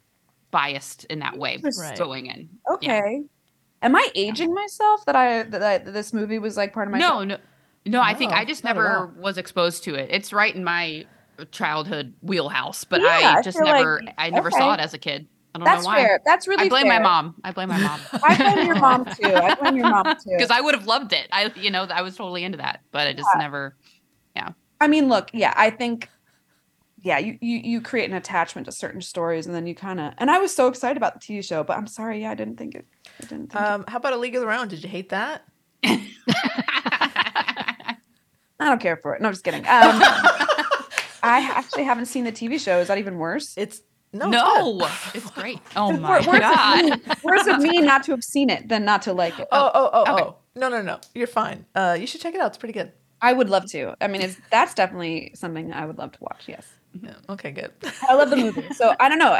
biased 0.50 1.04
in 1.06 1.18
that 1.20 1.36
way 1.36 1.60
Right. 1.78 1.98
going 1.98 2.26
in. 2.26 2.48
Okay. 2.70 3.22
Am 3.82 3.94
I 3.94 4.08
aging 4.14 4.52
myself 4.54 5.04
that 5.06 5.14
I 5.16 5.42
that, 5.44 5.62
I, 5.62 5.78
that 5.78 5.92
this 5.92 6.12
movie 6.12 6.38
was 6.38 6.56
like 6.56 6.72
part 6.72 6.88
of 6.88 6.92
my 6.92 6.98
No, 6.98 7.22
no, 7.24 7.38
no, 7.86 8.00
I 8.00 8.14
think 8.14 8.32
oh, 8.32 8.36
I 8.36 8.44
just 8.44 8.64
never 8.64 9.12
was 9.16 9.38
exposed 9.38 9.84
to 9.84 9.94
it. 9.94 10.08
It's 10.10 10.32
right 10.32 10.54
in 10.54 10.64
my 10.64 11.06
childhood 11.52 12.14
wheelhouse, 12.22 12.84
but 12.84 13.00
Yeah, 13.00 13.08
I 13.08 13.38
I 13.38 13.42
just 13.42 13.56
like- 13.58 13.66
never 13.76 14.02
I 14.18 14.30
never 14.30 14.50
saw 14.50 14.74
it 14.74 14.80
as 14.80 14.94
a 14.94 14.98
kid. 14.98 15.28
I 15.54 15.58
don't 15.58 15.64
That's 15.64 15.82
know 15.84 15.88
why. 15.88 15.96
fair. 16.04 16.20
That's 16.26 16.46
really 16.46 16.66
I 16.66 16.68
blame 16.68 16.88
my 16.88 16.98
mom. 16.98 17.34
I 17.42 17.52
blame 17.52 17.68
my 17.68 17.78
mom. 17.78 18.00
I 18.22 18.36
blame 18.36 18.66
your 18.66 18.78
mom 18.78 19.04
too. 19.06 19.34
I 19.34 19.54
blame 19.54 19.76
your 19.76 19.88
mom 19.88 20.04
too. 20.24 20.30
Because 20.36 20.50
I 20.50 20.60
would 20.60 20.74
have 20.74 20.86
loved 20.86 21.12
it. 21.12 21.26
I 21.32 21.50
you 21.56 21.70
know, 21.70 21.84
I 21.84 22.02
was 22.02 22.16
totally 22.16 22.44
into 22.44 22.58
that, 22.58 22.80
but 22.90 23.06
I 23.06 23.12
just 23.12 23.28
never 23.38 23.76
yeah. 24.36 24.50
I 24.80 24.88
mean, 24.88 25.08
look, 25.08 25.30
yeah, 25.32 25.54
I 25.56 25.70
think 25.70 26.08
yeah, 27.02 27.18
you, 27.18 27.38
you 27.40 27.58
you 27.58 27.80
create 27.80 28.08
an 28.10 28.16
attachment 28.16 28.64
to 28.66 28.72
certain 28.72 29.00
stories 29.00 29.46
and 29.46 29.54
then 29.54 29.66
you 29.66 29.74
kind 29.74 30.00
of 30.00 30.14
and 30.18 30.30
I 30.30 30.38
was 30.38 30.54
so 30.54 30.66
excited 30.68 30.96
about 30.96 31.14
the 31.14 31.20
TV 31.20 31.44
show, 31.44 31.62
but 31.64 31.76
I'm 31.76 31.86
sorry, 31.86 32.22
yeah, 32.22 32.30
I 32.30 32.34
didn't 32.34 32.56
think 32.56 32.74
it 32.74 32.86
I 33.22 33.26
didn't 33.26 33.52
think 33.52 33.54
it- 33.62 33.68
Um, 33.68 33.84
how 33.88 33.98
about 33.98 34.12
a 34.14 34.16
League 34.16 34.34
of 34.34 34.42
Their 34.42 34.52
Own? 34.52 34.68
Did 34.68 34.82
you 34.82 34.88
hate 34.88 35.08
that? 35.10 35.44
I 38.60 38.64
don't 38.66 38.80
care 38.80 38.96
for 38.96 39.14
it. 39.14 39.22
No, 39.22 39.28
I'm 39.28 39.32
just 39.34 39.44
kidding. 39.44 39.60
Um, 39.60 39.66
I 41.22 41.40
actually 41.54 41.84
haven't 41.84 42.06
seen 42.06 42.24
the 42.24 42.32
TV 42.32 42.58
show. 42.60 42.78
Is 42.78 42.88
that 42.88 42.98
even 42.98 43.18
worse? 43.18 43.54
It's 43.56 43.82
no, 44.12 44.28
no, 44.30 44.88
it's 45.14 45.30
great. 45.34 45.60
Oh 45.76 45.92
my 45.92 46.18
worse 46.18 46.26
of 46.26 46.40
god. 46.40 46.84
me- 46.84 47.14
worse 47.22 47.46
of 47.46 47.58
me 47.60 47.78
not 47.80 48.02
to 48.04 48.12
have 48.12 48.24
seen 48.24 48.50
it 48.50 48.68
than 48.68 48.84
not 48.84 49.02
to 49.02 49.12
like 49.12 49.38
it. 49.38 49.46
Oh, 49.52 49.70
oh, 49.74 49.90
oh, 49.92 50.02
okay. 50.14 50.22
oh. 50.24 50.36
No, 50.56 50.68
no, 50.68 50.82
no. 50.82 50.98
You're 51.14 51.26
fine. 51.28 51.66
Uh, 51.74 51.96
you 52.00 52.06
should 52.06 52.20
check 52.20 52.34
it 52.34 52.40
out. 52.40 52.48
It's 52.48 52.58
pretty 52.58 52.72
good. 52.72 52.92
I 53.20 53.32
would 53.32 53.48
love 53.50 53.66
to. 53.72 53.94
I 54.00 54.08
mean, 54.08 54.22
it's 54.22 54.36
that's 54.50 54.74
definitely 54.74 55.32
something 55.34 55.72
I 55.72 55.84
would 55.86 55.98
love 55.98 56.12
to 56.12 56.18
watch. 56.20 56.44
Yes, 56.46 56.66
Yeah. 57.02 57.14
Okay, 57.28 57.50
good. 57.52 57.70
I 58.08 58.14
love 58.14 58.30
the 58.30 58.36
movie. 58.36 58.64
So 58.74 58.94
I 58.98 59.08
don't 59.08 59.18
know. 59.18 59.30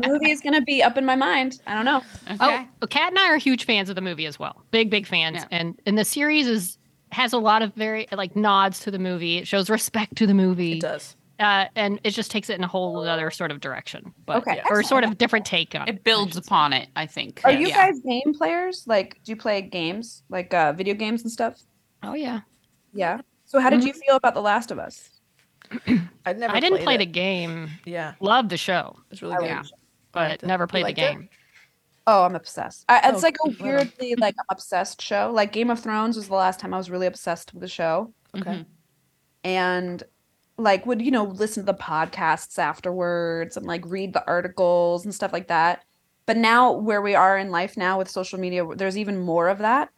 The 0.00 0.08
movie 0.08 0.30
is 0.30 0.40
gonna 0.40 0.62
be 0.62 0.82
up 0.82 0.96
in 0.98 1.04
my 1.04 1.14
mind. 1.16 1.60
I 1.66 1.74
don't 1.74 1.84
know. 1.84 2.02
Okay. 2.30 2.66
Oh, 2.82 2.86
Kat 2.86 3.10
and 3.12 3.18
I 3.18 3.28
are 3.28 3.36
huge 3.36 3.64
fans 3.66 3.88
of 3.88 3.94
the 3.94 4.00
movie 4.00 4.26
as 4.26 4.38
well. 4.38 4.64
Big, 4.70 4.90
big 4.90 5.06
fans. 5.06 5.36
Yeah. 5.36 5.46
And 5.50 5.80
and 5.86 5.96
the 5.98 6.04
series 6.04 6.46
is 6.46 6.78
has 7.12 7.32
a 7.32 7.38
lot 7.38 7.62
of 7.62 7.72
very 7.74 8.08
like 8.12 8.34
nods 8.34 8.80
to 8.80 8.90
the 8.90 8.98
movie. 8.98 9.36
It 9.38 9.46
shows 9.46 9.70
respect 9.70 10.16
to 10.16 10.26
the 10.26 10.34
movie. 10.34 10.72
It 10.72 10.80
does. 10.80 11.14
Uh, 11.40 11.66
and 11.74 12.00
it 12.04 12.10
just 12.12 12.30
takes 12.30 12.48
it 12.48 12.56
in 12.56 12.64
a 12.64 12.68
whole 12.68 13.00
other 13.00 13.30
sort 13.30 13.50
of 13.50 13.60
direction. 13.60 14.14
But 14.24 14.36
Okay, 14.38 14.62
or 14.70 14.82
sort 14.84 15.02
of 15.04 15.18
different 15.18 15.44
take 15.44 15.74
on 15.74 15.88
it. 15.88 15.96
It 15.96 16.04
builds 16.04 16.36
upon 16.36 16.72
it, 16.72 16.88
I 16.94 17.06
think. 17.06 17.40
Are 17.44 17.50
you 17.50 17.66
Yeah. 17.68 17.86
guys 17.90 18.00
game 18.00 18.32
players? 18.34 18.84
Like, 18.86 19.18
do 19.24 19.32
you 19.32 19.36
play 19.36 19.60
games, 19.60 20.22
like 20.28 20.54
uh, 20.54 20.72
video 20.72 20.94
games 20.94 21.22
and 21.22 21.30
stuff? 21.30 21.60
Oh 22.04 22.14
yeah. 22.14 22.40
Yeah. 22.92 23.20
So 23.46 23.58
how 23.60 23.68
did 23.68 23.82
you 23.84 23.92
feel 23.92 24.14
about 24.16 24.34
The 24.34 24.40
Last 24.42 24.70
of 24.70 24.78
Us? 24.78 25.10
I'd 26.26 26.38
never. 26.38 26.54
I 26.56 26.60
didn't 26.60 26.82
play 26.82 26.94
it. 26.94 26.98
the 26.98 27.06
game. 27.06 27.70
Yeah, 27.84 28.14
Love 28.20 28.48
the 28.48 28.56
show, 28.56 28.96
it's 29.10 29.22
really 29.22 29.36
good. 29.36 29.46
Yeah. 29.46 29.62
but 30.12 30.42
never 30.42 30.66
played 30.66 30.82
the 30.82 30.88
liked 30.88 30.98
it? 30.98 31.12
game. 31.12 31.28
Oh, 32.06 32.24
I'm 32.24 32.34
obsessed. 32.36 32.84
I, 32.88 33.08
it's 33.10 33.18
Oh, 33.18 33.26
like 33.26 33.36
a 33.46 33.62
weirdly 33.62 34.14
like 34.16 34.34
obsessed 34.50 35.00
show. 35.00 35.30
Like 35.32 35.52
Game 35.52 35.70
of 35.70 35.80
Thrones 35.80 36.16
was 36.16 36.28
the 36.28 36.34
last 36.34 36.60
time 36.60 36.74
I 36.74 36.76
was 36.76 36.90
really 36.90 37.06
obsessed 37.06 37.52
with 37.54 37.62
the 37.62 37.68
show. 37.68 38.12
Okay. 38.36 38.50
Mhm. 38.50 38.66
and 39.44 40.02
like 40.56 40.86
would 40.86 41.00
you 41.02 41.10
know 41.10 41.24
listen 41.24 41.62
to 41.64 41.72
the 41.72 41.78
podcasts 41.78 42.58
afterwards 42.58 43.56
and 43.56 43.66
like 43.66 43.82
read 43.86 44.12
the 44.12 44.24
articles 44.26 45.04
and 45.04 45.14
stuff 45.14 45.32
like 45.32 45.48
that 45.48 45.82
but 46.26 46.36
now 46.36 46.72
where 46.72 47.02
we 47.02 47.14
are 47.14 47.36
in 47.38 47.50
life 47.50 47.76
now 47.76 47.98
with 47.98 48.08
social 48.08 48.38
media 48.38 48.64
there's 48.76 48.96
even 48.96 49.18
more 49.18 49.48
of 49.48 49.58
that 49.58 49.88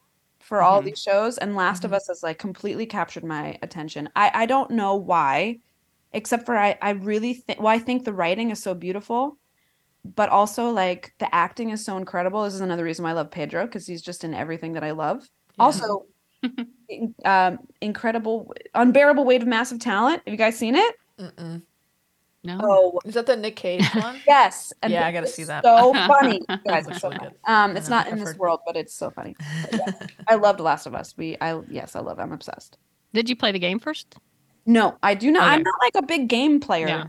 for 0.46 0.62
all 0.62 0.80
Mhm. 0.80 0.84
these 0.86 1.02
shows 1.02 1.38
and 1.38 1.56
last 1.56 1.84
of 1.84 1.92
us 1.92 2.06
has 2.06 2.22
like 2.22 2.38
completely 2.38 2.86
captured 2.86 3.24
my 3.24 3.58
attention 3.62 4.08
i 4.14 4.30
i 4.32 4.46
don't 4.46 4.70
know 4.70 4.94
why 4.94 5.58
except 6.12 6.46
for 6.46 6.56
i 6.56 6.78
i 6.80 6.90
really 6.90 7.34
think 7.34 7.58
well 7.60 7.74
i 7.74 7.78
think 7.80 8.04
the 8.04 8.12
writing 8.12 8.50
is 8.50 8.62
so 8.62 8.72
beautiful 8.72 9.38
but 10.04 10.28
also 10.28 10.70
like 10.70 11.12
the 11.18 11.34
acting 11.34 11.70
is 11.70 11.84
so 11.84 11.96
incredible 11.96 12.44
this 12.44 12.54
is 12.54 12.60
another 12.60 12.84
reason 12.84 13.02
why 13.02 13.10
i 13.10 13.12
love 13.14 13.30
pedro 13.30 13.66
because 13.66 13.88
he's 13.88 14.02
just 14.02 14.22
in 14.22 14.34
everything 14.34 14.74
that 14.74 14.84
i 14.84 14.92
love 14.92 15.28
Yeah. 15.58 15.64
also 15.64 16.06
um 17.24 17.58
incredible 17.80 18.52
unbearable 18.74 19.24
weight 19.24 19.42
of 19.42 19.48
massive 19.48 19.80
talent 19.80 20.22
have 20.24 20.32
you 20.32 20.38
guys 20.38 20.56
seen 20.56 20.76
it 20.76 20.94
Mm-mm. 21.18 21.62
No. 22.46 22.60
oh 22.62 23.00
Is 23.04 23.14
that 23.14 23.26
the 23.26 23.36
Nic 23.36 23.56
Cage 23.56 23.84
one? 23.94 24.20
yes 24.26 24.72
and 24.82 24.92
Yeah, 24.92 25.06
I 25.06 25.12
gotta 25.12 25.26
is 25.26 25.34
see 25.34 25.44
that. 25.44 25.64
so 25.64 25.92
funny 26.06 26.40
You 26.48 26.56
guys 26.66 26.84
Looks 26.86 26.96
it's 26.96 27.00
so 27.02 27.08
really 27.08 27.18
funny. 27.18 27.30
good. 27.30 27.52
um 27.52 27.76
it's 27.76 27.88
Yeah, 27.88 27.96
not 27.96 28.06
in 28.06 28.12
I've 28.14 28.18
this 28.20 28.28
heard. 28.28 28.38
world 28.38 28.60
but 28.66 28.76
it's 28.76 28.94
so 28.94 29.10
funny 29.10 29.34
But 29.62 29.72
yeah, 29.72 29.92
i 30.28 30.34
loved 30.36 30.60
last 30.60 30.86
of 30.86 30.94
us 30.94 31.14
we 31.16 31.36
i 31.40 31.60
yes 31.68 31.96
i 31.96 32.00
love 32.00 32.18
it. 32.18 32.22
i'm 32.22 32.32
obsessed 32.32 32.78
Did 33.12 33.28
you 33.28 33.36
play 33.36 33.52
the 33.52 33.58
game 33.58 33.78
first? 33.80 34.16
no 34.64 34.96
i 35.02 35.14
do 35.14 35.30
not 35.30 35.42
i'm 35.44 35.54
Okay. 35.54 35.62
not 35.62 35.74
like 35.80 35.94
a 35.96 36.06
big 36.06 36.28
game 36.28 36.60
player 36.60 36.88
Yeah. 36.88 37.04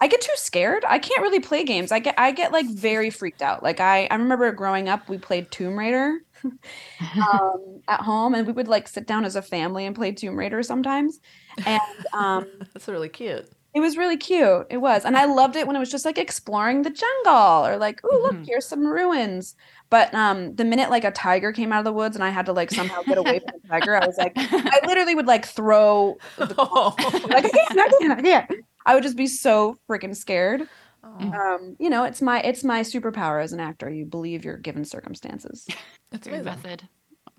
I 0.00 0.06
get 0.06 0.20
too 0.20 0.30
scared. 0.36 0.84
I 0.86 1.00
can't 1.00 1.22
really 1.22 1.40
play 1.40 1.64
games. 1.64 1.90
I 1.90 1.98
get 1.98 2.14
I 2.16 2.30
get 2.30 2.52
like 2.52 2.66
very 2.70 3.10
freaked 3.10 3.42
out. 3.42 3.64
Like 3.64 3.80
I 3.80 4.06
I 4.08 4.14
remember 4.14 4.52
growing 4.52 4.88
up 4.88 5.08
we 5.08 5.18
played 5.18 5.50
Tomb 5.50 5.76
Raider 5.76 6.18
um 6.44 7.82
at 7.88 8.00
home 8.02 8.34
and 8.34 8.46
we 8.46 8.52
would 8.52 8.68
like 8.68 8.86
sit 8.86 9.08
down 9.08 9.24
as 9.24 9.34
a 9.34 9.42
family 9.42 9.86
and 9.86 9.96
play 9.96 10.12
Tomb 10.12 10.38
Raider 10.38 10.62
sometimes. 10.62 11.18
And 11.66 11.80
um 12.12 12.46
That's 12.72 12.86
really 12.86 13.08
cute. 13.08 13.48
It 13.78 13.80
was 13.80 13.96
really 13.96 14.16
cute. 14.16 14.66
It 14.70 14.78
was. 14.78 15.04
And 15.04 15.16
I 15.16 15.24
loved 15.24 15.56
it 15.56 15.66
when 15.66 15.76
it 15.76 15.78
was 15.78 15.90
just 15.90 16.04
like 16.04 16.18
exploring 16.18 16.82
the 16.82 16.90
jungle 16.90 17.66
or 17.66 17.76
like, 17.76 18.00
oh 18.04 18.20
look, 18.22 18.36
Mhm. 18.36 18.46
here's 18.46 18.66
some 18.66 18.86
ruins. 18.86 19.54
But 19.90 20.12
um 20.14 20.54
the 20.56 20.64
minute 20.64 20.90
like 20.90 21.04
a 21.04 21.10
tiger 21.10 21.52
came 21.52 21.72
out 21.72 21.78
of 21.78 21.84
the 21.84 21.92
woods 21.92 22.16
and 22.16 22.24
I 22.24 22.30
had 22.30 22.46
to 22.46 22.52
like 22.52 22.70
somehow 22.70 23.02
get 23.02 23.18
away 23.18 23.38
from 23.40 23.60
the 23.62 23.68
tiger, 23.68 23.96
I 23.96 24.06
was 24.06 24.18
like 24.18 24.32
I 24.36 24.80
literally 24.86 25.14
would 25.14 25.26
like 25.26 25.46
throw 25.46 26.18
Oh. 26.38 26.94
like 27.30 27.44
I 27.46 27.48
can't, 27.48 27.78
I 27.78 27.88
can't, 28.00 28.18
I 28.18 28.22
can't. 28.22 28.50
I 28.84 28.94
would 28.94 29.02
just 29.02 29.16
be 29.16 29.26
so 29.26 29.76
freaking 29.88 30.14
scared. 30.16 30.68
Oh, 31.04 31.08
Um, 31.32 31.76
you 31.78 31.88
know, 31.90 32.04
it's 32.04 32.20
my 32.20 32.40
it's 32.40 32.64
my 32.64 32.80
superpower 32.80 33.42
as 33.42 33.52
an 33.52 33.60
actor. 33.60 33.88
You 33.88 34.04
believe 34.04 34.44
your 34.44 34.56
given 34.56 34.84
circumstances. 34.84 35.66
That's 36.10 36.26
Very 36.26 36.40
amazing. 36.40 36.62
method. 36.62 36.88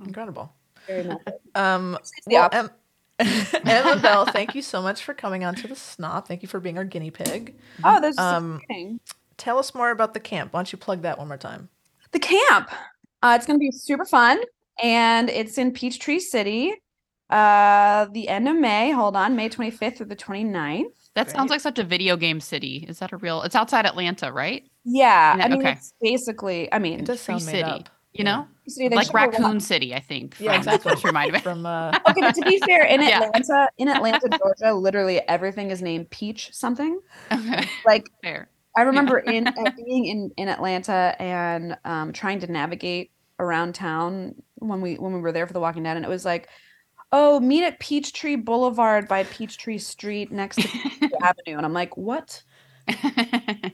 Incredible. 0.06 0.54
Very 0.88 1.04
much. 1.04 1.22
Um, 1.56 1.98
the 2.26 2.36
well, 2.36 2.44
opposite. 2.46 2.72
Em- 3.20 3.68
Emma 3.68 4.26
thank 4.32 4.56
you 4.56 4.62
so 4.62 4.82
much 4.82 5.04
for 5.04 5.14
coming 5.14 5.44
on 5.44 5.54
to 5.56 5.68
the 5.68 5.76
Snop. 5.76 6.26
Thank 6.28 6.42
you 6.42 6.48
for 6.48 6.60
being 6.60 6.78
our 6.78 6.86
guinea 6.86 7.12
pig. 7.12 7.56
Oh, 7.84 8.00
there's 8.00 8.18
Um, 8.18 8.60
exciting. 8.64 9.00
Tell 9.38 9.58
us 9.58 9.74
more 9.76 9.92
about 9.92 10.14
the 10.14 10.20
camp. 10.20 10.54
Why 10.54 10.60
don't 10.60 10.72
you 10.72 10.78
plug 10.78 11.02
that 11.04 11.18
one 11.18 11.28
more 11.28 11.38
time? 11.38 11.70
the 12.12 12.20
camp. 12.20 12.72
Uh, 13.22 13.34
it's 13.38 13.46
going 13.46 13.60
to 13.60 13.64
be 13.64 13.72
super 13.72 14.04
fun, 14.06 14.40
and 14.82 15.30
it's 15.30 15.58
in 15.60 15.72
Peachtree 15.72 16.20
City. 16.20 16.74
Uh, 17.30 18.06
the 18.14 18.28
end 18.28 18.48
of 18.48 18.56
May. 18.56 18.92
Hold 18.92 19.16
on, 19.16 19.36
May 19.36 19.50
25th 19.50 19.98
through 19.98 20.08
the 20.08 20.16
29th. 20.16 20.86
That 21.14 21.30
sounds 21.30 21.52
like 21.52 21.62
such 21.62 21.78
a 21.78 21.84
video 21.84 22.18
game 22.18 22.40
city. 22.40 22.86
Is 22.88 23.00
that 23.00 23.12
a 23.12 23.18
real? 23.18 23.44
It's 23.44 23.56
outside 23.56 23.86
Atlanta, 23.86 24.32
right? 24.32 24.64
Yeah, 24.86 25.38
Yeah, 25.38 25.46
I 25.46 25.50
mean, 25.50 25.60
okay. 25.60 25.72
it's 25.74 25.94
basically. 26.02 26.72
I 26.74 26.80
mean, 26.80 27.02
It 27.02 27.06
does 27.06 27.20
sound 27.22 27.46
made 27.46 27.52
City. 27.52 27.64
up. 27.64 27.90
You 28.14 28.24
know, 28.24 28.48
Peachtree, 28.66 28.90
like 28.90 29.08
show 29.08 29.14
Raccoon 29.14 29.60
City, 29.60 29.94
I 29.94 30.00
think. 30.00 30.36
Yeah, 30.40 30.52
from- 30.52 30.58
exactly. 30.58 30.94
which 30.94 31.04
reminded 31.04 31.34
me. 31.34 31.40
From 31.42 31.66
uh, 31.66 31.92
Okay, 32.10 32.22
but 32.22 32.34
to 32.36 32.42
be 32.42 32.60
fair, 32.60 32.84
in 32.86 33.02
Yeah. 33.08 33.22
Atlanta, 33.24 33.70
in 33.78 33.88
Atlanta, 33.88 34.28
Georgia, 34.38 34.74
literally 34.74 35.20
everything 35.28 35.70
is 35.72 35.82
named 35.82 36.10
Peach 36.10 36.50
something. 36.54 37.00
Okay, 37.32 37.68
Like 37.86 38.10
fair. 38.24 38.50
I 38.78 38.82
remember 38.84 39.20
in 39.20 39.48
uh, 39.48 39.72
being 39.76 40.06
in 40.06 40.32
in 40.38 40.48
Atlanta 40.48 41.16
and 41.20 41.78
um, 41.86 42.12
trying 42.14 42.40
to 42.40 42.52
navigate 42.52 43.12
around 43.40 43.76
town 43.76 44.36
when 44.56 44.82
we 44.82 44.96
when 44.96 45.14
we 45.14 45.20
were 45.22 45.32
there 45.32 45.46
for 45.48 45.54
The 45.54 45.60
Walking 45.60 45.84
Dead, 45.84 45.96
and 45.98 46.06
it 46.06 46.10
was 46.10 46.26
like, 46.26 46.50
oh, 47.12 47.40
meet 47.40 47.64
at 47.64 47.80
Peachtree 47.80 48.36
Boulevard 48.38 49.08
by 49.08 49.24
Peachtree 49.24 49.78
Street 49.80 50.32
next 50.32 50.58
to 50.62 51.10
Avenue, 51.22 51.58
and 51.58 51.66
I'm 51.66 51.74
like, 51.74 51.96
what? 51.98 52.42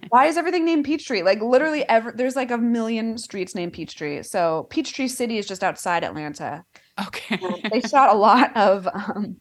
Why 0.10 0.26
is 0.26 0.38
everything 0.38 0.66
named 0.66 0.86
Peachtree? 0.86 1.24
Like 1.24 1.42
literally, 1.42 1.88
ever 1.90 2.14
there's 2.16 2.36
like 2.36 2.52
a 2.52 2.58
million 2.58 3.18
streets 3.18 3.56
named 3.56 3.74
Peachtree. 3.74 4.24
So 4.24 4.68
Peachtree 4.70 5.08
City 5.08 5.38
is 5.38 5.48
just 5.48 5.64
outside 5.64 6.04
Atlanta. 6.04 6.64
okay. 7.08 7.40
Um, 7.44 7.60
they 7.72 7.82
shot 7.82 8.14
a 8.14 8.18
lot 8.18 8.56
of 8.56 8.88
um, 8.88 9.38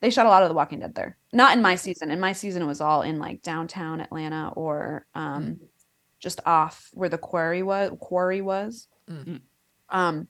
they 0.00 0.10
shot 0.10 0.26
a 0.26 0.28
lot 0.28 0.42
of 0.42 0.48
The 0.48 0.54
Walking 0.54 0.80
Dead 0.80 0.94
there. 0.94 1.16
Not 1.32 1.56
in 1.56 1.62
my 1.62 1.76
season. 1.76 2.10
In 2.10 2.20
my 2.20 2.32
season, 2.32 2.62
it 2.62 2.66
was 2.66 2.80
all 2.80 3.02
in 3.02 3.18
like 3.18 3.42
downtown 3.42 4.00
Atlanta 4.00 4.52
or 4.54 5.06
um, 5.14 5.60
just 6.18 6.40
off 6.44 6.90
where 6.92 7.08
the 7.08 7.18
quarry 7.18 7.62
was. 7.62 7.92
Quarry 8.00 8.40
was. 8.40 8.88
Mm. 9.08 9.40
Um, 9.88 10.28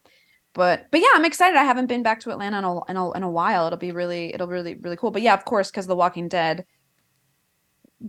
but 0.55 0.87
but 0.91 1.01
yeah, 1.01 1.09
I'm 1.15 1.25
excited. 1.25 1.57
I 1.57 1.65
haven't 1.65 1.87
been 1.87 2.03
back 2.03 2.21
to 2.21 2.31
Atlanta 2.31 2.59
in 2.59 2.65
a, 2.65 2.85
in 2.85 2.97
a 2.97 3.11
in 3.13 3.23
a 3.23 3.31
while. 3.31 3.67
It'll 3.67 3.79
be 3.79 3.93
really 3.93 4.35
it'll 4.35 4.47
really 4.47 4.75
really 4.75 4.97
cool. 4.97 5.11
But 5.11 5.23
yeah, 5.23 5.35
of 5.35 5.45
course, 5.45 5.71
because 5.71 5.87
The 5.87 5.97
Walking 5.97 6.29
Dead 6.29 6.67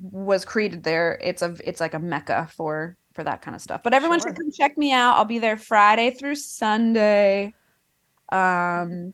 was 0.02 0.46
created 0.46 0.84
there. 0.84 1.20
It's 1.22 1.42
a 1.42 1.56
it's 1.64 1.80
like 1.80 1.94
a 1.94 2.00
mecca 2.00 2.48
for 2.56 2.98
for 3.14 3.24
that 3.24 3.42
kind 3.42 3.56
of 3.56 3.62
stuff. 3.62 3.82
But 3.84 3.94
everyone 3.94 4.20
Sure. 4.20 4.30
should 4.30 4.38
come 4.38 4.52
check 4.52 4.78
me 4.78 4.92
out. 4.92 5.16
I'll 5.18 5.26
be 5.26 5.40
there 5.40 5.58
Friday 5.58 6.12
through 6.12 6.36
Sunday. 6.36 7.54
Um 8.32 9.14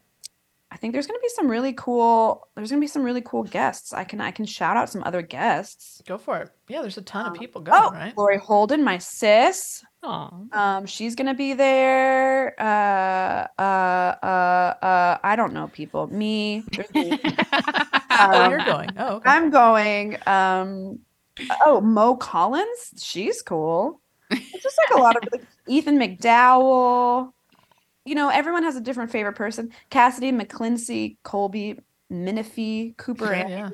I 0.71 0.77
think 0.77 0.93
there's 0.93 1.07
gonna 1.07 1.19
be 1.19 1.29
some 1.29 1.49
really 1.49 1.73
cool 1.73 2.47
there's 2.55 2.69
gonna 2.69 2.79
be 2.79 2.87
some 2.87 3.03
really 3.03 3.21
cool 3.21 3.43
guests. 3.43 3.91
I 3.91 4.03
can 4.03 4.21
I 4.21 4.31
can 4.31 4.45
shout 4.45 4.77
out 4.77 4.89
some 4.89 5.03
other 5.03 5.21
guests. 5.23 6.01
Go 6.07 6.17
for 6.17 6.37
it. 6.37 6.49
Yeah, 6.67 6.81
there's 6.81 6.97
a 6.97 7.01
ton 7.01 7.25
of 7.25 7.31
Um, 7.33 7.37
people 7.39 7.59
going, 7.61 7.81
oh, 7.81 7.89
right? 7.91 8.15
Laurie 8.17 8.37
Holden, 8.37 8.83
my 8.83 8.99
sis. 8.99 9.83
Aw. 10.03 10.29
Um, 10.53 10.85
she's 10.85 11.15
gonna 11.15 11.33
be 11.33 11.53
there. 11.53 12.53
Uh, 12.61 13.47
uh, 13.59 14.15
uh, 14.23 14.85
uh, 14.85 15.17
I 15.23 15.35
don't 15.35 15.53
know 15.53 15.67
people. 15.67 16.07
Me. 16.07 16.63
there's 18.27 18.31
me. 18.31 18.37
oh, 18.45 18.49
you're 18.49 18.65
going. 18.65 18.89
Oh, 18.97 19.15
okay. 19.17 19.29
I'm 19.29 19.49
going. 19.49 20.17
Um, 20.27 20.99
oh, 21.65 21.81
Mo 21.81 22.15
Collins. 22.15 22.93
She's 23.01 23.41
cool. 23.41 24.01
It's 24.31 24.63
just 24.63 24.77
like 24.89 24.97
a 24.99 25.01
lot 25.01 25.15
of 25.15 25.23
like, 25.31 25.43
Ethan 25.67 25.97
McDowell. 25.97 27.31
You 28.05 28.15
know, 28.15 28.29
everyone 28.29 28.63
has 28.63 28.75
a 28.75 28.81
different 28.81 29.11
favorite 29.11 29.33
person. 29.35 29.71
Cassady 29.91 30.31
McClincy, 30.33 31.17
Colby 31.23 31.79
Minifie, 32.11 32.95
Cooper, 32.97 33.25
Sure, 33.25 33.33
and 33.35 33.49
yeah. 33.49 33.69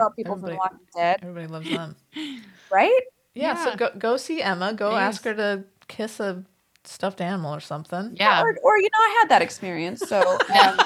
all 0.00 0.10
people 0.10 0.34
from 0.34 0.42
The 0.42 0.48
Everybody- 0.52 0.56
Walking 0.56 0.86
Dead, 0.96 1.18
Everybody 1.22 1.46
loves 1.48 1.70
them. 1.70 1.96
right? 2.70 3.00
Yeah, 3.34 3.54
so 3.64 3.74
go 3.76 3.90
go 3.98 4.16
see 4.16 4.42
Emma. 4.42 4.72
Go 4.74 4.92
ask 4.94 5.24
her 5.24 5.34
to 5.34 5.64
kiss 5.88 6.20
a 6.20 6.44
stuffed 6.84 7.20
animal 7.20 7.54
or 7.54 7.60
something. 7.60 8.14
yeah. 8.18 8.42
Or, 8.42 8.56
or 8.62 8.76
you 8.76 8.84
know, 8.92 8.98
I 8.98 9.16
had 9.20 9.28
that 9.30 9.42
experience, 9.42 10.00
so 10.00 10.20
um, 10.60 10.76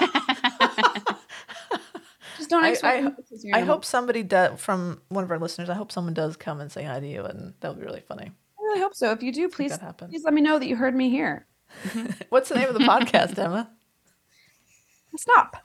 just 2.48 2.51
don't 2.51 2.64
I- 2.64 2.68
expect. 2.70 2.97
I- 2.98 3.01
me 3.02 3.10
to 3.16 3.23
kiss 3.23 3.44
your 3.44 3.56
I 3.56 3.60
hope 3.60 3.85
somebody 3.85 4.23
does 4.23 4.60
from 4.60 5.01
one 5.09 5.24
of 5.24 5.31
our 5.31 5.39
listeners. 5.39 5.68
I 5.70 5.74
hope 5.74 5.93
someone 5.93 6.14
does 6.14 6.36
come 6.36 6.60
and 6.60 6.70
say 6.70 6.82
hi 6.85 7.01
to 7.01 7.06
you, 7.06 7.24
and 7.24 7.55
that 7.60 7.68
would 7.70 7.78
be 7.81 7.85
really 7.86 8.01
funny. 8.06 8.31
I 8.59 8.62
really 8.62 8.81
hope 8.81 8.94
so. 8.94 9.10
If 9.12 9.23
you 9.23 9.32
do, 9.32 9.48
please, 9.48 9.77
please 9.98 10.24
let 10.24 10.35
me 10.35 10.40
know 10.40 10.59
that 10.59 10.66
you 10.66 10.77
heard 10.77 10.94
me 10.94 11.10
here. 11.10 11.47
What's 12.31 12.48
the 12.48 12.55
name 12.56 12.68
of 12.68 12.74
the 12.74 12.81
podcast, 12.81 13.39
Emma? 13.39 13.70
Stop. 15.16 15.56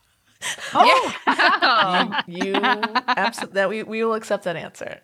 Yeah. 0.74 2.22
You, 2.28 2.44
you 2.46 2.56
absolutely 2.56 3.54
that 3.56 3.70
we 3.70 3.84
we 3.84 4.04
will 4.04 4.14
accept 4.16 4.46
that 4.46 4.56
answer. 4.56 5.00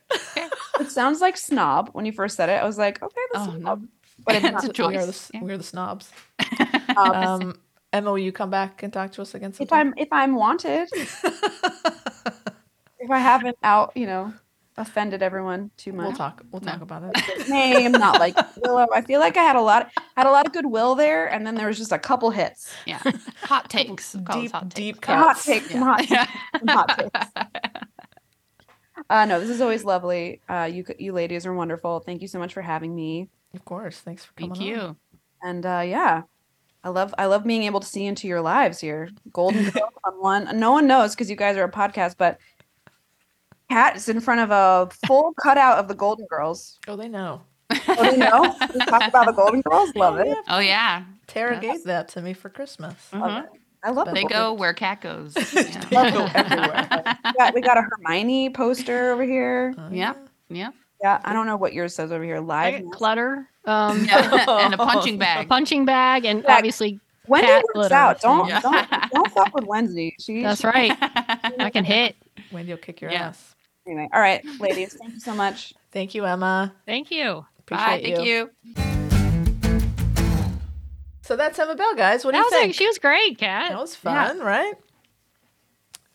It 0.79 0.89
sounds 0.89 1.21
like 1.21 1.37
snob 1.37 1.89
when 1.93 2.05
you 2.05 2.11
first 2.11 2.35
said 2.37 2.49
it. 2.49 2.53
I 2.61 2.65
was 2.65 2.77
like, 2.77 3.01
okay, 3.03 3.21
that's 3.33 3.47
Oh, 3.47 3.51
no. 3.51 3.81
But 4.25 4.35
it's 4.35 4.45
It's 4.45 4.53
not. 4.53 4.65
a 4.65 4.73
choice. 4.73 4.87
We 4.89 4.97
are 4.97 5.05
the, 5.05 5.29
Yeah. 5.33 5.41
we 5.43 5.53
are 5.53 5.57
the 5.57 5.63
snobs. 5.63 6.09
Um, 6.95 7.59
Emma, 7.93 8.11
will 8.11 8.19
you 8.19 8.31
come 8.31 8.49
back 8.49 8.84
and 8.84 8.91
talk 8.91 9.11
to 9.14 9.22
us 9.22 9.34
again? 9.34 9.53
Sometime? 9.53 9.88
if? 9.89 9.93
I'm 9.93 9.93
if 9.97 10.07
I'm 10.11 10.35
wanted, 10.35 10.89
if 12.99 13.09
I 13.09 13.19
haven't 13.19 13.57
out, 13.64 13.91
you 13.95 14.05
know, 14.05 14.34
offended 14.77 15.23
everyone 15.23 15.72
too 15.77 15.93
much. 15.93 16.07
we'll 16.07 16.15
talk. 16.15 16.43
We'll 16.51 16.61
talk 16.61 16.81
about 16.81 17.03
it. 17.15 17.49
Name 17.49 17.91
not 18.03 18.19
like 18.19 18.35
Willow. 18.57 18.88
I 18.93 19.01
feel 19.01 19.19
like 19.19 19.38
I 19.38 19.43
had 19.43 19.55
a 19.55 19.61
lot 19.61 19.89
had 20.15 20.27
a 20.27 20.31
lot 20.31 20.45
of 20.45 20.51
goodwill 20.53 20.95
there, 20.95 21.27
and 21.31 21.47
then 21.47 21.55
there 21.55 21.68
was 21.68 21.77
just 21.77 21.91
a 21.91 21.99
couple 21.99 22.30
hits. 22.30 22.73
yeah. 22.85 23.01
Hot 23.43 23.69
takes. 23.69 24.14
We'll 24.14 24.23
call 24.26 24.41
those 24.41 24.43
Deep, 24.43 24.51
hot 24.51 24.69
deep 24.69 24.95
takes. 25.01 25.07
Some 25.07 25.18
hot 25.18 25.35
cuts. 25.35 25.45
takes. 25.45 25.72
Yeah. 25.73 26.26
hot 26.68 26.89
takes. 26.89 27.14
Hot 27.35 27.53
takes. 27.53 27.77
Uh, 29.09 29.26
no, 29.26 29.39
this 29.39 29.49
is 29.49 29.61
always 29.61 29.85
lovely. 29.85 30.41
Uh, 30.49 30.69
you 30.72 30.84
you 30.99 31.14
ladies 31.14 31.45
are 31.45 31.53
wonderful. 31.53 32.01
Thank 32.01 32.22
you 32.22 32.27
so 32.27 32.39
much 32.39 32.53
for 32.53 32.61
having 32.61 32.93
me. 32.93 33.30
Of 33.53 33.64
course. 33.64 33.99
Thanks 34.01 34.26
for 34.26 34.34
coming. 34.34 34.53
Thank 34.55 34.61
on. 34.61 34.68
you. 34.68 34.97
And 35.41 35.65
uh, 35.65 35.84
yeah, 35.85 36.23
I 36.88 36.89
love 36.89 37.14
I 37.18 37.26
love 37.26 37.43
being 37.43 37.64
able 37.64 37.81
to 37.81 37.85
see 37.88 38.05
into 38.05 38.30
your 38.30 38.39
lives 38.39 38.80
here. 38.80 39.09
Golden 39.34 39.68
on 40.05 40.14
one. 40.22 40.57
No 40.57 40.72
one 40.72 40.88
knows 40.88 41.11
because 41.14 41.30
you 41.30 41.35
guys 41.35 41.57
are 41.57 41.65
a 41.65 41.72
podcast, 41.72 42.15
but 42.18 42.39
Kat 43.69 43.97
is 43.97 44.07
in 44.07 44.22
front 44.22 44.39
of 44.39 44.51
a 44.51 44.89
full 45.05 45.34
cutout 45.34 45.80
of 45.80 45.89
the 45.89 45.93
Golden 45.93 46.26
Girls. 46.27 46.80
Oh, 46.88 46.95
they 46.95 47.09
know. 47.09 47.41
Oh, 47.89 48.09
they 48.09 48.15
know. 48.15 48.55
we 48.73 48.80
talk 48.85 49.05
about 49.05 49.26
the 49.26 49.34
Golden 49.34 49.59
Girls. 49.59 49.93
Love 49.97 50.19
it. 50.19 50.38
Oh 50.47 50.59
yeah. 50.59 51.03
Tara 51.27 51.59
Yes. 51.61 51.77
gave 51.80 51.84
that 51.88 52.07
to 52.09 52.22
me 52.22 52.31
for 52.31 52.47
Christmas. 52.47 52.95
Mhm. 53.11 53.45
I 53.84 53.89
love 53.91 54.07
it. 54.07 54.14
They 54.14 54.23
go 54.23 54.53
where 54.53 54.73
Kat 54.73 55.01
goes. 55.01 55.34
They 55.53 55.64
Yeah. 55.91 56.11
go 56.11 56.27
everywhere. 56.34 57.18
We 57.26 57.34
got, 57.34 57.53
we 57.55 57.61
got 57.61 57.77
a 57.77 57.81
Hermione 57.81 58.49
poster 58.51 59.11
over 59.11 59.23
here. 59.26 59.76
Oh, 59.77 59.89
Yeah. 59.91 60.14
Yeah. 60.49 60.69
Yeah, 61.03 61.19
I 61.26 61.34
don't 61.34 61.45
know 61.47 61.57
what 61.57 61.73
yours 61.73 61.93
says 61.93 62.14
over 62.14 62.23
here. 62.23 62.39
Live. 62.39 62.81
got 62.85 62.93
clutter, 62.93 63.49
um, 63.68 64.06
Yeah. 64.06 64.45
and 64.65 64.73
a 64.73 64.77
punching 64.77 65.15
a 65.15 65.18
bag. 65.27 65.48
punching 65.49 65.85
bag, 65.85 66.26
and 66.26 66.44
Yeah. 66.44 66.56
obviously 66.56 66.99
Wendy 67.27 67.48
cat 67.48 67.64
works 67.64 67.73
glitter, 67.73 67.95
out. 67.95 68.22
Don't 68.22 68.48
yeah. 68.48 68.61
don't 68.61 68.88
don't 69.11 69.31
fuck 69.31 69.53
with 69.53 69.65
Wednesday. 69.65 70.15
She, 70.19 70.41
that's 70.41 70.61
she- 70.61 70.68
right. 70.68 70.91
I 71.60 71.69
can 71.69 71.84
hit. 71.85 72.15
Wendy 72.52 72.72
will 72.72 72.77
kick 72.80 73.02
your 73.02 73.11
Yeah. 73.11 73.27
ass. 73.27 73.53
Anyway, 73.85 74.07
all 74.14 74.19
right, 74.22 74.44
ladies. 74.60 74.95
Thank 74.99 75.14
you 75.14 75.19
so 75.19 75.34
much. 75.34 75.73
Thank 75.91 76.14
you, 76.15 76.26
Emma. 76.26 76.73
Thank 76.85 77.10
you. 77.11 77.45
Appreciate 77.60 77.85
Bye. 77.85 78.15
Thank 78.15 78.26
you. 78.27 78.49
So 81.22 81.35
that's 81.35 81.60
Emma 81.60 81.76
Bell, 81.76 81.94
guys. 81.95 82.23
What 82.23 82.31
do 82.31 82.38
That 82.38 82.39
you 82.39 82.45
was 82.45 82.53
think? 82.53 82.68
like, 82.69 82.76
she 82.76 82.88
was 82.88 82.99
great, 82.99 83.38
Kat. 83.38 83.69
that 83.72 83.77
was 83.80 83.98
Yeah. 84.03 84.27
fun, 84.27 84.39
right? 84.39 84.73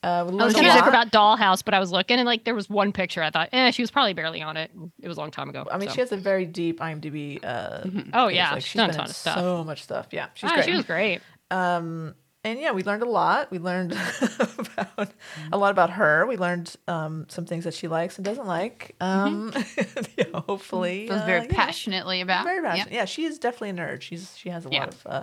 Uh, 0.03 0.07
I 0.07 0.23
was 0.45 0.55
gonna 0.55 0.69
lot. 0.69 0.89
about 0.89 1.11
Dollhouse, 1.12 1.65
but 1.65 1.74
I 1.74 1.79
was 1.79 1.93
looking 1.93 2.19
and 2.19 2.27
like 2.27 2.43
there 2.45 2.55
was 2.57 2.69
one 2.69 2.93
picture. 2.93 3.23
I 3.23 3.31
thought, 3.31 3.51
eh, 3.53 3.70
she 3.70 3.83
was 3.83 3.91
probably 3.93 4.15
barely 4.15 4.43
on 4.43 4.57
it. 4.57 4.70
It 5.01 5.07
was 5.09 5.16
a 5.16 5.20
long 5.20 5.31
time 5.31 5.49
ago. 5.49 5.66
I 5.70 5.79
mean, 5.79 5.89
so. 5.89 5.95
she 5.95 6.01
has 6.01 6.11
a 6.12 6.16
very 6.16 6.45
deep 6.45 6.81
IMDb. 6.81 7.39
Uh, 7.45 7.83
Mhm. 7.85 8.11
Oh 8.12 8.27
page. 8.29 8.37
yeah, 8.37 8.53
like, 8.55 8.62
she's 8.65 8.74
done 8.81 8.91
a 8.91 8.95
ton 8.95 9.05
of 9.09 9.15
stuff. 9.15 9.39
so 9.39 9.62
much 9.65 9.83
stuff. 9.83 10.09
Yeah, 10.11 10.27
she's 10.35 10.51
Ah, 10.51 10.55
great. 10.55 10.65
She 10.65 10.73
was 10.73 10.85
great. 10.85 11.20
Um, 11.53 12.15
and 12.45 12.59
yeah, 12.59 12.73
we 12.73 12.83
learned 12.83 13.05
a 13.05 13.09
lot. 13.09 13.53
We 13.53 13.59
learned 13.61 13.93
about 14.59 15.12
a 15.53 15.57
lot 15.57 15.70
about 15.70 15.91
her. 15.91 16.27
We 16.27 16.37
learned 16.37 16.74
um, 16.89 17.27
some 17.29 17.45
things 17.47 17.62
that 17.62 17.74
she 17.74 17.87
likes 17.87 18.16
and 18.19 18.24
doesn't 18.24 18.47
like. 18.49 18.97
Um, 19.01 19.53
yeah, 20.19 20.24
hopefully, 20.35 21.07
Feels 21.07 21.20
uh, 21.20 21.27
very 21.27 21.47
passionately 21.47 22.20
about. 22.20 22.43
very 22.45 22.57
Yep. 22.57 22.65
passionate. 22.65 22.93
Yeah, 22.93 23.05
she 23.05 23.24
is 23.24 23.39
definitely 23.39 23.70
a 23.70 23.74
nerd. 23.74 24.03
She's 24.03 24.37
she 24.37 24.49
has 24.49 24.66
a 24.66 24.70
Yeah. 24.73 24.81
lot 24.81 24.89
of 24.89 25.07
uh, 25.07 25.23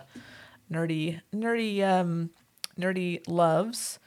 nerdy, 0.71 1.19
nerdy, 1.35 1.83
um, 1.83 2.29
nerdy 2.79 3.21
loves. 3.27 3.99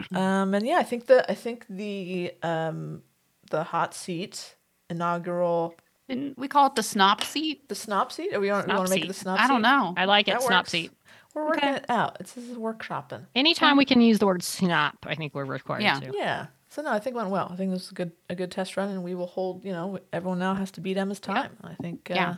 Um, 0.14 0.54
and 0.54 0.66
yeah, 0.66 0.78
I 0.78 0.84
think 0.84 1.06
the 1.06 1.28
I 1.30 1.34
think 1.34 1.66
the 1.68 2.32
um, 2.42 3.02
the 3.50 3.64
hot 3.64 3.94
seat 3.94 4.54
inaugural 4.90 5.74
And 6.08 6.34
we 6.36 6.48
call 6.48 6.66
it 6.68 6.74
the 6.76 6.82
snop 6.82 7.22
seat. 7.24 7.68
the 7.68 7.74
snop 7.74 8.12
seat. 8.12 8.32
Or 8.32 8.40
we 8.40 8.50
want, 8.50 8.66
we 8.68 8.74
want 8.74 8.86
to 8.88 8.94
make 8.94 9.04
it 9.04 9.08
the 9.08 9.14
snop 9.14 9.38
I 9.38 9.46
don't 9.48 9.62
know. 9.62 9.94
I 9.96 10.04
like 10.06 10.28
it. 10.28 10.32
That 10.32 10.42
Snop 10.42 10.50
works. 10.60 10.70
seat. 10.70 10.92
We're 11.34 11.46
working 11.46 11.68
Okay. 11.68 11.76
it 11.78 11.86
out. 11.90 12.16
It's 12.20 12.32
this 12.32 12.48
is 12.48 12.56
workshopping. 12.56 13.26
Anytime 13.34 13.76
we 13.76 13.84
can 13.84 14.00
use 14.00 14.18
the 14.18 14.26
word 14.26 14.40
snop, 14.42 14.94
I 15.04 15.14
think 15.14 15.34
we're 15.34 15.44
required 15.44 15.82
Yeah. 15.82 16.00
to. 16.00 16.12
Yeah. 16.14 16.46
So 16.70 16.82
no, 16.82 16.90
I 16.92 16.98
think 17.00 17.14
it 17.14 17.18
went 17.18 17.30
well. 17.30 17.48
I 17.52 17.56
think 17.56 17.70
this 17.72 17.80
was 17.82 17.90
a 17.90 17.94
good 17.94 18.12
a 18.30 18.34
good 18.34 18.50
test 18.50 18.76
run, 18.76 18.88
and 18.90 19.02
we 19.02 19.14
will 19.14 19.26
hold. 19.26 19.64
You 19.64 19.72
know, 19.72 19.98
everyone 20.12 20.38
now 20.38 20.54
has 20.54 20.70
to 20.72 20.80
beat 20.80 20.96
Emma's 20.96 21.20
time. 21.20 21.56
I 21.62 21.74
think. 21.74 22.10
Uh, 22.10 22.14
Yeah. 22.14 22.34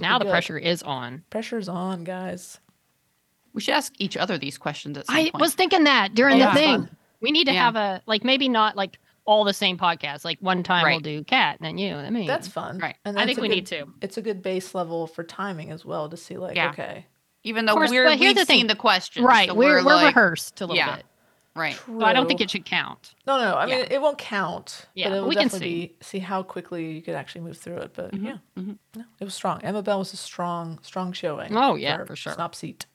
Now 0.00 0.18
the 0.18 0.24
good. 0.24 0.30
pressure 0.32 0.58
is 0.58 0.82
on. 0.82 1.22
pressure's 1.30 1.68
on, 1.68 2.02
guys. 2.04 2.58
We 3.58 3.62
should 3.62 3.74
ask 3.74 3.92
each 3.98 4.16
other 4.16 4.38
these 4.38 4.56
questions 4.56 4.96
at 4.96 5.06
some 5.06 5.16
I 5.16 5.22
point. 5.30 5.40
was 5.40 5.52
thinking 5.52 5.82
that 5.84 6.14
during 6.14 6.36
Oh, 6.36 6.38
the 6.38 6.44
yeah. 6.44 6.54
thing. 6.54 6.80
Fun. 6.82 6.96
We 7.20 7.32
need 7.32 7.48
to 7.48 7.52
Yeah. 7.52 7.64
have 7.64 7.74
a 7.74 8.00
like 8.06 8.22
maybe 8.22 8.48
not 8.48 8.76
like 8.76 9.00
all 9.24 9.42
the 9.42 9.52
same 9.52 9.76
podcast. 9.76 10.24
Like 10.24 10.38
one 10.40 10.62
time 10.62 10.84
we'll 10.88 11.00
do 11.00 11.24
Kat, 11.24 11.58
and 11.58 11.66
then 11.66 11.76
you, 11.76 11.96
and 11.96 12.04
then 12.06 12.12
me. 12.14 12.24
That's 12.28 12.46
fun. 12.46 12.78
Right. 12.78 12.94
And 13.04 13.18
I 13.18 13.26
think 13.26 13.40
we 13.40 13.48
good- 13.48 13.54
need 13.56 13.66
to. 13.66 13.86
It's 14.00 14.16
a 14.16 14.22
good 14.22 14.42
base 14.42 14.76
level 14.76 15.08
for 15.08 15.24
timing 15.24 15.72
as 15.72 15.84
well 15.84 16.08
to 16.08 16.16
see 16.16 16.36
like 16.36 16.54
Yeah. 16.54 16.70
okay, 16.70 17.06
Even 17.42 17.66
though 17.66 17.74
course, 17.74 17.90
we're 17.90 18.04
but 18.04 18.16
here's 18.18 18.30
we've 18.30 18.36
the 18.36 18.44
thing. 18.44 18.60
seen 18.60 18.66
the 18.68 18.76
questions. 18.76 19.26
Right. 19.26 19.48
so 19.48 19.54
we're 19.54 19.84
we're 19.84 19.96
like, 19.96 20.14
rehearsed 20.14 20.60
a 20.60 20.66
little 20.66 20.76
yeah. 20.76 20.96
bit. 20.96 21.06
Right. 21.56 21.74
So 21.86 22.04
I 22.04 22.12
don't 22.12 22.28
think 22.28 22.40
it 22.40 22.50
should 22.52 22.64
count. 22.64 23.14
No, 23.26 23.36
no. 23.40 23.56
I 23.56 23.66
mean, 23.66 23.78
Yeah. 23.80 23.86
it 23.90 24.00
won't 24.00 24.18
count. 24.18 24.86
Yeah, 24.94 25.08
but 25.08 25.16
it 25.16 25.20
will 25.22 25.28
we 25.28 25.34
can 25.34 25.46
definitely 25.46 25.68
be 25.88 25.96
see 26.00 26.20
how 26.20 26.44
quickly 26.44 26.92
you 26.92 27.02
could 27.02 27.16
actually 27.16 27.40
move 27.40 27.58
through 27.58 27.78
it. 27.78 27.94
But 27.94 28.12
Mhm, 28.12 28.24
yeah, 28.24 28.36
mhm. 28.56 28.78
no, 28.94 29.02
it 29.18 29.24
was 29.24 29.34
strong. 29.34 29.60
Emma 29.64 29.82
Bell 29.82 29.98
was 29.98 30.12
a 30.12 30.16
strong, 30.16 30.78
strong 30.82 31.12
showing. 31.12 31.56
Oh, 31.56 31.74
yeah, 31.74 32.04
for 32.04 32.14
sure. 32.14 32.32
Snop 32.34 32.54
seat. 32.54 32.86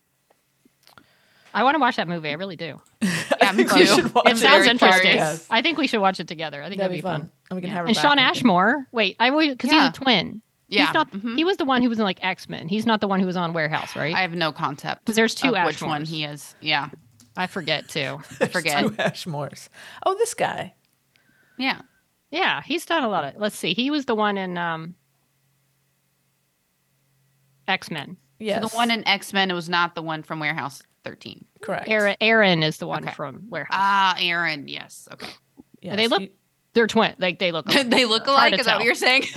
I 1.53 1.63
want 1.63 1.75
to 1.75 1.79
watch 1.79 1.95
that 1.97 2.07
movie. 2.07 2.29
I 2.29 2.33
really 2.33 2.55
do. 2.55 2.81
Yeah, 3.41 3.51
me 3.51 3.57
think 3.65 3.73
we 3.73 3.79
too. 3.81 3.85
should 3.87 4.13
watch 4.15 4.25
It 4.25 4.29
I'm 4.31 4.37
sounds 4.37 4.57
very 4.59 4.69
interesting. 4.69 5.11
curious. 5.11 5.47
I 5.49 5.61
think 5.61 5.77
we 5.77 5.85
should 5.87 5.99
watch 5.99 6.19
it 6.21 6.27
together. 6.29 6.63
I 6.63 6.69
think 6.69 6.79
That'd 6.79 6.91
that'd, 6.93 6.97
be 6.97 7.01
fun. 7.01 7.29
And 7.49 7.57
we 7.57 7.61
can 7.61 7.69
Yeah. 7.71 7.75
have 7.75 7.85
And 7.87 7.95
back 7.95 8.01
Shawn 8.01 8.17
again. 8.17 8.29
Ashmore. 8.29 8.87
Wait, 8.93 9.17
I 9.19 9.29
because 9.49 9.69
Yeah. 9.69 9.81
he's 9.81 9.89
a 9.89 9.91
twin. 10.01 10.41
Yeah. 10.69 10.85
He's 10.85 10.93
not. 10.93 11.11
mhm. 11.11 11.35
He 11.35 11.43
was 11.43 11.57
the 11.57 11.65
one 11.65 11.81
who 11.81 11.89
was 11.89 11.99
in 11.99 12.05
like 12.05 12.23
X 12.23 12.47
Men. 12.47 12.69
He's 12.69 12.85
not 12.85 13.01
the 13.01 13.07
one 13.09 13.19
who 13.19 13.25
was 13.25 13.35
on 13.35 13.51
Warehouse, 13.51 13.95
right? 13.97 14.15
I 14.15 14.21
have 14.21 14.33
no 14.33 14.53
concept. 14.53 15.03
Because 15.03 15.17
there's 15.17 15.35
two 15.35 15.49
of 15.49 15.55
Ashmores. 15.55 15.65
which 15.65 15.81
one 15.81 16.05
he 16.05 16.23
is. 16.23 16.55
Yeah. 16.61 16.89
I 17.35 17.47
forget 17.47 17.89
too. 17.89 18.19
There's 18.39 18.51
forget. 18.51 18.79
two 18.83 18.91
Ashmores. 18.91 19.67
Oh, 20.05 20.15
this 20.15 20.33
guy. 20.33 20.73
Yeah. 21.57 21.81
Yeah, 22.31 22.61
he's 22.63 22.85
done 22.85 23.03
a 23.03 23.09
lot 23.09 23.25
of. 23.25 23.41
Let's 23.41 23.57
see. 23.57 23.73
He 23.73 23.91
was 23.91 24.05
the 24.05 24.15
one 24.15 24.37
in 24.37 24.57
um 24.57 24.95
X 27.67 27.89
Men. 27.91 28.17
Yes. 28.39 28.61
So 28.61 28.67
the 28.69 28.75
one 28.75 28.91
in 28.91 29.07
X 29.07 29.33
Men 29.33 29.53
was 29.53 29.69
not 29.69 29.95
the 29.95 30.01
one 30.01 30.23
from 30.23 30.39
Warehouse. 30.39 30.81
13. 31.03 31.43
Correct. 31.61 31.87
Aaron, 31.89 32.15
Aaron 32.21 32.63
is 32.63 32.77
the 32.77 32.87
one 32.87 33.03
Okay. 33.03 33.13
from 33.13 33.43
Warehouse. 33.49 33.71
Ah, 33.73 34.15
Aaron. 34.19 34.67
Yes. 34.67 35.07
Okay. 35.13 35.27
Yes, 35.81 35.95
they 35.97 36.07
look- 36.07 36.21
you- 36.21 36.29
They're 36.73 36.87
twin. 36.87 37.13
Like 37.19 37.39
they 37.39 37.51
look. 37.51 37.67
alike. 37.69 37.89
they 37.89 38.05
look 38.05 38.25
alike. 38.27 38.53
to 38.53 38.59
Is 38.59 38.65
that 38.65 38.77
what 38.77 38.85
you're 38.85 38.95
saying? 38.95 39.23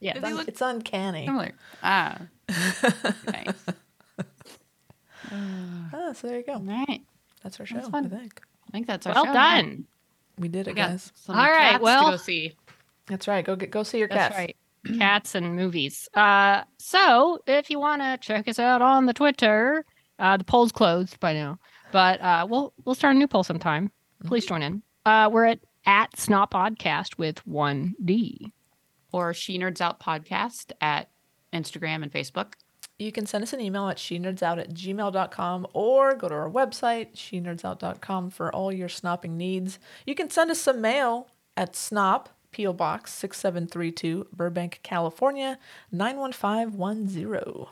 Yeah. 0.00 0.12
It's, 0.14 0.20
they 0.22 0.28
un- 0.30 0.34
look 0.36 0.48
it's 0.48 0.60
uncanny. 0.60 1.26
similar? 1.26 1.52
Ah, 1.80 2.18
nice. 2.48 3.54
Ah, 5.30 6.12
so 6.12 6.26
there 6.26 6.38
you 6.38 6.44
go. 6.44 6.58
right. 6.58 7.02
That's 7.42 7.58
our 7.60 7.66
show. 7.66 7.76
That's 7.76 7.88
I 7.88 7.90
fun. 7.90 8.10
think 8.10 8.40
I 8.68 8.70
think 8.72 8.86
that's 8.88 9.06
our 9.06 9.14
show. 9.14 9.22
Well 9.22 9.26
show. 9.26 9.32
done. 9.32 9.84
we 10.38 10.48
did 10.48 10.66
it, 10.68 10.74
got 10.74 10.90
guys. 10.90 11.12
some 11.14 11.36
All 11.36 11.42
right, 11.44 11.70
cats 11.72 11.76
to 11.78 11.82
well- 11.82 12.10
go 12.10 12.16
see. 12.16 12.52
That's 13.06 13.28
right. 13.28 13.44
Go 13.44 13.56
get 13.56 13.70
go 13.70 13.82
see 13.84 13.98
your 13.98 14.08
cats. 14.08 14.34
That's 14.34 14.36
cats. 14.36 14.38
right. 14.88 14.98
Cats 14.98 15.34
and 15.36 15.54
movies. 15.56 16.08
Uh, 16.14 16.62
so 16.78 17.38
if 17.46 17.70
you 17.70 17.78
want 17.78 18.02
to 18.02 18.18
check 18.20 18.48
us 18.48 18.58
out 18.58 18.82
on 18.82 19.06
the 19.06 19.12
Twitter, 19.12 19.84
uh, 20.18 20.36
the 20.36 20.44
poll's 20.44 20.72
closed 20.72 21.18
by 21.20 21.32
now, 21.32 21.58
but 21.90 22.20
uh, 22.20 22.46
we'll 22.48 22.72
we'll 22.84 22.94
start 22.94 23.16
a 23.16 23.18
new 23.18 23.28
poll 23.28 23.44
sometime. 23.44 23.90
Please 24.24 24.46
join 24.46 24.62
in. 24.62 24.82
Uh, 25.04 25.28
we're 25.32 25.44
at 25.44 25.60
at 25.84 26.12
SNOPodcast 26.12 27.18
with 27.18 27.46
one 27.46 27.94
D. 28.04 28.52
Or 29.12 29.34
She 29.34 29.58
Nerds 29.58 29.80
Out 29.80 30.00
podcast 30.00 30.72
at 30.80 31.10
Instagram 31.52 32.02
and 32.02 32.12
Facebook. 32.12 32.54
You 32.98 33.12
can 33.12 33.26
send 33.26 33.42
us 33.42 33.52
an 33.52 33.60
email 33.60 33.88
at 33.88 33.98
she 33.98 34.18
nerds 34.18 34.42
out 34.42 34.58
at 34.58 34.74
gmail.com 34.74 35.66
or 35.72 36.14
go 36.14 36.28
to 36.28 36.34
our 36.34 36.50
website, 36.50 37.08
she 37.14 37.40
nerdsout.com, 37.40 38.30
for 38.30 38.54
all 38.54 38.72
your 38.72 38.88
snopping 38.88 39.30
needs. 39.30 39.78
You 40.06 40.14
can 40.14 40.30
send 40.30 40.50
us 40.50 40.60
some 40.60 40.80
mail 40.80 41.28
at 41.56 41.72
snop, 41.72 42.26
P.O. 42.52 42.74
Box 42.74 43.12
6732, 43.14 44.28
Burbank, 44.32 44.80
California 44.82 45.58
91510. 45.90 47.66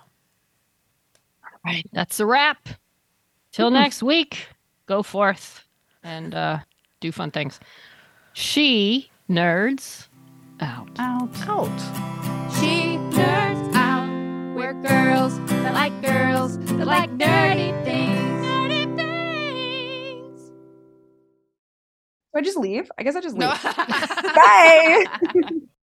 Right. 1.64 1.86
That's 1.92 2.20
a 2.20 2.26
wrap. 2.26 2.68
Till 3.52 3.70
next 3.70 4.02
week, 4.02 4.46
go 4.86 5.02
forth 5.02 5.64
and 6.02 6.34
uh, 6.34 6.58
do 7.00 7.12
fun 7.12 7.30
things. 7.30 7.60
She 8.32 9.10
nerds 9.28 10.06
out. 10.60 10.88
Out. 10.98 11.30
Out. 11.48 11.80
She 12.54 12.96
Nerds 13.10 13.74
Out. 13.74 14.08
We're 14.56 14.74
girls 14.74 15.38
that 15.46 15.74
like 15.74 16.00
girls 16.02 16.58
that 16.58 16.86
like 16.86 17.10
nerdy 17.10 17.84
things. 17.84 18.46
Nerdy 18.46 18.96
things. 18.96 20.50
Do 22.32 22.38
I 22.38 22.42
just 22.42 22.58
leave? 22.58 22.90
I 22.98 23.02
guess 23.02 23.16
I 23.16 23.20
just 23.20 23.36
leave. 23.36 23.48
No. 23.48 23.72
Bye. 24.34 25.06